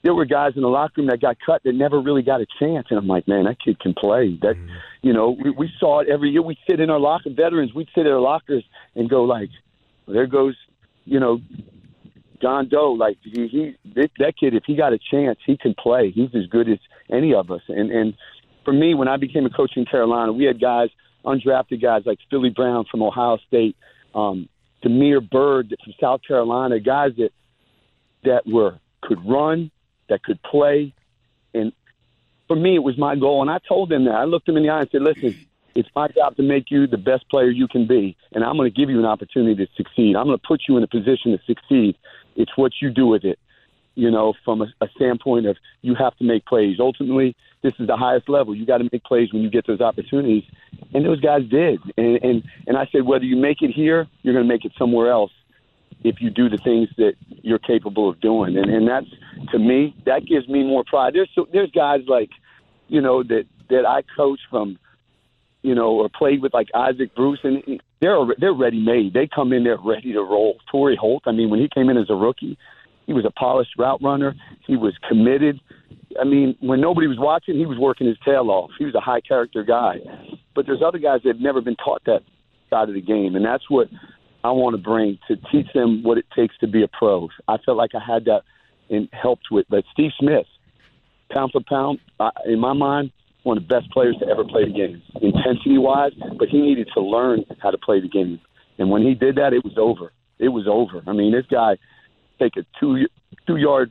there 0.06 0.14
were 0.14 0.24
guys 0.24 0.52
in 0.54 0.62
the 0.62 0.68
locker 0.68 1.00
room 1.00 1.08
that 1.08 1.20
got 1.20 1.36
cut 1.44 1.64
that 1.64 1.74
never 1.74 2.00
really 2.00 2.22
got 2.22 2.40
a 2.40 2.46
chance. 2.60 2.86
And 2.90 2.98
I'm 2.98 3.08
like, 3.08 3.26
man, 3.26 3.42
that 3.46 3.56
kid 3.58 3.80
can 3.80 3.92
play. 3.92 4.38
That, 4.40 4.54
mm-hmm. 4.54 4.72
you 5.02 5.12
know, 5.12 5.30
we, 5.30 5.50
we 5.50 5.72
saw 5.80 5.98
it 5.98 6.08
every 6.08 6.30
year. 6.30 6.42
We 6.42 6.56
sit 6.70 6.78
in 6.78 6.90
our 6.90 7.00
locker, 7.00 7.30
veterans, 7.30 7.74
we'd 7.74 7.88
sit 7.92 8.06
in 8.06 8.12
our 8.12 8.20
lockers 8.20 8.62
and 8.94 9.10
go 9.10 9.24
like, 9.24 9.50
there 10.06 10.28
goes, 10.28 10.54
you 11.06 11.18
know, 11.18 11.40
John 12.40 12.68
Doe. 12.68 12.92
Like 12.92 13.18
he, 13.24 13.48
he 13.48 13.76
that 13.96 14.34
kid, 14.38 14.54
if 14.54 14.62
he 14.64 14.76
got 14.76 14.92
a 14.92 14.98
chance, 15.10 15.40
he 15.44 15.56
can 15.56 15.74
play. 15.74 16.12
He's 16.12 16.32
as 16.36 16.46
good 16.46 16.68
as 16.68 16.78
any 17.10 17.34
of 17.34 17.50
us. 17.50 17.62
And 17.66 17.90
and 17.90 18.14
for 18.64 18.72
me, 18.72 18.94
when 18.94 19.08
I 19.08 19.16
became 19.16 19.44
a 19.44 19.50
coach 19.50 19.72
in 19.74 19.86
Carolina, 19.86 20.32
we 20.32 20.44
had 20.44 20.60
guys, 20.60 20.90
undrafted 21.24 21.82
guys 21.82 22.02
like 22.06 22.18
Philly 22.30 22.50
Brown 22.50 22.84
from 22.88 23.02
Ohio 23.02 23.38
State, 23.48 23.74
um, 24.14 24.48
Damiere 24.82 25.20
Byrd 25.20 25.74
from 25.82 25.94
South 26.00 26.20
Carolina, 26.28 26.78
guys 26.78 27.10
that 27.16 27.30
that 28.22 28.46
were 28.46 28.78
could 29.02 29.18
run, 29.28 29.72
that 30.08 30.22
could 30.22 30.42
play. 30.42 30.92
And 31.54 31.72
for 32.46 32.56
me, 32.56 32.74
it 32.74 32.82
was 32.82 32.96
my 32.98 33.16
goal. 33.16 33.42
And 33.42 33.50
I 33.50 33.58
told 33.66 33.88
them 33.88 34.04
that. 34.04 34.14
I 34.14 34.24
looked 34.24 34.46
them 34.46 34.56
in 34.56 34.62
the 34.62 34.70
eye 34.70 34.80
and 34.80 34.90
said, 34.90 35.02
listen, 35.02 35.36
it's 35.74 35.88
my 35.94 36.08
job 36.08 36.36
to 36.36 36.42
make 36.42 36.70
you 36.70 36.86
the 36.86 36.96
best 36.96 37.28
player 37.28 37.50
you 37.50 37.68
can 37.68 37.86
be. 37.86 38.16
And 38.32 38.44
I'm 38.44 38.56
going 38.56 38.70
to 38.72 38.76
give 38.76 38.90
you 38.90 38.98
an 38.98 39.04
opportunity 39.04 39.66
to 39.66 39.72
succeed. 39.76 40.16
I'm 40.16 40.26
going 40.26 40.38
to 40.38 40.46
put 40.46 40.62
you 40.68 40.76
in 40.76 40.82
a 40.82 40.86
position 40.86 41.32
to 41.32 41.38
succeed. 41.46 41.96
It's 42.34 42.56
what 42.56 42.72
you 42.80 42.90
do 42.90 43.06
with 43.06 43.24
it, 43.24 43.38
you 43.94 44.10
know, 44.10 44.34
from 44.44 44.62
a, 44.62 44.66
a 44.80 44.88
standpoint 44.96 45.46
of 45.46 45.56
you 45.82 45.94
have 45.94 46.16
to 46.18 46.24
make 46.24 46.46
plays. 46.46 46.76
Ultimately, 46.80 47.36
this 47.62 47.74
is 47.78 47.86
the 47.86 47.96
highest 47.96 48.28
level. 48.28 48.54
You 48.54 48.64
got 48.64 48.78
to 48.78 48.88
make 48.92 49.04
plays 49.04 49.32
when 49.32 49.42
you 49.42 49.50
get 49.50 49.66
those 49.66 49.80
opportunities. 49.80 50.44
And 50.94 51.04
those 51.04 51.20
guys 51.20 51.42
did. 51.48 51.80
And, 51.96 52.22
and, 52.22 52.42
and 52.66 52.76
I 52.76 52.88
said, 52.92 53.02
whether 53.02 53.24
you 53.24 53.36
make 53.36 53.60
it 53.62 53.70
here, 53.70 54.06
you're 54.22 54.34
going 54.34 54.46
to 54.46 54.52
make 54.52 54.64
it 54.64 54.72
somewhere 54.78 55.10
else 55.10 55.32
if 56.06 56.20
you 56.20 56.30
do 56.30 56.48
the 56.48 56.58
things 56.58 56.88
that 56.96 57.14
you're 57.42 57.58
capable 57.58 58.08
of 58.08 58.20
doing. 58.20 58.56
And 58.56 58.70
and 58.70 58.88
that's 58.88 59.06
to 59.52 59.58
me 59.58 59.94
that 60.06 60.24
gives 60.26 60.48
me 60.48 60.62
more 60.62 60.84
pride. 60.84 61.14
There's 61.14 61.30
so, 61.34 61.46
there's 61.52 61.70
guys 61.70 62.00
like 62.06 62.30
you 62.88 63.00
know 63.00 63.22
that 63.24 63.44
that 63.70 63.84
I 63.86 64.02
coach 64.16 64.40
from 64.48 64.78
you 65.62 65.74
know 65.74 65.90
or 65.90 66.08
played 66.08 66.42
with 66.42 66.54
like 66.54 66.68
Isaac 66.74 67.14
Bruce 67.14 67.40
and 67.42 67.80
they're 68.00 68.18
they're 68.38 68.54
ready 68.54 68.80
made. 68.80 69.14
They 69.14 69.26
come 69.26 69.52
in 69.52 69.64
there 69.64 69.78
ready 69.82 70.12
to 70.12 70.20
roll. 70.20 70.58
Torry 70.70 70.96
Holt, 70.96 71.24
I 71.26 71.32
mean 71.32 71.50
when 71.50 71.60
he 71.60 71.68
came 71.68 71.90
in 71.90 71.96
as 71.96 72.08
a 72.08 72.14
rookie, 72.14 72.56
he 73.06 73.12
was 73.12 73.24
a 73.24 73.32
polished 73.32 73.72
route 73.76 74.00
runner. 74.02 74.34
He 74.66 74.76
was 74.76 74.94
committed. 75.08 75.60
I 76.20 76.24
mean, 76.24 76.56
when 76.60 76.80
nobody 76.80 77.08
was 77.08 77.18
watching, 77.18 77.56
he 77.56 77.66
was 77.66 77.78
working 77.78 78.06
his 78.06 78.16
tail 78.24 78.48
off. 78.50 78.70
He 78.78 78.84
was 78.84 78.94
a 78.94 79.00
high 79.00 79.20
character 79.20 79.62
guy. 79.64 79.96
But 80.54 80.66
there's 80.66 80.82
other 80.82 80.98
guys 80.98 81.20
that 81.24 81.34
have 81.34 81.42
never 81.42 81.60
been 81.60 81.76
taught 81.76 82.02
that 82.06 82.22
side 82.70 82.88
of 82.88 82.94
the 82.94 83.02
game, 83.02 83.36
and 83.36 83.44
that's 83.44 83.68
what 83.68 83.88
I 84.46 84.50
want 84.50 84.76
to 84.76 84.82
bring 84.82 85.18
to 85.26 85.34
teach 85.50 85.66
them 85.74 86.04
what 86.04 86.18
it 86.18 86.26
takes 86.36 86.56
to 86.58 86.68
be 86.68 86.84
a 86.84 86.88
pro. 86.88 87.28
I 87.48 87.56
felt 87.58 87.76
like 87.76 87.90
I 87.96 88.00
had 88.14 88.26
that 88.26 88.42
and 88.88 89.08
helped 89.12 89.46
with. 89.50 89.66
But 89.68 89.82
Steve 89.92 90.12
Smith, 90.20 90.46
pound 91.32 91.50
for 91.50 91.60
pound, 91.68 91.98
uh, 92.20 92.30
in 92.44 92.60
my 92.60 92.72
mind, 92.72 93.10
one 93.42 93.56
of 93.56 93.66
the 93.66 93.74
best 93.74 93.90
players 93.90 94.16
to 94.20 94.28
ever 94.28 94.44
play 94.44 94.64
the 94.64 94.72
game, 94.72 95.02
intensity 95.20 95.78
wise. 95.78 96.12
But 96.38 96.48
he 96.48 96.60
needed 96.60 96.88
to 96.94 97.00
learn 97.00 97.44
how 97.60 97.72
to 97.72 97.78
play 97.78 98.00
the 98.00 98.08
game, 98.08 98.40
and 98.78 98.88
when 98.88 99.02
he 99.02 99.14
did 99.14 99.34
that, 99.34 99.52
it 99.52 99.64
was 99.64 99.74
over. 99.76 100.12
It 100.38 100.50
was 100.50 100.68
over. 100.68 101.02
I 101.08 101.12
mean, 101.12 101.32
this 101.32 101.46
guy 101.50 101.76
take 102.38 102.56
a 102.56 102.64
two 102.78 103.08
two 103.48 103.56
yard 103.56 103.90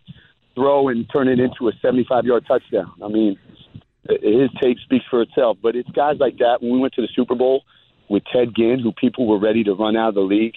throw 0.53 0.87
and 0.87 1.05
turn 1.11 1.27
it 1.27 1.39
into 1.41 1.67
a 1.67 1.73
seventy 1.81 2.05
five 2.07 2.23
yard 2.23 2.45
touchdown. 2.47 2.93
I 3.03 3.09
mean, 3.09 3.37
his 4.07 4.49
tape 4.61 4.77
speaks 4.85 5.05
for 5.09 5.21
itself. 5.21 5.57
But 5.61 5.75
it's 5.75 5.89
guys 5.89 6.15
like 6.17 6.37
that. 6.37 6.61
When 6.61 6.71
we 6.71 6.79
went 6.79 6.93
to 6.93 7.01
the 7.01 7.09
Super 7.13 7.35
Bowl 7.35 7.63
with 8.07 8.23
Ted 8.31 8.55
Ginn, 8.55 8.79
who 8.79 8.91
people 8.91 9.27
were 9.27 9.39
ready 9.39 9.63
to 9.63 9.73
run 9.73 9.95
out 9.95 10.09
of 10.09 10.15
the 10.15 10.21
league. 10.21 10.55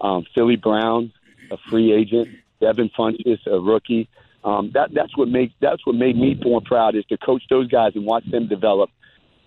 Um, 0.00 0.26
Philly 0.34 0.56
Brown, 0.56 1.12
a 1.50 1.56
free 1.70 1.92
agent. 1.92 2.28
Devin 2.60 2.90
Funchess, 2.96 3.46
a 3.46 3.60
rookie. 3.60 4.08
Um, 4.44 4.70
that 4.74 4.94
that's 4.94 5.16
what 5.16 5.28
makes 5.28 5.52
that's 5.60 5.84
what 5.84 5.96
made 5.96 6.16
me 6.16 6.38
more 6.42 6.60
proud 6.60 6.94
is 6.94 7.04
to 7.06 7.18
coach 7.18 7.42
those 7.50 7.68
guys 7.68 7.92
and 7.94 8.04
watch 8.04 8.24
them 8.30 8.46
develop 8.46 8.90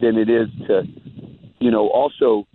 than 0.02 0.18
it 0.18 0.30
is 0.30 0.48
to, 0.68 0.84
you 1.60 1.72
know, 1.72 1.88
also 1.88 2.46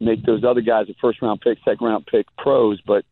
make 0.00 0.24
those 0.24 0.44
other 0.44 0.60
guys 0.60 0.88
a 0.88 0.94
first 1.00 1.22
round 1.22 1.40
pick, 1.40 1.58
second 1.64 1.86
round 1.86 2.06
pick 2.06 2.26
pros, 2.36 2.80
but 2.80 3.04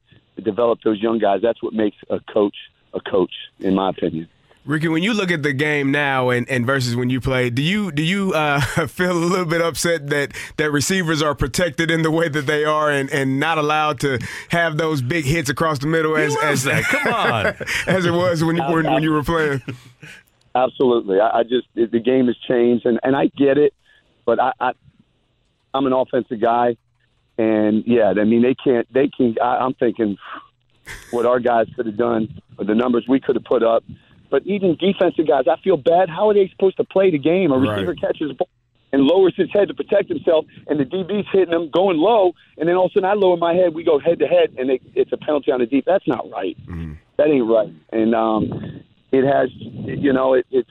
develop 0.42 0.80
those 0.84 1.00
young 1.00 1.18
guys. 1.18 1.40
That's 1.42 1.62
what 1.62 1.72
makes 1.72 1.96
a 2.10 2.18
coach 2.20 2.56
a 2.92 3.00
coach, 3.00 3.32
in 3.60 3.74
my 3.74 3.90
opinion. 3.90 4.28
Ricky, 4.64 4.86
when 4.86 5.02
you 5.02 5.12
look 5.12 5.32
at 5.32 5.42
the 5.42 5.52
game 5.52 5.90
now 5.90 6.30
and, 6.30 6.48
and 6.48 6.64
versus 6.64 6.94
when 6.94 7.10
you 7.10 7.20
played, 7.20 7.56
do 7.56 7.62
you 7.62 7.90
do 7.90 8.02
you 8.02 8.32
uh, 8.32 8.60
feel 8.86 9.10
a 9.10 9.12
little 9.12 9.44
bit 9.44 9.60
upset 9.60 10.08
that 10.10 10.32
that 10.56 10.70
receivers 10.70 11.20
are 11.20 11.34
protected 11.34 11.90
in 11.90 12.02
the 12.02 12.12
way 12.12 12.28
that 12.28 12.46
they 12.46 12.64
are 12.64 12.88
and, 12.88 13.10
and 13.10 13.40
not 13.40 13.58
allowed 13.58 13.98
to 14.00 14.20
have 14.50 14.76
those 14.76 15.02
big 15.02 15.24
hits 15.24 15.50
across 15.50 15.80
the 15.80 15.88
middle 15.88 16.16
as 16.16 16.36
as 16.36 16.62
that. 16.62 16.84
Come 16.84 17.12
on. 17.12 17.46
as 17.88 18.06
it 18.06 18.12
was 18.12 18.44
when 18.44 18.56
you 18.56 18.62
when, 18.62 18.84
when 18.84 19.02
you 19.02 19.10
were 19.10 19.24
playing? 19.24 19.62
Absolutely, 20.54 21.18
I, 21.18 21.40
I 21.40 21.42
just 21.42 21.66
the 21.74 21.98
game 21.98 22.26
has 22.26 22.36
changed 22.46 22.86
and, 22.86 23.00
and 23.02 23.16
I 23.16 23.26
get 23.36 23.58
it, 23.58 23.74
but 24.24 24.38
I, 24.38 24.52
I 24.60 24.72
I'm 25.74 25.86
an 25.86 25.92
offensive 25.92 26.40
guy, 26.40 26.76
and 27.36 27.82
yeah, 27.84 28.10
I 28.16 28.24
mean 28.24 28.42
they 28.42 28.54
can't 28.54 28.86
they 28.92 29.08
can. 29.08 29.34
I, 29.42 29.56
I'm 29.56 29.74
thinking 29.74 30.18
what 31.10 31.26
our 31.26 31.40
guys 31.40 31.66
could 31.74 31.86
have 31.86 31.96
done, 31.96 32.40
or 32.58 32.64
the 32.64 32.76
numbers 32.76 33.06
we 33.08 33.18
could 33.18 33.34
have 33.34 33.44
put 33.44 33.64
up 33.64 33.82
but 34.32 34.42
even 34.46 34.76
defensive 34.76 35.28
guys, 35.28 35.44
I 35.46 35.60
feel 35.62 35.76
bad. 35.76 36.08
How 36.08 36.30
are 36.30 36.34
they 36.34 36.48
supposed 36.48 36.78
to 36.78 36.84
play 36.84 37.10
the 37.10 37.18
game? 37.18 37.52
A 37.52 37.58
receiver 37.58 37.92
right. 37.92 38.00
catches 38.00 38.28
the 38.28 38.34
ball 38.34 38.48
and 38.92 39.02
lowers 39.02 39.34
his 39.36 39.50
head 39.52 39.68
to 39.68 39.74
protect 39.74 40.08
himself, 40.08 40.46
and 40.66 40.80
the 40.80 40.84
DB's 40.84 41.26
hitting 41.32 41.52
him 41.52 41.70
going 41.70 41.98
low, 41.98 42.32
and 42.58 42.68
then 42.68 42.76
all 42.76 42.86
of 42.86 42.92
a 42.92 42.94
sudden 42.94 43.08
I 43.08 43.12
lower 43.14 43.36
my 43.36 43.54
head, 43.54 43.74
we 43.74 43.84
go 43.84 43.98
head 43.98 44.18
to 44.18 44.26
head, 44.26 44.54
and 44.58 44.70
it, 44.70 44.82
it's 44.94 45.12
a 45.12 45.16
penalty 45.18 45.52
on 45.52 45.60
the 45.60 45.66
deep. 45.66 45.84
That's 45.86 46.06
not 46.08 46.30
right. 46.30 46.58
Mm-hmm. 46.66 46.94
That 47.18 47.28
ain't 47.28 47.48
right. 47.48 47.72
And 47.90 48.14
um, 48.14 48.82
it 49.12 49.24
has, 49.24 49.50
you 49.52 50.12
know, 50.12 50.34
it, 50.34 50.46
it's. 50.50 50.68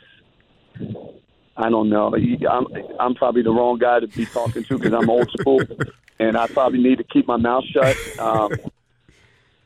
I 1.57 1.69
don't 1.69 1.89
know. 1.89 2.15
I'm 2.49 2.67
I'm 2.99 3.13
probably 3.13 3.43
the 3.43 3.51
wrong 3.51 3.77
guy 3.77 3.99
to 3.99 4.07
be 4.07 4.25
talking 4.25 4.63
to 4.63 4.77
because 4.77 4.93
I'm 4.93 5.09
old 5.09 5.29
school, 5.39 5.61
and 6.19 6.35
I 6.35 6.47
probably 6.47 6.81
need 6.81 6.97
to 6.97 7.03
keep 7.03 7.27
my 7.27 7.37
mouth 7.37 7.65
shut. 7.65 7.95
Um, 8.17 8.51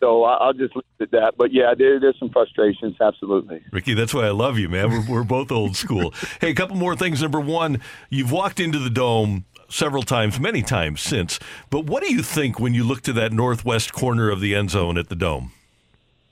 so 0.06 0.24
I'll 0.24 0.54
just 0.54 0.76
leave 0.76 0.84
it 1.00 1.04
at 1.04 1.12
that. 1.12 1.34
But 1.38 1.52
yeah, 1.52 1.74
there, 1.76 2.00
there's 2.00 2.20
some 2.20 2.30
frustrations, 2.30 2.96
absolutely. 3.02 3.64
Ricky, 3.72 3.96
that's 3.96 4.14
why 4.14 4.26
I 4.26 4.30
love 4.30 4.60
you, 4.60 4.70
man. 4.70 4.92
We're, 4.92 5.04
we're 5.10 5.24
both 5.24 5.52
old 5.52 5.76
school. 5.76 6.14
hey, 6.42 6.52
a 6.52 6.54
couple 6.54 6.76
more 6.76 6.96
things. 6.96 7.24
Number 7.24 7.40
one, 7.40 7.82
you've 8.12 8.32
walked 8.32 8.60
into 8.60 8.78
the 8.78 8.92
dome 8.92 9.46
several 9.68 10.04
times, 10.04 10.40
many 10.40 10.62
times 10.62 11.02
since. 11.02 11.40
But 11.72 11.86
what 11.86 12.04
do 12.04 12.14
you 12.14 12.22
think 12.22 12.60
when 12.60 12.76
you 12.76 12.84
look 12.84 13.02
to 13.02 13.14
that 13.14 13.34
northwest 13.34 13.94
corner 13.94 14.30
of 14.30 14.42
the 14.42 14.54
end 14.54 14.70
zone 14.70 15.00
at 15.00 15.10
the 15.10 15.16
dome? 15.16 15.52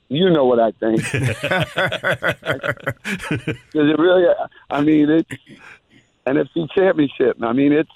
You 0.08 0.30
know 0.30 0.44
what 0.44 0.60
I 0.60 0.70
think. 0.70 1.02
'Cause 1.10 1.24
it 3.72 3.98
really, 3.98 4.26
I 4.70 4.82
mean, 4.82 5.10
it's 5.10 5.30
NFC 6.28 6.70
Championship. 6.72 7.42
I 7.42 7.52
mean, 7.52 7.72
it's 7.72 7.90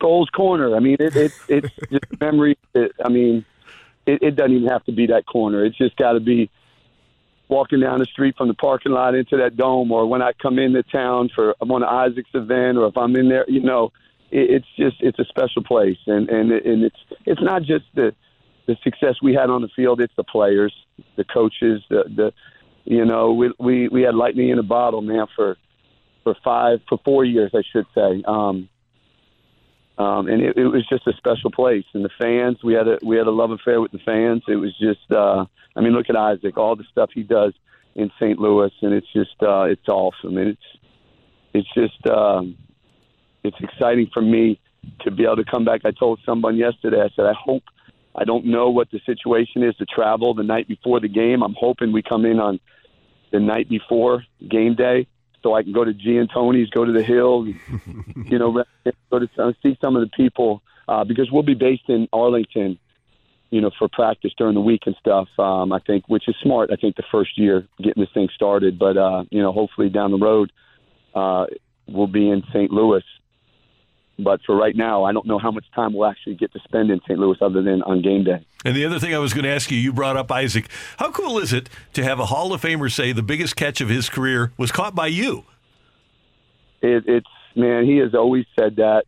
Cole's 0.00 0.28
Corner. 0.30 0.74
I 0.74 0.80
mean, 0.80 0.96
it, 0.98 1.14
it 1.14 1.30
it's 1.48 1.68
just 1.90 2.20
memory. 2.20 2.58
It, 2.74 2.90
I 3.04 3.08
mean, 3.08 3.44
it, 4.06 4.22
it 4.22 4.36
doesn't 4.36 4.52
even 4.52 4.68
have 4.68 4.84
to 4.84 4.92
be 4.92 5.06
that 5.06 5.26
corner. 5.26 5.64
It's 5.64 5.76
just 5.76 5.96
got 5.96 6.12
to 6.12 6.20
be 6.20 6.50
walking 7.48 7.80
down 7.80 7.98
the 7.98 8.06
street 8.06 8.36
from 8.36 8.48
the 8.48 8.54
parking 8.54 8.92
lot 8.92 9.14
into 9.14 9.36
that 9.36 9.56
dome, 9.56 9.92
or 9.92 10.06
when 10.06 10.22
I 10.22 10.32
come 10.32 10.58
into 10.58 10.82
town 10.82 11.30
for 11.34 11.54
one 11.60 11.82
of 11.82 11.88
Isaac's 11.88 12.30
event, 12.34 12.78
or 12.78 12.86
if 12.86 12.96
I'm 12.96 13.14
in 13.16 13.28
there, 13.28 13.44
you 13.48 13.60
know, 13.60 13.92
it, 14.30 14.50
it's 14.50 14.66
just 14.76 14.96
it's 15.00 15.18
a 15.18 15.24
special 15.24 15.62
place, 15.62 15.98
and 16.06 16.28
and 16.28 16.52
and 16.52 16.84
it's 16.84 16.96
it's 17.26 17.42
not 17.42 17.62
just 17.62 17.84
the 17.94 18.14
the 18.66 18.76
success 18.82 19.16
we 19.22 19.34
had 19.34 19.50
on 19.50 19.62
the 19.62 19.68
field; 19.68 20.00
it's 20.00 20.14
the 20.16 20.24
players, 20.24 20.74
the 21.16 21.24
coaches, 21.24 21.82
the 21.90 22.04
the 22.14 22.32
you 22.84 23.04
know 23.04 23.32
we 23.32 23.52
we 23.58 23.88
we 23.88 24.02
had 24.02 24.14
lightning 24.14 24.50
in 24.50 24.58
a 24.58 24.62
bottle, 24.62 25.02
man, 25.02 25.26
for 25.36 25.56
for 26.22 26.34
five 26.42 26.80
for 26.88 26.98
four 27.04 27.24
years, 27.24 27.52
I 27.54 27.62
should 27.72 27.86
say. 27.94 28.22
Um, 28.26 28.68
um, 29.96 30.26
and 30.26 30.42
it, 30.42 30.56
it 30.56 30.66
was 30.66 30.86
just 30.88 31.06
a 31.06 31.12
special 31.16 31.50
place. 31.50 31.84
And 31.92 32.04
the 32.04 32.10
fans, 32.20 32.58
we 32.64 32.74
had 32.74 32.88
a 32.88 32.98
we 33.04 33.16
had 33.16 33.26
a 33.26 33.30
love 33.30 33.52
affair 33.52 33.80
with 33.80 33.92
the 33.92 33.98
fans. 33.98 34.42
It 34.48 34.56
was 34.56 34.76
just, 34.78 35.10
uh, 35.12 35.44
I 35.76 35.80
mean, 35.80 35.92
look 35.92 36.10
at 36.10 36.16
Isaac, 36.16 36.56
all 36.56 36.74
the 36.74 36.84
stuff 36.90 37.10
he 37.14 37.22
does 37.22 37.52
in 37.94 38.10
St. 38.20 38.38
Louis, 38.38 38.72
and 38.82 38.92
it's 38.92 39.12
just 39.12 39.40
uh, 39.42 39.62
it's 39.62 39.88
awesome. 39.88 40.36
And 40.36 40.48
it's 40.48 40.62
it's 41.52 41.68
just 41.74 42.06
um, 42.08 42.56
it's 43.44 43.56
exciting 43.60 44.10
for 44.12 44.22
me 44.22 44.60
to 45.02 45.10
be 45.10 45.24
able 45.24 45.36
to 45.36 45.44
come 45.44 45.64
back. 45.64 45.82
I 45.84 45.92
told 45.92 46.20
someone 46.26 46.56
yesterday. 46.56 47.00
I 47.00 47.10
said, 47.14 47.26
I 47.26 47.34
hope. 47.34 47.62
I 48.16 48.22
don't 48.22 48.46
know 48.46 48.70
what 48.70 48.92
the 48.92 49.00
situation 49.04 49.64
is 49.64 49.74
to 49.76 49.86
travel 49.86 50.34
the 50.34 50.44
night 50.44 50.68
before 50.68 51.00
the 51.00 51.08
game. 51.08 51.42
I'm 51.42 51.56
hoping 51.58 51.90
we 51.90 52.00
come 52.00 52.24
in 52.24 52.38
on 52.38 52.60
the 53.32 53.40
night 53.40 53.68
before 53.68 54.22
game 54.48 54.76
day 54.76 55.08
so 55.44 55.54
I 55.54 55.62
can 55.62 55.72
go 55.72 55.84
to 55.84 55.94
G 55.94 56.16
and 56.16 56.28
Tony's, 56.28 56.70
go 56.70 56.84
to 56.84 56.90
the 56.90 57.04
Hill, 57.04 57.46
you 58.26 58.38
know, 58.38 58.64
go 59.10 59.18
to 59.20 59.28
some, 59.36 59.54
see 59.62 59.78
some 59.80 59.94
of 59.94 60.02
the 60.02 60.10
people 60.16 60.60
uh, 60.88 61.04
because 61.04 61.30
we'll 61.30 61.44
be 61.44 61.54
based 61.54 61.88
in 61.88 62.08
Arlington, 62.12 62.78
you 63.50 63.60
know, 63.60 63.70
for 63.78 63.88
practice 63.88 64.32
during 64.36 64.54
the 64.54 64.60
week 64.60 64.82
and 64.86 64.96
stuff. 64.98 65.28
Um, 65.38 65.72
I 65.72 65.78
think, 65.78 66.08
which 66.08 66.28
is 66.28 66.34
smart. 66.42 66.70
I 66.72 66.76
think 66.76 66.96
the 66.96 67.04
first 67.12 67.38
year 67.38 67.68
getting 67.78 68.02
this 68.02 68.12
thing 68.12 68.28
started, 68.34 68.78
but 68.78 68.96
uh, 68.96 69.24
you 69.30 69.40
know, 69.40 69.52
hopefully 69.52 69.88
down 69.88 70.10
the 70.10 70.18
road 70.18 70.50
uh, 71.14 71.46
we'll 71.86 72.06
be 72.06 72.28
in 72.28 72.42
St. 72.52 72.70
Louis. 72.70 73.02
But 74.18 74.40
for 74.46 74.56
right 74.56 74.76
now, 74.76 75.04
I 75.04 75.12
don't 75.12 75.26
know 75.26 75.38
how 75.38 75.50
much 75.50 75.64
time 75.74 75.92
we'll 75.92 76.08
actually 76.08 76.36
get 76.36 76.52
to 76.52 76.60
spend 76.60 76.90
in 76.90 77.00
St. 77.00 77.18
Louis 77.18 77.36
other 77.40 77.62
than 77.62 77.82
on 77.82 78.00
game 78.00 78.22
day. 78.22 78.46
And 78.64 78.76
the 78.76 78.84
other 78.84 79.00
thing 79.00 79.14
I 79.14 79.18
was 79.18 79.34
going 79.34 79.44
to 79.44 79.50
ask 79.50 79.70
you, 79.70 79.78
you 79.78 79.92
brought 79.92 80.16
up 80.16 80.30
Isaac. 80.30 80.68
How 80.98 81.10
cool 81.10 81.38
is 81.38 81.52
it 81.52 81.68
to 81.94 82.04
have 82.04 82.20
a 82.20 82.26
Hall 82.26 82.52
of 82.52 82.62
Famer 82.62 82.90
say 82.92 83.12
the 83.12 83.22
biggest 83.22 83.56
catch 83.56 83.80
of 83.80 83.88
his 83.88 84.08
career 84.08 84.52
was 84.56 84.70
caught 84.70 84.94
by 84.94 85.08
you? 85.08 85.44
it, 86.84 87.04
it's 87.06 87.26
man, 87.56 87.84
he 87.84 87.96
has 87.98 88.14
always 88.14 88.44
said 88.58 88.76
that, 88.76 89.04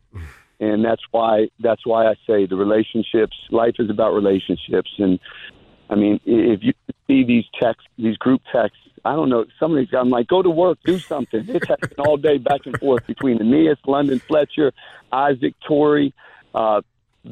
and 0.58 0.84
that's 0.84 1.02
why 1.10 1.48
that's 1.60 1.84
why 1.86 2.06
I 2.06 2.14
say 2.26 2.46
the 2.46 2.56
relationships. 2.56 3.36
Life 3.50 3.74
is 3.78 3.90
about 3.90 4.14
relationships, 4.14 4.90
and 4.98 5.18
I 5.90 5.94
mean, 5.94 6.20
if 6.24 6.60
you 6.62 6.72
see 7.06 7.24
these 7.24 7.44
texts, 7.60 7.86
these 7.98 8.16
group 8.16 8.42
texts, 8.52 8.80
I 9.04 9.14
don't 9.14 9.28
know. 9.28 9.44
Some 9.60 9.72
of 9.72 9.78
these, 9.78 9.88
I'm 9.96 10.10
like, 10.10 10.26
go 10.26 10.42
to 10.42 10.50
work, 10.50 10.78
do 10.84 10.98
something. 10.98 11.44
They're 11.46 11.60
all 11.98 12.16
day 12.16 12.38
back 12.38 12.66
and 12.66 12.76
forth 12.78 13.06
between 13.06 13.40
Aeneas, 13.40 13.78
London 13.86 14.18
Fletcher, 14.18 14.72
Isaac 15.12 15.54
Torry, 15.66 16.12
uh, 16.54 16.82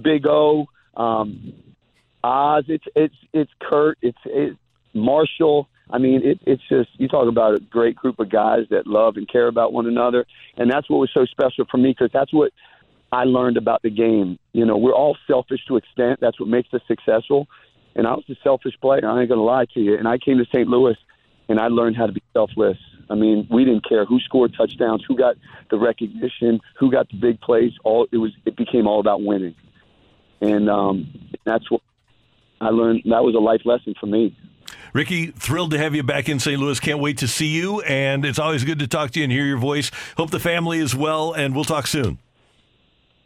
Big 0.03 0.27
O, 0.27 0.67
um, 0.97 1.53
Oz. 2.23 2.65
It's 2.69 2.85
it's 2.95 3.15
it's 3.33 3.51
Kurt. 3.61 3.99
It's 4.03 4.19
it's 4.25 4.57
Marshall. 4.93 5.69
I 5.91 5.99
mean, 5.99 6.23
it, 6.25 6.39
it's 6.47 6.63
just 6.69 6.91
you 6.95 7.09
talk 7.09 7.29
about 7.29 7.57
a 7.57 7.61
great 7.61 7.97
group 7.97 8.21
of 8.21 8.31
guys 8.31 8.67
that 8.71 8.87
love 8.87 9.17
and 9.17 9.29
care 9.29 9.49
about 9.49 9.73
one 9.73 9.87
another, 9.87 10.25
and 10.57 10.71
that's 10.71 10.89
what 10.89 10.99
was 10.99 11.11
so 11.13 11.25
special 11.27 11.65
for 11.69 11.77
me 11.77 11.91
because 11.91 12.11
that's 12.13 12.33
what 12.33 12.53
I 13.11 13.25
learned 13.25 13.57
about 13.57 13.83
the 13.83 13.91
game. 13.91 14.39
You 14.53 14.65
know, 14.65 14.77
we're 14.77 14.95
all 14.95 15.17
selfish 15.27 15.61
to 15.67 15.77
extent. 15.77 16.21
That's 16.21 16.39
what 16.39 16.49
makes 16.49 16.73
us 16.73 16.83
successful. 16.87 17.49
And 17.97 18.07
I 18.07 18.15
was 18.15 18.25
a 18.29 18.35
selfish 18.43 18.75
player. 18.81 19.07
I 19.09 19.21
ain't 19.21 19.29
gonna 19.29 19.43
lie 19.43 19.67
to 19.75 19.81
you. 19.81 19.97
And 19.97 20.09
I 20.09 20.19
came 20.19 20.39
to 20.39 20.45
St. 20.47 20.69
Louis, 20.69 20.97
and 21.49 21.61
I 21.61 21.69
learned 21.69 21.97
how 21.97 22.07
to 22.07 22.13
be 22.13 22.23
selfless. 22.33 22.79
I 23.11 23.15
mean, 23.15 23.47
we 23.51 23.65
didn't 23.65 23.87
care 23.89 24.05
who 24.05 24.19
scored 24.21 24.55
touchdowns, 24.57 25.05
who 25.07 25.17
got 25.17 25.37
the 25.71 25.79
recognition, 25.79 26.61
who 26.79 26.91
got 26.91 27.09
the 27.11 27.17
big 27.17 27.41
plays. 27.41 27.73
All 27.85 28.07
it 28.11 28.17
was, 28.17 28.33
it 28.47 28.57
became 28.57 28.87
all 28.87 29.01
about 29.01 29.23
winning, 29.23 29.55
and 30.41 30.71
um, 30.71 31.13
that's 31.45 31.71
what 31.71 31.83
I 32.61 32.71
learned. 32.71 33.03
That 33.05 33.23
was 33.23 33.35
a 33.35 33.41
life 33.41 33.63
lesson 33.65 33.95
for 34.01 34.07
me. 34.07 34.37
Ricky, 34.95 35.33
thrilled 35.33 35.73
to 35.73 35.79
have 35.79 35.95
you 35.95 36.05
back 36.05 36.29
in 36.29 36.39
St. 36.39 36.61
Louis. 36.61 36.79
Can't 36.79 37.01
wait 37.01 37.19
to 37.19 37.29
see 37.29 37.49
you. 37.49 37.81
And 37.83 38.25
it's 38.25 38.39
always 38.39 38.63
good 38.63 38.79
to 38.79 38.87
talk 38.87 39.11
to 39.11 39.19
you 39.19 39.25
and 39.25 39.33
hear 39.33 39.45
your 39.45 39.59
voice. 39.59 39.91
Hope 40.17 40.31
the 40.31 40.39
family 40.39 40.79
is 40.79 40.95
well, 40.95 41.33
and 41.33 41.55
we'll 41.55 41.65
talk 41.65 41.89
soon. 41.89 42.19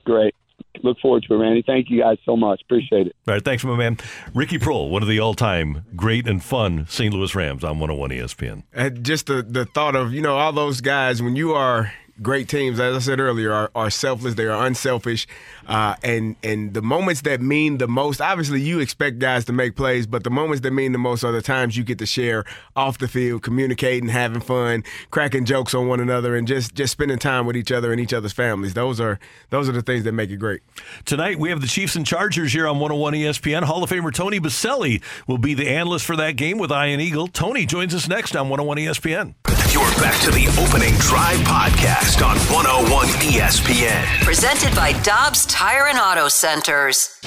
Great. 0.04 0.34
Look 0.82 0.98
forward 1.00 1.24
to 1.28 1.34
it, 1.34 1.36
Randy. 1.36 1.62
Thank 1.62 1.90
you 1.90 2.00
guys 2.00 2.18
so 2.24 2.36
much. 2.36 2.60
Appreciate 2.62 3.08
it. 3.08 3.16
All 3.26 3.34
right, 3.34 3.44
thanks, 3.44 3.64
my 3.64 3.76
man. 3.76 3.98
Ricky 4.34 4.58
Proehl, 4.58 4.90
one 4.90 5.02
of 5.02 5.08
the 5.08 5.20
all 5.20 5.34
time 5.34 5.84
great 5.96 6.26
and 6.26 6.42
fun 6.42 6.86
St. 6.88 7.12
Louis 7.12 7.34
Rams 7.34 7.64
on 7.64 7.78
101 7.78 8.10
ESPN. 8.10 8.62
And 8.72 9.04
just 9.04 9.26
the, 9.26 9.42
the 9.42 9.64
thought 9.64 9.96
of, 9.96 10.12
you 10.12 10.22
know, 10.22 10.36
all 10.36 10.52
those 10.52 10.80
guys, 10.80 11.22
when 11.22 11.36
you 11.36 11.52
are 11.52 11.92
great 12.20 12.48
teams, 12.48 12.80
as 12.80 12.96
I 12.96 12.98
said 12.98 13.20
earlier, 13.20 13.52
are, 13.52 13.70
are 13.74 13.90
selfless. 13.90 14.34
They 14.34 14.46
are 14.46 14.66
unselfish, 14.66 15.26
uh, 15.66 15.94
and 16.02 16.36
and 16.42 16.74
the 16.74 16.82
moments 16.82 17.22
that 17.22 17.40
mean 17.40 17.78
the 17.78 17.88
most. 17.88 18.20
Obviously, 18.20 18.60
you 18.60 18.80
expect 18.80 19.18
guys 19.18 19.44
to 19.46 19.52
make 19.52 19.76
plays, 19.76 20.06
but 20.06 20.24
the 20.24 20.30
moments 20.30 20.62
that 20.62 20.72
mean 20.72 20.92
the 20.92 20.98
most 20.98 21.24
are 21.24 21.32
the 21.32 21.42
times 21.42 21.76
you 21.76 21.84
get 21.84 21.98
to 21.98 22.06
share 22.06 22.44
off 22.76 22.98
the 22.98 23.08
field, 23.08 23.42
communicating, 23.42 24.08
having 24.08 24.40
fun, 24.40 24.84
cracking 25.10 25.44
jokes 25.44 25.74
on 25.74 25.88
one 25.88 26.00
another, 26.00 26.36
and 26.36 26.46
just 26.46 26.74
just 26.74 26.92
spending 26.92 27.18
time 27.18 27.46
with 27.46 27.56
each 27.56 27.72
other 27.72 27.92
and 27.92 28.00
each 28.00 28.12
other's 28.12 28.32
families. 28.32 28.74
Those 28.74 29.00
are 29.00 29.18
those 29.50 29.68
are 29.68 29.72
the 29.72 29.82
things 29.82 30.04
that 30.04 30.12
make 30.12 30.30
it 30.30 30.36
great. 30.36 30.62
Tonight 31.04 31.38
we 31.38 31.50
have 31.50 31.60
the 31.60 31.66
Chiefs 31.66 31.96
and 31.96 32.06
Chargers 32.06 32.52
here 32.52 32.66
on 32.66 32.78
101 32.78 33.14
ESPN. 33.14 33.64
Hall 33.64 33.82
of 33.82 33.90
Famer 33.90 34.12
Tony 34.12 34.40
Boselli 34.40 35.02
will 35.26 35.38
be 35.38 35.54
the 35.54 35.68
analyst 35.68 36.04
for 36.04 36.16
that 36.16 36.32
game 36.32 36.58
with 36.58 36.70
Ian 36.70 37.00
Eagle. 37.00 37.28
Tony 37.28 37.66
joins 37.66 37.94
us 37.94 38.08
next 38.08 38.34
on 38.36 38.48
101 38.48 38.78
ESPN. 38.78 39.34
You're 39.72 39.82
back 40.00 40.18
to 40.22 40.30
the 40.30 40.48
opening 40.58 40.94
drive 40.94 41.38
podcast 41.40 42.07
on 42.16 42.36
101 42.38 43.06
ESPN. 43.20 44.24
Presented 44.24 44.74
by 44.74 44.92
Dobbs 45.02 45.44
Tire 45.44 45.88
and 45.88 45.98
Auto 45.98 46.28
Centers. 46.28 47.20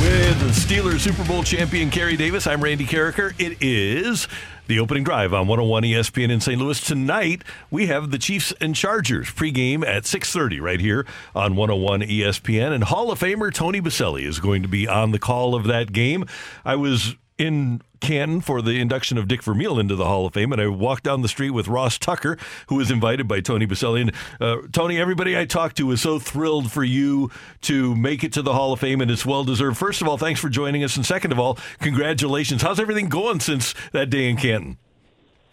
With 0.00 0.38
the 0.38 0.52
Steelers 0.52 1.00
Super 1.00 1.24
Bowl 1.24 1.42
champion 1.42 1.90
Kerry 1.90 2.16
Davis, 2.16 2.46
I'm 2.46 2.62
Randy 2.62 2.86
Karraker. 2.86 3.34
It 3.40 3.58
is 3.60 4.28
the 4.68 4.78
opening 4.78 5.02
drive 5.02 5.34
on 5.34 5.48
101 5.48 5.82
ESPN 5.82 6.30
in 6.30 6.40
St. 6.40 6.60
Louis. 6.60 6.80
Tonight, 6.80 7.42
we 7.68 7.88
have 7.88 8.12
the 8.12 8.18
Chiefs 8.18 8.52
and 8.60 8.74
Chargers 8.74 9.26
pregame 9.30 9.84
at 9.84 10.04
6.30 10.04 10.60
right 10.60 10.80
here 10.80 11.04
on 11.34 11.56
101 11.56 12.02
ESPN. 12.02 12.72
And 12.72 12.84
Hall 12.84 13.10
of 13.10 13.18
Famer 13.18 13.52
Tony 13.52 13.80
Boselli 13.80 14.22
is 14.22 14.38
going 14.38 14.62
to 14.62 14.68
be 14.68 14.86
on 14.86 15.10
the 15.10 15.18
call 15.18 15.56
of 15.56 15.64
that 15.64 15.92
game. 15.92 16.24
I 16.64 16.76
was 16.76 17.16
in 17.38 17.82
Canton 18.00 18.40
for 18.40 18.62
the 18.62 18.80
induction 18.80 19.18
of 19.18 19.28
Dick 19.28 19.42
Vermeil 19.42 19.78
into 19.78 19.96
the 19.96 20.04
Hall 20.04 20.26
of 20.26 20.34
Fame, 20.34 20.52
and 20.52 20.60
I 20.60 20.68
walked 20.68 21.04
down 21.04 21.22
the 21.22 21.28
street 21.28 21.50
with 21.50 21.68
Ross 21.68 21.98
Tucker, 21.98 22.38
who 22.68 22.76
was 22.76 22.90
invited 22.90 23.26
by 23.28 23.40
Tony 23.40 23.66
Boselli. 23.66 24.02
And 24.02 24.12
uh, 24.40 24.66
Tony, 24.72 24.98
everybody 24.98 25.36
I 25.36 25.44
talked 25.44 25.76
to 25.78 25.86
was 25.86 26.00
so 26.00 26.18
thrilled 26.18 26.70
for 26.72 26.84
you 26.84 27.30
to 27.62 27.94
make 27.96 28.24
it 28.24 28.32
to 28.34 28.42
the 28.42 28.52
Hall 28.52 28.72
of 28.72 28.80
Fame, 28.80 29.00
and 29.00 29.10
it's 29.10 29.26
well 29.26 29.44
deserved. 29.44 29.76
First 29.76 30.02
of 30.02 30.08
all, 30.08 30.18
thanks 30.18 30.40
for 30.40 30.48
joining 30.48 30.84
us, 30.84 30.96
and 30.96 31.04
second 31.04 31.32
of 31.32 31.38
all, 31.38 31.58
congratulations. 31.80 32.62
How's 32.62 32.80
everything 32.80 33.08
going 33.08 33.40
since 33.40 33.74
that 33.92 34.10
day 34.10 34.28
in 34.28 34.36
Canton? 34.36 34.78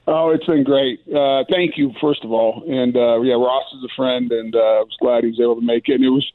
Oh, 0.05 0.31
it's 0.31 0.45
been 0.45 0.63
great. 0.63 0.99
Uh, 1.07 1.45
thank 1.49 1.77
you, 1.77 1.93
first 2.01 2.25
of 2.25 2.31
all, 2.31 2.63
and 2.67 2.95
uh, 2.95 3.21
yeah, 3.21 3.35
Ross 3.35 3.73
is 3.73 3.83
a 3.83 3.95
friend, 3.95 4.31
and 4.31 4.53
uh, 4.53 4.59
I 4.59 4.79
was 4.81 4.97
glad 4.99 5.23
he 5.23 5.29
was 5.29 5.39
able 5.39 5.55
to 5.55 5.65
make 5.65 5.87
it. 5.87 5.95
And 5.95 6.03
it 6.03 6.09
was 6.09 6.29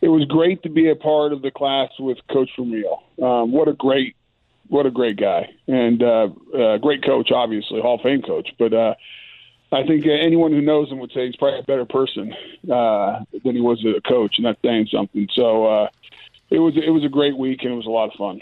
it 0.00 0.08
was 0.08 0.24
great 0.26 0.62
to 0.62 0.70
be 0.70 0.88
a 0.90 0.96
part 0.96 1.32
of 1.32 1.42
the 1.42 1.50
class 1.50 1.90
with 1.98 2.18
Coach 2.32 2.50
Vermeil. 2.56 3.02
Um, 3.20 3.52
what 3.52 3.68
a 3.68 3.72
great 3.72 4.14
what 4.70 4.86
a 4.86 4.90
great 4.90 5.16
guy 5.18 5.50
and 5.66 6.02
uh, 6.02 6.28
uh, 6.56 6.78
great 6.78 7.04
coach, 7.04 7.30
obviously 7.32 7.80
Hall 7.80 7.96
of 7.96 8.00
Fame 8.02 8.22
coach. 8.22 8.48
But 8.58 8.72
uh, 8.72 8.94
I 9.72 9.84
think 9.84 10.06
anyone 10.06 10.52
who 10.52 10.60
knows 10.60 10.90
him 10.90 10.98
would 11.00 11.12
say 11.12 11.26
he's 11.26 11.36
probably 11.36 11.60
a 11.60 11.64
better 11.64 11.84
person 11.84 12.32
uh, 12.70 13.20
than 13.44 13.54
he 13.54 13.60
was 13.60 13.84
a 13.84 14.00
coach, 14.08 14.36
and 14.38 14.46
that's 14.46 14.60
saying 14.62 14.88
something. 14.92 15.28
So 15.34 15.66
uh, 15.66 15.88
it 16.50 16.58
was 16.58 16.74
it 16.76 16.90
was 16.90 17.04
a 17.04 17.08
great 17.08 17.36
week 17.36 17.62
and 17.62 17.72
it 17.72 17.76
was 17.76 17.86
a 17.86 17.90
lot 17.90 18.08
of 18.08 18.14
fun. 18.14 18.40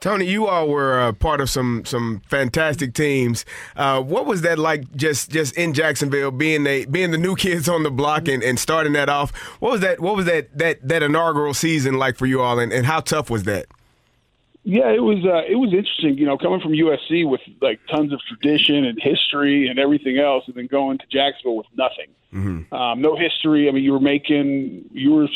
Tony, 0.00 0.24
you 0.24 0.46
all 0.46 0.66
were 0.66 0.98
uh, 0.98 1.12
part 1.12 1.42
of 1.42 1.50
some 1.50 1.84
some 1.84 2.22
fantastic 2.26 2.94
teams. 2.94 3.44
Uh, 3.76 4.00
what 4.00 4.24
was 4.24 4.40
that 4.42 4.58
like? 4.58 4.90
Just 4.96 5.30
just 5.30 5.54
in 5.56 5.74
Jacksonville, 5.74 6.30
being 6.30 6.64
the 6.64 6.86
being 6.86 7.10
the 7.10 7.18
new 7.18 7.36
kids 7.36 7.68
on 7.68 7.82
the 7.82 7.90
block 7.90 8.26
and, 8.26 8.42
and 8.42 8.58
starting 8.58 8.94
that 8.94 9.10
off. 9.10 9.30
What 9.60 9.72
was 9.72 9.80
that? 9.82 10.00
What 10.00 10.16
was 10.16 10.24
that 10.24 10.56
that 10.56 10.86
that 10.88 11.02
inaugural 11.02 11.52
season 11.52 11.94
like 11.94 12.16
for 12.16 12.26
you 12.26 12.40
all, 12.40 12.58
and, 12.58 12.72
and 12.72 12.86
how 12.86 13.00
tough 13.00 13.28
was 13.28 13.42
that? 13.44 13.66
Yeah, 14.62 14.90
it 14.90 15.02
was 15.02 15.24
uh, 15.24 15.42
it 15.48 15.56
was 15.56 15.72
interesting. 15.72 16.18
You 16.18 16.26
know, 16.26 16.36
coming 16.36 16.60
from 16.60 16.72
USC 16.72 17.28
with 17.28 17.40
like 17.62 17.80
tons 17.90 18.12
of 18.12 18.20
tradition 18.28 18.84
and 18.84 19.00
history 19.00 19.68
and 19.68 19.78
everything 19.78 20.18
else, 20.18 20.44
and 20.46 20.54
then 20.54 20.66
going 20.66 20.98
to 20.98 21.04
Jacksonville 21.10 21.56
with 21.56 21.66
nothing, 21.74 22.08
mm-hmm. 22.32 22.74
um, 22.74 23.00
no 23.00 23.16
history. 23.16 23.68
I 23.68 23.72
mean, 23.72 23.84
you 23.84 23.92
were 23.92 24.00
making 24.00 24.90
you 24.92 25.12
were 25.12 25.28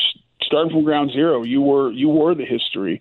starting 0.42 0.70
from 0.70 0.84
ground 0.84 1.10
zero. 1.12 1.42
You 1.42 1.62
were 1.62 1.90
you 1.90 2.08
were 2.10 2.34
the 2.34 2.44
history. 2.44 3.00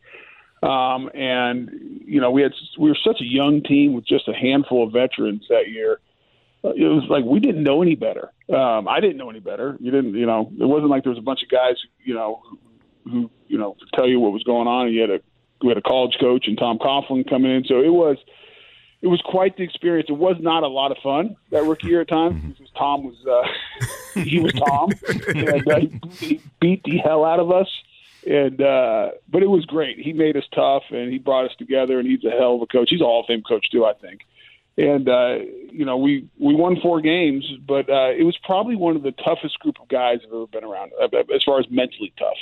Um, 0.64 1.10
and 1.14 1.70
you 2.06 2.22
know, 2.22 2.32
we 2.32 2.42
had 2.42 2.54
we 2.80 2.90
were 2.90 2.98
such 3.04 3.20
a 3.20 3.26
young 3.26 3.62
team 3.62 3.94
with 3.94 4.06
just 4.06 4.30
a 4.30 4.34
handful 4.34 4.88
of 4.88 4.94
veterans 4.94 5.46
that 5.50 5.68
year. 5.68 6.00
Uh, 6.64 6.70
It 6.70 6.88
was 6.88 7.04
like 7.10 7.26
we 7.26 7.42
didn't 7.42 7.64
know 7.64 7.82
any 7.82 7.96
better. 7.96 8.32
Um, 8.50 8.88
I 8.88 9.02
didn't 9.02 9.18
know 9.18 9.30
any 9.30 9.42
better. 9.42 9.76
You 9.82 9.92
didn't, 9.92 10.16
you 10.16 10.26
know. 10.26 10.50
It 10.58 10.66
wasn't 10.66 10.90
like 10.90 11.04
there 11.04 11.10
was 11.10 11.20
a 11.20 11.24
bunch 11.24 11.44
of 11.44 11.50
guys, 11.50 11.76
you 12.06 12.14
know, 12.14 12.42
who, 12.46 13.12
who 13.12 13.32
you 13.48 13.58
know 13.58 13.74
could 13.74 13.90
tell 13.94 14.08
you 14.08 14.22
what 14.22 14.32
was 14.32 14.44
going 14.44 14.70
on. 14.70 14.86
And 14.86 14.96
you 14.96 15.02
had 15.02 15.10
a 15.10 15.20
we 15.64 15.70
had 15.70 15.78
a 15.78 15.82
college 15.82 16.18
coach 16.20 16.48
and 16.48 16.58
Tom 16.58 16.78
Coughlin 16.78 17.28
coming 17.28 17.52
in, 17.52 17.64
so 17.66 17.82
it 17.82 17.94
was 17.94 18.18
it 19.04 19.08
was 19.08 19.22
quite 19.22 19.58
the 19.58 19.64
experience. 19.64 20.10
It 20.10 20.18
was 20.18 20.38
not 20.40 20.64
a 20.64 20.68
lot 20.68 20.92
of 20.92 20.98
fun 21.04 21.36
that 21.52 21.64
rookie 21.64 21.88
year 21.88 22.02
at 22.02 22.08
times 22.08 22.42
because 22.42 22.72
Tom 22.78 23.04
was 23.04 23.18
uh, 24.16 24.22
he 24.22 24.40
was 24.40 24.54
Tom 24.54 24.92
and 25.36 25.68
uh, 25.68 25.80
he, 25.80 26.00
he 26.26 26.42
beat 26.62 26.84
the 26.84 26.98
hell 27.00 27.26
out 27.26 27.40
of 27.40 27.52
us. 27.52 27.68
And 28.26 28.62
uh, 28.62 29.12
but 29.30 29.44
it 29.44 29.50
was 29.50 29.66
great. 29.66 30.00
He 30.00 30.14
made 30.14 30.38
us 30.38 30.46
tough 30.56 30.84
and 30.90 31.12
he 31.12 31.20
brought 31.20 31.44
us 31.44 31.52
together. 31.58 32.00
And 32.00 32.08
he's 32.08 32.24
a 32.24 32.32
hell 32.32 32.56
of 32.56 32.62
a 32.62 32.66
coach. 32.66 32.90
He's 32.90 33.02
a 33.02 33.04
Hall 33.04 33.20
of 33.20 33.26
Fame 33.26 33.44
coach 33.44 33.70
too, 33.70 33.86
I 33.86 33.94
think. 33.94 34.22
And 34.78 35.10
uh, 35.10 35.40
you 35.70 35.84
know 35.84 35.98
we 35.98 36.30
we 36.40 36.56
won 36.56 36.80
four 36.82 37.02
games, 37.02 37.46
but 37.68 37.90
uh, 37.90 38.12
it 38.18 38.24
was 38.24 38.38
probably 38.44 38.78
one 38.78 38.96
of 38.96 39.04
the 39.04 39.12
toughest 39.12 39.60
group 39.60 39.82
of 39.82 39.90
guys 39.90 40.20
I've 40.26 40.34
ever 40.34 40.48
been 40.48 40.64
around, 40.64 40.94
uh, 41.00 41.10
as 41.36 41.44
far 41.44 41.60
as 41.60 41.66
mentally 41.70 42.14
tough. 42.18 42.38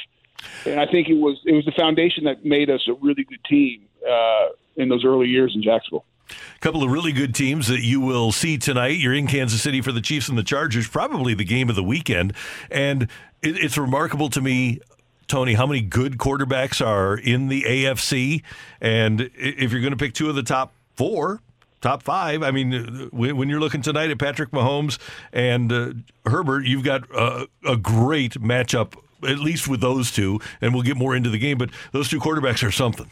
And 0.66 0.80
I 0.80 0.86
think 0.86 1.10
it 1.10 1.18
was 1.18 1.40
it 1.46 1.54
was 1.54 1.66
the 1.66 1.72
foundation 1.72 2.26
that 2.26 2.46
made 2.46 2.70
us 2.70 2.82
a 2.88 2.94
really 2.94 3.24
good 3.24 3.44
team 3.44 3.84
uh, 4.08 4.50
in 4.76 4.90
those 4.90 5.06
early 5.06 5.28
years 5.28 5.54
in 5.56 5.64
Jacksonville. 5.64 6.06
A 6.30 6.60
couple 6.60 6.84
of 6.84 6.92
really 6.92 7.12
good 7.12 7.36
teams 7.36 7.68
that 7.68 7.82
you 7.82 8.00
will 8.00 8.32
see 8.32 8.58
tonight. 8.58 9.00
You're 9.00 9.14
in 9.14 9.28
Kansas 9.28 9.62
City 9.62 9.82
for 9.82 9.92
the 9.92 10.02
Chiefs 10.02 10.30
and 10.30 10.38
the 10.38 10.44
Chargers, 10.44 10.88
probably 10.88 11.34
the 11.34 11.44
game 11.44 11.70
of 11.70 11.76
the 11.76 11.84
weekend. 11.84 12.34
And 12.70 13.04
it, 13.42 13.58
it's 13.58 13.78
remarkable 13.78 14.30
to 14.30 14.42
me, 14.42 14.80
Tony, 15.28 15.54
how 15.54 15.66
many 15.66 15.82
good 15.82 16.18
quarterbacks 16.18 16.86
are 16.86 17.18
in 17.18 17.48
the 17.48 17.64
AFC. 17.64 18.44
And 18.80 19.30
if 19.36 19.72
you're 19.72 19.82
going 19.82 19.92
to 19.92 19.98
pick 19.98 20.14
two 20.14 20.30
of 20.30 20.36
the 20.36 20.44
top 20.44 20.74
four, 20.96 21.42
top 21.82 22.04
five, 22.04 22.44
I 22.44 22.52
mean, 22.52 22.74
uh, 22.74 23.06
when, 23.12 23.50
you're 23.50 23.60
looking 23.60 23.82
tonight 23.82 24.12
at 24.12 24.20
Patrick 24.20 24.52
Mahomes 24.52 25.00
and 25.34 25.72
uh, 25.72 25.94
Herbert, 26.26 26.66
you've 26.66 26.84
got 26.84 27.04
a 27.14 27.78
great 27.78 28.34
matchup, 28.34 28.94
at 29.28 29.40
least 29.40 29.68
with 29.68 29.82
those 29.82 30.12
two. 30.12 30.40
And 30.62 30.74
we'll 30.74 30.84
get 30.84 30.98
more 30.98 31.16
into 31.16 31.30
the 31.30 31.40
game, 31.40 31.58
but 31.58 31.70
those 31.92 32.10
two 32.10 32.20
quarterbacks 32.20 32.66
are 32.68 32.72
something. 32.72 33.08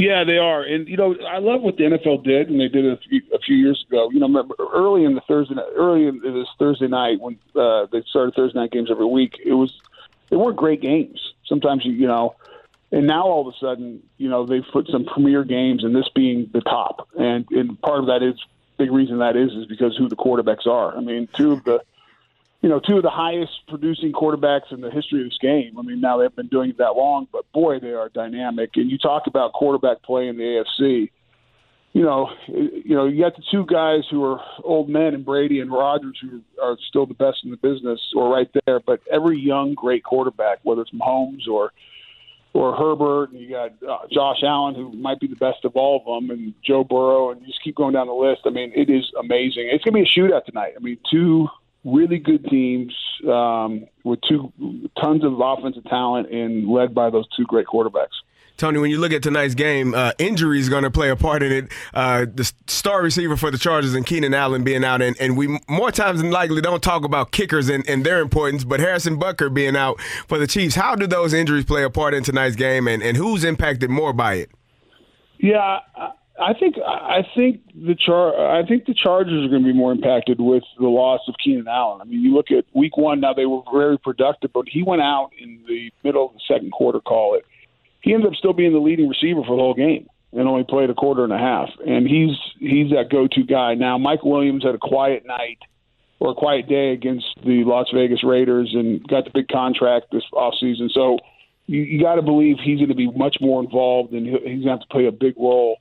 Yeah, 0.00 0.24
they 0.24 0.38
are, 0.38 0.62
and 0.62 0.88
you 0.88 0.96
know, 0.96 1.14
I 1.28 1.40
love 1.40 1.60
what 1.60 1.76
the 1.76 1.84
NFL 1.84 2.24
did, 2.24 2.48
and 2.48 2.58
they 2.58 2.68
did 2.68 2.86
it 2.86 2.92
a 2.92 2.96
few, 2.96 3.20
a 3.34 3.38
few 3.38 3.54
years 3.54 3.84
ago. 3.86 4.10
You 4.10 4.18
know, 4.18 4.28
remember 4.28 4.54
early 4.72 5.04
in 5.04 5.14
the 5.14 5.20
Thursday, 5.20 5.56
early 5.76 6.06
in 6.06 6.20
this 6.22 6.48
Thursday 6.58 6.88
night 6.88 7.20
when 7.20 7.38
uh, 7.54 7.84
they 7.92 8.02
started 8.08 8.34
Thursday 8.34 8.58
night 8.58 8.70
games 8.70 8.90
every 8.90 9.04
week, 9.04 9.34
it 9.44 9.52
was 9.52 9.78
they 10.30 10.36
weren't 10.36 10.56
great 10.56 10.80
games. 10.80 11.34
Sometimes 11.44 11.84
you, 11.84 11.92
you 11.92 12.06
know, 12.06 12.34
and 12.90 13.06
now 13.06 13.24
all 13.24 13.46
of 13.46 13.54
a 13.54 13.58
sudden, 13.58 14.02
you 14.16 14.30
know, 14.30 14.46
they've 14.46 14.64
put 14.72 14.88
some 14.88 15.04
premier 15.04 15.44
games, 15.44 15.84
and 15.84 15.94
this 15.94 16.08
being 16.14 16.48
the 16.50 16.62
top, 16.62 17.06
and 17.18 17.46
and 17.50 17.78
part 17.82 17.98
of 17.98 18.06
that 18.06 18.22
is 18.22 18.40
big 18.78 18.90
reason 18.90 19.18
that 19.18 19.36
is 19.36 19.52
is 19.52 19.66
because 19.66 19.94
who 19.98 20.08
the 20.08 20.16
quarterbacks 20.16 20.66
are. 20.66 20.96
I 20.96 21.00
mean, 21.00 21.28
two 21.36 21.52
of 21.52 21.64
the 21.64 21.82
you 22.62 22.68
know, 22.68 22.80
two 22.80 22.96
of 22.96 23.02
the 23.02 23.10
highest 23.10 23.52
producing 23.68 24.12
quarterbacks 24.12 24.70
in 24.70 24.80
the 24.80 24.90
history 24.90 25.22
of 25.22 25.26
this 25.26 25.38
game. 25.40 25.78
I 25.78 25.82
mean, 25.82 26.00
now 26.00 26.18
they've 26.18 26.34
been 26.34 26.48
doing 26.48 26.70
it 26.70 26.78
that 26.78 26.94
long, 26.94 27.26
but 27.32 27.50
boy, 27.52 27.80
they 27.80 27.92
are 27.92 28.10
dynamic. 28.10 28.70
And 28.74 28.90
you 28.90 28.98
talk 28.98 29.26
about 29.26 29.52
quarterback 29.54 30.02
play 30.02 30.28
in 30.28 30.36
the 30.36 30.42
AFC. 30.42 31.10
You 31.92 32.02
know, 32.02 32.30
you 32.46 32.94
know, 32.94 33.06
you 33.06 33.20
got 33.20 33.34
the 33.34 33.42
two 33.50 33.66
guys 33.66 34.02
who 34.10 34.22
are 34.24 34.40
old 34.62 34.88
men, 34.88 35.14
and 35.14 35.24
Brady 35.24 35.58
and 35.58 35.72
Rodgers, 35.72 36.16
who 36.20 36.40
are 36.62 36.76
still 36.88 37.04
the 37.04 37.14
best 37.14 37.38
in 37.42 37.50
the 37.50 37.56
business, 37.56 38.00
or 38.14 38.32
right 38.32 38.48
there. 38.64 38.78
But 38.78 39.00
every 39.10 39.40
young, 39.40 39.74
great 39.74 40.04
quarterback, 40.04 40.58
whether 40.62 40.82
it's 40.82 40.92
Mahomes 40.92 41.48
or 41.50 41.72
or 42.52 42.76
Herbert, 42.76 43.30
and 43.30 43.40
you 43.40 43.50
got 43.50 43.72
uh, 43.82 44.06
Josh 44.12 44.42
Allen, 44.44 44.74
who 44.74 44.92
might 44.92 45.18
be 45.18 45.26
the 45.26 45.36
best 45.36 45.64
of 45.64 45.74
all 45.74 46.00
of 46.00 46.04
them, 46.04 46.30
and 46.30 46.54
Joe 46.64 46.84
Burrow, 46.84 47.30
and 47.30 47.40
you 47.40 47.46
just 47.46 47.62
keep 47.62 47.76
going 47.76 47.94
down 47.94 48.06
the 48.06 48.12
list. 48.12 48.42
I 48.44 48.50
mean, 48.50 48.72
it 48.74 48.90
is 48.90 49.10
amazing. 49.18 49.68
It's 49.72 49.84
going 49.84 49.94
to 49.94 50.02
be 50.04 50.08
a 50.08 50.20
shootout 50.20 50.44
tonight. 50.44 50.74
I 50.76 50.80
mean, 50.80 50.98
two 51.10 51.48
really 51.84 52.18
good 52.18 52.44
teams 52.46 52.94
um, 53.28 53.86
with 54.04 54.20
two 54.28 54.52
tons 55.00 55.24
of 55.24 55.40
offensive 55.40 55.84
talent 55.84 56.30
and 56.30 56.68
led 56.68 56.94
by 56.94 57.10
those 57.10 57.26
two 57.36 57.44
great 57.44 57.66
quarterbacks. 57.66 58.08
Tony, 58.60 58.78
when 58.78 58.90
you 58.90 58.98
look 58.98 59.12
at 59.12 59.22
tonight's 59.22 59.54
game, 59.54 59.94
uh, 59.94 60.12
injury 60.18 60.60
is 60.60 60.68
going 60.68 60.82
to 60.82 60.90
play 60.90 61.08
a 61.08 61.16
part 61.16 61.42
in 61.42 61.50
it. 61.50 61.72
Uh, 61.94 62.26
the 62.30 62.44
star 62.66 63.02
receiver 63.02 63.34
for 63.34 63.50
the 63.50 63.56
Chargers 63.56 63.94
and 63.94 64.04
Keenan 64.04 64.34
Allen 64.34 64.64
being 64.64 64.84
out, 64.84 65.00
and, 65.00 65.18
and 65.18 65.34
we 65.34 65.58
more 65.66 65.90
times 65.90 66.20
than 66.20 66.30
likely 66.30 66.60
don't 66.60 66.82
talk 66.82 67.02
about 67.02 67.32
kickers 67.32 67.70
and, 67.70 67.88
and 67.88 68.04
their 68.04 68.20
importance, 68.20 68.64
but 68.64 68.78
Harrison 68.78 69.18
Butker 69.18 69.52
being 69.52 69.76
out 69.76 69.98
for 70.28 70.38
the 70.38 70.46
Chiefs. 70.46 70.74
How 70.74 70.94
do 70.94 71.06
those 71.06 71.32
injuries 71.32 71.64
play 71.64 71.84
a 71.84 71.88
part 71.88 72.12
in 72.12 72.22
tonight's 72.22 72.54
game, 72.54 72.86
and, 72.86 73.02
and 73.02 73.16
who's 73.16 73.44
impacted 73.44 73.88
more 73.88 74.12
by 74.12 74.34
it? 74.34 74.50
Yeah, 75.38 75.78
I, 76.40 76.54
think 76.58 76.76
I 76.78 77.22
think 77.34 77.60
the 77.74 77.94
char 77.94 78.56
I 78.56 78.66
think 78.66 78.86
the 78.86 78.94
Chargers 78.94 79.44
are 79.44 79.48
going 79.48 79.62
to 79.62 79.72
be 79.72 79.76
more 79.76 79.92
impacted 79.92 80.40
with 80.40 80.62
the 80.78 80.88
loss 80.88 81.20
of 81.28 81.34
Keenan 81.42 81.68
Allen. 81.68 82.00
I 82.00 82.04
mean, 82.04 82.20
you 82.20 82.34
look 82.34 82.50
at 82.50 82.64
Week 82.74 82.96
One. 82.96 83.20
Now 83.20 83.34
they 83.34 83.46
were 83.46 83.62
very 83.72 83.98
productive, 83.98 84.52
but 84.52 84.66
he 84.68 84.82
went 84.82 85.02
out 85.02 85.30
in 85.38 85.62
the 85.68 85.90
middle 86.02 86.26
of 86.26 86.32
the 86.34 86.40
second 86.48 86.72
quarter. 86.72 87.00
Call 87.00 87.36
it. 87.36 87.44
He 88.02 88.14
ended 88.14 88.28
up 88.28 88.34
still 88.34 88.52
being 88.52 88.72
the 88.72 88.78
leading 88.78 89.08
receiver 89.08 89.42
for 89.42 89.56
the 89.56 89.62
whole 89.62 89.74
game 89.74 90.08
and 90.32 90.48
only 90.48 90.64
played 90.64 90.90
a 90.90 90.94
quarter 90.94 91.24
and 91.24 91.32
a 91.32 91.38
half. 91.38 91.68
And 91.86 92.06
he's 92.06 92.36
he's 92.58 92.90
that 92.92 93.10
go-to 93.10 93.42
guy 93.42 93.74
now. 93.74 93.98
Mike 93.98 94.24
Williams 94.24 94.64
had 94.64 94.74
a 94.74 94.78
quiet 94.78 95.26
night 95.26 95.58
or 96.20 96.32
a 96.32 96.34
quiet 96.34 96.68
day 96.68 96.92
against 96.92 97.26
the 97.44 97.64
Las 97.64 97.88
Vegas 97.92 98.22
Raiders 98.22 98.70
and 98.74 99.06
got 99.08 99.24
the 99.24 99.30
big 99.32 99.48
contract 99.48 100.06
this 100.12 100.22
offseason. 100.32 100.90
So 100.92 101.18
you, 101.66 101.82
you 101.82 102.02
got 102.02 102.16
to 102.16 102.22
believe 102.22 102.56
he's 102.62 102.78
going 102.78 102.90
to 102.90 102.94
be 102.94 103.10
much 103.10 103.38
more 103.40 103.62
involved 103.62 104.12
and 104.12 104.26
he's 104.26 104.38
going 104.38 104.62
to 104.62 104.68
have 104.68 104.80
to 104.80 104.86
play 104.90 105.06
a 105.06 105.12
big 105.12 105.34
role 105.36 105.76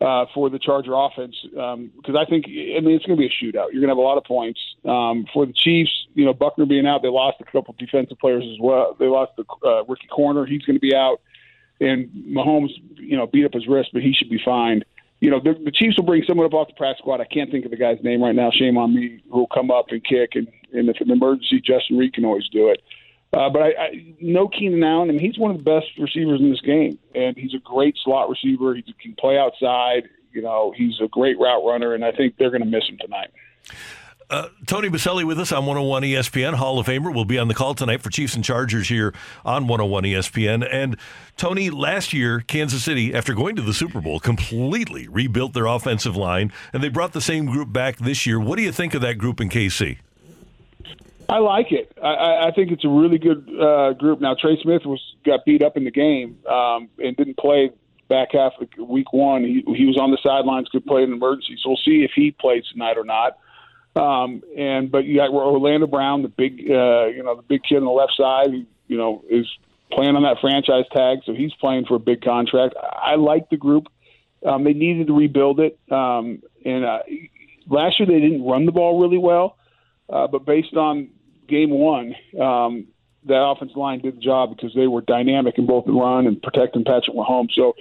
uh, 0.00 0.26
for 0.34 0.50
the 0.50 0.58
Charger 0.58 0.92
offense 0.94 1.36
because 1.42 2.16
I 2.16 2.24
think 2.28 2.46
I 2.46 2.80
mean 2.80 2.96
it's 2.96 3.06
going 3.06 3.16
to 3.16 3.20
be 3.20 3.26
a 3.26 3.30
shootout. 3.30 3.72
You're 3.72 3.80
going 3.80 3.88
to 3.88 3.88
have 3.88 3.98
a 3.98 4.02
lot 4.02 4.18
of 4.18 4.24
points 4.24 4.60
um, 4.84 5.26
for 5.32 5.46
the 5.46 5.52
Chiefs. 5.52 6.06
You 6.14 6.24
know, 6.24 6.34
Butker 6.34 6.68
being 6.68 6.86
out, 6.86 7.02
they 7.02 7.08
lost 7.08 7.40
a 7.40 7.44
couple 7.44 7.74
defensive 7.78 8.18
players 8.18 8.44
as 8.44 8.58
well. 8.60 8.96
They 8.98 9.06
lost 9.06 9.32
the 9.36 9.44
uh, 9.66 9.84
rookie 9.84 10.08
corner; 10.08 10.46
he's 10.46 10.62
going 10.62 10.76
to 10.76 10.80
be 10.80 10.94
out, 10.94 11.20
and 11.80 12.08
Mahomes, 12.28 12.70
you 12.96 13.16
know, 13.16 13.26
beat 13.26 13.44
up 13.44 13.54
his 13.54 13.66
wrist, 13.66 13.90
but 13.92 14.02
he 14.02 14.12
should 14.12 14.30
be 14.30 14.40
fine. 14.44 14.84
You 15.20 15.30
know, 15.30 15.40
the, 15.40 15.54
the 15.64 15.70
Chiefs 15.70 15.96
will 15.96 16.04
bring 16.04 16.22
someone 16.26 16.46
up 16.46 16.54
off 16.54 16.68
the 16.68 16.74
practice 16.74 16.98
squad. 16.98 17.20
I 17.20 17.24
can't 17.24 17.50
think 17.50 17.64
of 17.64 17.70
the 17.70 17.78
guy's 17.78 18.02
name 18.02 18.22
right 18.22 18.34
now. 18.34 18.50
Shame 18.50 18.76
on 18.76 18.94
me. 18.94 19.22
Who 19.30 19.38
will 19.38 19.46
come 19.46 19.70
up 19.70 19.86
and 19.90 20.04
kick, 20.04 20.30
and, 20.34 20.48
and 20.72 20.88
if 20.88 21.00
an 21.00 21.10
emergency, 21.10 21.60
Justin 21.60 21.96
Reid 21.96 22.14
can 22.14 22.24
always 22.24 22.48
do 22.48 22.68
it. 22.68 22.82
Uh, 23.34 23.50
but 23.50 23.62
I, 23.62 23.68
I 23.68 24.14
no 24.20 24.46
Keenan 24.46 24.82
Allen. 24.84 25.10
I 25.10 25.12
mean, 25.12 25.20
he's 25.20 25.38
one 25.38 25.50
of 25.50 25.56
the 25.56 25.64
best 25.64 25.86
receivers 25.98 26.40
in 26.40 26.50
this 26.50 26.60
game, 26.60 26.98
and 27.14 27.36
he's 27.36 27.52
a 27.54 27.58
great 27.58 27.96
slot 28.04 28.28
receiver. 28.28 28.74
He 28.74 28.82
can 28.82 29.14
play 29.18 29.38
outside. 29.38 30.04
You 30.32 30.42
know, 30.42 30.72
he's 30.76 30.94
a 31.02 31.08
great 31.08 31.38
route 31.38 31.64
runner, 31.64 31.94
and 31.94 32.04
I 32.04 32.12
think 32.12 32.36
they're 32.38 32.50
going 32.50 32.62
to 32.62 32.68
miss 32.68 32.88
him 32.88 32.98
tonight. 32.98 33.30
Uh, 34.30 34.48
Tony 34.66 34.88
Boselli 34.88 35.24
with 35.24 35.38
us 35.38 35.52
on 35.52 35.66
101 35.66 36.02
ESPN. 36.02 36.54
Hall 36.54 36.78
of 36.78 36.86
Famer 36.86 37.14
will 37.14 37.26
be 37.26 37.38
on 37.38 37.48
the 37.48 37.54
call 37.54 37.74
tonight 37.74 38.02
for 38.02 38.08
Chiefs 38.08 38.34
and 38.34 38.42
Chargers 38.42 38.88
here 38.88 39.12
on 39.44 39.66
101 39.66 40.04
ESPN. 40.04 40.66
And 40.70 40.96
Tony, 41.36 41.70
last 41.70 42.12
year, 42.12 42.40
Kansas 42.40 42.82
City, 42.82 43.14
after 43.14 43.34
going 43.34 43.54
to 43.56 43.62
the 43.62 43.74
Super 43.74 44.00
Bowl, 44.00 44.20
completely 44.20 45.08
rebuilt 45.08 45.52
their 45.52 45.66
offensive 45.66 46.16
line, 46.16 46.52
and 46.72 46.82
they 46.82 46.88
brought 46.88 47.12
the 47.12 47.20
same 47.20 47.46
group 47.46 47.72
back 47.72 47.98
this 47.98 48.26
year. 48.26 48.40
What 48.40 48.56
do 48.56 48.62
you 48.62 48.72
think 48.72 48.94
of 48.94 49.02
that 49.02 49.18
group 49.18 49.40
in 49.40 49.48
KC? 49.50 49.98
I 51.28 51.38
like 51.38 51.72
it. 51.72 51.92
I- 52.02 52.48
I, 52.48 52.50
think 52.54 52.70
it's 52.70 52.84
a 52.84 52.88
really 52.88 53.18
good 53.18 53.48
uh, 53.60 53.92
group. 53.94 54.20
Now 54.20 54.34
Trey 54.34 54.58
Smith 54.62 54.82
was 54.84 55.00
got 55.24 55.44
beat 55.44 55.62
up 55.62 55.76
in 55.76 55.84
the 55.84 55.90
game 55.90 56.38
um, 56.46 56.88
and 56.98 57.16
didn't 57.16 57.38
play 57.38 57.70
back 58.08 58.28
half 58.32 58.52
of 58.60 58.88
week 58.88 59.12
one. 59.12 59.42
He, 59.42 59.64
he 59.74 59.86
was 59.86 59.98
on 59.98 60.10
the 60.10 60.18
sidelines, 60.22 60.68
could 60.68 60.84
play 60.84 61.02
in 61.02 61.10
an 61.10 61.14
emergency. 61.14 61.56
So 61.62 61.70
we'll 61.70 61.78
see 61.84 62.04
if 62.04 62.12
he 62.14 62.30
plays 62.30 62.64
tonight 62.70 62.96
or 62.98 63.04
not. 63.04 63.38
Um, 63.96 64.42
and 64.56 64.90
but 64.90 65.04
you 65.04 65.16
got 65.16 65.30
Orlando 65.30 65.86
Brown, 65.86 66.22
the 66.22 66.28
big 66.28 66.60
uh, 66.68 67.06
you 67.06 67.22
know 67.22 67.36
the 67.36 67.42
big 67.42 67.62
kid 67.62 67.76
on 67.76 67.84
the 67.84 67.90
left 67.90 68.14
side, 68.16 68.50
who 68.50 68.64
you 68.88 68.96
know 68.96 69.24
is 69.28 69.46
playing 69.92 70.16
on 70.16 70.24
that 70.24 70.38
franchise 70.40 70.84
tag, 70.92 71.18
so 71.24 71.32
he's 71.32 71.54
playing 71.54 71.84
for 71.86 71.94
a 71.94 72.00
big 72.00 72.22
contract. 72.22 72.74
I 72.76 73.14
like 73.14 73.50
the 73.50 73.56
group. 73.56 73.86
Um, 74.44 74.64
they 74.64 74.72
needed 74.72 75.06
to 75.06 75.16
rebuild 75.16 75.60
it, 75.60 75.78
um, 75.90 76.42
and 76.64 76.84
uh, 76.84 76.98
last 77.68 77.98
year 78.00 78.06
they 78.06 78.20
didn't 78.20 78.44
run 78.44 78.66
the 78.66 78.72
ball 78.72 79.00
really 79.00 79.18
well. 79.18 79.56
Uh, 80.08 80.26
but 80.26 80.44
based 80.44 80.74
on 80.74 81.10
game 81.48 81.70
one, 81.70 82.14
um, 82.40 82.86
that 83.26 83.42
offensive 83.42 83.76
line 83.76 84.00
did 84.00 84.16
the 84.16 84.20
job 84.20 84.54
because 84.54 84.74
they 84.74 84.86
were 84.86 85.00
dynamic 85.00 85.56
in 85.56 85.66
both 85.66 85.86
the 85.86 85.92
run 85.92 86.26
and 86.26 86.42
protecting 86.42 86.84
Patrick 86.84 87.16
Mahomes. 87.16 87.52
So 87.54 87.74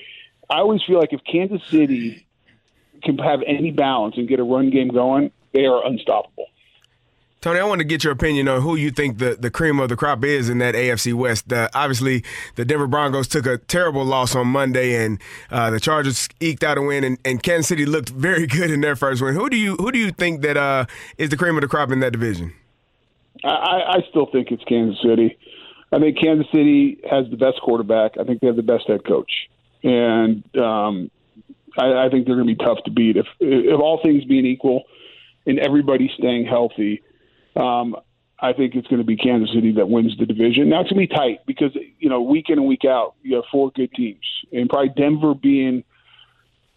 I 0.50 0.60
always 0.60 0.82
feel 0.84 1.00
like 1.00 1.14
if 1.14 1.22
Kansas 1.24 1.62
City 1.68 2.26
can 3.04 3.18
have 3.18 3.42
any 3.46 3.72
balance 3.72 4.16
and 4.18 4.28
get 4.28 4.40
a 4.40 4.44
run 4.44 4.70
game 4.70 4.88
going, 4.90 5.32
they 5.54 5.66
are 5.66 5.86
unstoppable. 5.86 6.48
Tony, 7.44 7.60
I 7.60 7.66
want 7.66 7.80
to 7.80 7.84
get 7.84 8.06
your 8.06 8.14
opinion 8.14 8.48
on 8.48 8.62
who 8.62 8.78
you 8.78 8.90
think 8.90 9.18
the, 9.18 9.36
the 9.38 9.52
cream 9.52 9.78
of 9.82 9.90
the 9.90 9.98
crop 9.98 10.24
is 10.24 10.48
in 10.48 10.60
that 10.60 10.76
AFC 10.76 11.14
West. 11.14 11.52
Uh, 11.52 11.68
obviously, 11.74 12.24
the 12.56 12.64
Denver 12.64 12.88
Broncos 12.88 13.28
took 13.28 13.46
a 13.46 13.58
terrible 13.58 14.06
loss 14.06 14.34
on 14.34 14.48
Monday, 14.48 15.04
and 15.04 15.20
uh, 15.52 15.70
the 15.70 15.78
Chargers 15.78 16.30
eked 16.40 16.64
out 16.64 16.78
a 16.78 16.82
win, 16.82 17.04
and, 17.04 17.18
and, 17.26 17.44
Kansas 17.44 17.68
City 17.68 17.86
looked 17.86 18.08
very 18.08 18.48
good 18.58 18.72
in 18.72 18.80
their 18.80 18.96
first 18.96 19.22
win. 19.22 19.36
Who 19.36 19.50
do 19.50 19.58
you 19.58 19.76
who 19.76 19.92
do 19.92 20.00
you 20.00 20.12
think 20.12 20.42
that 20.44 20.56
uh, 20.56 20.86
is 21.18 21.32
the 21.32 21.36
cream 21.36 21.58
of 21.58 21.62
the 21.64 21.68
crop 21.68 21.92
in 21.92 22.00
that 22.00 22.14
division? 22.14 22.54
I, 23.44 23.50
I 23.50 23.98
still 24.10 24.28
think 24.32 24.50
it's 24.50 24.64
Kansas 24.64 25.02
City. 25.04 25.38
I 25.92 26.00
think 26.00 26.18
Kansas 26.22 26.48
City 26.50 27.02
has 27.12 27.30
the 27.30 27.36
best 27.36 27.60
quarterback. 27.62 28.14
I 28.18 28.24
think 28.24 28.40
they 28.40 28.48
have 28.48 28.56
the 28.56 28.64
best 28.64 28.88
head 28.88 29.06
coach, 29.06 29.50
and 29.84 30.46
um, 30.56 31.12
I, 31.78 32.06
I 32.06 32.10
think 32.10 32.26
they're 32.26 32.38
going 32.38 32.48
to 32.48 32.56
be 32.56 32.64
tough 32.64 32.82
to 32.86 32.92
beat. 32.92 33.18
If 33.18 33.28
if 33.42 33.82
all 33.82 34.00
things 34.02 34.24
being 34.24 34.46
equal, 34.46 34.84
and 35.46 35.60
everybody 35.60 36.10
staying 36.18 36.46
healthy, 36.46 37.02
um, 37.56 37.96
I 38.40 38.52
think 38.52 38.76
it's 38.76 38.88
going 38.88 39.02
to 39.02 39.06
be 39.06 39.16
Kansas 39.16 39.54
City 39.54 39.72
that 39.74 39.88
wins 39.88 40.18
the 40.18 40.26
division. 40.26 40.70
Now 40.70 40.82
it's 40.82 40.92
going 40.92 41.08
to 41.08 41.14
be 41.14 41.16
tight 41.16 41.46
because 41.46 41.76
you 42.00 42.10
know 42.10 42.22
week 42.22 42.50
in 42.50 42.60
and 42.60 42.68
week 42.68 42.86
out 42.86 43.16
you 43.22 43.36
have 43.36 43.46
four 43.52 43.72
good 43.72 43.94
teams, 43.94 44.26
and 44.52 44.70
probably 44.70 44.90
Denver 44.90 45.34
being, 45.34 45.84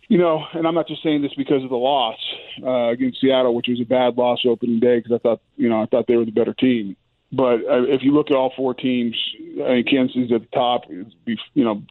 you 0.08 0.18
know, 0.18 0.44
and 0.52 0.66
I'm 0.66 0.74
not 0.74 0.86
just 0.86 1.02
saying 1.02 1.22
this 1.22 1.34
because 1.34 1.64
of 1.64 1.70
the 1.70 1.76
loss 1.76 2.18
uh, 2.62 2.88
against 2.88 3.20
Seattle, 3.20 3.54
which 3.54 3.66
was 3.68 3.80
a 3.80 3.84
bad 3.84 4.16
loss 4.16 4.40
opening 4.46 4.78
day 4.78 4.98
because 4.98 5.12
I 5.12 5.18
thought 5.18 5.40
you 5.56 5.68
know 5.68 5.82
I 5.82 5.86
thought 5.86 6.06
they 6.06 6.16
were 6.16 6.24
the 6.24 6.30
better 6.30 6.54
team. 6.54 6.96
But 7.32 7.64
uh, 7.68 7.82
if 7.88 8.02
you 8.02 8.12
look 8.12 8.30
at 8.30 8.36
all 8.36 8.52
four 8.56 8.72
teams, 8.72 9.16
I 9.64 9.74
mean, 9.74 9.84
Kansas 9.84 10.14
City's 10.14 10.32
at 10.32 10.42
the 10.42 10.56
top. 10.56 10.82
You 10.88 11.06
know, 11.56 11.82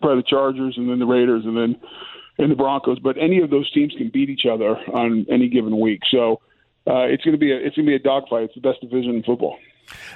probably 0.00 0.22
the 0.22 0.28
Chargers 0.28 0.74
and 0.76 0.90
then 0.90 0.98
the 0.98 1.06
Raiders 1.06 1.44
and 1.44 1.56
then 1.56 1.76
and 2.38 2.50
the 2.50 2.56
Broncos. 2.56 2.98
But 2.98 3.16
any 3.18 3.40
of 3.42 3.50
those 3.50 3.70
teams 3.70 3.94
can 3.96 4.08
beat 4.08 4.28
each 4.28 4.44
other 4.44 4.76
on 4.92 5.26
any 5.30 5.48
given 5.48 5.78
week. 5.78 6.00
So 6.10 6.40
uh, 6.86 7.04
it's 7.04 7.24
going 7.24 7.32
to 7.32 7.38
be 7.38 7.52
a 7.52 7.56
it's 7.56 7.76
going 7.76 7.86
to 7.86 7.90
be 7.90 7.94
a 7.94 7.98
dogfight. 7.98 8.44
It's 8.44 8.54
the 8.54 8.60
best 8.60 8.80
division 8.80 9.14
in 9.14 9.22
football. 9.22 9.58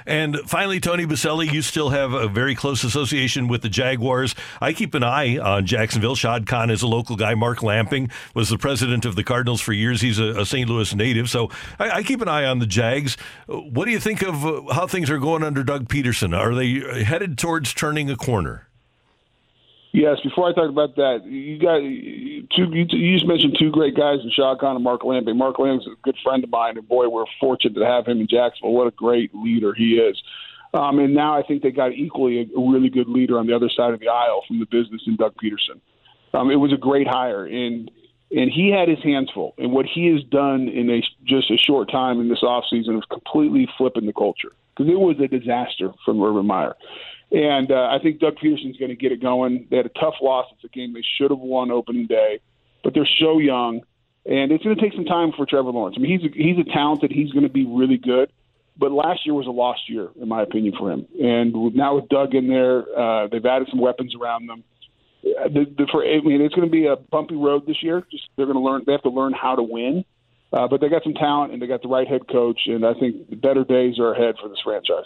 And 0.05 0.37
finally, 0.45 0.79
Tony 0.79 1.05
Boselli, 1.05 1.51
you 1.51 1.61
still 1.61 1.89
have 1.89 2.13
a 2.13 2.27
very 2.27 2.55
close 2.55 2.83
association 2.83 3.47
with 3.47 3.61
the 3.61 3.69
Jaguars. 3.69 4.35
I 4.61 4.73
keep 4.73 4.93
an 4.93 5.03
eye 5.03 5.37
on 5.37 5.65
Jacksonville. 5.65 6.15
Shad 6.15 6.47
Khan 6.47 6.69
is 6.69 6.81
a 6.81 6.87
local 6.87 7.15
guy. 7.15 7.35
Mark 7.35 7.61
Lamping 7.61 8.09
was 8.33 8.49
the 8.49 8.57
president 8.57 9.05
of 9.05 9.15
the 9.15 9.23
Cardinals 9.23 9.61
for 9.61 9.73
years. 9.73 10.01
He's 10.01 10.19
a, 10.19 10.41
a 10.41 10.45
St. 10.45 10.67
Louis 10.67 10.93
native. 10.95 11.29
So 11.29 11.49
I, 11.77 11.89
I, 11.97 12.03
keep 12.03 12.21
an 12.21 12.27
eye 12.27 12.45
on 12.45 12.59
the 12.59 12.65
Jags. 12.65 13.15
What 13.47 13.85
do 13.85 13.91
you 13.91 13.99
think 13.99 14.21
of 14.23 14.45
uh, 14.45 14.73
how 14.73 14.87
things 14.87 15.09
are 15.09 15.19
going 15.19 15.43
under 15.43 15.63
Doug 15.63 15.87
Pederson? 15.87 16.37
Are 16.37 16.55
they 16.55 17.03
headed 17.03 17.37
towards 17.37 17.73
turning 17.73 18.09
a 18.09 18.15
corner? 18.15 18.68
Yes. 19.91 20.19
Before 20.23 20.47
I 20.47 20.53
talk 20.53 20.69
about 20.69 20.95
that, 20.97 21.25
you 21.25 21.57
got 21.57 21.79
two. 22.55 22.69
You 22.75 23.13
just 23.17 23.27
mentioned 23.27 23.57
two 23.57 23.71
great 23.71 23.95
guys 23.95 24.19
in 24.23 24.29
Shad 24.29 24.59
Khan 24.59 24.75
and 24.75 24.83
Mark 24.83 25.03
Lamping. 25.03 25.37
Mark 25.37 25.57
Lamping's 25.57 25.87
a 25.87 25.95
good 26.03 26.15
friend 26.23 26.43
of 26.43 26.49
mine, 26.51 26.77
and 26.77 26.87
boy, 26.87 27.09
we're 27.09 27.25
fortunate 27.39 27.79
to 27.79 27.85
have 27.85 28.05
him 28.07 28.21
in 28.21 28.27
Jacksonville. 28.27 28.73
What 28.73 28.87
a 28.87 28.91
great 28.91 29.33
leader 29.33 29.73
he 29.73 29.95
is. 29.95 30.21
Um, 30.73 30.99
and 30.99 31.15
now 31.15 31.35
I 31.35 31.41
think 31.41 31.63
they 31.63 31.71
got 31.71 31.93
equally 31.93 32.41
a, 32.41 32.59
a 32.59 32.71
really 32.71 32.89
good 32.89 33.09
leader 33.09 33.39
on 33.39 33.47
the 33.47 33.55
other 33.55 33.69
side 33.69 33.93
of 33.93 33.99
the 33.99 34.09
aisle 34.09 34.43
from 34.47 34.59
the 34.59 34.67
business 34.67 35.01
in 35.07 35.15
Doug 35.15 35.33
Pederson. 35.43 35.81
Um, 36.33 36.51
it 36.51 36.57
was 36.57 36.71
a 36.71 36.77
great 36.77 37.07
hire, 37.07 37.45
and 37.45 37.89
and 38.31 38.51
he 38.51 38.69
had 38.69 38.87
his 38.87 39.01
hands 39.03 39.31
full. 39.33 39.55
And 39.57 39.71
what 39.71 39.87
he 39.87 40.05
has 40.13 40.23
done 40.25 40.67
in 40.67 40.89
a 40.91 41.01
just 41.25 41.49
a 41.49 41.57
short 41.57 41.91
time 41.91 42.19
in 42.19 42.29
this 42.29 42.43
offseason 42.43 42.97
is 42.97 43.05
completely 43.09 43.67
flipping 43.77 44.05
the 44.05 44.13
culture 44.13 44.51
because 44.75 44.91
it 44.91 44.99
was 44.99 45.19
a 45.19 45.27
disaster 45.27 45.91
from 46.05 46.21
Urban 46.21 46.45
Meyer. 46.45 46.75
And 47.31 47.71
uh, 47.71 47.89
I 47.91 47.99
think 48.01 48.19
Doug 48.19 48.37
Pederson's 48.37 48.77
going 48.77 48.89
to 48.89 48.95
get 48.95 49.11
it 49.11 49.21
going. 49.21 49.67
They 49.69 49.77
had 49.77 49.85
a 49.85 49.89
tough 49.99 50.15
loss. 50.21 50.47
It's 50.53 50.63
a 50.63 50.67
game 50.67 50.93
they 50.93 51.03
should 51.17 51.29
have 51.29 51.39
won 51.39 51.69
opening 51.69 52.07
day, 52.07 52.39
but 52.83 52.93
they're 52.93 53.07
so 53.19 53.37
young, 53.37 53.81
and 54.25 54.51
it's 54.51 54.63
going 54.63 54.75
to 54.75 54.81
take 54.81 54.93
some 54.93 55.05
time 55.05 55.31
for 55.37 55.45
Trevor 55.45 55.69
Lawrence. 55.69 55.95
I 55.97 56.01
mean, 56.01 56.19
he's 56.19 56.31
a, 56.31 56.33
he's 56.33 56.57
a 56.57 56.63
talented. 56.73 57.11
He's 57.11 57.31
going 57.31 57.43
to 57.43 57.53
be 57.53 57.65
really 57.67 57.97
good, 57.97 58.31
but 58.77 58.91
last 58.91 59.25
year 59.25 59.35
was 59.35 59.45
a 59.45 59.51
lost 59.51 59.81
year, 59.87 60.09
in 60.19 60.27
my 60.27 60.41
opinion, 60.41 60.73
for 60.77 60.91
him. 60.91 61.05
And 61.21 61.53
now 61.75 61.95
with 61.95 62.09
Doug 62.09 62.33
in 62.33 62.47
there, 62.47 62.83
uh, 62.97 63.27
they've 63.27 63.45
added 63.45 63.67
some 63.69 63.79
weapons 63.79 64.15
around 64.19 64.47
them. 64.47 64.63
Uh, 65.23 65.49
the, 65.49 65.65
the, 65.77 65.87
for, 65.91 66.03
I 66.03 66.21
mean, 66.21 66.41
it's 66.41 66.55
going 66.55 66.67
to 66.67 66.71
be 66.71 66.87
a 66.87 66.95
bumpy 66.95 67.35
road 67.35 67.67
this 67.67 67.83
year. 67.83 68.03
Just 68.09 68.23
they're 68.37 68.47
going 68.47 68.57
to 68.57 68.63
learn. 68.63 68.83
They 68.87 68.93
have 68.93 69.03
to 69.03 69.09
learn 69.09 69.33
how 69.33 69.55
to 69.55 69.63
win. 69.63 70.03
Uh, 70.51 70.67
but 70.67 70.81
they 70.81 70.89
got 70.89 71.03
some 71.03 71.13
talent 71.13 71.53
and 71.53 71.61
they 71.61 71.67
got 71.67 71.83
the 71.83 71.87
right 71.87 72.07
head 72.07 72.27
coach, 72.27 72.61
and 72.65 72.83
I 72.83 72.93
think 72.95 73.39
better 73.39 73.63
days 73.63 73.99
are 73.99 74.13
ahead 74.13 74.35
for 74.41 74.49
this 74.49 74.57
franchise. 74.63 75.05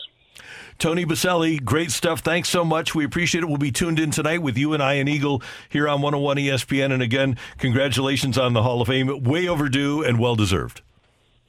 Tony 0.79 1.05
Boselli, 1.05 1.63
great 1.63 1.91
stuff. 1.91 2.21
Thanks 2.21 2.49
so 2.49 2.65
much. 2.65 2.93
We 2.95 3.05
appreciate 3.05 3.43
it. 3.43 3.47
We'll 3.47 3.57
be 3.57 3.71
tuned 3.71 3.99
in 3.99 4.11
tonight 4.11 4.41
with 4.41 4.57
you 4.57 4.73
and 4.73 4.81
I 4.81 4.93
and 4.95 5.07
Eagle 5.07 5.41
here 5.69 5.87
on 5.87 6.01
101 6.01 6.37
ESPN. 6.37 6.91
And 6.91 7.01
again, 7.01 7.37
congratulations 7.57 8.37
on 8.37 8.53
the 8.53 8.63
Hall 8.63 8.81
of 8.81 8.87
Fame. 8.87 9.23
Way 9.23 9.47
overdue 9.47 10.03
and 10.03 10.19
well 10.19 10.35
deserved. 10.35 10.81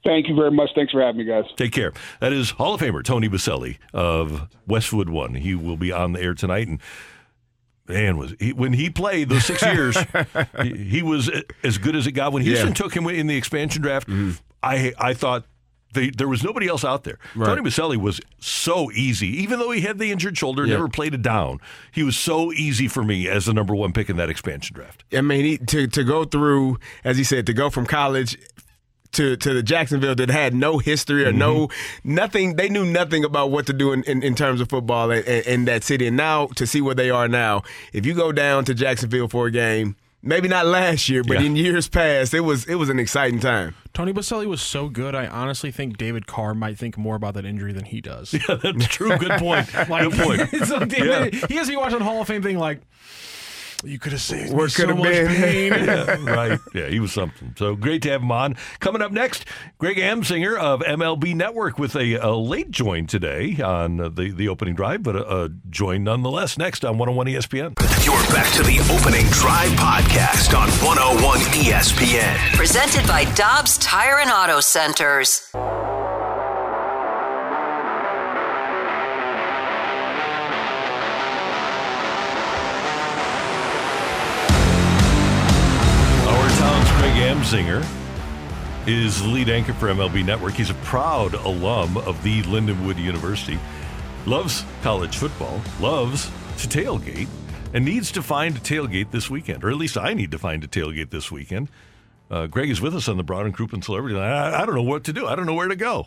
Thank 0.04 0.28
you 0.28 0.34
very 0.34 0.50
much. 0.50 0.70
Thanks 0.74 0.92
for 0.92 1.00
having 1.00 1.18
me, 1.18 1.24
guys. 1.24 1.44
Take 1.56 1.72
care. 1.72 1.92
That 2.20 2.32
is 2.32 2.50
Hall 2.50 2.74
of 2.74 2.80
Famer 2.80 3.02
Tony 3.02 3.28
Boselli 3.28 3.78
of 3.94 4.48
Westwood 4.66 5.08
One. 5.08 5.34
He 5.34 5.54
will 5.54 5.78
be 5.78 5.90
on 5.92 6.12
the 6.12 6.20
air 6.20 6.34
tonight 6.34 6.68
and 6.68 6.80
man 7.88 8.16
was 8.16 8.34
he, 8.38 8.52
when 8.52 8.72
he 8.72 8.88
played 8.88 9.28
those 9.28 9.44
six 9.44 9.62
years 9.74 9.96
he, 10.62 10.76
he, 10.76 11.02
was 11.02 11.30
as 11.62 11.78
good 11.78 11.94
as 11.94 12.06
it 12.06 12.12
got 12.12 12.32
when 12.32 12.42
houston 12.42 12.68
yeah. 12.68 12.74
took 12.74 12.96
him 12.96 13.06
in 13.08 13.26
the 13.26 13.36
expansion 13.36 13.82
draft 13.82 14.08
mm-hmm. 14.08 14.30
i 14.62 14.92
i 14.98 15.12
thought 15.12 15.44
they, 15.94 16.10
there 16.10 16.28
was 16.28 16.44
nobody 16.44 16.68
else 16.68 16.84
out 16.84 17.04
there. 17.04 17.18
Right. 17.34 17.46
Tony 17.46 17.62
Boselli 17.62 17.96
was 17.96 18.20
so 18.38 18.90
easy, 18.92 19.28
even 19.42 19.58
though 19.58 19.70
he 19.70 19.80
had 19.80 19.98
the 19.98 20.12
injured 20.12 20.36
shoulder, 20.36 20.66
yeah. 20.66 20.74
never 20.74 20.88
played 20.88 21.14
it 21.14 21.22
down. 21.22 21.60
He 21.92 22.02
was 22.02 22.16
so 22.16 22.52
easy 22.52 22.88
for 22.88 23.02
me 23.02 23.28
as 23.28 23.46
the 23.46 23.54
number 23.54 23.74
one 23.74 23.92
pick 23.92 24.10
in 24.10 24.16
that 24.16 24.28
expansion 24.28 24.74
draft. 24.74 25.04
I 25.12 25.20
mean, 25.20 25.44
he, 25.44 25.58
to 25.58 25.86
to 25.86 26.04
go 26.04 26.24
through, 26.24 26.78
as 27.04 27.16
he 27.16 27.24
said, 27.24 27.46
to 27.46 27.52
go 27.52 27.70
from 27.70 27.86
college 27.86 28.36
to 29.14 29.36
to 29.36 29.54
the 29.54 29.62
Jacksonville 29.62 30.14
that 30.14 30.28
had 30.28 30.54
no 30.54 30.78
history 30.78 31.24
or 31.24 31.30
mm-hmm. 31.30 31.38
no 31.38 31.68
nothing. 32.02 32.56
They 32.56 32.68
knew 32.68 32.84
nothing 32.84 33.24
about 33.24 33.50
what 33.50 33.66
to 33.66 33.72
do 33.72 33.92
in, 33.92 34.02
in, 34.04 34.22
in 34.22 34.34
terms 34.34 34.60
of 34.60 34.68
football 34.68 35.10
in, 35.10 35.24
in, 35.24 35.64
that 35.64 35.84
city. 35.84 36.06
And 36.06 36.16
now 36.16 36.46
to 36.48 36.66
see 36.66 36.80
where 36.80 36.94
they 36.94 37.10
are 37.10 37.28
now, 37.28 37.62
if 37.92 38.04
you 38.04 38.14
go 38.14 38.32
down 38.32 38.64
to 38.66 38.74
Jacksonville 38.74 39.28
for 39.28 39.46
a 39.46 39.50
game, 39.50 39.96
maybe 40.24 40.48
not 40.48 40.66
last 40.66 41.08
year, 41.08 41.22
but 41.22 41.40
yeah. 41.40 41.46
in 41.46 41.56
years 41.56 41.88
past, 41.88 42.34
it 42.34 42.40
was 42.40 42.64
it 42.64 42.76
was 42.76 42.88
an 42.88 42.98
exciting 42.98 43.40
time. 43.40 43.74
Tony 43.92 44.12
Boselli 44.12 44.46
was 44.46 44.60
so 44.60 44.88
good. 44.88 45.14
I 45.14 45.26
honestly 45.26 45.70
think 45.70 45.96
David 45.96 46.26
Carr 46.26 46.54
might 46.54 46.76
think 46.76 46.98
more 46.98 47.14
about 47.14 47.34
that 47.34 47.44
injury 47.44 47.72
than 47.72 47.84
he 47.84 48.00
does. 48.00 48.34
Yeah, 48.48 48.56
that's 48.56 48.88
true. 48.88 49.16
Good 49.16 49.38
point. 49.38 49.72
like, 49.88 50.10
good 50.10 50.20
point. 50.20 50.50
so 50.66 50.82
yeah. 50.82 51.26
He 51.48 51.54
has 51.54 51.66
to 51.66 51.72
be 51.72 51.76
watching 51.76 51.98
the 51.98 52.04
Hall 52.04 52.20
of 52.20 52.26
Fame 52.26 52.42
thing 52.42 52.58
like 52.58 52.80
you 53.82 53.98
could 53.98 54.12
have 54.12 54.20
saved 54.20 54.52
Where 54.52 54.66
me 54.66 54.70
so 54.70 54.86
much 54.94 55.02
been? 55.04 55.26
pain. 55.34 55.72
yeah, 55.72 56.24
right. 56.24 56.60
Yeah, 56.74 56.88
he 56.88 57.00
was 57.00 57.12
something. 57.12 57.54
So 57.58 57.74
great 57.74 58.02
to 58.02 58.10
have 58.10 58.22
him 58.22 58.30
on. 58.32 58.56
Coming 58.80 59.02
up 59.02 59.12
next, 59.12 59.44
Greg 59.78 59.96
Amsinger 59.96 60.56
of 60.56 60.80
MLB 60.80 61.34
Network 61.34 61.78
with 61.78 61.96
a, 61.96 62.14
a 62.14 62.32
late 62.34 62.70
join 62.70 63.06
today 63.06 63.60
on 63.62 63.96
the, 63.96 64.32
the 64.34 64.48
opening 64.48 64.74
drive, 64.74 65.02
but 65.02 65.16
a, 65.16 65.44
a 65.44 65.48
join 65.70 66.04
nonetheless 66.04 66.56
next 66.58 66.84
on 66.84 66.98
101 66.98 67.26
ESPN. 67.26 68.04
You're 68.04 68.14
back 68.34 68.52
to 68.54 68.62
the 68.62 68.78
opening 68.94 69.26
drive 69.30 69.70
podcast 69.70 70.56
on 70.58 70.68
101 70.84 71.38
ESPN. 71.64 72.36
Presented 72.56 73.06
by 73.06 73.24
Dobbs 73.34 73.78
Tire 73.78 74.18
and 74.20 74.30
Auto 74.30 74.60
Centers. 74.60 75.50
Amsinger 87.44 87.86
is 88.86 89.22
lead 89.26 89.50
anchor 89.50 89.74
for 89.74 89.88
MLB 89.88 90.24
Network. 90.24 90.54
He's 90.54 90.70
a 90.70 90.74
proud 90.76 91.34
alum 91.34 91.98
of 91.98 92.22
the 92.22 92.40
Lindenwood 92.44 92.98
University. 92.98 93.58
Loves 94.24 94.64
college 94.80 95.18
football, 95.18 95.60
loves 95.78 96.30
to 96.56 96.66
tailgate, 96.66 97.28
and 97.74 97.84
needs 97.84 98.10
to 98.12 98.22
find 98.22 98.56
a 98.56 98.60
tailgate 98.60 99.10
this 99.10 99.28
weekend, 99.28 99.62
or 99.62 99.68
at 99.68 99.76
least 99.76 99.98
I 99.98 100.14
need 100.14 100.30
to 100.30 100.38
find 100.38 100.64
a 100.64 100.66
tailgate 100.66 101.10
this 101.10 101.30
weekend. 101.30 101.68
Uh, 102.30 102.46
Greg 102.46 102.70
is 102.70 102.80
with 102.80 102.94
us 102.94 103.08
on 103.08 103.18
the 103.18 103.22
Brown 103.22 103.44
and 103.44 103.54
Crouppen 103.54 103.84
Celebrity 103.84 104.16
Line. 104.16 104.32
I, 104.32 104.62
I, 104.62 104.64
don't 104.64 104.74
know 104.74 104.82
what 104.82 105.04
to 105.04 105.12
do. 105.12 105.26
I 105.26 105.36
don't 105.36 105.44
know 105.44 105.52
where 105.52 105.68
to 105.68 105.76
go. 105.76 106.06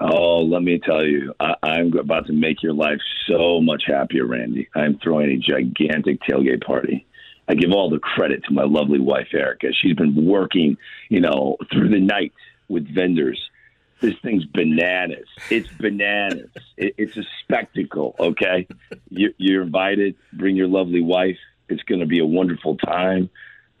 Oh, 0.00 0.38
let 0.38 0.62
me 0.62 0.78
tell 0.78 1.04
you, 1.04 1.34
I, 1.40 1.56
I'm 1.64 1.98
about 1.98 2.28
to 2.28 2.32
make 2.32 2.62
your 2.62 2.74
life 2.74 3.00
so 3.26 3.60
much 3.60 3.82
happier, 3.88 4.24
Randy. 4.24 4.68
I'm 4.76 5.00
throwing 5.02 5.30
a 5.32 5.36
gigantic 5.36 6.20
tailgate 6.20 6.64
party. 6.64 7.08
I 7.50 7.54
give 7.54 7.72
all 7.72 7.90
the 7.90 7.98
credit 7.98 8.44
to 8.44 8.52
my 8.52 8.62
lovely 8.62 9.00
wife, 9.00 9.26
Erica. 9.32 9.72
She's 9.72 9.96
been 9.96 10.24
working, 10.24 10.76
you 11.08 11.20
know, 11.20 11.56
through 11.72 11.88
the 11.88 11.98
night 11.98 12.32
with 12.68 12.86
vendors. 12.94 13.40
This 14.00 14.14
thing's 14.22 14.44
bananas. 14.44 15.26
It's 15.50 15.68
bananas. 15.68 16.48
It, 16.76 16.94
it's 16.96 17.16
a 17.18 17.24
spectacle, 17.42 18.14
okay? 18.18 18.66
You're, 19.10 19.32
you're 19.36 19.62
invited. 19.62 20.14
Bring 20.32 20.56
your 20.56 20.68
lovely 20.68 21.02
wife. 21.02 21.36
It's 21.68 21.82
going 21.82 22.00
to 22.00 22.06
be 22.06 22.20
a 22.20 22.24
wonderful 22.24 22.78
time. 22.78 23.28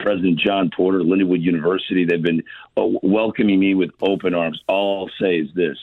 President 0.00 0.38
John 0.38 0.70
Porter, 0.76 0.98
Lindenwood 0.98 1.40
University, 1.40 2.04
they've 2.04 2.20
been 2.20 2.42
uh, 2.76 2.84
welcoming 3.02 3.58
me 3.58 3.74
with 3.74 3.90
open 4.02 4.34
arms. 4.34 4.60
All 4.66 5.04
I'll 5.04 5.24
say 5.24 5.36
is 5.36 5.48
this 5.54 5.78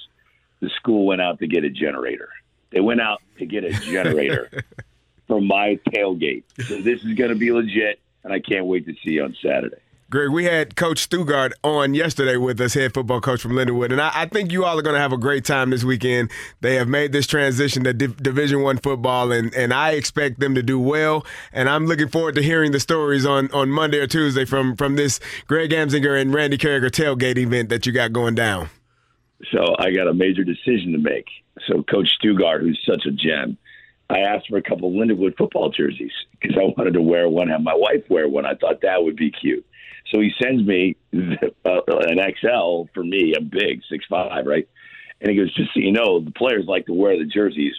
the 0.59 0.69
school 0.75 1.07
went 1.07 1.21
out 1.21 1.39
to 1.39 1.47
get 1.47 1.63
a 1.63 1.69
generator. 1.69 2.29
They 2.71 2.81
went 2.81 3.01
out 3.01 3.21
to 3.39 3.45
get 3.47 3.63
a 3.63 3.71
generator. 3.91 4.51
For 5.27 5.41
my 5.41 5.79
tailgate. 5.89 6.43
So 6.67 6.81
this 6.81 7.03
is 7.03 7.13
going 7.15 7.29
to 7.31 7.35
be 7.35 7.51
legit, 7.51 7.99
and 8.23 8.31
I 8.31 8.39
can't 8.39 8.65
wait 8.65 8.85
to 8.85 8.93
see 9.03 9.11
you 9.11 9.23
on 9.23 9.35
Saturday. 9.43 9.77
Greg, 10.09 10.29
we 10.29 10.45
had 10.45 10.77
Coach 10.77 11.09
Stugart 11.09 11.51
on 11.65 11.93
yesterday 11.93 12.37
with 12.37 12.61
us, 12.61 12.75
head 12.75 12.93
football 12.93 13.19
coach 13.19 13.41
from 13.41 13.51
Lindenwood, 13.51 13.91
and 13.91 13.99
I, 13.99 14.09
I 14.13 14.25
think 14.25 14.53
you 14.53 14.63
all 14.63 14.79
are 14.79 14.81
going 14.81 14.93
to 14.93 15.01
have 15.01 15.11
a 15.11 15.17
great 15.17 15.43
time 15.43 15.69
this 15.69 15.83
weekend. 15.83 16.31
They 16.61 16.75
have 16.75 16.87
made 16.87 17.11
this 17.11 17.27
transition 17.27 17.83
to 17.83 17.91
Div- 17.91 18.23
Division 18.23 18.61
One 18.61 18.77
football, 18.77 19.33
and, 19.33 19.53
and 19.53 19.73
I 19.73 19.91
expect 19.91 20.39
them 20.39 20.55
to 20.55 20.63
do 20.63 20.79
well. 20.79 21.25
And 21.51 21.67
I'm 21.67 21.87
looking 21.87 22.07
forward 22.07 22.35
to 22.35 22.41
hearing 22.41 22.71
the 22.71 22.79
stories 22.79 23.25
on, 23.25 23.51
on 23.51 23.69
Monday 23.69 23.99
or 23.99 24.07
Tuesday 24.07 24.45
from 24.45 24.77
from 24.77 24.95
this 24.95 25.19
Greg 25.45 25.71
Amsinger 25.71 26.17
and 26.21 26.33
Randy 26.33 26.57
Karraker 26.57 26.89
tailgate 26.89 27.37
event 27.37 27.67
that 27.67 27.85
you 27.85 27.91
got 27.91 28.13
going 28.13 28.35
down. 28.35 28.69
So 29.51 29.75
I 29.77 29.91
got 29.91 30.07
a 30.07 30.13
major 30.13 30.45
decision 30.45 30.93
to 30.93 30.99
make. 30.99 31.27
So 31.67 31.83
Coach 31.83 32.07
Stugart, 32.23 32.61
who's 32.61 32.81
such 32.89 33.05
a 33.05 33.11
gem, 33.11 33.57
I 34.09 34.19
asked 34.19 34.47
for 34.49 34.57
a 34.57 34.61
couple 34.61 34.87
of 34.87 34.93
Lindenwood 34.93 35.37
football 35.37 35.69
jerseys 35.69 36.11
because 36.39 36.57
I 36.57 36.63
wanted 36.77 36.93
to 36.93 37.01
wear 37.01 37.27
one, 37.27 37.49
have 37.49 37.61
my 37.61 37.75
wife 37.75 38.03
wear 38.09 38.27
one. 38.29 38.45
I 38.45 38.55
thought 38.55 38.81
that 38.81 39.03
would 39.03 39.17
be 39.17 39.31
cute. 39.31 39.65
So 40.11 40.21
he 40.21 40.31
sends 40.41 40.65
me 40.65 40.95
the, 41.11 41.53
uh, 41.65 41.81
an 41.87 42.19
XL 42.39 42.89
for 42.93 43.03
me. 43.03 43.33
I'm 43.35 43.49
big, 43.49 43.81
six 43.89 44.05
five, 44.09 44.45
right? 44.45 44.67
And 45.19 45.31
he 45.31 45.35
goes, 45.35 45.53
just 45.55 45.73
so 45.73 45.79
you 45.79 45.91
know, 45.91 46.19
the 46.19 46.31
players 46.31 46.65
like 46.67 46.85
to 46.85 46.93
wear 46.93 47.17
the 47.17 47.25
jerseys 47.25 47.73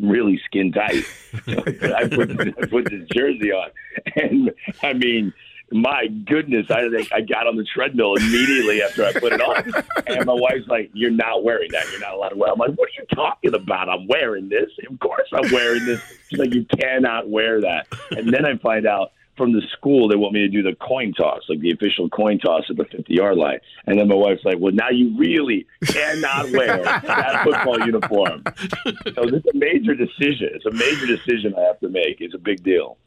really 0.00 0.40
skin 0.46 0.72
tight. 0.72 1.04
So 1.44 1.52
I 1.94 2.08
put 2.08 2.30
I 2.30 2.66
put 2.66 2.90
this 2.90 3.06
jersey 3.14 3.52
on, 3.52 3.70
and 4.16 4.50
I 4.82 4.92
mean, 4.94 5.32
my 5.70 6.06
goodness, 6.06 6.70
I 6.70 6.88
think 6.88 7.12
I 7.12 7.20
got 7.20 7.46
on 7.46 7.56
the 7.56 7.64
treadmill 7.64 8.14
immediately 8.14 8.82
after 8.82 9.04
I 9.04 9.12
put 9.12 9.32
it 9.32 9.40
on, 9.40 9.72
and 10.06 10.26
my 10.26 10.32
wife's 10.32 10.68
like, 10.68 10.90
"You're 10.94 11.10
not 11.10 11.44
wearing 11.44 11.70
that. 11.72 11.90
You're 11.90 12.00
not 12.00 12.14
allowed 12.14 12.30
to 12.30 12.36
wear." 12.36 12.52
I'm 12.52 12.58
like, 12.58 12.72
"What 12.72 12.88
are 12.88 13.00
you 13.00 13.06
talking 13.14 13.54
about? 13.54 13.88
I'm 13.88 14.06
wearing 14.06 14.48
this. 14.48 14.70
Of 14.90 14.98
course, 15.00 15.28
I'm 15.32 15.50
wearing 15.52 15.84
this." 15.84 16.00
She's 16.28 16.38
like, 16.38 16.54
"You 16.54 16.64
cannot 16.80 17.28
wear 17.28 17.60
that." 17.60 17.86
And 18.10 18.32
then 18.32 18.46
I 18.46 18.56
find 18.58 18.86
out 18.86 19.12
from 19.38 19.52
the 19.52 19.62
school 19.72 20.08
they 20.08 20.16
want 20.16 20.34
me 20.34 20.40
to 20.40 20.48
do 20.48 20.62
the 20.62 20.74
coin 20.74 21.14
toss, 21.14 21.42
like 21.48 21.60
the 21.60 21.70
official 21.70 22.08
coin 22.10 22.38
toss 22.38 22.64
at 22.68 22.76
the 22.76 22.84
50 22.84 23.14
yard 23.14 23.38
line. 23.38 23.60
And 23.86 23.98
then 23.98 24.08
my 24.08 24.16
wife's 24.16 24.44
like, 24.44 24.56
well, 24.58 24.72
now 24.72 24.90
you 24.90 25.16
really 25.16 25.66
cannot 25.86 26.50
wear 26.50 26.82
that 26.82 27.44
football 27.44 27.78
uniform. 27.86 28.42
So 29.14 29.24
this 29.24 29.44
is 29.44 29.54
a 29.54 29.56
major 29.56 29.94
decision. 29.94 30.50
It's 30.52 30.66
a 30.66 30.72
major 30.72 31.06
decision 31.06 31.54
I 31.56 31.60
have 31.62 31.78
to 31.80 31.88
make. 31.88 32.20
It's 32.20 32.34
a 32.34 32.38
big 32.38 32.62
deal. 32.62 32.98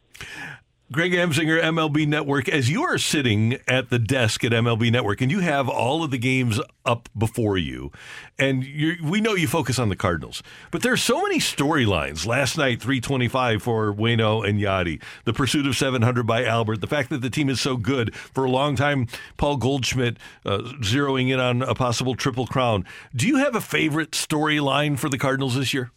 Greg 0.91 1.13
Amsinger, 1.13 1.63
MLB 1.63 2.05
Network, 2.05 2.49
as 2.49 2.69
you 2.69 2.83
are 2.83 2.97
sitting 2.97 3.57
at 3.65 3.89
the 3.89 3.97
desk 3.97 4.43
at 4.43 4.51
MLB 4.51 4.91
Network 4.91 5.21
and 5.21 5.31
you 5.31 5.39
have 5.39 5.69
all 5.69 6.03
of 6.03 6.11
the 6.11 6.17
games 6.17 6.59
up 6.85 7.07
before 7.17 7.57
you, 7.57 7.93
and 8.37 8.65
we 9.01 9.21
know 9.21 9.33
you 9.33 9.47
focus 9.47 9.79
on 9.79 9.87
the 9.87 9.95
Cardinals, 9.95 10.43
but 10.69 10.81
there's 10.81 11.01
so 11.01 11.21
many 11.21 11.39
storylines. 11.39 12.27
Last 12.27 12.57
night, 12.57 12.81
325 12.81 13.63
for 13.63 13.93
Wayno 13.93 14.45
and 14.45 14.59
Yadi, 14.59 15.01
the 15.23 15.31
pursuit 15.31 15.65
of 15.65 15.77
700 15.77 16.27
by 16.27 16.43
Albert, 16.43 16.81
the 16.81 16.87
fact 16.87 17.09
that 17.11 17.21
the 17.21 17.29
team 17.29 17.47
is 17.47 17.61
so 17.61 17.77
good. 17.77 18.13
For 18.13 18.43
a 18.43 18.51
long 18.51 18.75
time, 18.75 19.07
Paul 19.37 19.55
Goldschmidt 19.55 20.17
uh, 20.45 20.57
zeroing 20.81 21.31
in 21.31 21.39
on 21.39 21.61
a 21.61 21.73
possible 21.73 22.15
triple 22.15 22.47
crown. 22.47 22.83
Do 23.15 23.29
you 23.29 23.37
have 23.37 23.55
a 23.55 23.61
favorite 23.61 24.11
storyline 24.11 24.99
for 24.99 25.07
the 25.07 25.17
Cardinals 25.17 25.55
this 25.55 25.73
year? 25.73 25.91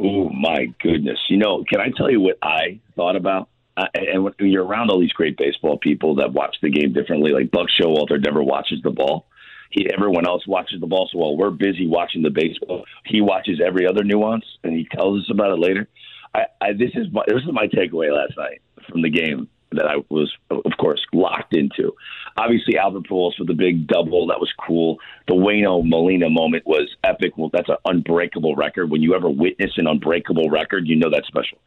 Oh, 0.00 0.28
my 0.30 0.74
goodness. 0.82 1.20
You 1.28 1.36
know, 1.36 1.64
can 1.68 1.80
I 1.80 1.90
tell 1.96 2.10
you 2.10 2.20
what 2.20 2.38
I 2.42 2.80
thought 2.96 3.14
about? 3.14 3.48
Uh, 3.78 3.86
and 3.94 4.24
when 4.24 4.34
you're 4.40 4.64
around 4.64 4.90
all 4.90 4.98
these 4.98 5.12
great 5.12 5.36
baseball 5.36 5.78
people 5.78 6.16
that 6.16 6.32
watch 6.32 6.56
the 6.60 6.68
game 6.68 6.92
differently, 6.92 7.30
like 7.30 7.48
Buck 7.52 7.68
Showalter 7.80 8.20
never 8.20 8.42
watches 8.42 8.80
the 8.82 8.90
ball. 8.90 9.26
He, 9.70 9.88
everyone 9.92 10.26
else 10.26 10.44
watches 10.48 10.80
the 10.80 10.88
ball. 10.88 11.08
So 11.12 11.18
while 11.18 11.36
we're 11.36 11.50
busy 11.50 11.86
watching 11.86 12.22
the 12.22 12.30
baseball, 12.30 12.84
he 13.04 13.20
watches 13.20 13.60
every 13.64 13.86
other 13.86 14.02
nuance 14.02 14.44
and 14.64 14.72
he 14.72 14.88
tells 14.90 15.20
us 15.20 15.30
about 15.30 15.52
it 15.52 15.60
later. 15.60 15.86
I, 16.34 16.46
I, 16.60 16.72
this 16.72 16.90
is 16.94 17.06
my, 17.12 17.22
this 17.28 17.42
is 17.44 17.52
my 17.52 17.68
takeaway 17.68 18.12
last 18.12 18.36
night 18.36 18.60
from 18.90 19.02
the 19.02 19.10
game 19.10 19.48
that 19.70 19.86
I 19.86 20.02
was, 20.08 20.32
of 20.50 20.72
course, 20.80 21.04
locked 21.12 21.54
into. 21.54 21.92
Obviously, 22.36 22.78
Albert 22.78 23.06
Pujols 23.08 23.38
with 23.38 23.46
the 23.46 23.54
big 23.54 23.86
double 23.86 24.26
that 24.26 24.40
was 24.40 24.52
cool. 24.66 24.96
The 25.28 25.34
Wayno 25.34 25.86
Molina 25.86 26.30
moment 26.30 26.66
was 26.66 26.88
epic. 27.04 27.36
Well, 27.36 27.50
that's 27.52 27.68
an 27.68 27.76
unbreakable 27.84 28.56
record. 28.56 28.90
When 28.90 29.02
you 29.02 29.14
ever 29.14 29.28
witness 29.28 29.72
an 29.76 29.86
unbreakable 29.86 30.50
record, 30.50 30.88
you 30.88 30.96
know 30.96 31.10
that's 31.10 31.28
special. 31.28 31.58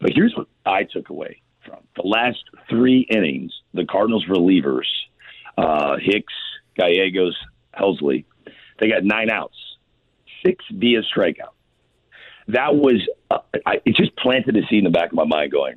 But 0.00 0.12
here's 0.14 0.34
what 0.34 0.46
I 0.64 0.84
took 0.84 1.10
away 1.10 1.42
from 1.70 1.84
the 1.96 2.06
last 2.06 2.42
three 2.68 3.06
innings. 3.10 3.52
The 3.74 3.84
Cardinals 3.84 4.24
relievers, 4.28 4.86
uh, 5.56 5.96
Hicks, 6.00 6.34
Gallegos, 6.76 7.36
Helsley, 7.78 8.24
they 8.78 8.88
got 8.88 9.04
nine 9.04 9.30
outs, 9.30 9.56
six 10.44 10.64
via 10.72 11.02
strikeout. 11.02 11.54
That 12.48 12.74
was 12.74 13.06
uh, 13.30 13.38
I, 13.64 13.80
it. 13.84 13.94
Just 13.94 14.16
planted 14.16 14.56
a 14.56 14.62
seed 14.68 14.78
in 14.78 14.84
the 14.84 14.90
back 14.90 15.10
of 15.10 15.14
my 15.14 15.24
mind, 15.24 15.52
going, 15.52 15.76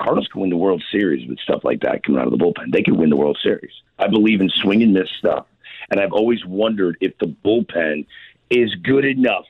Cardinals 0.00 0.28
can 0.32 0.40
win 0.40 0.50
the 0.50 0.56
World 0.56 0.82
Series 0.90 1.28
with 1.28 1.38
stuff 1.40 1.60
like 1.62 1.80
that 1.80 2.02
coming 2.02 2.20
out 2.20 2.26
of 2.26 2.36
the 2.36 2.44
bullpen. 2.44 2.72
They 2.72 2.82
can 2.82 2.96
win 2.96 3.10
the 3.10 3.16
World 3.16 3.38
Series. 3.42 3.72
I 3.98 4.08
believe 4.08 4.40
in 4.40 4.48
swing 4.48 4.82
and 4.82 4.94
miss 4.94 5.08
stuff, 5.18 5.46
and 5.90 6.00
I've 6.00 6.12
always 6.12 6.44
wondered 6.44 6.96
if 7.00 7.16
the 7.18 7.26
bullpen 7.26 8.06
is 8.48 8.74
good 8.82 9.04
enough 9.04 9.44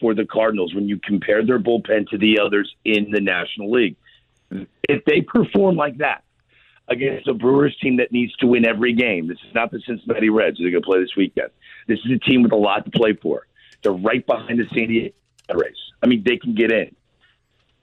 for 0.00 0.14
the 0.14 0.26
Cardinals 0.26 0.74
when 0.74 0.88
you 0.88 1.00
compare 1.02 1.44
their 1.44 1.58
bullpen 1.58 2.08
to 2.10 2.18
the 2.18 2.38
others 2.38 2.72
in 2.84 3.10
the 3.10 3.20
National 3.20 3.70
League 3.70 3.96
if 4.88 5.04
they 5.04 5.20
perform 5.20 5.76
like 5.76 5.98
that 5.98 6.24
against 6.88 7.28
a 7.28 7.34
Brewers 7.34 7.76
team 7.80 7.96
that 7.96 8.12
needs 8.12 8.34
to 8.36 8.46
win 8.46 8.66
every 8.66 8.92
game, 8.92 9.28
this 9.28 9.38
is 9.46 9.54
not 9.54 9.70
the 9.70 9.80
Cincinnati 9.86 10.30
Reds 10.30 10.58
they're 10.58 10.70
going 10.70 10.82
to 10.82 10.86
play 10.86 11.00
this 11.00 11.16
weekend. 11.16 11.50
This 11.88 11.98
is 12.04 12.12
a 12.12 12.18
team 12.18 12.42
with 12.42 12.52
a 12.52 12.56
lot 12.56 12.84
to 12.84 12.90
play 12.90 13.14
for. 13.14 13.46
They're 13.82 13.92
right 13.92 14.24
behind 14.26 14.58
the 14.58 14.64
San 14.74 14.88
Diego 14.88 15.14
Rays. 15.52 15.76
I 16.02 16.06
mean, 16.06 16.22
they 16.24 16.36
can 16.36 16.54
get 16.54 16.72
in. 16.72 16.94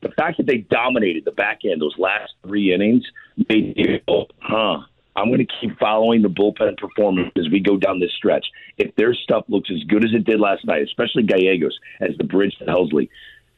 The 0.02 0.10
fact 0.10 0.38
that 0.38 0.48
they 0.48 0.58
dominated 0.58 1.26
the 1.26 1.32
back 1.32 1.60
end 1.64 1.82
those 1.82 1.96
last 1.98 2.34
three 2.44 2.74
innings 2.74 3.04
made 3.50 3.76
me 3.76 4.02
go, 4.08 4.26
huh, 4.40 4.80
I'm 5.16 5.28
going 5.28 5.46
to 5.46 5.54
keep 5.60 5.78
following 5.78 6.22
the 6.22 6.30
bullpen 6.30 6.78
performance 6.78 7.32
as 7.38 7.50
we 7.52 7.60
go 7.60 7.78
down 7.78 8.00
this 8.00 8.14
stretch. 8.18 8.46
If 8.78 8.96
their 8.96 9.14
stuff 9.14 9.46
looks 9.48 9.70
as 9.70 9.84
good 9.84 10.04
as 10.04 10.12
it 10.14 10.24
did 10.24 10.40
last 10.40 10.66
night, 10.66 10.82
especially 10.84 11.24
Gallegos 11.24 11.78
as 12.00 12.18
the 12.18 12.24
bridge 12.24 12.56
to 12.60 12.66
Helsley, 12.66 13.10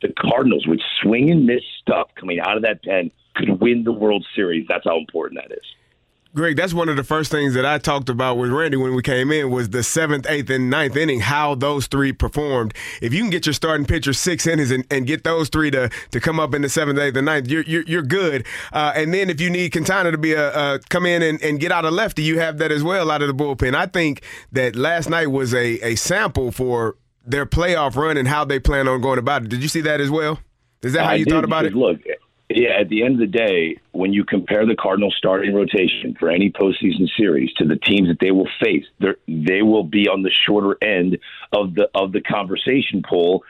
the 0.03 0.13
Cardinals 0.19 0.67
with 0.67 0.79
swing 1.01 1.31
and 1.31 1.45
miss 1.45 1.63
stuff 1.81 2.09
coming 2.15 2.39
out 2.39 2.55
of 2.55 2.63
that 2.63 2.83
pen 2.83 3.09
could 3.35 3.59
win 3.59 3.83
the 3.83 3.91
World 3.91 4.25
Series. 4.35 4.67
That's 4.69 4.85
how 4.85 4.97
important 4.97 5.41
that 5.41 5.55
is. 5.55 5.65
Greg, 6.35 6.57
that's 6.57 6.73
one 6.73 6.89
of 6.89 6.95
the 6.95 7.03
first 7.03 7.29
things 7.29 7.53
that 7.53 7.63
I 7.63 7.77
talked 7.77 8.09
about 8.09 8.39
with 8.39 8.49
Randy 8.49 8.75
when 8.75 8.95
we 8.95 9.03
came 9.03 9.31
in 9.31 9.51
was 9.51 9.69
the 9.69 9.83
seventh, 9.83 10.25
eighth, 10.27 10.49
and 10.49 10.67
ninth 10.67 10.95
inning, 10.95 11.19
how 11.19 11.53
those 11.53 11.85
three 11.85 12.11
performed. 12.11 12.73
If 13.03 13.13
you 13.13 13.21
can 13.21 13.29
get 13.29 13.45
your 13.45 13.53
starting 13.53 13.85
pitcher 13.85 14.13
six 14.13 14.47
innings 14.47 14.71
and, 14.71 14.83
and 14.89 15.05
get 15.05 15.23
those 15.23 15.47
three 15.49 15.69
to, 15.69 15.91
to 16.09 16.19
come 16.19 16.39
up 16.39 16.55
in 16.55 16.63
the 16.63 16.69
seventh, 16.69 16.97
eighth, 16.97 17.15
and 17.17 17.27
ninth, 17.27 17.47
you're, 17.49 17.61
you're, 17.65 17.83
you're 17.83 18.01
good. 18.01 18.47
Uh, 18.71 18.93
and 18.95 19.13
then 19.13 19.29
if 19.29 19.39
you 19.39 19.51
need 19.51 19.73
Quintana 19.73 20.09
to 20.09 20.17
be 20.17 20.33
a, 20.33 20.79
come 20.89 21.05
in 21.05 21.21
and, 21.21 21.39
and 21.43 21.59
get 21.59 21.71
out 21.71 21.85
of 21.85 21.93
lefty, 21.93 22.23
you 22.23 22.39
have 22.39 22.57
that 22.57 22.71
as 22.71 22.81
well 22.81 23.11
out 23.11 23.21
of 23.21 23.27
the 23.27 23.35
bullpen. 23.35 23.75
I 23.75 23.85
think 23.85 24.23
that 24.51 24.75
last 24.75 25.11
night 25.11 25.27
was 25.27 25.53
a, 25.53 25.79
a 25.85 25.93
sample 25.93 26.51
for 26.51 26.95
their 27.25 27.45
playoff 27.45 27.95
run 27.95 28.17
and 28.17 28.27
how 28.27 28.45
they 28.45 28.59
plan 28.59 28.87
on 28.87 29.01
going 29.01 29.19
about 29.19 29.43
it. 29.43 29.49
Did 29.49 29.61
you 29.61 29.69
see 29.69 29.81
that 29.81 30.01
as 30.01 30.09
well? 30.09 30.39
Is 30.81 30.93
that 30.93 31.05
how 31.05 31.11
I 31.11 31.15
you 31.15 31.25
did, 31.25 31.31
thought 31.31 31.43
about 31.43 31.65
it? 31.65 31.73
Look, 31.73 32.01
yeah, 32.49 32.79
at 32.79 32.89
the 32.89 33.03
end 33.03 33.15
of 33.15 33.19
the 33.19 33.37
day, 33.37 33.77
when 33.93 34.13
you 34.13 34.25
compare 34.25 34.65
the 34.65 34.75
Cardinals 34.75 35.15
starting 35.17 35.53
rotation 35.53 36.15
for 36.19 36.29
any 36.29 36.51
postseason 36.51 37.09
series 37.17 37.51
to 37.53 37.65
the 37.65 37.77
teams 37.77 38.09
that 38.09 38.19
they 38.19 38.31
will 38.31 38.49
face, 38.61 38.85
they 39.27 39.61
will 39.61 39.83
be 39.83 40.07
on 40.07 40.23
the 40.23 40.31
shorter 40.31 40.77
end 40.81 41.17
of 41.51 41.75
the 41.75 41.89
of 41.95 42.11
the 42.11 42.21
conversation 42.21 43.01
poll 43.07 43.43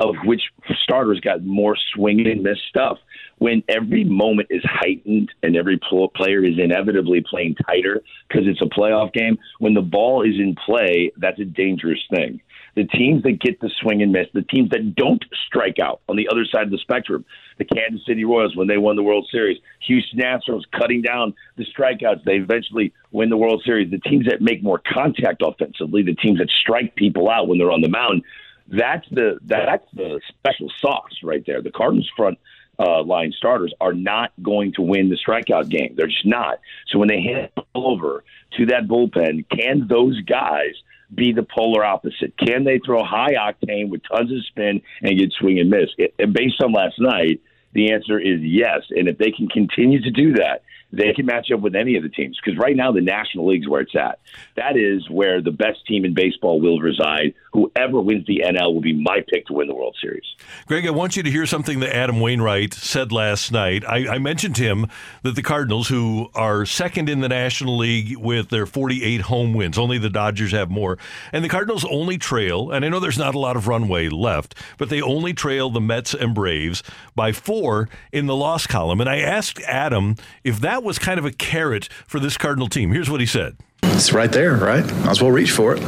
of 0.00 0.14
which 0.24 0.42
starters 0.80 1.20
got 1.20 1.42
more 1.42 1.76
swing 1.92 2.26
and 2.26 2.42
miss 2.42 2.58
stuff. 2.68 2.98
When 3.38 3.62
every 3.68 4.04
moment 4.04 4.48
is 4.50 4.62
heightened 4.64 5.30
and 5.42 5.56
every 5.56 5.78
player 6.16 6.44
is 6.44 6.58
inevitably 6.58 7.24
playing 7.28 7.56
tighter 7.66 8.00
because 8.28 8.46
it's 8.46 8.62
a 8.62 8.66
playoff 8.66 9.12
game, 9.12 9.38
when 9.58 9.74
the 9.74 9.82
ball 9.82 10.22
is 10.22 10.36
in 10.36 10.56
play, 10.66 11.12
that's 11.16 11.38
a 11.38 11.44
dangerous 11.44 12.02
thing 12.10 12.40
the 12.78 12.84
teams 12.84 13.24
that 13.24 13.40
get 13.40 13.60
the 13.60 13.68
swing 13.80 14.02
and 14.02 14.12
miss, 14.12 14.28
the 14.32 14.42
teams 14.42 14.70
that 14.70 14.94
don't 14.94 15.24
strike 15.48 15.80
out 15.80 16.00
on 16.08 16.14
the 16.14 16.28
other 16.30 16.44
side 16.44 16.62
of 16.62 16.70
the 16.70 16.78
spectrum, 16.78 17.24
the 17.58 17.64
Kansas 17.64 18.06
City 18.06 18.24
Royals 18.24 18.54
when 18.54 18.68
they 18.68 18.78
won 18.78 18.94
the 18.94 19.02
World 19.02 19.26
Series, 19.32 19.58
Houston 19.88 20.20
Astros 20.20 20.62
cutting 20.70 21.02
down 21.02 21.34
the 21.56 21.64
strikeouts, 21.64 22.22
they 22.22 22.36
eventually 22.36 22.92
win 23.10 23.30
the 23.30 23.36
World 23.36 23.64
Series. 23.66 23.90
The 23.90 23.98
teams 23.98 24.26
that 24.26 24.40
make 24.40 24.62
more 24.62 24.80
contact 24.86 25.42
offensively, 25.44 26.04
the 26.04 26.14
teams 26.14 26.38
that 26.38 26.50
strike 26.50 26.94
people 26.94 27.28
out 27.28 27.48
when 27.48 27.58
they're 27.58 27.72
on 27.72 27.80
the 27.80 27.88
mound, 27.88 28.22
that's 28.68 29.08
the 29.10 29.40
that's 29.44 29.84
the 29.94 30.20
special 30.28 30.70
sauce 30.78 31.18
right 31.24 31.42
there. 31.44 31.60
The 31.60 31.72
Cardinals 31.72 32.08
front 32.16 32.38
uh, 32.78 33.02
line 33.02 33.32
starters 33.36 33.74
are 33.80 33.92
not 33.92 34.30
going 34.40 34.72
to 34.74 34.82
win 34.82 35.10
the 35.10 35.16
strikeout 35.16 35.68
game. 35.68 35.94
They're 35.96 36.06
just 36.06 36.26
not. 36.26 36.60
So 36.86 37.00
when 37.00 37.08
they 37.08 37.22
hand 37.22 37.50
over 37.74 38.22
to 38.56 38.66
that 38.66 38.86
bullpen, 38.86 39.46
can 39.48 39.88
those 39.88 40.20
guys 40.20 40.74
be 41.14 41.32
the 41.32 41.42
polar 41.42 41.84
opposite? 41.84 42.36
Can 42.38 42.64
they 42.64 42.80
throw 42.84 43.02
high 43.02 43.34
octane 43.34 43.88
with 43.88 44.02
tons 44.10 44.32
of 44.32 44.44
spin 44.46 44.82
and 45.02 45.18
get 45.18 45.32
swing 45.32 45.58
and 45.58 45.70
miss? 45.70 45.90
It, 45.96 46.14
and 46.18 46.32
based 46.32 46.62
on 46.62 46.72
last 46.72 46.98
night, 46.98 47.40
the 47.72 47.92
answer 47.92 48.18
is 48.18 48.40
yes. 48.40 48.82
And 48.90 49.08
if 49.08 49.18
they 49.18 49.30
can 49.30 49.48
continue 49.48 50.02
to 50.02 50.10
do 50.10 50.34
that, 50.34 50.62
they 50.92 51.12
can 51.12 51.26
match 51.26 51.48
up 51.52 51.60
with 51.60 51.74
any 51.74 51.96
of 51.96 52.02
the 52.02 52.08
teams 52.08 52.38
because 52.42 52.58
right 52.58 52.74
now 52.74 52.92
the 52.92 53.00
National 53.00 53.46
League's 53.46 53.68
where 53.68 53.82
it's 53.82 53.94
at. 53.94 54.20
That 54.56 54.76
is 54.76 55.08
where 55.10 55.42
the 55.42 55.50
best 55.50 55.86
team 55.86 56.04
in 56.04 56.14
baseball 56.14 56.60
will 56.60 56.80
reside. 56.80 57.34
Whoever 57.52 58.00
wins 58.00 58.26
the 58.26 58.42
NL 58.46 58.74
will 58.74 58.80
be 58.80 58.94
my 58.94 59.18
pick 59.28 59.46
to 59.46 59.52
win 59.52 59.68
the 59.68 59.74
World 59.74 59.96
Series. 60.00 60.24
Greg, 60.66 60.86
I 60.86 60.90
want 60.90 61.16
you 61.16 61.22
to 61.22 61.30
hear 61.30 61.46
something 61.46 61.80
that 61.80 61.94
Adam 61.94 62.20
Wainwright 62.20 62.72
said 62.72 63.12
last 63.12 63.52
night. 63.52 63.84
I, 63.84 64.14
I 64.14 64.18
mentioned 64.18 64.56
to 64.56 64.62
him 64.62 64.86
that 65.22 65.34
the 65.34 65.42
Cardinals, 65.42 65.88
who 65.88 66.28
are 66.34 66.64
second 66.64 67.08
in 67.08 67.20
the 67.20 67.28
National 67.28 67.76
League 67.76 68.16
with 68.16 68.48
their 68.48 68.66
48 68.66 69.22
home 69.22 69.54
wins, 69.54 69.78
only 69.78 69.98
the 69.98 70.10
Dodgers 70.10 70.52
have 70.52 70.70
more, 70.70 70.98
and 71.32 71.44
the 71.44 71.48
Cardinals 71.48 71.84
only 71.84 72.18
trail, 72.18 72.70
and 72.70 72.84
I 72.84 72.88
know 72.88 73.00
there's 73.00 73.18
not 73.18 73.34
a 73.34 73.38
lot 73.38 73.56
of 73.56 73.68
runway 73.68 74.08
left, 74.08 74.54
but 74.78 74.88
they 74.88 75.02
only 75.02 75.32
trail 75.32 75.70
the 75.70 75.80
Mets 75.80 76.14
and 76.14 76.34
Braves 76.34 76.82
by 77.14 77.32
four 77.32 77.88
in 78.12 78.26
the 78.26 78.36
loss 78.36 78.66
column. 78.66 79.00
And 79.00 79.08
I 79.08 79.18
asked 79.18 79.60
Adam 79.62 80.16
if 80.44 80.60
that 80.60 80.77
was 80.82 80.98
kind 80.98 81.18
of 81.18 81.24
a 81.24 81.32
carrot 81.32 81.88
for 82.06 82.20
this 82.20 82.36
Cardinal 82.36 82.68
team. 82.68 82.92
Here's 82.92 83.10
what 83.10 83.20
he 83.20 83.26
said. 83.26 83.56
It's 83.82 84.12
right 84.12 84.30
there, 84.30 84.54
right? 84.54 84.84
Might 84.84 85.10
as 85.10 85.22
well 85.22 85.30
reach 85.30 85.50
for 85.50 85.74
it. 85.74 85.80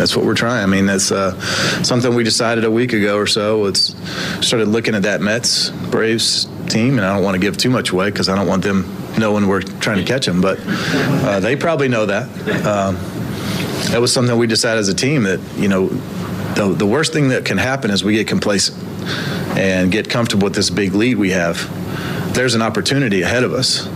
That's 0.00 0.16
what 0.16 0.24
we're 0.24 0.34
trying. 0.34 0.62
I 0.62 0.66
mean, 0.66 0.86
that's 0.86 1.12
uh, 1.12 1.38
something 1.82 2.14
we 2.14 2.24
decided 2.24 2.64
a 2.64 2.70
week 2.70 2.92
ago 2.92 3.16
or 3.16 3.26
so. 3.26 3.66
It's 3.66 3.94
started 4.46 4.68
looking 4.68 4.94
at 4.94 5.02
that 5.02 5.20
Mets 5.20 5.70
Braves 5.90 6.46
team, 6.68 6.96
and 6.96 7.04
I 7.04 7.14
don't 7.14 7.24
want 7.24 7.34
to 7.34 7.40
give 7.40 7.56
too 7.56 7.70
much 7.70 7.90
away 7.90 8.10
because 8.10 8.28
I 8.28 8.36
don't 8.36 8.46
want 8.46 8.62
them 8.62 8.90
knowing 9.18 9.46
we're 9.46 9.62
trying 9.62 9.98
to 9.98 10.04
catch 10.04 10.26
them. 10.26 10.40
But 10.40 10.58
uh, 10.66 11.40
they 11.40 11.56
probably 11.56 11.88
know 11.88 12.06
that. 12.06 12.28
Um, 12.64 12.96
that 13.90 14.00
was 14.00 14.12
something 14.12 14.38
we 14.38 14.46
decided 14.46 14.78
as 14.78 14.88
a 14.88 14.94
team 14.94 15.24
that 15.24 15.40
you 15.56 15.68
know 15.68 15.88
the, 15.88 16.72
the 16.74 16.86
worst 16.86 17.12
thing 17.12 17.28
that 17.30 17.44
can 17.44 17.58
happen 17.58 17.90
is 17.90 18.04
we 18.04 18.14
get 18.14 18.28
complacent 18.28 18.82
and 19.58 19.90
get 19.90 20.08
comfortable 20.08 20.46
with 20.46 20.54
this 20.54 20.70
big 20.70 20.94
lead 20.94 21.16
we 21.16 21.30
have. 21.30 21.58
There's 22.34 22.54
an 22.54 22.62
opportunity 22.62 23.22
ahead 23.22 23.42
of 23.42 23.52
us 23.52 23.86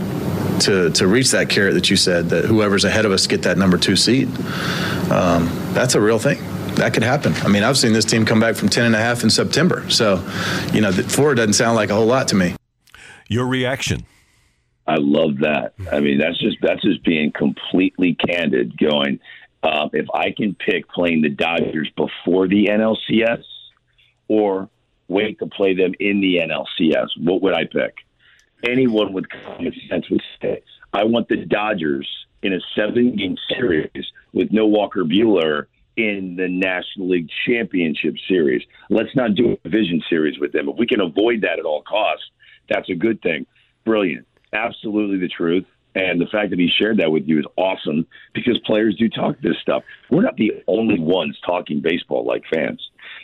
to 0.61 0.91
to 0.91 1.07
reach 1.07 1.31
that 1.33 1.49
carrot 1.49 1.75
that 1.75 1.91
you 1.91 1.97
said 1.97 2.31
that 2.31 2.45
whoever's 2.45 2.85
ahead 2.85 3.05
of 3.05 3.13
us 3.13 3.27
get 3.27 3.43
that 3.43 3.59
number 3.59 3.79
two 3.79 3.97
seed. 3.97 4.29
Um, 5.11 5.49
that's 5.73 5.95
a 5.95 6.01
real 6.01 6.19
thing. 6.19 6.39
That 6.77 6.93
could 6.93 7.03
happen. 7.03 7.35
I 7.43 7.49
mean, 7.49 7.63
I've 7.63 7.79
seen 7.79 7.93
this 7.93 8.05
team 8.05 8.25
come 8.25 8.41
back 8.41 8.57
from 8.57 8.69
10 8.69 8.85
and 8.85 8.95
a 8.97 8.99
half 8.99 9.23
in 9.23 9.31
September. 9.31 9.89
So, 9.91 10.17
you 10.73 10.81
know, 10.81 10.91
four 10.91 11.35
doesn't 11.37 11.53
sound 11.53 11.77
like 11.77 11.91
a 11.91 11.95
whole 11.95 12.07
lot 12.07 12.27
to 12.29 12.35
me. 12.35 12.57
Your 13.29 13.47
reaction? 13.47 14.05
I 14.87 14.97
love 14.99 15.39
that. 15.39 15.75
I 15.91 16.01
mean, 16.01 16.19
that's 16.19 16.39
just 16.39 16.59
that's 16.61 16.83
just 16.83 17.03
being 17.05 17.33
completely 17.33 18.15
candid. 18.15 18.77
Going, 18.77 19.21
um, 19.63 19.91
if 19.93 20.07
I 20.13 20.33
can 20.37 20.55
pick 20.55 20.89
playing 20.89 21.23
the 21.23 21.31
Dodgers 21.31 21.91
before 21.97 22.49
the 22.49 22.67
NLCS 22.67 23.45
or 24.29 24.69
wait 25.09 25.39
to 25.39 25.47
play 25.47 25.75
them 25.75 25.95
in 26.01 26.21
the 26.21 26.37
NLCS, 26.39 27.09
what 27.19 27.41
would 27.43 27.55
I 27.55 27.65
pick? 27.65 27.95
Anyone 28.67 29.13
with 29.13 29.27
common 29.29 29.73
sense 29.89 30.09
would 30.11 30.23
say, 30.41 30.63
I 30.93 31.05
want 31.05 31.29
the 31.29 31.45
Dodgers 31.45 32.09
in 32.43 32.53
a 32.53 32.61
seven 32.77 33.17
game 33.17 33.37
series 33.49 33.91
with 34.33 34.53
no 34.53 34.67
Walker 34.67 35.05
Buehler 35.05 35.67
in 35.97 36.37
the 36.37 36.49
National 36.49 37.09
League 37.09 37.29
Championship 37.47 38.15
Series. 38.29 38.63
Let's 38.91 39.15
not 39.15 39.35
do 39.35 39.53
a 39.53 39.57
division 39.69 40.03
series 40.09 40.39
with 40.39 40.53
them. 40.53 40.69
If 40.69 40.77
we 40.77 40.87
can 40.87 41.01
avoid 41.01 41.43
that 41.43 41.59
at 41.59 41.65
all 41.65 41.83
costs, 41.83 42.25
that's 42.69 42.89
a 42.91 42.95
good 42.95 43.21
thing. 43.23 43.47
Brilliant. 43.85 44.27
Absolutely 44.53 45.19
the 45.19 45.29
truth. 45.29 45.67
And 45.97 46.21
the 46.21 46.27
fact 46.27 46.51
that 46.51 46.59
he 46.59 46.69
shared 46.69 46.99
that 46.99 47.13
with 47.13 47.29
you 47.29 47.39
is 47.39 47.45
awesome 47.57 48.07
because 48.35 48.59
players 48.67 48.97
do 48.97 49.09
talk 49.09 49.37
this 49.41 49.57
stuff. 49.63 49.85
We're 50.11 50.23
not 50.23 50.37
the 50.37 50.65
only 50.67 50.99
ones 50.99 51.39
talking 51.47 51.81
baseball 51.81 52.25
like 52.25 52.43
fans. 52.53 52.83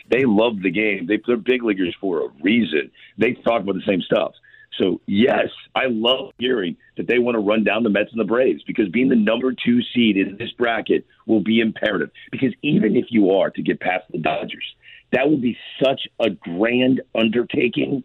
They 0.09 0.23
love 0.23 0.61
the 0.61 0.71
game. 0.71 1.05
They, 1.05 1.19
they're 1.27 1.35
big 1.35 1.63
leaguers 1.63 1.95
for 1.99 2.25
a 2.25 2.29
reason. 2.41 2.91
They 3.17 3.33
talk 3.33 3.61
about 3.63 3.75
the 3.75 3.83
same 3.85 4.01
stuff. 4.01 4.33
So, 4.77 5.01
yes, 5.05 5.47
I 5.75 5.85
love 5.87 6.31
hearing 6.37 6.77
that 6.97 7.07
they 7.07 7.19
want 7.19 7.35
to 7.35 7.39
run 7.39 7.63
down 7.63 7.83
the 7.83 7.89
Mets 7.89 8.11
and 8.11 8.19
the 8.19 8.25
Braves 8.25 8.63
because 8.65 8.87
being 8.89 9.09
the 9.09 9.15
number 9.15 9.51
two 9.53 9.81
seed 9.93 10.17
in 10.17 10.37
this 10.37 10.51
bracket 10.57 11.05
will 11.27 11.41
be 11.41 11.59
imperative. 11.59 12.09
Because 12.31 12.53
even 12.61 12.95
if 12.95 13.05
you 13.09 13.31
are 13.31 13.49
to 13.49 13.61
get 13.61 13.79
past 13.79 14.05
the 14.11 14.17
Dodgers, 14.17 14.63
that 15.11 15.29
would 15.29 15.41
be 15.41 15.57
such 15.83 16.07
a 16.19 16.29
grand 16.29 17.01
undertaking. 17.13 18.03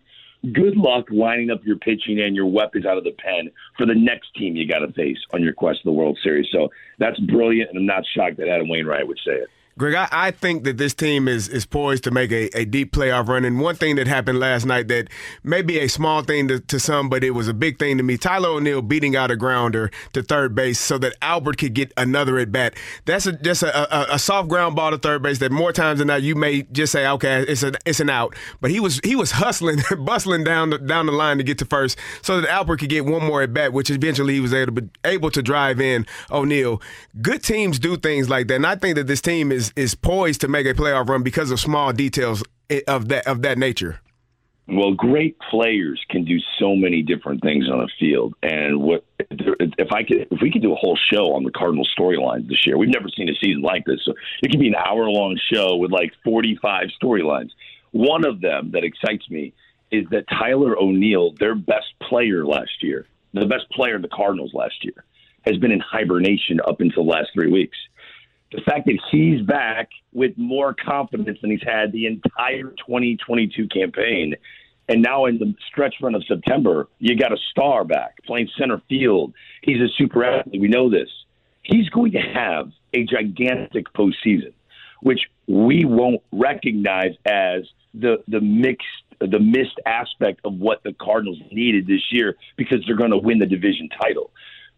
Good 0.52 0.76
luck 0.76 1.06
lining 1.10 1.51
up 1.51 1.64
your 1.64 1.76
pitching 1.76 2.20
and 2.20 2.34
your 2.34 2.47
weapons 2.47 2.84
out 2.84 2.98
of 2.98 3.05
the 3.05 3.12
pen 3.12 3.51
for 3.78 3.86
the 3.86 3.94
next 3.94 4.34
team 4.34 4.56
you 4.56 4.66
got 4.66 4.80
to 4.80 4.93
face 4.93 5.18
on 5.32 5.43
your 5.43 5.52
quest 5.52 5.82
to 5.82 5.84
the 5.86 5.93
World 5.93 6.18
Series. 6.22 6.47
So 6.52 6.68
that's 6.98 7.18
brilliant, 7.20 7.70
and 7.70 7.78
I'm 7.78 7.86
not 7.86 8.05
shocked 8.16 8.36
that 8.38 8.48
Adam 8.48 8.68
Wainwright 8.68 9.06
would 9.06 9.18
say 9.24 9.32
it. 9.32 9.48
Greg, 9.78 9.94
I, 9.94 10.08
I, 10.10 10.30
think 10.30 10.64
that 10.64 10.78
this 10.78 10.94
team 10.94 11.28
is 11.28 11.48
is 11.48 11.66
poised 11.66 12.04
to 12.04 12.10
make 12.10 12.32
a, 12.32 12.48
a 12.58 12.64
deep 12.64 12.92
playoff 12.92 13.28
run. 13.28 13.44
And 13.44 13.60
one 13.60 13.74
thing 13.74 13.96
that 13.96 14.06
happened 14.06 14.40
last 14.40 14.64
night 14.64 14.88
that 14.88 15.08
may 15.44 15.60
be 15.60 15.78
a 15.78 15.86
small 15.86 16.22
thing 16.22 16.48
to, 16.48 16.60
to 16.60 16.80
some, 16.80 17.10
but 17.10 17.22
it 17.22 17.32
was 17.32 17.46
a 17.46 17.52
big 17.52 17.78
thing 17.78 17.98
to 17.98 18.02
me. 18.02 18.16
Tyler 18.16 18.48
O'Neill 18.48 18.80
beating 18.80 19.16
out 19.16 19.30
a 19.30 19.36
grounder 19.36 19.90
to 20.14 20.22
third 20.22 20.54
base 20.54 20.80
so 20.80 20.96
that 20.98 21.14
Albert 21.20 21.58
could 21.58 21.74
get 21.74 21.92
another 21.98 22.38
at 22.38 22.50
bat. 22.50 22.72
That's 23.04 23.26
a, 23.26 23.32
just 23.32 23.62
a, 23.62 23.94
a, 23.94 24.14
a, 24.14 24.18
soft 24.18 24.48
ground 24.48 24.76
ball 24.76 24.92
to 24.92 24.98
third 24.98 25.22
base 25.22 25.40
that 25.40 25.52
more 25.52 25.74
times 25.74 25.98
than 25.98 26.08
not 26.08 26.22
you 26.22 26.36
may 26.36 26.62
just 26.72 26.90
say, 26.90 27.06
okay, 27.06 27.42
it's 27.42 27.62
an 27.62 27.76
it's 27.84 28.00
an 28.00 28.08
out. 28.08 28.34
But 28.62 28.70
he 28.70 28.80
was 28.80 28.98
he 29.04 29.14
was 29.14 29.32
hustling, 29.32 29.80
bustling 29.98 30.42
down 30.44 30.70
the, 30.70 30.78
down 30.78 31.04
the 31.04 31.12
line 31.12 31.36
to 31.36 31.44
get 31.44 31.58
to 31.58 31.66
first 31.66 31.98
so 32.22 32.40
that 32.40 32.48
Albert 32.48 32.78
could 32.78 32.88
get 32.88 33.04
one 33.04 33.22
more 33.22 33.42
at 33.42 33.52
bat, 33.52 33.74
which 33.74 33.90
eventually 33.90 34.32
he 34.34 34.40
was 34.40 34.54
able 34.54 34.76
to, 34.76 34.88
able 35.04 35.30
to 35.30 35.42
drive 35.42 35.82
in 35.82 36.06
O'Neill. 36.30 36.80
Good 37.20 37.42
teams 37.42 37.78
do 37.78 37.98
things 37.98 38.30
like 38.30 38.48
that, 38.48 38.54
and 38.54 38.66
I 38.66 38.76
think 38.76 38.94
that 38.96 39.06
this 39.06 39.20
team 39.20 39.52
is 39.52 39.65
is 39.76 39.94
poised 39.94 40.40
to 40.43 40.48
make 40.48 40.66
a 40.66 40.74
playoff 40.74 41.09
run 41.09 41.22
because 41.22 41.51
of 41.51 41.59
small 41.59 41.93
details 41.93 42.43
of 42.86 43.09
that 43.09 43.26
of 43.26 43.43
that 43.43 43.59
nature. 43.59 44.01
Well, 44.68 44.94
great 44.94 45.38
players 45.48 46.05
can 46.10 46.24
do 46.24 46.38
so 46.59 46.74
many 46.74 47.01
different 47.01 47.40
things 47.40 47.68
on 47.68 47.80
a 47.80 47.86
field, 48.01 48.34
and 48.43 48.80
what 48.80 49.05
if 49.30 49.93
I 49.93 50.02
could 50.02 50.26
if 50.30 50.40
we 50.43 50.51
could 50.51 50.62
do 50.62 50.72
a 50.72 50.76
whole 50.76 50.98
show 51.12 51.34
on 51.34 51.44
the 51.44 51.52
Cardinal 51.52 51.86
storylines 51.97 52.48
this 52.48 52.66
year? 52.66 52.76
We've 52.76 52.88
never 52.88 53.09
seen 53.09 53.28
a 53.28 53.34
season 53.36 53.62
like 53.62 53.84
this, 53.84 54.01
so 54.05 54.14
it 54.43 54.51
could 54.51 54.59
be 54.59 54.66
an 54.66 54.74
hour 54.74 55.09
long 55.09 55.38
show 55.52 55.76
with 55.76 55.93
like 55.93 56.12
forty 56.24 56.56
five 56.60 56.88
storylines. 57.01 57.51
One 57.93 58.26
of 58.26 58.40
them 58.40 58.72
that 58.72 58.82
excites 58.82 59.30
me 59.30 59.52
is 59.93 60.05
that 60.10 60.24
Tyler 60.28 60.76
O'Neill, 60.76 61.32
their 61.38 61.55
best 61.55 61.86
player 62.02 62.44
last 62.44 62.82
year, 62.82 63.06
the 63.34 63.47
best 63.47 63.70
player 63.70 63.94
in 63.94 64.02
the 64.02 64.09
Cardinals 64.09 64.52
last 64.52 64.84
year, 64.84 65.05
has 65.43 65.56
been 65.59 65.70
in 65.70 65.78
hibernation 65.78 66.60
up 66.66 66.80
until 66.80 67.05
the 67.05 67.10
last 67.10 67.30
three 67.34 67.52
weeks 67.52 67.78
the 68.52 68.60
fact 68.62 68.86
that 68.86 68.98
he's 69.10 69.43
back 69.43 69.90
with 70.12 70.32
more 70.36 70.74
confidence 70.74 71.39
than 71.40 71.51
he's 71.51 71.62
had 71.62 71.93
the 71.93 72.06
entire 72.06 72.70
2022 72.86 73.68
campaign. 73.68 74.35
And 74.89 75.02
now 75.02 75.24
in 75.24 75.39
the 75.39 75.52
stretch 75.68 75.97
run 76.01 76.14
of 76.14 76.24
September, 76.27 76.89
you 76.98 77.16
got 77.16 77.32
a 77.32 77.36
star 77.51 77.85
back 77.85 78.23
playing 78.24 78.48
center 78.59 78.81
field. 78.89 79.35
He's 79.62 79.81
a 79.81 79.89
super 79.98 80.24
athlete. 80.24 80.60
We 80.60 80.68
know 80.68 80.89
this. 80.90 81.09
He's 81.62 81.89
going 81.89 82.12
to 82.12 82.20
have 82.20 82.70
a 82.94 83.05
gigantic 83.05 83.93
postseason, 83.93 84.52
which 85.02 85.20
we 85.48 85.85
won't 85.85 86.23
recognize 86.31 87.14
as 87.24 87.62
the 87.94 88.23
the 88.28 88.40
mixed 88.40 88.86
the 89.20 89.40
missed 89.40 89.81
aspect 89.86 90.40
of 90.44 90.55
what 90.55 90.82
the 90.85 90.93
Cardinals 90.93 91.39
needed 91.51 91.86
this 91.86 92.12
year 92.12 92.36
because 92.56 92.78
they're 92.86 92.97
going 92.97 93.10
to 93.10 93.18
win 93.18 93.39
the 93.39 93.47
division 93.47 93.89
title. 94.01 94.31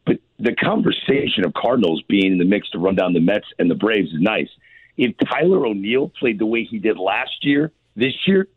But 0.08 0.20
the 0.38 0.54
conversation 0.54 1.44
of 1.44 1.52
Cardinals 1.52 2.02
being 2.08 2.32
in 2.32 2.38
the 2.38 2.44
mix 2.46 2.70
to 2.70 2.78
run 2.78 2.94
down 2.94 3.12
the 3.12 3.20
Mets 3.20 3.46
and 3.58 3.70
the 3.70 3.74
Braves 3.74 4.08
is 4.08 4.20
nice. 4.20 4.48
If 4.96 5.14
Tyler 5.30 5.66
O'Neill 5.66 6.10
played 6.18 6.38
the 6.38 6.46
way 6.46 6.64
he 6.64 6.78
did 6.78 6.96
last 6.96 7.44
year, 7.44 7.72
this 7.94 8.14
year, 8.26 8.48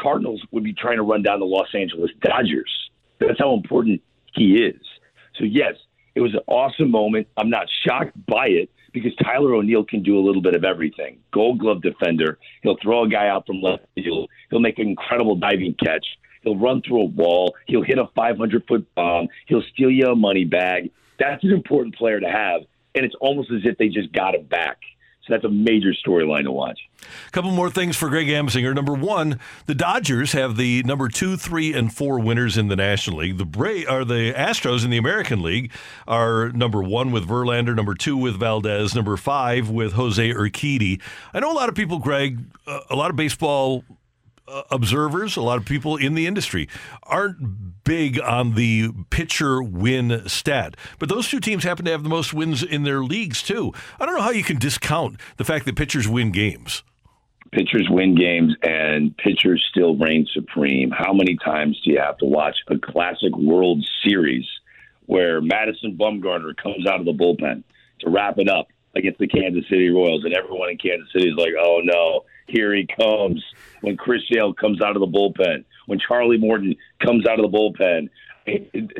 Cardinals 0.00 0.42
would 0.50 0.64
be 0.64 0.72
trying 0.72 0.96
to 0.96 1.04
run 1.04 1.22
down 1.22 1.38
the 1.38 1.46
Los 1.46 1.68
Angeles 1.74 2.10
Dodgers. 2.20 2.90
That's 3.20 3.38
how 3.38 3.54
important 3.54 4.02
he 4.34 4.56
is. 4.56 4.82
So, 5.38 5.44
yes, 5.44 5.74
it 6.16 6.20
was 6.20 6.34
an 6.34 6.40
awesome 6.48 6.90
moment. 6.90 7.28
I'm 7.36 7.50
not 7.50 7.68
shocked 7.86 8.16
by 8.26 8.48
it 8.48 8.68
because 8.92 9.14
Tyler 9.22 9.54
O'Neill 9.54 9.84
can 9.84 10.02
do 10.02 10.18
a 10.18 10.22
little 10.26 10.42
bit 10.42 10.56
of 10.56 10.64
everything. 10.64 11.18
Gold 11.32 11.60
glove 11.60 11.82
defender. 11.82 12.38
He'll 12.62 12.78
throw 12.82 13.04
a 13.04 13.08
guy 13.08 13.28
out 13.28 13.46
from 13.46 13.62
left 13.62 13.84
field. 13.94 14.28
He'll 14.50 14.58
make 14.58 14.80
an 14.80 14.88
incredible 14.88 15.36
diving 15.36 15.76
catch. 15.82 16.04
He'll 16.46 16.56
run 16.56 16.80
through 16.80 17.02
a 17.02 17.06
wall. 17.06 17.56
He'll 17.66 17.82
hit 17.82 17.98
a 17.98 18.06
500 18.14 18.66
foot 18.68 18.86
bomb. 18.94 19.26
He'll 19.46 19.64
steal 19.74 19.90
you 19.90 20.06
a 20.06 20.14
money 20.14 20.44
bag. 20.44 20.92
That's 21.18 21.42
an 21.42 21.50
important 21.50 21.96
player 21.96 22.20
to 22.20 22.28
have. 22.28 22.62
And 22.94 23.04
it's 23.04 23.16
almost 23.20 23.50
as 23.50 23.62
if 23.64 23.76
they 23.78 23.88
just 23.88 24.12
got 24.12 24.36
him 24.36 24.44
back. 24.44 24.78
So 25.26 25.32
that's 25.32 25.44
a 25.44 25.48
major 25.48 25.92
storyline 26.06 26.44
to 26.44 26.52
watch. 26.52 26.78
A 27.26 27.30
couple 27.32 27.50
more 27.50 27.68
things 27.68 27.96
for 27.96 28.08
Greg 28.08 28.28
Amsinger. 28.28 28.72
Number 28.72 28.94
one, 28.94 29.40
the 29.66 29.74
Dodgers 29.74 30.32
have 30.32 30.56
the 30.56 30.84
number 30.84 31.08
two, 31.08 31.36
three, 31.36 31.74
and 31.74 31.92
four 31.92 32.20
winners 32.20 32.56
in 32.56 32.68
the 32.68 32.76
National 32.76 33.16
League. 33.18 33.38
The 33.38 33.44
Bra- 33.44 34.04
the 34.04 34.32
Astros 34.32 34.84
in 34.84 34.90
the 34.90 34.98
American 34.98 35.42
League 35.42 35.72
are 36.06 36.50
number 36.50 36.80
one 36.80 37.10
with 37.10 37.26
Verlander, 37.26 37.74
number 37.74 37.94
two 37.94 38.16
with 38.16 38.38
Valdez, 38.38 38.94
number 38.94 39.16
five 39.16 39.68
with 39.68 39.94
Jose 39.94 40.32
Urquidy. 40.32 41.02
I 41.34 41.40
know 41.40 41.50
a 41.50 41.54
lot 41.54 41.68
of 41.68 41.74
people, 41.74 41.98
Greg, 41.98 42.38
a 42.88 42.94
lot 42.94 43.10
of 43.10 43.16
baseball 43.16 43.82
uh, 43.90 43.94
Uh, 44.48 44.62
observers, 44.70 45.36
a 45.36 45.40
lot 45.40 45.58
of 45.58 45.64
people 45.64 45.96
in 45.96 46.14
the 46.14 46.24
industry 46.26 46.68
aren't 47.02 47.82
big 47.82 48.20
on 48.20 48.54
the 48.54 48.90
pitcher 49.10 49.60
win 49.60 50.22
stat. 50.28 50.76
But 51.00 51.08
those 51.08 51.28
two 51.28 51.40
teams 51.40 51.64
happen 51.64 51.84
to 51.86 51.90
have 51.90 52.04
the 52.04 52.08
most 52.08 52.32
wins 52.32 52.62
in 52.62 52.84
their 52.84 53.00
leagues, 53.00 53.42
too. 53.42 53.72
I 53.98 54.06
don't 54.06 54.14
know 54.14 54.22
how 54.22 54.30
you 54.30 54.44
can 54.44 54.58
discount 54.58 55.20
the 55.36 55.44
fact 55.44 55.64
that 55.64 55.74
pitchers 55.74 56.06
win 56.06 56.30
games. 56.30 56.84
Pitchers 57.50 57.88
win 57.90 58.14
games 58.14 58.54
and 58.62 59.16
pitchers 59.16 59.66
still 59.68 59.96
reign 59.96 60.28
supreme. 60.32 60.90
How 60.90 61.12
many 61.12 61.36
times 61.44 61.80
do 61.84 61.90
you 61.90 61.98
have 61.98 62.18
to 62.18 62.26
watch 62.26 62.56
a 62.68 62.78
classic 62.78 63.36
World 63.36 63.84
Series 64.04 64.46
where 65.06 65.40
Madison 65.40 65.96
Bumgarner 65.96 66.56
comes 66.56 66.86
out 66.86 67.00
of 67.00 67.06
the 67.06 67.12
bullpen 67.12 67.64
to 68.00 68.10
wrap 68.10 68.38
it 68.38 68.48
up 68.48 68.68
against 68.94 69.18
the 69.18 69.26
Kansas 69.26 69.64
City 69.68 69.88
Royals, 69.90 70.24
and 70.24 70.34
everyone 70.34 70.70
in 70.70 70.78
Kansas 70.78 71.08
City 71.12 71.28
is 71.28 71.36
like, 71.36 71.52
"Oh 71.60 71.80
no, 71.82 72.24
here 72.48 72.74
he 72.74 72.86
comes!" 72.86 73.44
When 73.80 73.96
Chris 73.96 74.22
Sale 74.30 74.54
comes 74.54 74.80
out 74.80 74.96
of 74.96 75.00
the 75.00 75.06
bullpen, 75.06 75.64
when 75.86 75.98
Charlie 75.98 76.38
Morton 76.38 76.76
comes 77.00 77.26
out 77.26 77.38
of 77.38 77.50
the 77.50 77.56
bullpen, 77.56 78.08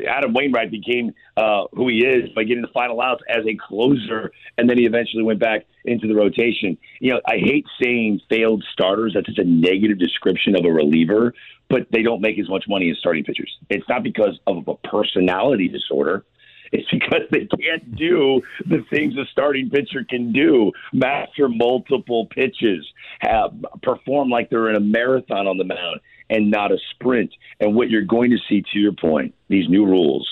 Adam 0.07 0.33
Wainwright 0.33 0.71
became 0.71 1.13
uh, 1.37 1.65
who 1.71 1.87
he 1.87 2.05
is 2.05 2.29
by 2.35 2.43
getting 2.43 2.61
the 2.61 2.69
final 2.69 3.01
outs 3.01 3.23
as 3.29 3.45
a 3.45 3.55
closer, 3.55 4.31
and 4.57 4.69
then 4.69 4.77
he 4.77 4.85
eventually 4.85 5.23
went 5.23 5.39
back 5.39 5.65
into 5.85 6.07
the 6.07 6.15
rotation. 6.15 6.77
You 6.99 7.13
know, 7.13 7.21
I 7.25 7.37
hate 7.37 7.65
saying 7.81 8.21
failed 8.29 8.63
starters. 8.71 9.13
That's 9.13 9.25
just 9.25 9.39
a 9.39 9.45
negative 9.45 9.99
description 9.99 10.55
of 10.57 10.65
a 10.65 10.71
reliever, 10.71 11.33
but 11.69 11.87
they 11.91 12.01
don't 12.01 12.21
make 12.21 12.37
as 12.39 12.49
much 12.49 12.65
money 12.67 12.89
as 12.91 12.97
starting 12.97 13.23
pitchers. 13.23 13.57
It's 13.69 13.87
not 13.87 14.03
because 14.03 14.37
of 14.47 14.67
a 14.67 14.75
personality 14.75 15.69
disorder. 15.69 16.25
It's 16.71 16.89
because 16.91 17.23
they 17.31 17.47
can't 17.61 17.95
do 17.95 18.41
the 18.65 18.83
things 18.89 19.15
a 19.17 19.25
starting 19.31 19.69
pitcher 19.69 20.05
can 20.07 20.31
do 20.31 20.71
master 20.93 21.47
multiple 21.49 22.27
pitches, 22.27 22.85
have 23.19 23.53
perform 23.81 24.29
like 24.29 24.49
they're 24.49 24.69
in 24.69 24.75
a 24.75 24.81
marathon 24.81 25.47
on 25.47 25.57
the 25.57 25.63
mound 25.63 26.01
and 26.29 26.51
not 26.51 26.71
a 26.71 26.77
sprint. 26.91 27.31
And 27.59 27.75
what 27.75 27.89
you're 27.89 28.03
going 28.03 28.31
to 28.31 28.37
see, 28.49 28.63
to 28.73 28.79
your 28.79 28.93
point, 28.93 29.33
these 29.47 29.69
new 29.69 29.85
rules 29.85 30.29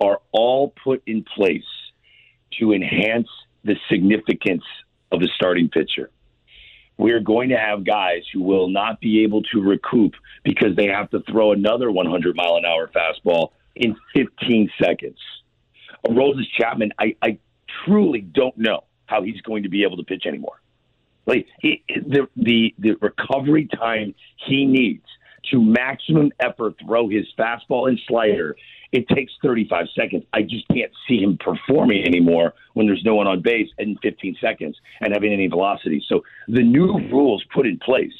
are 0.00 0.20
all 0.32 0.74
put 0.82 1.02
in 1.06 1.24
place 1.36 1.62
to 2.58 2.72
enhance 2.72 3.28
the 3.64 3.76
significance 3.90 4.64
of 5.10 5.20
the 5.20 5.28
starting 5.36 5.68
pitcher. 5.68 6.10
We 6.98 7.12
are 7.12 7.20
going 7.20 7.48
to 7.48 7.56
have 7.56 7.84
guys 7.84 8.22
who 8.32 8.42
will 8.42 8.68
not 8.68 9.00
be 9.00 9.24
able 9.24 9.42
to 9.44 9.60
recoup 9.60 10.14
because 10.44 10.76
they 10.76 10.86
have 10.86 11.10
to 11.10 11.20
throw 11.30 11.52
another 11.52 11.90
100 11.90 12.36
mile 12.36 12.56
an 12.56 12.64
hour 12.64 12.90
fastball 12.94 13.50
in 13.74 13.96
15 14.14 14.70
seconds. 14.80 15.18
Aroldis 16.06 16.46
Chapman, 16.58 16.92
I, 16.98 17.16
I 17.22 17.38
truly 17.84 18.20
don't 18.20 18.56
know 18.56 18.84
how 19.06 19.22
he's 19.22 19.40
going 19.42 19.62
to 19.64 19.68
be 19.68 19.84
able 19.84 19.96
to 19.96 20.04
pitch 20.04 20.24
anymore. 20.26 20.60
Like 21.26 21.46
he, 21.60 21.84
the 21.88 22.28
the 22.36 22.74
the 22.78 22.94
recovery 23.00 23.68
time 23.78 24.14
he 24.48 24.66
needs 24.66 25.04
to 25.50 25.60
maximum 25.60 26.32
effort 26.40 26.74
throw 26.84 27.08
his 27.08 27.26
fastball 27.38 27.88
and 27.88 28.00
slider, 28.08 28.56
it 28.92 29.08
takes 29.08 29.32
35 29.42 29.86
seconds. 29.96 30.24
I 30.32 30.42
just 30.42 30.66
can't 30.68 30.92
see 31.08 31.18
him 31.18 31.38
performing 31.38 32.04
anymore 32.04 32.54
when 32.74 32.86
there's 32.86 33.02
no 33.04 33.14
one 33.14 33.26
on 33.26 33.40
base 33.40 33.68
in 33.78 33.96
15 34.02 34.36
seconds 34.40 34.76
and 35.00 35.12
having 35.12 35.32
any 35.32 35.48
velocity. 35.48 36.04
So 36.08 36.22
the 36.48 36.62
new 36.62 36.98
rules 37.10 37.44
put 37.52 37.66
in 37.66 37.78
place 37.78 38.12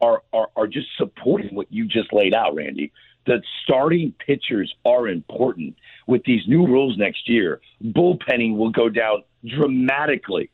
are, 0.00 0.22
are, 0.32 0.48
are 0.56 0.66
just 0.66 0.88
supporting 0.96 1.54
what 1.54 1.66
you 1.70 1.86
just 1.86 2.12
laid 2.12 2.34
out, 2.34 2.54
Randy. 2.54 2.92
That 3.26 3.42
starting 3.62 4.14
pitchers 4.26 4.72
are 4.84 5.08
important. 5.08 5.76
With 6.06 6.24
these 6.24 6.42
new 6.48 6.66
rules 6.66 6.96
next 6.98 7.28
year, 7.28 7.60
bullpenning 7.82 8.56
will 8.56 8.70
go 8.70 8.88
down 8.88 9.22
dramatically 9.44 10.50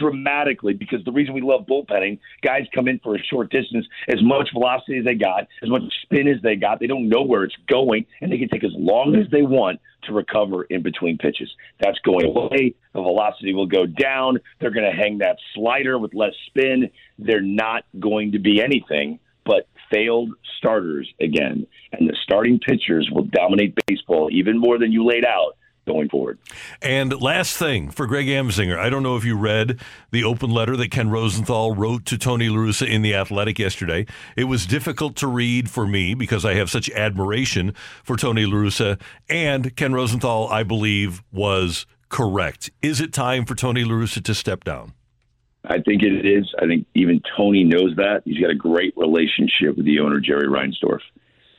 dramatically 0.00 0.74
because 0.74 1.04
the 1.04 1.12
reason 1.12 1.34
we 1.34 1.40
love 1.40 1.66
bullpenning, 1.66 2.18
guys 2.42 2.66
come 2.74 2.88
in 2.88 2.98
for 3.00 3.14
a 3.14 3.18
short 3.18 3.50
distance, 3.50 3.86
as 4.08 4.22
much 4.22 4.48
velocity 4.52 4.98
as 4.98 5.04
they 5.04 5.14
got, 5.14 5.46
as 5.62 5.68
much 5.68 5.82
spin 6.02 6.28
as 6.28 6.40
they 6.42 6.56
got. 6.56 6.80
They 6.80 6.86
don't 6.86 7.08
know 7.08 7.22
where 7.22 7.44
it's 7.44 7.56
going, 7.68 8.06
and 8.20 8.32
they 8.32 8.38
can 8.38 8.48
take 8.48 8.64
as 8.64 8.72
long 8.74 9.14
as 9.16 9.30
they 9.30 9.42
want 9.42 9.80
to 10.04 10.12
recover 10.12 10.64
in 10.64 10.82
between 10.82 11.18
pitches. 11.18 11.50
That's 11.80 11.98
going 12.00 12.26
away. 12.26 12.74
The 12.94 13.02
velocity 13.02 13.52
will 13.52 13.66
go 13.66 13.86
down. 13.86 14.38
They're 14.60 14.70
going 14.70 14.90
to 14.90 14.96
hang 14.96 15.18
that 15.18 15.36
slider 15.54 15.98
with 15.98 16.14
less 16.14 16.34
spin. 16.46 16.90
They're 17.18 17.42
not 17.42 17.84
going 17.98 18.32
to 18.32 18.38
be 18.38 18.62
anything 18.62 19.18
but 19.50 19.66
failed 19.92 20.30
starters 20.58 21.12
again. 21.20 21.66
And 21.92 22.08
the 22.08 22.16
starting 22.22 22.60
pitchers 22.60 23.10
will 23.12 23.24
dominate 23.24 23.74
baseball 23.86 24.28
even 24.30 24.56
more 24.58 24.78
than 24.78 24.92
you 24.92 25.04
laid 25.04 25.24
out 25.24 25.56
going 25.88 26.08
forward. 26.08 26.38
And 26.80 27.20
last 27.20 27.56
thing 27.56 27.90
for 27.90 28.06
Greg 28.06 28.26
Amsinger, 28.26 28.78
I 28.78 28.90
don't 28.90 29.02
know 29.02 29.16
if 29.16 29.24
you 29.24 29.36
read 29.36 29.80
the 30.12 30.22
open 30.22 30.50
letter 30.50 30.76
that 30.76 30.92
Ken 30.92 31.10
Rosenthal 31.10 31.74
wrote 31.74 32.04
to 32.06 32.16
Tony 32.16 32.48
LaRussa 32.48 32.88
in 32.88 33.02
The 33.02 33.12
Athletic 33.12 33.58
yesterday. 33.58 34.06
It 34.36 34.44
was 34.44 34.66
difficult 34.66 35.16
to 35.16 35.26
read 35.26 35.68
for 35.68 35.84
me 35.84 36.14
because 36.14 36.44
I 36.44 36.54
have 36.54 36.70
such 36.70 36.88
admiration 36.90 37.74
for 38.04 38.16
Tony 38.16 38.44
LaRussa. 38.44 39.00
And 39.28 39.74
Ken 39.74 39.92
Rosenthal, 39.92 40.46
I 40.48 40.62
believe, 40.62 41.24
was 41.32 41.86
correct. 42.08 42.70
Is 42.82 43.00
it 43.00 43.12
time 43.12 43.44
for 43.44 43.56
Tony 43.56 43.82
LaRussa 43.82 44.22
to 44.22 44.34
step 44.34 44.62
down? 44.62 44.92
I 45.64 45.80
think 45.80 46.02
it 46.02 46.26
is. 46.26 46.52
I 46.58 46.66
think 46.66 46.86
even 46.94 47.22
Tony 47.36 47.64
knows 47.64 47.96
that. 47.96 48.22
He's 48.24 48.40
got 48.40 48.50
a 48.50 48.54
great 48.54 48.94
relationship 48.96 49.76
with 49.76 49.84
the 49.84 50.00
owner, 50.00 50.20
Jerry 50.20 50.48
Reinsdorf. 50.48 51.00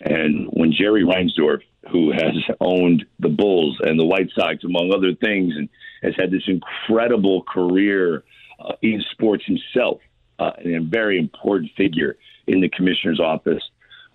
And 0.02 0.48
when 0.52 0.72
Jerry 0.72 1.04
Reinsdorf, 1.04 1.62
who 1.92 2.12
has 2.12 2.36
owned 2.60 3.06
the 3.20 3.30
Bulls 3.30 3.78
and 3.82 4.00
the 4.00 4.06
White 4.06 4.30
Sox, 4.34 4.64
among 4.64 4.92
other 4.92 5.14
things, 5.14 5.54
and 5.56 5.70
has 6.02 6.16
had 6.18 6.32
this 6.32 6.48
incredible 6.48 7.44
career 7.44 8.24
uh, 8.60 8.74
in 8.82 9.04
sports 9.12 9.46
himself, 9.46 10.00
uh, 10.40 10.52
and 10.58 10.76
a 10.76 10.82
very 10.82 11.20
important 11.20 11.72
figure 11.78 12.18
in 12.48 12.62
the 12.62 12.70
commissioner's 12.70 13.20
office, 13.20 13.62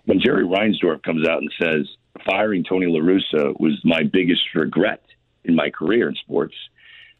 when 0.05 0.19
Jerry 0.19 0.43
Reinsdorf 0.43 1.01
comes 1.03 1.27
out 1.27 1.41
and 1.41 1.51
says, 1.61 1.87
firing 2.25 2.63
Tony 2.63 2.87
La 2.87 2.99
Russa 2.99 3.57
was 3.59 3.79
my 3.85 4.03
biggest 4.03 4.41
regret 4.55 5.03
in 5.45 5.55
my 5.55 5.69
career 5.69 6.09
in 6.09 6.15
sports, 6.15 6.55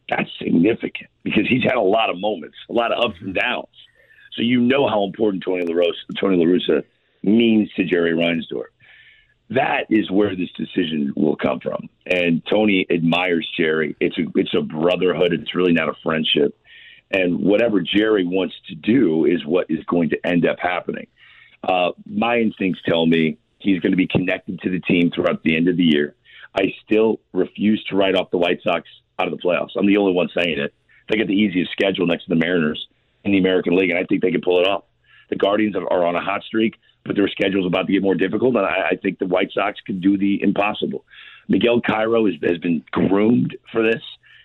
that's 0.09 0.29
significant 0.39 1.09
because 1.23 1.47
he's 1.47 1.63
had 1.63 1.75
a 1.75 1.81
lot 1.81 2.09
of 2.09 2.19
moments, 2.19 2.57
a 2.69 2.73
lot 2.73 2.91
of 2.91 3.03
ups 3.03 3.17
and 3.21 3.35
downs. 3.35 3.67
So 4.33 4.41
you 4.41 4.61
know 4.61 4.87
how 4.87 5.03
important 5.03 5.43
Tony 5.43 5.65
La 5.65 5.73
Russa, 5.73 6.19
Tony 6.19 6.37
La 6.37 6.45
Russa 6.45 6.83
means 7.23 7.71
to 7.73 7.83
Jerry 7.83 8.13
Reinsdorf. 8.13 8.67
That 9.49 9.85
is 9.89 10.11
where 10.11 10.35
this 10.35 10.49
decision 10.57 11.13
will 11.15 11.35
come 11.35 11.59
from. 11.59 11.89
And 12.05 12.43
Tony 12.45 12.85
admires 12.89 13.47
Jerry. 13.57 13.95
It's 13.99 14.17
a 14.17 14.23
it's 14.35 14.53
a 14.53 14.61
brotherhood. 14.61 15.33
It's 15.33 15.55
really 15.55 15.73
not 15.73 15.89
a 15.89 15.93
friendship. 16.03 16.57
And 17.09 17.39
whatever 17.39 17.79
Jerry 17.81 18.25
wants 18.25 18.55
to 18.67 18.75
do 18.75 19.25
is 19.25 19.45
what 19.45 19.67
is 19.69 19.83
going 19.85 20.09
to 20.09 20.27
end 20.27 20.45
up 20.45 20.57
happening. 20.59 21.07
Uh, 21.63 21.91
my 22.05 22.39
instincts 22.39 22.81
tell 22.85 23.05
me 23.05 23.37
he's 23.59 23.79
going 23.79 23.93
to 23.93 23.97
be 23.97 24.07
connected 24.07 24.59
to 24.61 24.69
the 24.69 24.81
team 24.81 25.11
throughout 25.11 25.41
the 25.43 25.55
end 25.55 25.69
of 25.69 25.77
the 25.77 25.85
year. 25.85 26.15
I 26.53 26.73
still 26.85 27.21
refuse 27.33 27.83
to 27.85 27.95
write 27.95 28.15
off 28.15 28.31
the 28.31 28.37
White 28.37 28.59
Sox 28.63 28.87
out 29.19 29.27
of 29.27 29.37
the 29.37 29.43
playoffs. 29.43 29.71
I'm 29.77 29.87
the 29.87 29.97
only 29.97 30.13
one 30.13 30.29
saying 30.35 30.59
it. 30.59 30.73
They 31.09 31.17
get 31.17 31.27
the 31.27 31.33
easiest 31.33 31.71
schedule 31.71 32.05
next 32.05 32.25
to 32.25 32.29
the 32.29 32.35
Mariners 32.35 32.87
in 33.23 33.31
the 33.31 33.37
American 33.37 33.75
League, 33.75 33.89
and 33.89 33.99
I 33.99 34.03
think 34.03 34.21
they 34.21 34.31
can 34.31 34.41
pull 34.41 34.61
it 34.61 34.67
off. 34.67 34.83
The 35.29 35.35
Guardians 35.35 35.75
are 35.75 36.05
on 36.05 36.15
a 36.15 36.21
hot 36.21 36.43
streak, 36.43 36.75
but 37.05 37.15
their 37.15 37.27
schedule 37.27 37.61
is 37.61 37.67
about 37.67 37.87
to 37.87 37.93
get 37.93 38.03
more 38.03 38.15
difficult, 38.15 38.55
and 38.55 38.65
I, 38.65 38.97
think 39.01 39.19
the 39.19 39.25
White 39.25 39.51
Sox 39.53 39.79
can 39.85 39.99
do 39.99 40.17
the 40.17 40.41
impossible. 40.41 41.05
Miguel 41.47 41.81
Cairo 41.81 42.25
has, 42.25 42.35
has 42.43 42.57
been 42.57 42.83
groomed 42.91 43.55
for 43.71 43.81
this. 43.81 44.01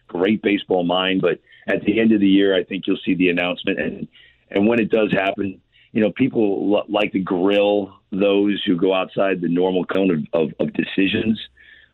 Great 0.09 0.43
baseball 0.43 0.85
mind, 0.85 1.21
but 1.21 1.41
at 1.67 1.85
the 1.85 2.01
end 2.01 2.13
of 2.13 2.21
the 2.21 2.29
year, 2.29 2.57
I 2.57 2.65
think 2.65 2.87
you'll 2.87 2.99
see 3.05 3.15
the 3.15 3.29
announcement, 3.31 3.81
and 3.81 4.09
and 4.51 4.67
when 4.67 4.79
it 4.79 4.91
does 4.91 5.11
happen, 5.11 5.61
you 5.93 6.03
know, 6.03 6.13
people 6.13 6.77
l- 6.77 6.93
like 6.93 7.13
to 7.13 7.19
grill 7.19 7.95
those 8.11 8.63
who 8.67 8.77
go 8.77 8.93
outside 8.93 9.41
the 9.41 9.49
normal 9.49 9.87
cone 9.87 10.11
of, 10.11 10.43
of, 10.43 10.55
of 10.61 10.73
decisions. 10.75 11.41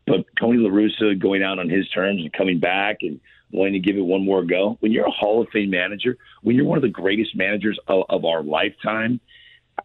But 0.09 0.27
Tony 0.41 0.59
La 0.59 0.71
Russa 0.71 1.19
going 1.19 1.43
out 1.43 1.59
on 1.59 1.69
his 1.69 1.89
terms 1.91 2.21
and 2.23 2.33
coming 2.33 2.59
back 2.59 2.99
and 3.03 3.21
wanting 3.51 3.75
to 3.75 3.79
give 3.79 3.97
it 3.97 4.03
one 4.03 4.25
more 4.25 4.45
go. 4.45 4.77
When 4.81 4.93
you're 4.93 5.07
a 5.07 5.11
Hall 5.11 5.41
of 5.41 5.49
Fame 5.53 5.71
manager, 5.71 6.17
when 6.43 6.57
you're 6.57 6.65
one 6.65 6.79
of 6.79 6.83
the 6.83 6.89
greatest 6.89 7.37
managers 7.37 7.79
of, 7.89 8.05
of 8.09 8.25
our 8.25 8.43
lifetime, 8.43 9.21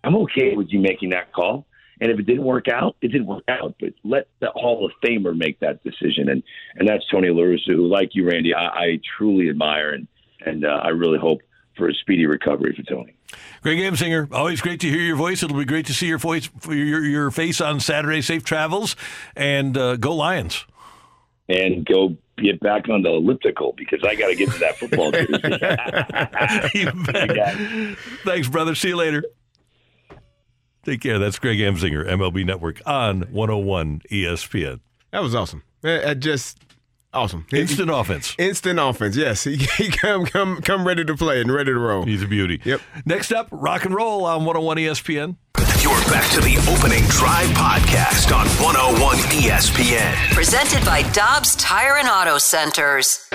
I'm 0.03 0.15
okay 0.17 0.55
with 0.55 0.67
you 0.69 0.79
making 0.79 1.11
that 1.11 1.31
call. 1.33 1.65
And 2.01 2.11
if 2.11 2.19
it 2.19 2.25
didn't 2.25 2.43
work 2.43 2.67
out, 2.67 2.95
it 3.01 3.09
didn't 3.09 3.27
work 3.27 3.43
out. 3.47 3.75
But 3.79 3.93
let 4.03 4.27
the 4.39 4.49
Hall 4.49 4.85
of 4.85 4.91
Famer 5.05 5.37
make 5.37 5.59
that 5.59 5.83
decision, 5.83 6.27
and 6.27 6.43
and 6.75 6.87
that's 6.87 7.07
Tony 7.09 7.29
La 7.29 7.43
Russa, 7.43 7.67
who, 7.67 7.87
like 7.87 8.09
you, 8.13 8.27
Randy, 8.27 8.53
I, 8.53 8.65
I 8.65 8.99
truly 9.17 9.49
admire, 9.49 9.91
and 9.91 10.07
and 10.45 10.65
uh, 10.65 10.81
I 10.83 10.89
really 10.89 11.19
hope 11.19 11.41
for 11.75 11.89
a 11.89 11.93
speedy 11.93 12.25
recovery 12.25 12.73
for 12.75 12.83
Tony. 12.83 13.15
Greg 13.61 13.79
Amsinger, 13.79 14.31
always 14.31 14.61
great 14.61 14.79
to 14.81 14.89
hear 14.89 15.01
your 15.01 15.15
voice. 15.15 15.43
It'll 15.43 15.57
be 15.57 15.65
great 15.65 15.85
to 15.87 15.93
see 15.93 16.07
your 16.07 16.17
voice, 16.17 16.49
your 16.67 17.03
your 17.03 17.31
face 17.31 17.61
on 17.61 17.79
Saturday. 17.79 18.21
Safe 18.21 18.43
travels, 18.43 18.95
and 19.35 19.77
uh, 19.77 19.95
go 19.95 20.15
Lions. 20.15 20.65
And 21.49 21.85
go 21.85 22.15
get 22.37 22.59
back 22.59 22.89
on 22.89 23.01
the 23.01 23.09
elliptical 23.09 23.73
because 23.77 24.01
I 24.03 24.15
got 24.15 24.27
to 24.27 24.35
get 24.35 24.51
to 24.51 24.59
that 24.59 24.77
football 24.77 25.11
jersey. 25.11 25.33
Thanks, 28.25 28.47
brother. 28.47 28.75
See 28.75 28.89
you 28.89 28.95
later. 28.95 29.23
Take 30.83 31.01
care. 31.01 31.19
That's 31.19 31.39
Greg 31.39 31.59
Amsinger, 31.59 32.05
MLB 32.05 32.45
Network 32.45 32.81
on 32.85 33.21
101 33.31 34.01
ESPN. 34.11 34.81
That 35.11 35.21
was 35.21 35.35
awesome. 35.35 35.63
I 35.83 36.13
just 36.13 36.59
awesome. 37.13 37.45
Instant 37.53 37.89
offense. 37.89 38.35
Instant 38.37 38.79
offense. 38.79 39.15
Yes, 39.15 39.43
he, 39.43 39.55
he 39.77 39.89
come 39.89 40.25
come 40.25 40.61
come 40.61 40.85
ready 40.85 41.05
to 41.05 41.15
play 41.15 41.41
and 41.41 41.51
ready 41.51 41.71
to 41.71 41.79
roll. 41.79 42.03
He's 42.03 42.23
a 42.23 42.27
beauty. 42.27 42.61
Yep. 42.63 42.81
Next 43.05 43.31
up, 43.31 43.47
rock 43.51 43.85
and 43.85 43.95
roll 43.95 44.25
on 44.25 44.45
101 44.45 44.77
ESPN. 44.77 45.37
You're 45.81 45.99
back 46.05 46.31
to 46.31 46.39
the 46.39 46.57
opening 46.71 47.03
drive 47.09 47.47
podcast 47.49 48.33
on 48.33 48.47
101 48.63 49.17
ESPN. 49.17 50.13
Presented 50.33 50.85
by 50.85 51.03
Dobbs 51.11 51.55
Tire 51.57 51.97
and 51.97 52.07
Auto 52.07 52.37
Centers. 52.37 53.27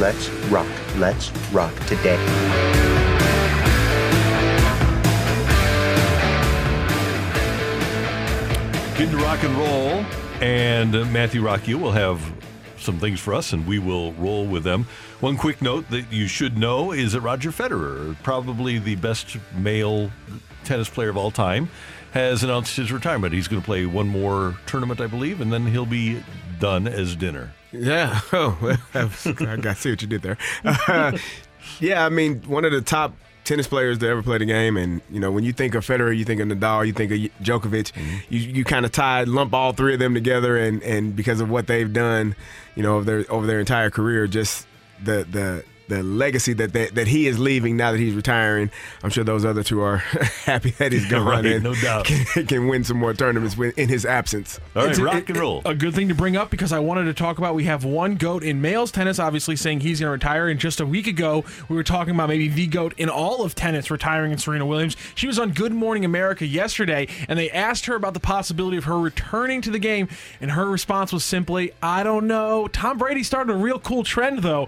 Let's 0.00 0.28
rock. 0.50 0.66
Let's 0.96 1.30
rock 1.52 1.74
today. 1.86 2.93
Getting 8.96 9.10
to 9.10 9.24
rock 9.24 9.42
and 9.42 9.52
roll, 9.56 10.04
and 10.40 10.94
uh, 10.94 11.04
Matthew 11.06 11.42
Rockyu 11.42 11.80
will 11.80 11.90
have 11.90 12.20
some 12.78 13.00
things 13.00 13.18
for 13.18 13.34
us, 13.34 13.52
and 13.52 13.66
we 13.66 13.80
will 13.80 14.12
roll 14.12 14.46
with 14.46 14.62
them. 14.62 14.86
One 15.18 15.36
quick 15.36 15.60
note 15.60 15.90
that 15.90 16.12
you 16.12 16.28
should 16.28 16.56
know 16.56 16.92
is 16.92 17.12
that 17.14 17.20
Roger 17.22 17.50
Federer, 17.50 18.16
probably 18.22 18.78
the 18.78 18.94
best 18.94 19.36
male 19.56 20.12
tennis 20.62 20.88
player 20.88 21.08
of 21.08 21.16
all 21.16 21.32
time, 21.32 21.70
has 22.12 22.44
announced 22.44 22.76
his 22.76 22.92
retirement. 22.92 23.34
He's 23.34 23.48
going 23.48 23.60
to 23.60 23.66
play 23.66 23.84
one 23.84 24.06
more 24.06 24.56
tournament, 24.66 25.00
I 25.00 25.08
believe, 25.08 25.40
and 25.40 25.52
then 25.52 25.66
he'll 25.66 25.86
be 25.86 26.22
done 26.60 26.86
as 26.86 27.16
dinner. 27.16 27.52
Yeah. 27.72 28.20
Oh, 28.32 28.76
I 28.94 29.08
see 29.08 29.90
what 29.90 30.02
you 30.02 30.08
did 30.08 30.22
there. 30.22 30.38
Uh, 30.64 31.18
yeah, 31.80 32.06
I 32.06 32.10
mean, 32.10 32.42
one 32.42 32.64
of 32.64 32.70
the 32.70 32.80
top 32.80 33.12
tennis 33.44 33.66
players 33.66 33.98
to 33.98 34.08
ever 34.08 34.22
play 34.22 34.38
the 34.38 34.44
game, 34.44 34.76
and 34.76 35.00
you 35.10 35.20
know, 35.20 35.30
when 35.30 35.44
you 35.44 35.52
think 35.52 35.74
of 35.74 35.86
Federer, 35.86 36.16
you 36.16 36.24
think 36.24 36.40
of 36.40 36.48
Nadal, 36.48 36.86
you 36.86 36.92
think 36.92 37.12
of 37.12 37.18
Djokovic. 37.44 37.92
Mm-hmm. 37.92 38.16
You 38.28 38.40
you 38.40 38.64
kind 38.64 38.84
of 38.84 38.92
tie 38.92 39.24
lump 39.24 39.54
all 39.54 39.72
three 39.72 39.94
of 39.94 40.00
them 40.00 40.14
together, 40.14 40.56
and 40.56 40.82
and 40.82 41.14
because 41.14 41.40
of 41.40 41.50
what 41.50 41.66
they've 41.66 41.92
done, 41.92 42.34
you 42.74 42.82
know, 42.82 42.96
over 42.96 43.04
their 43.04 43.32
over 43.32 43.46
their 43.46 43.60
entire 43.60 43.90
career, 43.90 44.26
just 44.26 44.66
the 45.02 45.24
the 45.30 45.64
the 45.88 46.02
legacy 46.02 46.52
that, 46.54 46.72
that 46.72 46.94
that 46.94 47.06
he 47.08 47.26
is 47.26 47.38
leaving 47.38 47.76
now 47.76 47.92
that 47.92 47.98
he's 48.00 48.14
retiring. 48.14 48.70
I'm 49.02 49.10
sure 49.10 49.24
those 49.24 49.44
other 49.44 49.62
two 49.62 49.80
are 49.82 49.96
happy 50.46 50.70
that 50.70 50.92
he's 50.92 51.08
gone 51.10 51.24
Right, 51.34 51.44
and 51.44 51.64
no 51.64 51.74
doubt. 51.74 52.04
can, 52.06 52.46
can 52.46 52.68
win 52.68 52.84
some 52.84 52.96
more 52.98 53.12
tournaments 53.14 53.56
in 53.76 53.88
his 53.88 54.06
absence. 54.06 54.58
All 54.74 54.82
right, 54.82 54.90
It's 54.90 54.98
a- 54.98 55.04
rock 55.04 55.16
it- 55.16 55.28
and 55.30 55.36
roll. 55.38 55.62
A 55.64 55.74
good 55.74 55.94
thing 55.94 56.08
to 56.08 56.14
bring 56.14 56.36
up 56.36 56.50
because 56.50 56.72
I 56.72 56.78
wanted 56.78 57.04
to 57.04 57.14
talk 57.14 57.38
about 57.38 57.54
we 57.54 57.64
have 57.64 57.84
one 57.84 58.16
GOAT 58.16 58.42
in 58.42 58.60
males 58.60 58.90
tennis, 58.90 59.18
obviously 59.18 59.56
saying 59.56 59.80
he's 59.80 60.00
going 60.00 60.08
to 60.08 60.12
retire. 60.12 60.48
And 60.48 60.58
just 60.60 60.80
a 60.80 60.86
week 60.86 61.06
ago, 61.06 61.44
we 61.68 61.76
were 61.76 61.82
talking 61.84 62.14
about 62.14 62.28
maybe 62.28 62.48
the 62.48 62.66
GOAT 62.66 62.94
in 62.96 63.08
all 63.08 63.42
of 63.44 63.54
tennis 63.54 63.90
retiring 63.90 64.32
in 64.32 64.38
Serena 64.38 64.64
Williams. 64.66 64.96
She 65.14 65.26
was 65.26 65.38
on 65.38 65.50
Good 65.52 65.72
Morning 65.72 66.04
America 66.04 66.46
yesterday, 66.46 67.08
and 67.28 67.38
they 67.38 67.50
asked 67.50 67.86
her 67.86 67.94
about 67.94 68.14
the 68.14 68.20
possibility 68.20 68.76
of 68.76 68.84
her 68.84 68.98
returning 68.98 69.60
to 69.62 69.70
the 69.70 69.78
game. 69.78 70.08
And 70.40 70.50
her 70.52 70.66
response 70.68 71.12
was 71.12 71.24
simply, 71.24 71.72
I 71.82 72.02
don't 72.02 72.26
know. 72.26 72.68
Tom 72.68 72.96
Brady 72.98 73.22
started 73.22 73.52
a 73.52 73.56
real 73.56 73.78
cool 73.78 74.02
trend, 74.04 74.40
though. 74.40 74.66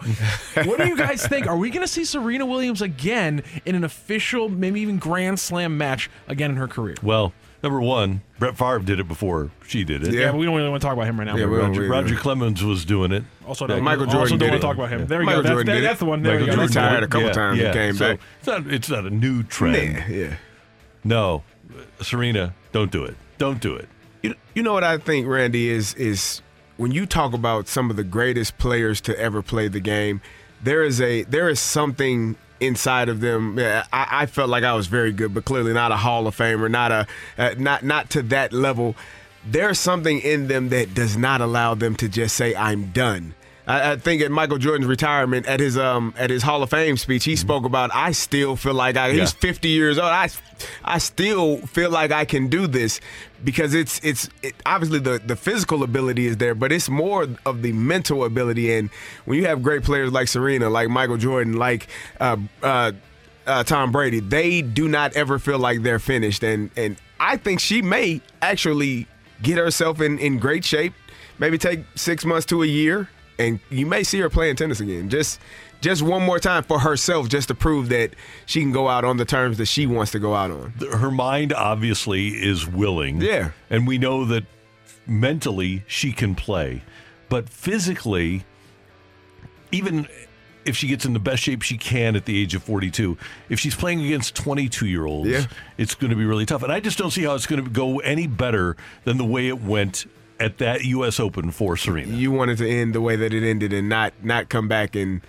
what 0.65 0.79
do 0.79 0.87
you 0.87 0.97
guys 0.97 1.06
think? 1.15 1.47
Are 1.47 1.57
we 1.57 1.71
going 1.71 1.87
to 1.87 1.93
see 1.93 2.05
Serena 2.05 2.45
Williams 2.45 2.83
again 2.83 3.45
in 3.65 3.77
an 3.77 3.85
official, 3.85 4.49
maybe 4.49 4.81
even 4.81 4.99
Grand 4.99 5.39
Slam 5.39 5.79
match 5.79 6.11
again 6.27 6.51
in 6.51 6.57
her 6.57 6.67
career? 6.67 6.97
Well, 7.03 7.33
number 7.63 7.81
one, 7.81 8.23
Brett 8.41 8.57
Favre 8.59 8.81
did 8.81 8.99
it 8.99 9.07
before 9.07 9.51
she 9.69 9.85
did 9.85 10.03
it. 10.05 10.13
Yeah, 10.13 10.33
but 10.33 10.39
we 10.39 10.47
don't 10.47 10.57
really 10.57 10.69
want 10.69 10.81
to 10.83 10.87
talk 10.87 10.95
about 10.95 11.07
him 11.07 11.19
right 11.21 11.27
now. 11.27 11.37
Yeah, 11.37 11.45
Roger, 11.45 11.89
Roger 11.89 12.17
Clemens 12.17 12.65
was 12.65 12.85
doing 12.85 13.13
it. 13.13 13.23
Also, 13.47 13.67
don't- 13.69 13.83
Michael 13.85 14.07
Jordan 14.07 14.21
also 14.21 14.31
don't 14.31 14.39
did 14.41 14.51
want 14.51 14.61
to 14.63 14.67
talk 14.67 14.77
about 14.77 14.89
him. 14.91 15.07
There 15.07 15.21
we 15.21 15.27
Michael 15.27 15.43
go. 15.43 15.49
That's, 15.57 15.67
that- 15.67 15.81
that's 15.83 15.99
the 16.01 16.05
one. 16.07 16.23
There 16.23 16.33
Michael 16.33 16.47
we 16.47 16.51
go. 16.51 16.57
Jordan 16.57 16.75
That's- 16.75 16.91
retired 16.91 17.05
a 17.05 17.09
couple 17.09 17.27
Yeah, 17.29 17.33
times 17.33 17.59
and 17.61 17.67
Yeah, 17.69 17.73
came 17.73 17.95
so 17.95 18.09
back. 18.13 18.21
It's 18.41 18.47
not. 18.47 18.67
It's 18.73 18.89
not 18.91 19.05
a 19.07 19.11
new 19.11 19.43
trend. 19.45 20.05
Yeah, 20.09 20.09
yeah. 20.09 20.37
No, 21.05 21.45
Serena, 22.01 22.55
don't 22.73 22.91
do 22.91 23.05
it. 23.05 23.17
Don't 23.39 23.61
do 23.61 23.75
it. 23.77 23.89
You, 24.23 24.35
you 24.55 24.63
know 24.63 24.73
what 24.73 24.85
I 24.85 24.99
think, 24.99 25.27
Randy, 25.27 25.69
is 25.71 25.95
is 25.95 26.43
when 26.77 26.91
you 26.93 27.07
talk 27.07 27.33
about 27.33 27.69
some 27.69 27.91
of 27.91 27.97
the 27.97 28.05
greatest 28.05 28.59
players 28.59 29.01
to 29.03 29.19
ever 29.19 29.41
play 29.43 29.69
the 29.69 29.81
game, 29.81 30.21
there 30.63 30.83
is 30.83 31.01
a 31.01 31.23
there 31.25 31.49
is 31.49 31.61
something 31.61 32.37
inside 32.61 33.09
of 33.09 33.21
them. 33.21 33.59
I, 33.59 33.85
I 33.93 34.27
felt 34.27 34.49
like 34.49 34.65
I 34.65 34.75
was 34.75 34.87
very 34.87 35.13
good, 35.13 35.35
but 35.35 35.45
clearly 35.45 35.73
not 35.73 35.93
a 35.93 35.97
Hall 35.97 36.27
of 36.27 36.37
Famer, 36.37 36.71
not 36.71 36.93
a 36.93 37.07
uh, 37.39 37.55
not 37.59 37.85
not 37.85 38.11
to 38.11 38.23
that 38.23 38.53
level. 38.53 38.97
There's 39.49 39.79
something 39.79 40.21
in 40.21 40.49
them 40.49 40.71
that 40.71 40.95
does 40.95 41.17
not 41.17 41.41
allow 41.41 41.75
them 41.75 41.95
to 41.97 42.09
just 42.09 42.35
say 42.35 42.55
I'm 42.55 42.91
done. 42.91 43.35
I, 43.67 43.93
I 43.93 43.97
think 43.97 44.23
at 44.23 44.31
Michael 44.31 44.59
Jordan's 44.59 44.87
retirement, 44.87 45.47
at 45.47 45.61
his 45.61 45.77
um 45.77 46.15
at 46.17 46.31
his 46.31 46.43
Hall 46.43 46.63
of 46.63 46.71
Fame 46.71 46.97
speech, 46.97 47.25
he 47.25 47.37
spoke 47.37 47.65
about 47.65 47.91
I 47.95 48.13
still 48.13 48.57
feel 48.57 48.75
like 48.75 48.97
I. 48.97 49.09
Yeah. 49.09 49.21
He's 49.21 49.33
50 49.33 49.69
years 49.69 49.99
old. 49.99 50.09
I 50.09 50.29
I 50.85 50.99
still 50.99 51.59
feel 51.59 51.91
like 51.91 52.13
I 52.13 52.25
can 52.25 52.49
do 52.49 52.67
this 52.67 53.01
because 53.45 53.75
it's 53.75 54.01
it's 54.05 54.29
it, 54.43 54.55
obviously 54.65 54.99
the 54.99 55.21
the 55.25 55.37
physical 55.37 55.83
ability 55.83 56.27
is 56.27 56.37
there, 56.37 56.55
but 56.55 56.73
it's 56.73 56.89
more 56.89 57.27
of 57.45 57.63
the 57.63 57.73
mental 57.73 58.25
ability. 58.25 58.73
And 58.73 58.91
when 59.25 59.39
you 59.39 59.47
have 59.47 59.63
great 59.63 59.83
players 59.83 60.13
like 60.13 60.29
Serena, 60.29 60.71
like 60.71 60.89
Michael 60.89 61.17
Jordan, 61.17 61.55
like 61.55 61.89
uh, 62.21 62.37
uh, 62.63 62.93
uh, 63.47 63.65
Tom 63.65 63.93
Brady, 63.93 64.21
they 64.21 64.63
do 64.63 64.89
not 64.89 65.15
ever 65.17 65.39
feel 65.39 65.59
like 65.59 65.83
they're 65.83 65.99
finished. 65.99 66.43
And 66.43 66.71
and 66.77 66.97
I 67.19 67.37
think 67.37 67.61
she 67.61 67.83
may 67.83 68.21
actually 68.43 69.07
get 69.43 69.59
herself 69.59 70.01
in 70.01 70.19
in 70.19 70.39
great 70.39 70.65
shape. 70.65 70.95
Maybe 71.39 71.59
take 71.59 71.81
six 71.97 72.25
months 72.25 72.47
to 72.47 72.63
a 72.63 72.67
year, 72.67 73.11
and 73.39 73.61
you 73.71 73.87
may 73.87 74.03
see 74.03 74.19
her 74.21 74.31
playing 74.31 74.57
tennis 74.57 74.81
again. 74.81 75.09
Just 75.09 75.41
just 75.81 76.03
one 76.03 76.23
more 76.23 76.39
time 76.39 76.63
for 76.63 76.79
herself, 76.81 77.29
just 77.29 77.49
to 77.49 77.55
prove 77.55 77.91
that 77.91 78.11
she 78.47 78.61
can 78.63 78.73
go 78.73 78.89
out 78.89 79.05
on 79.05 79.19
the 79.19 79.25
terms 79.27 79.59
that 79.59 79.67
she 79.67 79.87
wants 79.87 80.11
to 80.13 80.19
go 80.19 80.35
out 80.35 80.51
on. 80.51 80.71
Her 80.91 81.11
mind 81.11 81.53
obviously 81.53 82.29
is 82.29 82.67
willing. 82.67 83.21
Yeah. 83.21 83.51
And 83.69 83.87
we 83.87 83.99
know 83.99 84.25
that 84.25 84.45
mentally 85.07 85.85
she 85.87 86.13
can 86.13 86.35
play. 86.35 86.83
But 87.29 87.49
physically, 87.51 88.45
even 89.73 90.09
if 90.65 90.77
she 90.77 90.89
gets 90.89 91.05
in 91.05 91.13
the 91.13 91.21
best 91.21 91.43
shape 91.43 91.63
she 91.63 91.77
can 91.77 92.17
at 92.17 92.25
the 92.25 92.41
age 92.41 92.55
of 92.55 92.63
42, 92.63 93.17
if 93.49 93.61
she's 93.61 93.75
playing 93.75 94.01
against 94.05 94.35
22 94.35 94.87
year 94.87 95.05
olds, 95.05 95.29
Yeah. 95.29 95.45
it's 95.79 95.95
going 95.95 96.11
to 96.11 96.17
be 96.17 96.25
really 96.25 96.47
tough. 96.47 96.63
And 96.63 96.73
I 96.73 96.81
just 96.81 96.99
don't 96.99 97.11
see 97.11 97.23
how 97.23 97.35
it's 97.35 97.47
going 97.47 97.63
to 97.63 97.71
go 97.71 97.99
any 98.01 98.27
better 98.27 98.77
than 99.05 99.19
the 99.19 99.25
way 99.25 99.49
it 99.49 99.61
went 99.61 100.07
at 100.41 100.59
that 100.59 100.85
U.S. 100.85 101.19
Open 101.21 101.51
for 101.51 101.77
Serena. 101.77 102.13
You 102.15 102.31
wanted 102.31 102.59
to 102.59 102.69
end 102.69 102.95
the 102.95 103.01
way 103.01 103.17
that 103.17 103.33
it 103.33 103.43
ended 103.49 103.73
and 103.73 103.89
not 103.89 104.13
not 104.23 104.49
come 104.49 104.69
back 104.69 104.95
and 104.97 105.21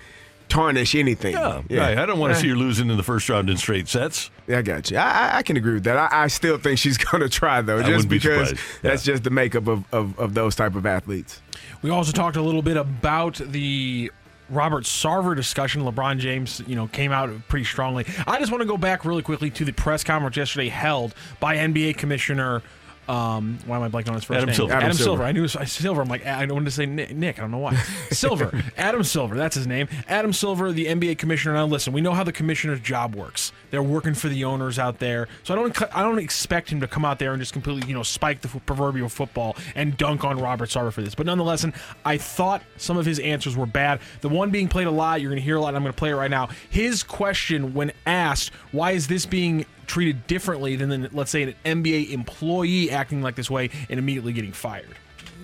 tarnish 0.49 0.95
anything. 0.95 1.33
Yeah, 1.33 1.61
right. 1.71 1.97
I 1.97 2.05
don't 2.05 2.19
want 2.19 2.33
to 2.33 2.39
see 2.39 2.47
her 2.49 2.55
losing 2.55 2.89
in 2.89 2.95
the 2.97 3.03
first 3.03 3.27
round 3.29 3.49
in 3.49 3.57
straight 3.57 3.87
sets. 3.87 4.31
Yeah, 4.47 4.59
I 4.59 4.61
got 4.61 4.89
you. 4.89 4.97
I, 4.97 5.01
I- 5.31 5.37
I 5.39 5.43
can 5.43 5.57
agree 5.57 5.73
with 5.73 5.83
that. 5.83 5.97
I, 5.97 6.23
I 6.23 6.27
still 6.27 6.57
think 6.57 6.79
she's 6.79 6.97
going 7.11 7.21
to 7.21 7.29
try 7.29 7.61
though, 7.61 7.79
just 7.79 7.89
wouldn't 7.91 8.09
be 8.09 8.17
because 8.17 8.49
surprised. 8.49 8.81
that's 8.81 9.03
just 9.03 9.23
the 9.23 9.29
makeup 9.29 9.67
of, 9.67 9.83
of, 9.93 10.17
of 10.19 10.33
those 10.33 10.55
type 10.55 10.75
of 10.75 10.85
athletes. 10.85 11.41
We 11.81 11.89
also 11.89 12.11
talked 12.13 12.37
a 12.37 12.41
little 12.41 12.61
bit 12.61 12.77
about 12.77 13.35
the 13.35 14.09
Robert 14.49 14.85
Sarver 14.85 15.35
discussion. 15.35 15.81
LeBron 15.83 16.19
James, 16.19 16.61
you 16.65 16.75
know, 16.75 16.87
came 16.87 17.11
out 17.11 17.29
pretty 17.49 17.65
strongly. 17.65 18.05
I 18.25 18.39
just 18.39 18.49
want 18.51 18.61
to 18.61 18.67
go 18.67 18.77
back 18.77 19.03
really 19.03 19.21
quickly 19.21 19.49
to 19.51 19.65
the 19.65 19.73
press 19.73 20.03
conference 20.05 20.37
yesterday 20.37 20.69
held 20.69 21.13
by 21.41 21.57
NBA 21.57 21.97
Commissioner. 21.97 22.61
Um, 23.07 23.57
why 23.65 23.77
am 23.77 23.83
I 23.83 23.89
blanking 23.89 24.09
on 24.09 24.15
his 24.15 24.25
first 24.25 24.37
Adam 24.37 24.47
name? 24.47 24.55
Silver. 24.55 24.73
Adam, 24.73 24.83
Adam 24.85 24.97
Silver. 24.97 25.07
Silver. 25.07 25.23
I 25.23 25.31
knew 25.31 25.39
it 25.45 25.55
was 25.55 25.71
Silver. 25.71 26.01
I'm 26.01 26.09
like, 26.09 26.25
I 26.25 26.45
wanted 26.45 26.65
to 26.65 26.71
say 26.71 26.85
Nick. 26.85 27.15
Nick. 27.15 27.39
I 27.39 27.41
don't 27.41 27.51
know 27.51 27.57
why. 27.59 27.75
Silver. 28.11 28.63
Adam 28.77 29.03
Silver. 29.03 29.35
That's 29.35 29.55
his 29.55 29.65
name. 29.65 29.87
Adam 30.09 30.33
Silver, 30.33 30.71
the 30.71 30.87
NBA 30.87 31.17
commissioner. 31.17 31.53
Now, 31.53 31.65
listen, 31.65 31.93
we 31.93 32.01
know 32.01 32.13
how 32.13 32.23
the 32.23 32.33
commissioner's 32.33 32.81
job 32.81 33.15
works. 33.15 33.53
They're 33.71 33.83
working 33.83 34.13
for 34.13 34.27
the 34.27 34.43
owners 34.43 34.77
out 34.77 34.99
there, 34.99 35.27
so 35.43 35.53
I 35.53 35.57
don't. 35.57 35.97
I 35.97 36.03
don't 36.03 36.19
expect 36.19 36.69
him 36.69 36.81
to 36.81 36.87
come 36.87 37.05
out 37.05 37.19
there 37.19 37.31
and 37.33 37.41
just 37.41 37.53
completely, 37.53 37.87
you 37.87 37.93
know, 37.93 38.03
spike 38.03 38.41
the 38.41 38.47
proverbial 38.47 39.09
football 39.09 39.55
and 39.75 39.95
dunk 39.95 40.23
on 40.23 40.39
Robert 40.39 40.69
Sarver 40.69 40.91
for 40.91 41.01
this. 41.01 41.15
But 41.15 41.25
nonetheless, 41.25 41.65
I 42.05 42.17
thought 42.17 42.61
some 42.77 42.97
of 42.97 43.05
his 43.05 43.19
answers 43.19 43.55
were 43.55 43.65
bad. 43.65 43.99
The 44.21 44.29
one 44.29 44.51
being 44.51 44.67
played 44.67 44.87
a 44.87 44.91
lot. 44.91 45.21
You're 45.21 45.29
going 45.29 45.41
to 45.41 45.45
hear 45.45 45.55
a 45.55 45.61
lot. 45.61 45.75
I'm 45.75 45.81
going 45.83 45.93
to 45.93 45.97
play 45.97 46.11
it 46.11 46.15
right 46.15 46.31
now. 46.31 46.49
His 46.69 47.03
question 47.03 47.73
when 47.73 47.91
asked, 48.05 48.51
"Why 48.71 48.91
is 48.91 49.07
this 49.07 49.25
being 49.25 49.65
treated 49.87 50.27
differently 50.27 50.75
than, 50.75 50.89
than 50.89 51.09
let's 51.11 51.31
say 51.31 51.43
an 51.43 51.55
NBA 51.65 52.11
employee 52.11 52.91
acting 52.91 53.21
like 53.21 53.35
this 53.35 53.49
way 53.49 53.69
and 53.89 53.99
immediately 53.99 54.33
getting 54.33 54.51
fired?" 54.51 54.95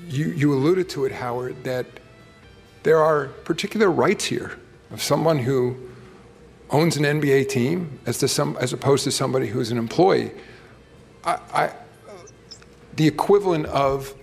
You, 0.08 0.28
you 0.28 0.54
alluded 0.54 0.90
to 0.90 1.06
it, 1.06 1.12
Howard, 1.12 1.64
that 1.64 1.86
there 2.84 3.00
are 3.00 3.28
particular 3.46 3.90
rights 3.90 4.26
here 4.26 4.60
of 4.92 5.02
someone 5.02 5.40
who 5.40 5.78
owns 6.70 6.98
an 6.98 7.04
NBA 7.04 7.50
team 7.50 8.00
as 8.06 8.18
to 8.20 8.28
some 8.28 8.58
as 8.60 8.74
opposed 8.74 9.04
to 9.06 9.12
somebody 9.12 9.48
who's 9.48 9.72
an 9.72 9.78
employee. 9.78 10.32
I, 11.24 11.40
I, 11.54 11.74
the 12.96 13.08
equivalent 13.08 13.66
of 13.68 14.14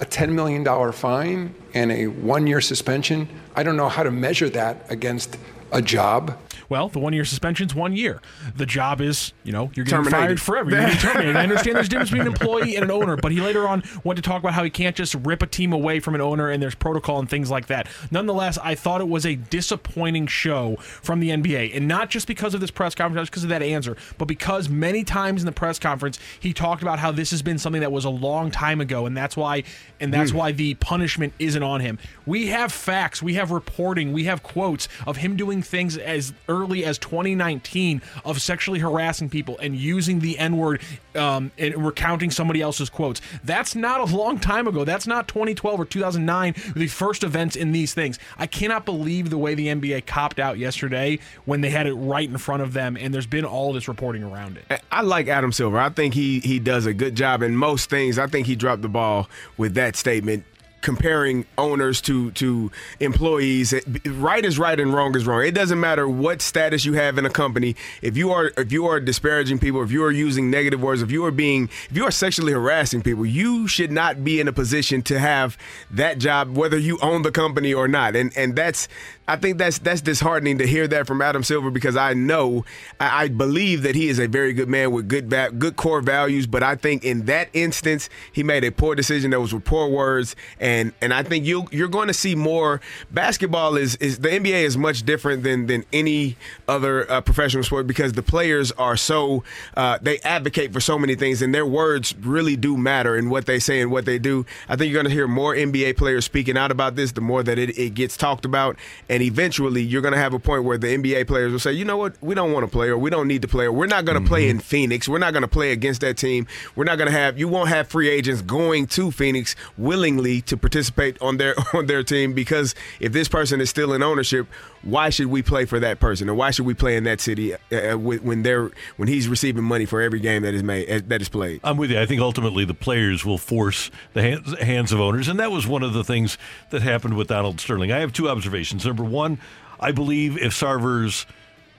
a 0.00 0.06
$10 0.06 0.32
million 0.32 0.92
fine 0.92 1.54
and 1.74 1.92
a 1.92 2.06
one-year 2.06 2.60
suspension. 2.60 3.28
I 3.54 3.62
don't 3.62 3.76
know 3.76 3.88
how 3.88 4.02
to 4.02 4.10
measure 4.10 4.48
that 4.50 4.90
against 4.90 5.36
a 5.72 5.82
job. 5.82 6.38
Well, 6.70 6.88
the 6.88 7.00
one 7.00 7.12
year 7.12 7.24
suspension's 7.26 7.74
one 7.74 7.94
year. 7.94 8.22
The 8.56 8.64
job 8.64 9.02
is, 9.02 9.32
you 9.44 9.52
know, 9.52 9.70
you're 9.74 9.84
getting 9.84 10.04
Terminated. 10.04 10.16
fired 10.16 10.40
forever. 10.40 10.70
You're 10.70 10.80
getting 10.80 10.96
terminated. 10.98 11.36
I 11.36 11.42
understand 11.42 11.76
there's 11.76 11.88
a 11.88 11.90
difference 11.90 12.10
between 12.10 12.28
an 12.28 12.32
employee 12.40 12.76
and 12.76 12.84
an 12.84 12.90
owner, 12.92 13.16
but 13.16 13.32
he 13.32 13.40
later 13.40 13.66
on 13.68 13.82
went 14.04 14.16
to 14.16 14.22
talk 14.22 14.38
about 14.40 14.54
how 14.54 14.62
he 14.64 14.70
can't 14.70 14.94
just 14.94 15.14
rip 15.16 15.42
a 15.42 15.46
team 15.48 15.72
away 15.72 15.98
from 16.00 16.14
an 16.14 16.20
owner 16.20 16.48
and 16.48 16.62
there's 16.62 16.76
protocol 16.76 17.18
and 17.18 17.28
things 17.28 17.50
like 17.50 17.66
that. 17.66 17.88
Nonetheless, 18.12 18.56
I 18.62 18.76
thought 18.76 19.00
it 19.00 19.08
was 19.08 19.26
a 19.26 19.34
disappointing 19.34 20.28
show 20.28 20.76
from 20.76 21.18
the 21.18 21.30
NBA. 21.30 21.76
And 21.76 21.88
not 21.88 22.08
just 22.08 22.28
because 22.28 22.54
of 22.54 22.60
this 22.60 22.70
press 22.70 22.94
conference, 22.94 23.16
not 23.16 23.22
just 23.22 23.32
because 23.32 23.42
of 23.44 23.50
that 23.50 23.62
answer, 23.62 23.96
but 24.16 24.26
because 24.26 24.68
many 24.68 25.02
times 25.02 25.42
in 25.42 25.46
the 25.46 25.52
press 25.52 25.80
conference 25.80 26.20
he 26.38 26.52
talked 26.52 26.82
about 26.82 27.00
how 27.00 27.10
this 27.10 27.32
has 27.32 27.42
been 27.42 27.58
something 27.58 27.80
that 27.80 27.90
was 27.90 28.04
a 28.04 28.10
long 28.10 28.48
time 28.52 28.80
ago 28.80 29.06
and 29.06 29.16
that's 29.16 29.36
why 29.36 29.64
and 29.98 30.14
that's 30.14 30.30
Hmm. 30.30 30.36
why 30.36 30.52
the 30.52 30.74
punishment 30.74 31.32
isn't 31.40 31.62
on 31.64 31.80
him. 31.80 31.98
We 32.26 32.46
have 32.46 32.70
facts, 32.72 33.20
we 33.20 33.34
have 33.34 33.50
reporting, 33.50 34.12
we 34.12 34.24
have 34.24 34.44
quotes 34.44 34.86
of 35.04 35.16
him 35.16 35.34
doing 35.36 35.62
things 35.62 35.96
as 35.98 36.32
early 36.48 36.59
early 36.60 36.84
as 36.84 36.98
2019 36.98 38.02
of 38.24 38.40
sexually 38.40 38.78
harassing 38.78 39.28
people 39.28 39.58
and 39.58 39.76
using 39.76 40.20
the 40.20 40.38
N 40.38 40.56
word 40.56 40.82
um, 41.14 41.50
and 41.58 41.84
recounting 41.84 42.30
somebody 42.30 42.60
else's 42.60 42.90
quotes. 42.90 43.20
That's 43.44 43.74
not 43.74 44.00
a 44.00 44.16
long 44.16 44.38
time 44.38 44.66
ago. 44.66 44.84
That's 44.84 45.06
not 45.06 45.28
2012 45.28 45.80
or 45.80 45.84
2009, 45.84 46.54
the 46.76 46.86
first 46.86 47.24
events 47.24 47.56
in 47.56 47.72
these 47.72 47.94
things. 47.94 48.18
I 48.38 48.46
cannot 48.46 48.84
believe 48.84 49.30
the 49.30 49.38
way 49.38 49.54
the 49.54 49.68
NBA 49.68 50.06
copped 50.06 50.38
out 50.38 50.58
yesterday 50.58 51.18
when 51.44 51.60
they 51.60 51.70
had 51.70 51.86
it 51.86 51.94
right 51.94 52.28
in 52.28 52.38
front 52.38 52.62
of 52.62 52.72
them, 52.72 52.96
and 52.96 53.12
there's 53.12 53.26
been 53.26 53.44
all 53.44 53.72
this 53.72 53.88
reporting 53.88 54.22
around 54.22 54.58
it. 54.58 54.82
I 54.90 55.02
like 55.02 55.28
Adam 55.28 55.52
Silver. 55.52 55.78
I 55.78 55.88
think 55.88 56.14
he 56.14 56.40
he 56.40 56.58
does 56.58 56.86
a 56.86 56.92
good 56.92 57.14
job 57.14 57.42
in 57.42 57.56
most 57.56 57.90
things. 57.90 58.18
I 58.18 58.26
think 58.26 58.46
he 58.46 58.56
dropped 58.56 58.82
the 58.82 58.88
ball 58.88 59.28
with 59.56 59.74
that 59.74 59.96
statement 59.96 60.44
comparing 60.80 61.46
owners 61.58 62.00
to 62.02 62.30
to 62.32 62.70
employees 63.00 63.74
right 64.06 64.44
is 64.44 64.58
right 64.58 64.78
and 64.80 64.94
wrong 64.94 65.14
is 65.16 65.26
wrong. 65.26 65.44
It 65.44 65.54
doesn't 65.54 65.80
matter 65.80 66.08
what 66.08 66.42
status 66.42 66.84
you 66.84 66.94
have 66.94 67.18
in 67.18 67.26
a 67.26 67.30
company. 67.30 67.76
If 68.02 68.16
you 68.16 68.30
are 68.32 68.52
if 68.56 68.72
you 68.72 68.86
are 68.86 69.00
disparaging 69.00 69.58
people 69.58 69.82
if 69.82 69.92
you 69.92 70.04
are 70.04 70.10
using 70.10 70.50
negative 70.50 70.80
words 70.80 71.02
if 71.02 71.10
you 71.10 71.24
are 71.24 71.30
being 71.30 71.68
if 71.90 71.96
you 71.96 72.04
are 72.04 72.10
sexually 72.10 72.52
harassing 72.52 73.02
people 73.02 73.26
you 73.26 73.68
should 73.68 73.92
not 73.92 74.24
be 74.24 74.40
in 74.40 74.48
a 74.48 74.52
position 74.52 75.02
to 75.02 75.18
have 75.18 75.56
that 75.90 76.18
job 76.18 76.56
whether 76.56 76.78
you 76.78 76.98
own 77.02 77.22
the 77.22 77.32
company 77.32 77.74
or 77.74 77.88
not. 77.88 78.16
And 78.16 78.32
and 78.36 78.56
that's 78.56 78.88
I 79.30 79.36
think 79.36 79.58
that's 79.58 79.78
that's 79.78 80.00
disheartening 80.00 80.58
to 80.58 80.66
hear 80.66 80.88
that 80.88 81.06
from 81.06 81.22
Adam 81.22 81.44
Silver 81.44 81.70
because 81.70 81.96
I 81.96 82.14
know 82.14 82.64
I, 82.98 83.24
I 83.24 83.28
believe 83.28 83.84
that 83.84 83.94
he 83.94 84.08
is 84.08 84.18
a 84.18 84.26
very 84.26 84.52
good 84.52 84.68
man 84.68 84.90
with 84.90 85.06
good 85.06 85.30
va- 85.30 85.52
good 85.56 85.76
core 85.76 86.00
values, 86.00 86.48
but 86.48 86.64
I 86.64 86.74
think 86.74 87.04
in 87.04 87.26
that 87.26 87.48
instance 87.52 88.10
he 88.32 88.42
made 88.42 88.64
a 88.64 88.72
poor 88.72 88.96
decision. 88.96 89.30
That 89.30 89.40
was 89.40 89.54
with 89.54 89.64
poor 89.64 89.88
words, 89.88 90.34
and 90.58 90.92
and 91.00 91.14
I 91.14 91.22
think 91.22 91.44
you 91.44 91.68
you're 91.70 91.86
going 91.86 92.08
to 92.08 92.14
see 92.14 92.34
more. 92.34 92.80
Basketball 93.12 93.76
is 93.76 93.94
is 93.96 94.18
the 94.18 94.30
NBA 94.30 94.64
is 94.64 94.76
much 94.76 95.04
different 95.04 95.44
than 95.44 95.68
than 95.68 95.84
any 95.92 96.36
other 96.66 97.08
uh, 97.08 97.20
professional 97.20 97.62
sport 97.62 97.86
because 97.86 98.14
the 98.14 98.24
players 98.24 98.72
are 98.72 98.96
so 98.96 99.44
uh, 99.76 99.96
they 100.02 100.18
advocate 100.20 100.72
for 100.72 100.80
so 100.80 100.98
many 100.98 101.14
things, 101.14 101.40
and 101.40 101.54
their 101.54 101.66
words 101.66 102.16
really 102.16 102.56
do 102.56 102.76
matter 102.76 103.16
in 103.16 103.30
what 103.30 103.46
they 103.46 103.60
say 103.60 103.80
and 103.80 103.92
what 103.92 104.06
they 104.06 104.18
do. 104.18 104.44
I 104.68 104.74
think 104.74 104.90
you're 104.90 105.00
going 105.00 105.08
to 105.08 105.14
hear 105.14 105.28
more 105.28 105.54
NBA 105.54 105.96
players 105.96 106.24
speaking 106.24 106.58
out 106.58 106.72
about 106.72 106.96
this. 106.96 107.12
The 107.12 107.20
more 107.20 107.44
that 107.44 107.60
it, 107.60 107.78
it 107.78 107.94
gets 107.94 108.16
talked 108.16 108.44
about, 108.44 108.76
and 109.08 109.19
and 109.20 109.26
eventually 109.26 109.82
you're 109.82 110.00
going 110.00 110.14
to 110.14 110.18
have 110.18 110.32
a 110.32 110.38
point 110.38 110.64
where 110.64 110.78
the 110.78 110.86
NBA 110.86 111.26
players 111.26 111.52
will 111.52 111.58
say, 111.58 111.72
you 111.72 111.84
know 111.84 111.98
what, 111.98 112.14
we 112.22 112.34
don't 112.34 112.52
want 112.52 112.64
to 112.64 112.70
play 112.70 112.88
or 112.88 112.96
we 112.96 113.10
don't 113.10 113.28
need 113.28 113.42
to 113.42 113.48
play 113.48 113.66
or 113.66 113.72
we're 113.72 113.86
not 113.86 114.06
going 114.06 114.14
to 114.14 114.20
mm-hmm. 114.20 114.28
play 114.28 114.48
in 114.48 114.58
Phoenix. 114.58 115.08
We're 115.08 115.18
not 115.18 115.34
going 115.34 115.42
to 115.42 115.48
play 115.48 115.72
against 115.72 116.00
that 116.00 116.16
team. 116.16 116.46
We're 116.74 116.84
not 116.84 116.96
going 116.96 117.06
to 117.06 117.12
have 117.12 117.38
you 117.38 117.46
won't 117.46 117.68
have 117.68 117.88
free 117.88 118.08
agents 118.08 118.40
going 118.40 118.86
to 118.88 119.10
Phoenix 119.10 119.54
willingly 119.76 120.40
to 120.42 120.56
participate 120.56 121.20
on 121.20 121.36
their 121.36 121.54
on 121.74 121.84
their 121.86 122.02
team 122.02 122.32
because 122.32 122.74
if 122.98 123.12
this 123.12 123.28
person 123.28 123.60
is 123.60 123.68
still 123.68 123.92
in 123.92 124.02
ownership, 124.02 124.46
why 124.82 125.10
should 125.10 125.26
we 125.26 125.42
play 125.42 125.64
for 125.66 125.78
that 125.80 126.00
person 126.00 126.28
or 126.28 126.34
why 126.34 126.50
should 126.50 126.64
we 126.64 126.74
play 126.74 126.96
in 126.96 127.04
that 127.04 127.20
city 127.20 127.54
uh, 127.54 127.58
uh 127.72 127.98
when 127.98 128.42
they're 128.42 128.70
when 128.96 129.08
he's 129.08 129.28
receiving 129.28 129.62
money 129.62 129.84
for 129.84 130.00
every 130.00 130.20
game 130.20 130.42
that 130.42 130.54
is 130.54 130.62
made 130.62 130.90
uh, 130.90 131.00
that 131.06 131.20
is 131.20 131.28
played? 131.28 131.60
I'm 131.62 131.76
with 131.76 131.90
you. 131.90 132.00
I 132.00 132.06
think 132.06 132.20
ultimately 132.20 132.64
the 132.64 132.74
players 132.74 133.24
will 133.24 133.38
force 133.38 133.90
the 134.12 134.22
hands, 134.22 134.58
hands 134.58 134.92
of 134.92 135.00
owners, 135.00 135.28
and 135.28 135.38
that 135.38 135.50
was 135.50 135.66
one 135.66 135.82
of 135.82 135.92
the 135.92 136.04
things 136.04 136.38
that 136.70 136.82
happened 136.82 137.16
with 137.16 137.28
Donald 137.28 137.60
Sterling. 137.60 137.92
I 137.92 137.98
have 137.98 138.12
two 138.12 138.28
observations. 138.28 138.86
Number 138.86 139.04
one, 139.04 139.38
I 139.78 139.92
believe 139.92 140.36
if 140.38 140.52
Sarver's 140.52 141.26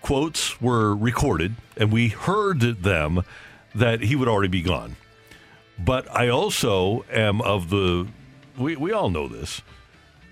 quotes 0.01 0.59
were 0.61 0.95
recorded 0.95 1.55
and 1.77 1.91
we 1.91 2.09
heard 2.09 2.59
them, 2.59 3.23
that 3.73 4.01
he 4.01 4.15
would 4.15 4.27
already 4.27 4.49
be 4.49 4.61
gone. 4.61 4.95
But 5.79 6.09
I 6.13 6.27
also 6.29 7.05
am 7.11 7.41
of 7.41 7.69
the, 7.69 8.07
we, 8.57 8.75
we 8.75 8.91
all 8.91 9.09
know 9.09 9.27
this, 9.27 9.61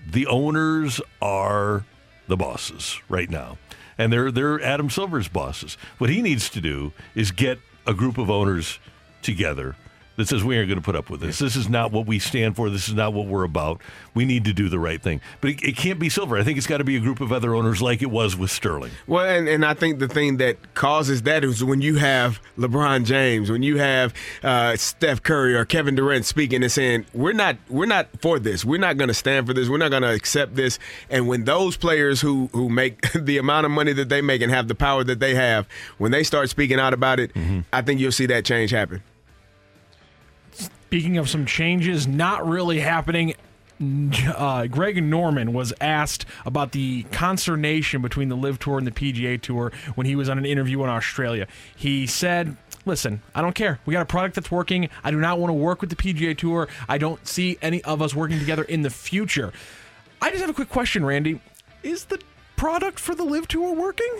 the 0.08 0.26
owners 0.26 1.00
are 1.20 1.84
the 2.30 2.36
bosses 2.36 2.98
right 3.08 3.28
now. 3.28 3.58
And 3.98 4.10
they're, 4.10 4.30
they're 4.30 4.62
Adam 4.62 4.88
Silver's 4.88 5.28
bosses. 5.28 5.76
What 5.98 6.08
he 6.08 6.22
needs 6.22 6.48
to 6.50 6.60
do 6.62 6.92
is 7.14 7.30
get 7.32 7.58
a 7.86 7.92
group 7.92 8.16
of 8.16 8.30
owners 8.30 8.78
together 9.20 9.76
that 10.20 10.28
says 10.28 10.44
we 10.44 10.56
aren't 10.56 10.68
going 10.68 10.78
to 10.78 10.84
put 10.84 10.96
up 10.96 11.10
with 11.10 11.20
this. 11.20 11.38
This 11.38 11.56
is 11.56 11.68
not 11.68 11.92
what 11.92 12.06
we 12.06 12.18
stand 12.18 12.56
for. 12.56 12.70
This 12.70 12.88
is 12.88 12.94
not 12.94 13.12
what 13.12 13.26
we're 13.26 13.44
about. 13.44 13.80
We 14.14 14.24
need 14.24 14.44
to 14.44 14.52
do 14.52 14.68
the 14.68 14.78
right 14.78 15.02
thing. 15.02 15.20
But 15.40 15.50
it, 15.50 15.62
it 15.62 15.76
can't 15.76 15.98
be 15.98 16.08
Silver. 16.08 16.36
I 16.36 16.44
think 16.44 16.58
it's 16.58 16.66
got 16.66 16.78
to 16.78 16.84
be 16.84 16.96
a 16.96 17.00
group 17.00 17.20
of 17.20 17.32
other 17.32 17.54
owners 17.54 17.80
like 17.80 18.02
it 18.02 18.10
was 18.10 18.36
with 18.36 18.50
Sterling. 18.50 18.90
Well, 19.06 19.24
and, 19.24 19.48
and 19.48 19.64
I 19.64 19.74
think 19.74 19.98
the 19.98 20.08
thing 20.08 20.36
that 20.36 20.74
causes 20.74 21.22
that 21.22 21.42
is 21.42 21.64
when 21.64 21.80
you 21.80 21.96
have 21.96 22.40
LeBron 22.58 23.04
James, 23.04 23.50
when 23.50 23.62
you 23.62 23.78
have 23.78 24.12
uh, 24.42 24.76
Steph 24.76 25.22
Curry 25.22 25.54
or 25.54 25.64
Kevin 25.64 25.94
Durant 25.94 26.26
speaking 26.26 26.62
and 26.62 26.70
saying 26.70 27.06
we're 27.14 27.32
not 27.32 27.56
we're 27.68 27.86
not 27.86 28.08
for 28.20 28.38
this. 28.38 28.64
We're 28.64 28.78
not 28.78 28.96
going 28.96 29.08
to 29.08 29.14
stand 29.14 29.46
for 29.46 29.54
this. 29.54 29.68
We're 29.68 29.78
not 29.78 29.90
going 29.90 30.02
to 30.02 30.12
accept 30.12 30.54
this. 30.54 30.78
And 31.08 31.26
when 31.28 31.44
those 31.44 31.76
players 31.76 32.20
who 32.20 32.50
who 32.52 32.68
make 32.68 33.12
the 33.14 33.38
amount 33.38 33.66
of 33.66 33.72
money 33.72 33.92
that 33.94 34.08
they 34.08 34.20
make 34.20 34.42
and 34.42 34.52
have 34.52 34.68
the 34.68 34.74
power 34.74 35.02
that 35.04 35.20
they 35.20 35.34
have, 35.34 35.66
when 35.98 36.12
they 36.12 36.22
start 36.22 36.50
speaking 36.50 36.78
out 36.78 36.92
about 36.92 37.20
it, 37.20 37.32
mm-hmm. 37.34 37.60
I 37.72 37.82
think 37.82 38.00
you'll 38.00 38.12
see 38.12 38.26
that 38.26 38.44
change 38.44 38.70
happen. 38.70 39.02
Speaking 40.90 41.18
of 41.18 41.30
some 41.30 41.46
changes 41.46 42.08
not 42.08 42.44
really 42.48 42.80
happening 42.80 43.36
uh, 44.36 44.66
Greg 44.66 45.00
Norman 45.00 45.52
was 45.52 45.72
asked 45.80 46.26
about 46.44 46.72
the 46.72 47.04
consternation 47.12 48.02
between 48.02 48.28
the 48.28 48.34
LIV 48.34 48.58
Tour 48.58 48.78
and 48.78 48.86
the 48.88 48.90
PGA 48.90 49.40
Tour 49.40 49.70
when 49.94 50.04
he 50.04 50.16
was 50.16 50.28
on 50.28 50.36
an 50.36 50.44
interview 50.44 50.82
in 50.82 50.90
Australia. 50.90 51.46
He 51.76 52.08
said, 52.08 52.56
Listen, 52.84 53.22
I 53.36 53.40
don't 53.40 53.54
care. 53.54 53.78
We 53.86 53.92
got 53.92 54.02
a 54.02 54.06
product 54.06 54.34
that's 54.34 54.50
working. 54.50 54.88
I 55.04 55.12
do 55.12 55.20
not 55.20 55.38
want 55.38 55.50
to 55.50 55.54
work 55.54 55.80
with 55.80 55.90
the 55.90 55.96
PGA 55.96 56.36
Tour. 56.36 56.66
I 56.88 56.98
don't 56.98 57.24
see 57.24 57.56
any 57.62 57.84
of 57.84 58.02
us 58.02 58.12
working 58.12 58.40
together 58.40 58.64
in 58.64 58.82
the 58.82 58.90
future. 58.90 59.52
I 60.20 60.30
just 60.30 60.40
have 60.40 60.50
a 60.50 60.54
quick 60.54 60.70
question, 60.70 61.04
Randy. 61.04 61.40
Is 61.84 62.06
the 62.06 62.20
product 62.56 62.98
for 62.98 63.14
the 63.14 63.24
LIV 63.24 63.46
Tour 63.46 63.74
working? 63.74 64.10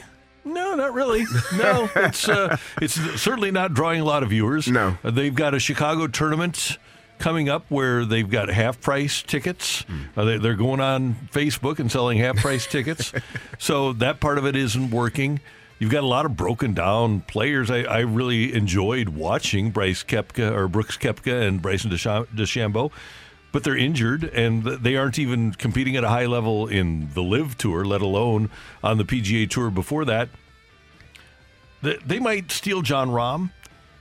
No, 0.45 0.75
not 0.75 0.95
really. 0.95 1.25
No, 1.57 1.89
it's 1.97 2.29
uh, 2.29 2.57
it's 2.81 2.95
certainly 3.21 3.51
not 3.51 3.75
drawing 3.75 4.01
a 4.01 4.05
lot 4.05 4.23
of 4.23 4.31
viewers. 4.31 4.69
No, 4.69 4.99
uh, 5.05 5.11
they've 5.11 5.35
got 5.35 5.55
a 5.55 5.61
Chicago 5.61 6.07
tournament 6.07 6.79
coming 7.19 7.49
up 7.49 7.67
where 7.69 8.05
they've 8.05 8.29
got 8.29 8.49
half 8.49 8.81
price 8.81 9.23
tickets. 9.23 9.83
Mm. 9.83 10.07
Uh, 10.17 10.25
they, 10.25 10.39
they're 10.39 10.55
going 10.55 10.81
on 10.81 11.15
Facebook 11.33 11.79
and 11.79 11.93
selling 11.93 12.19
half 12.19 12.37
price 12.37 12.67
tickets. 12.67 13.13
So 13.59 13.93
that 13.93 14.21
part 14.21 14.39
of 14.39 14.47
it 14.47 14.57
isn't 14.57 14.91
working. 14.91 15.39
You've 15.79 15.91
got 15.91 16.03
a 16.03 16.07
lot 16.07 16.25
of 16.25 16.35
broken 16.35 16.73
down 16.73 17.21
players. 17.21 17.71
I, 17.71 17.83
I 17.83 17.99
really 18.01 18.55
enjoyed 18.55 19.11
watching 19.11 19.71
Bryce 19.71 20.03
Koepka 20.03 20.51
or 20.51 20.67
Brooks 20.67 20.97
Koepka 20.97 21.47
and 21.47 21.61
Bryson 21.61 21.91
DeChambeau 21.91 22.91
but 23.53 23.65
they're 23.65 23.77
injured 23.77 24.25
and 24.25 24.63
they 24.65 24.97
aren't 24.97 25.19
even 25.19 25.53
competing 25.53 25.97
at 25.97 26.05
a 26.05 26.09
high 26.09 26.27
level 26.27 26.67
in 26.67 27.11
the 27.15 27.23
LIV 27.23 27.59
Tour, 27.59 27.85
let 27.85 28.01
alone 28.01 28.51
on 28.83 28.99
the 28.99 29.05
PGA 29.05 29.49
Tour 29.49 29.71
before 29.71 30.05
that. 30.05 30.29
They 31.83 32.19
might 32.19 32.51
steal 32.51 32.83
Jon 32.83 33.09
Rahm, 33.09 33.53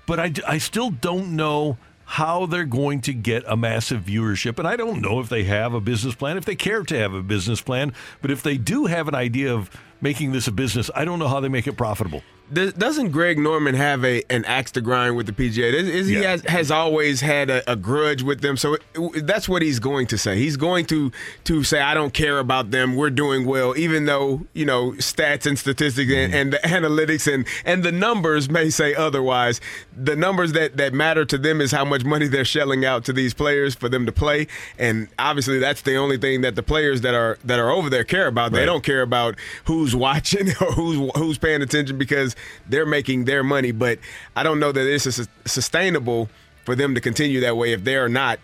but 0.06 0.20
I, 0.20 0.34
I 0.48 0.58
still 0.58 0.90
don't 0.90 1.36
know 1.36 1.78
how 2.04 2.46
they're 2.48 2.66
going 2.66 3.00
to 3.02 3.14
get 3.14 3.44
a 3.48 3.56
massive 3.56 4.02
viewership. 4.02 4.58
And 4.58 4.68
I 4.68 4.76
don't 4.76 5.00
know 5.00 5.20
if 5.20 5.30
they 5.30 5.44
have 5.44 5.74
a 5.74 5.80
business 5.80 6.16
plan, 6.16 6.38
if 6.38 6.46
they 6.46 6.56
care 6.56 6.84
to 6.84 6.98
have 6.98 7.14
a 7.14 7.22
business 7.22 7.62
plan, 7.62 7.94
but 8.22 8.32
if 8.32 8.42
they 8.42 8.58
do 8.58 8.88
have 8.88 9.08
an 9.08 9.16
idea 9.16 9.54
of 9.54 9.70
making 10.02 10.32
this 10.32 10.48
a 10.48 10.52
business, 10.52 10.90
I 10.96 11.06
don't 11.06 11.20
know 11.20 11.28
how 11.28 11.40
they 11.40 11.50
make 11.50 11.68
it 11.68 11.78
profitable 11.78 12.24
doesn't 12.52 13.12
Greg 13.12 13.38
Norman 13.38 13.76
have 13.76 14.04
a 14.04 14.24
an 14.30 14.44
axe 14.46 14.72
to 14.72 14.82
grind 14.82 15.16
with 15.16 15.28
the 15.28 15.32
PGA? 15.32 15.74
Is, 15.74 15.88
is 15.88 16.12
yeah. 16.12 16.20
He 16.20 16.26
has, 16.26 16.42
has, 16.44 16.72
always 16.72 17.22
had 17.22 17.50
a, 17.50 17.72
a, 17.72 17.76
grudge 17.76 18.24
with 18.24 18.42
them, 18.42 18.58
so 18.58 18.76
it, 18.76 19.28
that's 19.28 19.48
what 19.48 19.62
he's 19.62 19.80
going 19.80 20.08
to 20.08 20.18
say. 20.18 20.38
He's 20.38 20.58
going 20.58 20.86
to 20.88 21.12
to 21.46 21.64
say, 21.64 21.80
"I 21.80 21.94
don't 21.94 22.14
care 22.14 22.40
about 22.40 22.72
them. 22.72 22.96
We're 22.96 23.10
doing 23.12 23.46
well," 23.46 23.78
even 23.78 24.06
though 24.06 24.46
you 24.54 24.66
know 24.66 24.92
stats 24.94 25.46
and 25.46 25.60
statistics 25.60 26.12
mm-hmm. 26.12 26.34
and, 26.34 26.34
and, 26.34 26.54
the 26.54 26.58
analytics 26.68 27.32
and 27.32 27.46
and 27.66 27.84
the 27.84 27.92
numbers 27.92 28.50
may 28.50 28.70
say 28.70 28.96
otherwise. 28.96 29.62
The 29.96 30.16
numbers 30.16 30.54
that 30.54 30.78
that 30.78 30.94
matter 30.94 31.26
to 31.26 31.38
them 31.38 31.62
is 31.62 31.72
how 31.72 31.86
much 31.86 32.04
money 32.04 32.28
they're 32.28 32.46
shelling 32.46 32.86
out 32.86 33.06
to 33.06 33.14
these 33.14 33.34
players 33.34 33.76
for 33.76 33.90
them 33.90 34.06
to 34.06 34.12
play, 34.12 34.48
and 34.78 35.08
obviously 35.20 35.60
that's 35.60 35.82
the 35.82 35.98
only 35.98 36.18
thing 36.18 36.42
that 36.42 36.56
the 36.56 36.64
players 36.64 37.02
that 37.02 37.14
are 37.14 37.38
that 37.44 37.60
are 37.60 37.70
over 37.70 37.90
there 37.90 38.04
care 38.04 38.28
about. 38.28 38.52
Right. 38.52 38.60
They 38.60 38.66
don't 38.66 38.84
care 38.84 39.02
about 39.02 39.36
who's 39.66 39.96
watching 39.96 40.50
or 40.62 40.72
who's 40.72 41.12
who's 41.16 41.38
paying 41.38 41.62
attention 41.62 41.98
because 41.98 42.36
they're 42.68 42.86
making 42.86 43.26
their 43.26 43.44
money. 43.44 43.72
But 43.72 44.00
I 44.36 44.44
don't 44.44 44.60
know 44.60 44.72
that 44.72 44.88
it's 44.88 45.28
sustainable 45.46 46.30
for 46.66 46.76
them 46.76 46.96
to 46.96 47.02
continue 47.02 47.40
that 47.42 47.58
way 47.58 47.74
if 47.74 47.84
they 47.84 47.96
are 47.96 48.10
not 48.10 48.40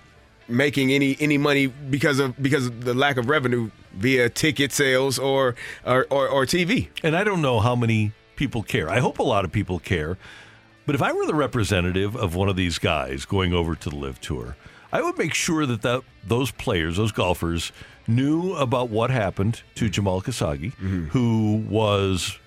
making 0.47 0.91
any 0.91 1.17
any 1.19 1.37
money 1.37 1.67
because 1.67 2.19
of 2.19 2.41
because 2.41 2.67
of 2.67 2.85
the 2.85 2.93
lack 2.93 3.17
of 3.17 3.29
revenue 3.29 3.71
via 3.93 4.29
ticket 4.29 4.71
sales 4.71 5.17
or 5.17 5.55
or, 5.85 6.05
or, 6.09 6.27
or 6.27 6.45
TV. 6.45 6.89
And 7.03 7.15
I 7.15 7.23
don't 7.23 7.41
know 7.41 7.59
how 7.59 7.75
many 7.75 8.13
people 8.35 8.63
care. 8.63 8.89
I 8.89 8.99
hope 8.99 9.19
a 9.19 9.23
lot 9.23 9.45
of 9.45 9.51
people 9.51 9.79
care. 9.79 10.17
But 10.85 10.93
if 10.93 11.01
I 11.01 11.13
were 11.13 11.25
the 11.25 11.33
representative 11.33 12.15
of 12.15 12.35
one 12.35 12.47
of 12.47 12.55
these 12.55 12.77
guys 12.77 13.25
going 13.25 13.53
over 13.53 13.75
to 13.75 13.89
the 13.89 13.95
LIV 13.95 14.21
Tour, 14.21 14.55
I 14.91 15.01
would 15.01 15.17
make 15.17 15.33
sure 15.33 15.65
that, 15.65 15.81
that 15.81 16.03
those 16.23 16.51
players, 16.51 16.97
those 16.97 17.11
golfers, 17.11 17.71
knew 18.07 18.53
about 18.53 18.89
what 18.89 19.09
happened 19.09 19.63
to 19.75 19.89
Jamal 19.89 20.21
Khashoggi, 20.21 20.73
mm-hmm. 20.73 21.05
who 21.07 21.65
was 21.67 22.37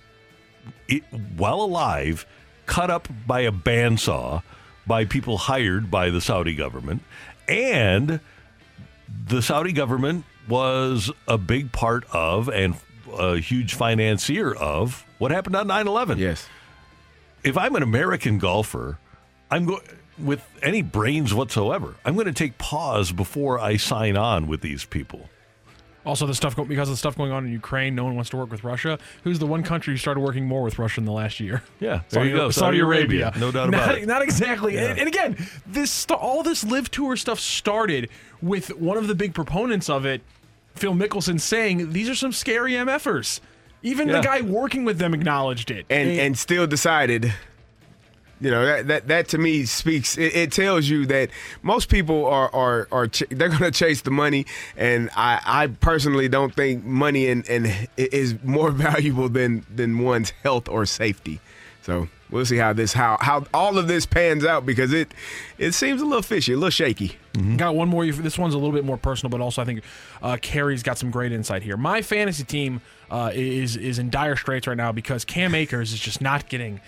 it, 0.89 1.03
while 1.36 1.61
alive, 1.61 2.27
cut 2.66 2.90
up 2.90 3.09
by 3.27 3.40
a 3.40 3.53
bandsaw 3.53 4.43
by 4.86 5.05
people 5.05 5.36
hired 5.36 5.90
by 5.90 6.11
the 6.11 6.20
Saudi 6.20 6.55
government. 6.55 7.03
And 7.49 8.20
the 9.27 9.43
Saudi 9.43 9.73
government 9.73 10.24
was 10.49 11.11
a 11.27 11.39
big 11.39 11.73
part 11.73 12.05
of 12.12 12.49
and 12.49 12.74
a 13.19 13.39
huge 13.39 13.74
financier 13.74 14.55
of 14.55 15.05
what 15.19 15.31
happened 15.31 15.57
on 15.57 15.66
9/11. 15.69 16.19
Yes. 16.19 16.49
If 17.43 17.57
I'm 17.57 17.74
an 17.77 17.82
American 17.82 18.39
golfer, 18.39 18.99
I'm 19.51 19.66
going 19.66 19.82
with 20.19 20.43
any 20.62 20.82
brains 20.82 21.32
whatsoever. 21.32 21.95
I'm 22.05 22.15
going 22.15 22.27
to 22.27 22.32
take 22.32 22.59
pause 22.59 23.12
before 23.12 23.59
I 23.59 23.77
sign 23.77 24.16
on 24.16 24.47
with 24.47 24.61
these 24.61 24.85
people. 24.85 25.28
Also, 26.09 26.27
the 26.27 26.35
stuff 26.35 26.57
go- 26.57 26.65
because 26.65 26.89
of 26.89 26.95
the 26.95 26.97
stuff 26.97 27.17
going 27.19 27.31
on 27.33 27.45
in 27.45 27.53
Ukraine, 27.53 27.95
no 27.95 28.03
one 28.05 28.15
wants 28.15 28.31
to 28.31 28.39
work 28.39 28.51
with 28.51 28.65
Russia. 28.65 28.99
Who's 29.25 29.39
the 29.39 29.47
one 29.47 29.63
country 29.63 29.93
who 29.93 29.99
started 29.99 30.21
working 30.21 30.47
more 30.47 30.63
with 30.63 30.79
Russia 30.79 31.01
in 31.03 31.05
the 31.05 31.13
last 31.13 31.39
year? 31.39 31.63
Yeah, 31.81 32.01
there 32.09 32.25
you 32.25 32.35
go. 32.35 32.51
Saudi 32.51 32.79
Arabia. 32.81 33.31
No 33.39 33.53
doubt 33.53 33.69
about 33.69 33.89
not, 33.89 33.99
it. 33.99 34.07
Not 34.09 34.23
exactly. 34.23 34.75
Yeah. 34.75 34.87
And, 34.87 35.01
and 35.01 35.09
again, 35.09 35.37
this 35.67 35.91
st- 35.91 36.19
all 36.19 36.43
this 36.43 36.65
LIV 36.65 36.91
tour 36.91 37.15
stuff 37.15 37.39
started 37.39 38.09
with 38.41 38.75
one 38.79 38.97
of 38.97 39.07
the 39.07 39.15
big 39.15 39.35
proponents 39.35 39.91
of 39.91 40.07
it, 40.07 40.23
Phil 40.75 40.95
Mickelson, 40.95 41.39
saying 41.39 41.93
these 41.93 42.09
are 42.09 42.15
some 42.15 42.33
scary 42.33 42.73
MFers. 42.73 43.41
Even 43.83 44.09
Yeah. 44.09 44.15
the 44.17 44.23
guy 44.23 44.41
working 44.41 44.85
with 44.87 44.99
them 44.99 45.13
acknowledged 45.13 45.71
it. 45.71 45.85
and 45.91 46.09
and 46.09 46.39
still 46.39 46.67
decided. 46.67 47.35
You 48.40 48.51
know 48.51 48.65
that 48.65 48.86
that 48.86 49.09
that 49.09 49.28
to 49.28 49.39
me 49.39 49.65
speaks. 49.65 50.16
It, 50.16 50.35
it 50.35 50.52
tells 50.52 50.89
you 50.89 51.06
that 51.06 51.31
most 51.62 51.89
people 51.89 52.27
are 52.27 52.55
are 52.55 52.89
are 52.93 53.09
ch- 53.09 53.24
they're 53.31 53.48
going 53.48 53.62
to 53.62 53.70
chase 53.70 54.02
the 54.02 54.10
money, 54.12 54.47
and 54.77 55.10
I 55.16 55.40
I 55.44 55.66
personally 55.66 56.28
don't 56.28 56.55
think 56.55 56.85
money 56.85 57.28
and 57.28 57.48
and 57.48 57.89
is 57.97 58.36
more 58.44 58.70
valuable 58.89 59.28
than 59.28 59.66
than 59.74 59.98
one's 59.98 60.31
health 60.43 60.69
or 60.69 60.86
safety. 60.86 61.40
So 61.82 62.09
we'll 62.31 62.44
see 62.44 62.59
how 62.59 62.73
this 62.73 62.93
how 62.93 63.19
how 63.20 63.44
all 63.52 63.78
of 63.78 63.89
this 63.89 64.06
pans 64.06 64.44
out 64.44 64.65
because 64.66 64.93
it 64.93 65.12
it 65.56 65.73
seems 65.73 66.01
a 66.01 66.05
little 66.05 66.23
fishy, 66.23 66.52
a 66.52 66.56
little 66.56 66.70
shaky. 66.70 67.16
Got 67.56 67.74
one 67.77 67.89
more. 67.89 68.05
This 68.05 68.36
one's 68.39 68.55
a 68.55 68.59
little 68.59 68.73
bit 68.73 68.85
more 68.85 68.97
personal, 68.97 69.31
but 69.31 69.40
also 69.40 69.62
I 69.62 69.65
think 69.65 69.82
uh, 70.23 70.39
Kerry's 70.40 70.82
got 70.82 70.98
some 70.98 71.10
great 71.10 71.32
insight 71.32 71.62
here. 71.62 71.77
My 71.77 72.02
fantasy 72.02 72.44
team 72.44 72.81
uh, 73.10 73.31
is 73.32 73.77
is 73.77 73.98
in 73.98 74.10
dire 74.10 74.36
straits 74.36 74.66
right 74.66 74.77
now 74.77 74.93
because 74.93 75.24
Cam 75.24 75.55
Akers 75.55 75.93
is 75.93 76.01
just 76.01 76.20
not 76.20 76.48
getting 76.48 76.81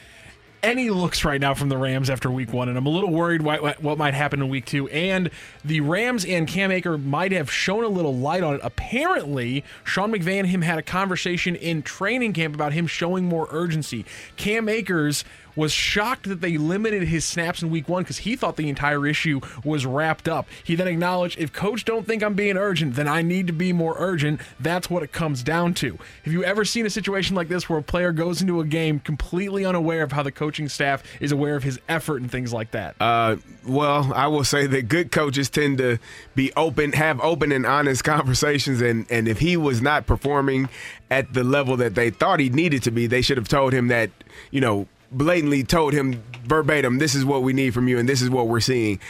any 0.62 0.90
looks 0.90 1.24
right 1.24 1.40
now 1.40 1.54
from 1.54 1.68
the 1.68 1.78
Rams 1.78 2.10
after 2.10 2.30
week 2.30 2.52
one, 2.52 2.68
and 2.68 2.76
I'm 2.76 2.86
a 2.86 2.90
little 2.90 3.10
worried 3.10 3.42
what, 3.42 3.82
what, 3.82 3.98
might 3.98 4.14
happen 4.14 4.42
in 4.42 4.48
week 4.48 4.66
two. 4.66 4.88
And 4.88 5.30
the 5.64 5.80
Rams 5.80 6.24
and 6.24 6.46
Cam 6.46 6.70
Akers 6.70 6.98
might 6.98 7.32
have 7.32 7.50
shown 7.50 7.84
a 7.84 7.88
little 7.88 8.14
light 8.14 8.42
on 8.42 8.54
it. 8.54 8.60
Apparently, 8.62 9.64
Sean 9.84 10.12
McVay 10.12 10.38
and 10.38 10.48
him 10.48 10.62
had 10.62 10.78
a 10.78 10.82
conversation 10.82 11.56
in 11.56 11.82
training 11.82 12.32
camp 12.32 12.54
about 12.54 12.72
him 12.72 12.86
showing 12.86 13.24
more 13.24 13.48
urgency. 13.50 14.04
Cam 14.36 14.68
Akers 14.68 15.24
was 15.56 15.72
shocked 15.72 16.28
that 16.28 16.40
they 16.40 16.56
limited 16.56 17.04
his 17.04 17.24
snaps 17.24 17.62
in 17.62 17.70
week 17.70 17.88
one 17.88 18.02
because 18.02 18.18
he 18.18 18.36
thought 18.36 18.56
the 18.56 18.68
entire 18.68 19.06
issue 19.06 19.40
was 19.64 19.86
wrapped 19.86 20.28
up. 20.28 20.46
He 20.64 20.74
then 20.74 20.88
acknowledged, 20.88 21.38
if 21.38 21.52
coach 21.52 21.84
don't 21.84 22.06
think 22.06 22.22
I'm 22.22 22.34
being 22.34 22.56
urgent, 22.56 22.94
then 22.94 23.08
I 23.08 23.22
need 23.22 23.46
to 23.46 23.52
be 23.52 23.72
more 23.72 23.94
urgent. 23.98 24.40
That's 24.58 24.90
what 24.90 25.02
it 25.02 25.12
comes 25.12 25.42
down 25.42 25.74
to. 25.74 25.98
Have 26.24 26.32
you 26.32 26.44
ever 26.44 26.64
seen 26.64 26.86
a 26.86 26.90
situation 26.90 27.36
like 27.36 27.48
this 27.48 27.68
where 27.68 27.78
a 27.78 27.82
player 27.82 28.12
goes 28.12 28.40
into 28.40 28.60
a 28.60 28.64
game 28.64 29.00
completely 29.00 29.64
unaware 29.64 30.02
of 30.02 30.12
how 30.12 30.22
the 30.22 30.32
coaching 30.32 30.68
staff 30.68 31.02
is 31.20 31.32
aware 31.32 31.56
of 31.56 31.62
his 31.62 31.78
effort 31.88 32.20
and 32.20 32.30
things 32.30 32.52
like 32.52 32.70
that? 32.72 32.94
Uh, 33.00 33.36
well, 33.66 34.12
I 34.14 34.26
will 34.26 34.44
say 34.44 34.66
that 34.66 34.88
good 34.88 35.12
coaches 35.12 35.50
tend 35.50 35.78
to 35.78 35.98
be 36.34 36.52
open, 36.56 36.92
have 36.92 37.20
open 37.20 37.52
and 37.52 37.66
honest 37.66 38.04
conversations, 38.10 38.80
and 38.80 39.06
and 39.10 39.28
if 39.28 39.38
he 39.38 39.56
was 39.56 39.82
not 39.82 40.06
performing 40.06 40.68
at 41.10 41.32
the 41.32 41.44
level 41.44 41.76
that 41.76 41.94
they 41.94 42.10
thought 42.10 42.40
he 42.40 42.48
needed 42.48 42.82
to 42.84 42.90
be, 42.90 43.06
they 43.06 43.22
should 43.22 43.36
have 43.36 43.48
told 43.48 43.72
him 43.72 43.88
that, 43.88 44.10
you 44.50 44.60
know, 44.60 44.86
blatantly 45.12 45.64
told 45.64 45.92
him 45.92 46.22
verbatim, 46.44 46.98
this 46.98 47.14
is 47.14 47.24
what 47.24 47.42
we 47.42 47.52
need 47.52 47.74
from 47.74 47.88
you, 47.88 47.98
and 47.98 48.08
this 48.08 48.22
is 48.22 48.30
what 48.30 48.48
we're 48.48 48.60
seeing. 48.60 49.00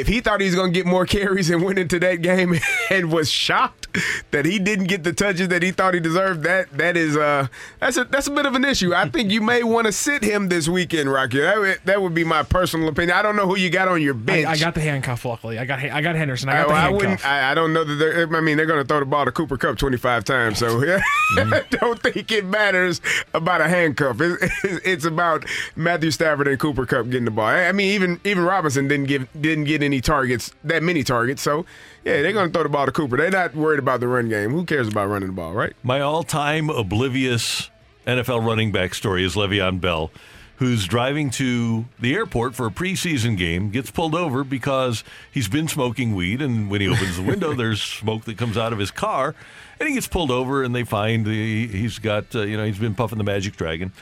If 0.00 0.06
he 0.08 0.20
thought 0.20 0.40
he 0.40 0.46
was 0.46 0.54
going 0.54 0.72
to 0.72 0.78
get 0.78 0.86
more 0.86 1.06
carries 1.06 1.50
and 1.50 1.62
went 1.62 1.78
into 1.78 1.98
that 2.00 2.16
game 2.22 2.54
and 2.90 3.12
was 3.12 3.30
shocked 3.30 3.86
that 4.30 4.44
he 4.44 4.58
didn't 4.58 4.86
get 4.86 5.04
the 5.04 5.12
touches 5.12 5.48
that 5.48 5.62
he 5.62 5.70
thought 5.70 5.94
he 5.94 6.00
deserved, 6.00 6.42
that 6.42 6.70
that 6.76 6.96
is 6.96 7.16
uh 7.16 7.46
that's 7.80 7.96
a 7.96 8.04
that's 8.04 8.26
a 8.26 8.30
bit 8.30 8.46
of 8.46 8.54
an 8.54 8.64
issue. 8.64 8.94
I 8.94 9.08
think 9.08 9.30
you 9.30 9.40
may 9.40 9.62
want 9.62 9.86
to 9.86 9.92
sit 9.92 10.22
him 10.22 10.48
this 10.48 10.68
weekend, 10.68 11.10
Rocky. 11.10 11.40
That 11.40 11.58
would, 11.58 11.80
that 11.84 12.02
would 12.02 12.14
be 12.14 12.24
my 12.24 12.42
personal 12.42 12.88
opinion. 12.88 13.16
I 13.16 13.22
don't 13.22 13.36
know 13.36 13.46
who 13.46 13.56
you 13.56 13.70
got 13.70 13.88
on 13.88 14.02
your 14.02 14.14
bench. 14.14 14.46
I 14.46 14.56
got 14.56 14.74
the 14.74 14.80
handcuff. 14.80 15.24
Luckily, 15.24 15.58
I 15.58 15.64
got 15.64 15.78
I 15.80 16.00
got 16.02 16.14
Henderson. 16.14 16.48
I 16.48 16.52
got 16.52 16.64
I, 16.64 16.66
the 16.68 16.72
I 16.74 16.80
handcuff. 16.80 17.00
wouldn't. 17.00 17.26
I, 17.26 17.50
I 17.50 17.54
don't 17.54 17.72
know 17.72 17.84
that. 17.84 17.94
They're, 17.94 18.36
I 18.36 18.40
mean, 18.40 18.56
they're 18.56 18.66
going 18.66 18.82
to 18.82 18.86
throw 18.86 19.00
the 19.00 19.06
ball 19.06 19.24
to 19.24 19.32
Cooper 19.32 19.56
Kupp 19.56 19.78
25 19.78 20.24
times. 20.24 20.58
So 20.58 20.80
I 21.36 21.62
don't 21.70 22.00
think 22.02 22.30
it 22.32 22.44
matters 22.44 23.00
about 23.34 23.60
a 23.60 23.68
handcuff. 23.68 24.20
It, 24.20 24.38
it- 24.42 24.82
it's 24.84 25.04
about 25.04 25.44
Matthew 25.74 26.10
Stafford 26.10 26.48
and 26.48 26.58
Cooper 26.58 26.86
Kupp 26.86 27.06
getting 27.06 27.24
the 27.24 27.30
ball. 27.30 27.46
I 27.46 27.66
I 27.66 27.72
mean, 27.72 27.92
even 27.94 28.20
even 28.24 28.44
Robinson 28.44 28.88
didn't 28.88 29.06
give 29.06 29.28
didn't 29.40 29.64
get 29.64 29.82
any 29.86 30.02
targets, 30.02 30.52
that 30.64 30.82
many 30.82 31.02
targets. 31.02 31.40
So 31.40 31.64
yeah, 32.04 32.20
they're 32.20 32.32
going 32.32 32.48
to 32.48 32.52
throw 32.52 32.62
the 32.62 32.68
ball 32.68 32.84
to 32.84 32.92
Cooper. 32.92 33.16
They're 33.16 33.30
not 33.30 33.54
worried 33.54 33.78
about 33.78 34.00
the 34.00 34.08
run 34.08 34.28
game. 34.28 34.50
Who 34.50 34.64
cares 34.64 34.88
about 34.88 35.08
running 35.08 35.28
the 35.28 35.34
ball, 35.34 35.54
right? 35.54 35.72
My 35.82 36.00
all-time 36.00 36.68
oblivious 36.68 37.70
NFL 38.06 38.46
running 38.46 38.70
back 38.70 38.94
story 38.94 39.24
is 39.24 39.34
Le'Veon 39.34 39.80
Bell, 39.80 40.10
who's 40.56 40.86
driving 40.86 41.30
to 41.30 41.86
the 41.98 42.14
airport 42.14 42.54
for 42.54 42.66
a 42.66 42.70
preseason 42.70 43.36
game, 43.36 43.70
gets 43.70 43.90
pulled 43.90 44.14
over 44.14 44.44
because 44.44 45.02
he's 45.30 45.48
been 45.48 45.68
smoking 45.68 46.14
weed, 46.14 46.40
and 46.40 46.70
when 46.70 46.80
he 46.80 46.88
opens 46.88 47.16
the 47.16 47.22
window, 47.22 47.54
there's 47.56 47.82
smoke 47.82 48.24
that 48.24 48.38
comes 48.38 48.56
out 48.56 48.72
of 48.72 48.78
his 48.78 48.90
car, 48.90 49.34
and 49.80 49.88
he 49.88 49.94
gets 49.94 50.06
pulled 50.06 50.30
over, 50.30 50.62
and 50.62 50.74
they 50.74 50.84
find 50.84 51.26
he, 51.26 51.66
he's 51.66 51.98
got 51.98 52.34
uh, 52.34 52.42
you 52.42 52.56
know 52.56 52.64
he's 52.64 52.78
been 52.78 52.94
puffing 52.94 53.18
the 53.18 53.24
Magic 53.24 53.56
Dragon. 53.56 53.92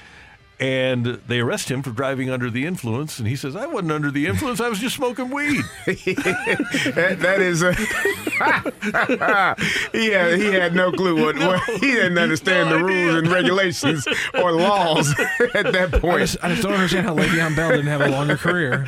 And 0.60 1.04
they 1.26 1.40
arrest 1.40 1.68
him 1.68 1.82
for 1.82 1.90
driving 1.90 2.30
under 2.30 2.48
the 2.48 2.64
influence, 2.64 3.18
and 3.18 3.26
he 3.26 3.34
says, 3.34 3.56
"I 3.56 3.66
wasn't 3.66 3.90
under 3.90 4.12
the 4.12 4.28
influence. 4.28 4.60
I 4.60 4.68
was 4.68 4.78
just 4.78 4.94
smoking 4.94 5.30
weed." 5.30 5.64
that, 5.86 7.16
that 7.20 7.40
is 7.40 7.62
a 7.62 7.74
he 9.92 10.06
had 10.10 10.38
he 10.38 10.46
had 10.52 10.74
no 10.74 10.92
clue 10.92 11.22
what, 11.24 11.36
what 11.38 11.62
he 11.64 11.92
didn't 11.92 12.18
understand 12.18 12.70
the 12.70 12.82
rules 12.84 13.14
and 13.16 13.28
regulations 13.28 14.06
or 14.34 14.52
laws 14.52 15.08
at 15.54 15.72
that 15.72 15.90
I 15.94 15.98
point. 15.98 16.20
just, 16.20 16.36
I 16.42 16.48
just 16.50 16.62
don't 16.62 16.74
understand 16.74 17.06
how 17.06 17.14
Le'Veon 17.16 17.56
Bell 17.56 17.70
didn't 17.70 17.86
have 17.86 18.00
a 18.00 18.08
longer 18.08 18.36
career. 18.36 18.84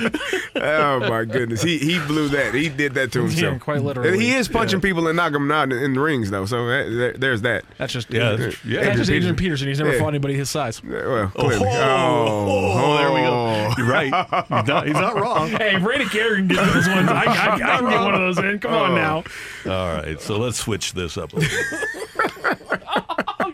Oh 0.55 1.01
my 1.01 1.25
goodness, 1.25 1.63
he 1.63 1.79
he 1.79 1.99
blew 1.99 2.29
that. 2.29 2.55
He 2.55 2.69
did 2.69 2.95
that 2.95 3.13
to 3.13 3.21
Yeah, 3.23 3.27
himself. 3.29 3.61
quite 3.61 3.83
literally. 3.83 4.19
He 4.19 4.33
is 4.35 4.49
punching 4.49 4.81
people 4.81 5.07
and 5.09 5.17
knocking 5.17 5.35
them 5.35 5.51
out 5.53 5.73
in, 5.73 5.79
in 5.79 5.95
the 5.95 6.01
rings 6.01 6.31
though. 6.31 6.47
So 6.47 6.67
that, 6.69 6.89
that- 6.91 7.21
there's 7.21 7.43
that. 7.43 7.65
That's 7.79 7.93
just 7.93 8.11
Yeah, 8.13 8.31
that's- 8.37 8.65
yeah. 8.65 8.85
That's 8.85 8.99
just 8.99 9.11
Adrian 9.11 9.23
Adrian 9.23 9.37
Peterson. 9.37 9.69
He's 9.69 9.79
never 9.79 9.93
Yeah. 9.95 10.01
fought 10.01 10.09
anybody 10.09 10.35
his 10.35 10.51
size. 10.51 10.83
Well, 10.83 11.33
Oh, 11.37 11.56
clearly. 11.57 11.77
Oh, 11.79 12.47
oh, 12.49 12.73
oh, 12.75 12.97
there 12.99 13.13
we 13.13 13.21
go. 13.21 13.73
You're 13.79 13.87
right. 13.87 14.07
He's 14.07 14.67
not, 14.69 14.87
he's 14.87 14.95
not 14.95 15.17
wrong. 15.17 15.49
Hey, 15.51 15.79
Brady 15.79 16.07
Kerrigan 16.07 16.49
gets 16.49 16.73
those 16.73 16.89
ones. 16.89 17.09
I, 17.11 17.25
I, 17.25 17.55
I 17.55 17.59
can 17.79 17.89
get 17.91 18.01
one 18.01 18.15
of 18.15 18.21
those 18.21 18.39
in. 18.39 18.59
Come 18.59 18.73
on 18.75 18.93
Oh. 18.93 18.95
now. 18.95 19.17
All 19.73 19.95
right, 19.95 20.21
so 20.21 20.39
let's 20.39 20.59
switch 20.59 20.93
this 20.95 21.17
up 21.19 21.33
a 21.33 21.37
little. 21.37 21.59
Oh, 23.39 23.53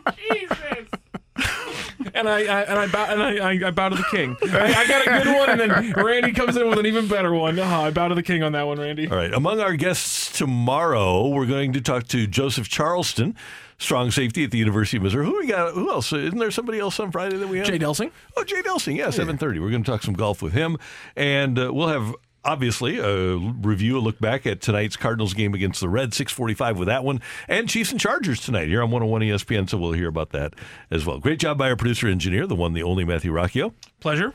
and 2.14 2.28
I, 2.28 2.40
I 2.42 2.62
and 2.62 2.78
I 2.78 2.86
bow 2.88 3.04
and 3.06 3.22
I, 3.22 3.36
I, 3.38 3.68
I 3.68 3.70
bow 3.70 3.88
to 3.88 3.96
the 3.96 4.04
king. 4.10 4.36
I, 4.42 4.74
I 4.74 4.86
got 4.86 5.06
a 5.06 5.22
good 5.24 5.34
one, 5.36 5.50
and 5.50 5.60
then 5.60 5.92
Randy 6.04 6.32
comes 6.32 6.56
in 6.56 6.68
with 6.68 6.78
an 6.78 6.86
even 6.86 7.08
better 7.08 7.32
one. 7.32 7.58
Oh, 7.58 7.64
I 7.64 7.90
bow 7.90 8.08
to 8.08 8.14
the 8.14 8.22
king 8.22 8.42
on 8.42 8.52
that 8.52 8.64
one, 8.66 8.78
Randy. 8.78 9.08
All 9.08 9.16
right. 9.16 9.32
Among 9.32 9.60
our 9.60 9.74
guests 9.76 10.30
tomorrow, 10.36 11.26
we're 11.28 11.46
going 11.46 11.72
to 11.72 11.80
talk 11.80 12.06
to 12.08 12.26
Joseph 12.26 12.68
Charleston, 12.68 13.34
strong 13.82 14.10
safety 14.10 14.44
at 14.44 14.50
the 14.50 14.58
University 14.58 14.96
of 14.96 15.02
Missouri. 15.02 15.26
Who 15.26 15.38
we 15.38 15.46
got? 15.46 15.74
Who 15.74 15.90
else? 15.90 16.12
Isn't 16.12 16.38
there 16.38 16.50
somebody 16.50 16.78
else 16.78 16.98
on 17.00 17.10
Friday 17.10 17.36
that 17.36 17.48
we 17.48 17.58
have? 17.58 17.66
Jay 17.66 17.78
Delsing. 17.78 18.10
Oh, 18.36 18.44
Jay 18.44 18.62
Delsing. 18.62 18.96
Yeah, 18.96 19.10
seven 19.10 19.36
thirty. 19.36 19.58
We're 19.58 19.70
going 19.70 19.84
to 19.84 19.90
talk 19.90 20.02
some 20.02 20.14
golf 20.14 20.42
with 20.42 20.52
him, 20.52 20.78
and 21.16 21.58
uh, 21.58 21.72
we'll 21.72 21.88
have. 21.88 22.14
Obviously, 22.44 22.98
a 22.98 23.36
review, 23.36 23.96
a 23.98 24.00
look 24.00 24.18
back 24.18 24.48
at 24.48 24.60
tonight's 24.60 24.96
Cardinals 24.96 25.32
game 25.32 25.54
against 25.54 25.80
the 25.80 25.88
Reds, 25.88 26.16
645 26.16 26.76
with 26.76 26.88
that 26.88 27.04
one, 27.04 27.20
and 27.46 27.68
Chiefs 27.68 27.92
and 27.92 28.00
Chargers 28.00 28.40
tonight 28.40 28.66
here 28.66 28.82
on 28.82 28.90
101 28.90 29.22
ESPN, 29.22 29.70
so 29.70 29.78
we'll 29.78 29.92
hear 29.92 30.08
about 30.08 30.30
that 30.30 30.54
as 30.90 31.06
well. 31.06 31.20
Great 31.20 31.38
job 31.38 31.56
by 31.56 31.70
our 31.70 31.76
producer 31.76 32.08
engineer, 32.08 32.48
the 32.48 32.56
one, 32.56 32.72
the 32.72 32.82
only 32.82 33.04
Matthew 33.04 33.30
Rocchio. 33.30 33.72
Pleasure. 34.00 34.34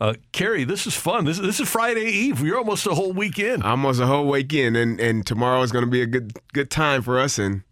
Uh, 0.00 0.14
Kerry, 0.30 0.62
this 0.62 0.86
is 0.86 0.94
fun. 0.94 1.24
This, 1.24 1.40
this 1.40 1.58
is 1.58 1.68
Friday 1.68 2.06
Eve. 2.06 2.40
We're 2.40 2.56
almost 2.56 2.86
a 2.86 2.94
whole 2.94 3.12
weekend. 3.12 3.64
Almost 3.64 4.00
a 4.00 4.06
whole 4.06 4.28
weekend, 4.28 4.76
and 4.76 5.00
and 5.00 5.26
tomorrow 5.26 5.60
is 5.62 5.72
going 5.72 5.84
to 5.84 5.90
be 5.90 6.02
a 6.02 6.06
good 6.06 6.32
good 6.52 6.70
time 6.70 7.02
for 7.02 7.18
us. 7.18 7.36
And 7.36 7.62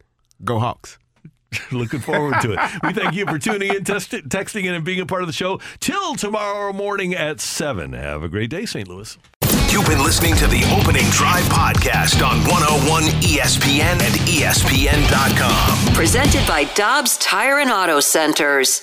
go 0.45 0.59
Hawks. 0.59 0.99
Looking 1.73 2.01
forward 2.01 2.41
to 2.43 2.53
it. 2.53 2.61
We 2.83 2.93
thank 2.93 3.15
you 3.15 3.27
for 3.27 3.39
tuning 3.39 3.75
in, 3.75 3.85
test- 3.85 4.11
texting 4.11 4.65
in, 4.65 4.75
and 4.75 4.85
being 4.85 5.01
a 5.01 5.07
part 5.07 5.23
of 5.23 5.27
the 5.29 5.33
show. 5.33 5.61
Till 5.81 6.15
tomorrow 6.15 6.73
morning 6.73 7.15
at 7.15 7.41
7. 7.41 7.93
Have 7.93 8.23
a 8.23 8.29
great 8.29 8.51
day, 8.51 8.67
St. 8.67 8.87
Louis. 8.89 9.17
You've 9.71 9.87
been 9.87 10.03
listening 10.03 10.35
to 10.37 10.47
the 10.47 10.65
Opening 10.79 11.05
Drive 11.11 11.45
podcast 11.45 12.27
on 12.27 12.39
101 12.49 13.03
ESPN 13.23 14.01
and 14.01 14.15
ESPN.com. 14.29 15.95
Presented 15.95 16.47
by 16.47 16.65
Dobbs 16.75 17.17
Tire 17.19 17.59
and 17.59 17.71
Auto 17.71 18.01
Centers. 18.01 18.83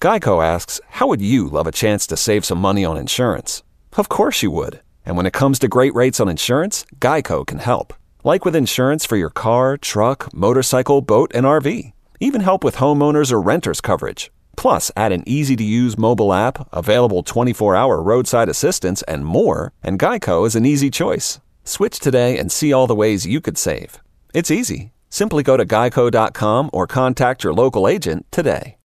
Geico 0.00 0.44
asks, 0.44 0.80
How 0.88 1.06
would 1.06 1.20
you 1.20 1.48
love 1.48 1.66
a 1.66 1.72
chance 1.72 2.06
to 2.08 2.16
save 2.16 2.44
some 2.44 2.58
money 2.58 2.84
on 2.84 2.96
insurance? 2.96 3.62
Of 3.96 4.08
course 4.08 4.42
you 4.42 4.50
would. 4.50 4.80
And 5.04 5.16
when 5.16 5.26
it 5.26 5.32
comes 5.32 5.58
to 5.60 5.68
great 5.68 5.94
rates 5.94 6.20
on 6.20 6.28
insurance, 6.28 6.84
Geico 6.98 7.46
can 7.46 7.58
help. 7.58 7.94
Like 8.24 8.44
with 8.44 8.56
insurance 8.56 9.04
for 9.04 9.16
your 9.16 9.30
car, 9.30 9.76
truck, 9.76 10.32
motorcycle, 10.32 11.02
boat, 11.02 11.30
and 11.34 11.44
RV. 11.44 11.91
Even 12.22 12.40
help 12.40 12.62
with 12.62 12.76
homeowners 12.76 13.32
or 13.32 13.40
renters 13.40 13.80
coverage. 13.80 14.30
Plus, 14.56 14.92
add 14.96 15.10
an 15.10 15.24
easy 15.26 15.56
to 15.56 15.64
use 15.64 15.98
mobile 15.98 16.32
app, 16.32 16.68
available 16.72 17.24
24 17.24 17.74
hour 17.74 18.00
roadside 18.00 18.48
assistance, 18.48 19.02
and 19.08 19.26
more, 19.26 19.72
and 19.82 19.98
Geico 19.98 20.46
is 20.46 20.54
an 20.54 20.64
easy 20.64 20.88
choice. 20.88 21.40
Switch 21.64 21.98
today 21.98 22.38
and 22.38 22.52
see 22.52 22.72
all 22.72 22.86
the 22.86 22.94
ways 22.94 23.26
you 23.26 23.40
could 23.40 23.58
save. 23.58 23.98
It's 24.32 24.52
easy. 24.52 24.92
Simply 25.10 25.42
go 25.42 25.56
to 25.56 25.66
geico.com 25.66 26.70
or 26.72 26.86
contact 26.86 27.42
your 27.42 27.54
local 27.54 27.88
agent 27.88 28.24
today. 28.30 28.76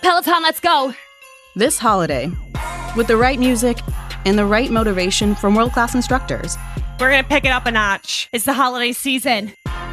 Peloton, 0.00 0.42
let's 0.42 0.60
go! 0.60 0.94
This 1.56 1.78
holiday, 1.78 2.32
with 2.96 3.06
the 3.06 3.18
right 3.18 3.38
music 3.38 3.76
and 4.24 4.38
the 4.38 4.46
right 4.46 4.70
motivation 4.70 5.34
from 5.34 5.54
world 5.54 5.72
class 5.72 5.94
instructors, 5.94 6.56
We're 6.98 7.10
gonna 7.10 7.24
pick 7.24 7.44
it 7.44 7.48
up 7.48 7.66
a 7.66 7.70
notch. 7.70 8.30
It's 8.32 8.44
the 8.46 8.54
holiday 8.54 8.92
season. 8.92 9.52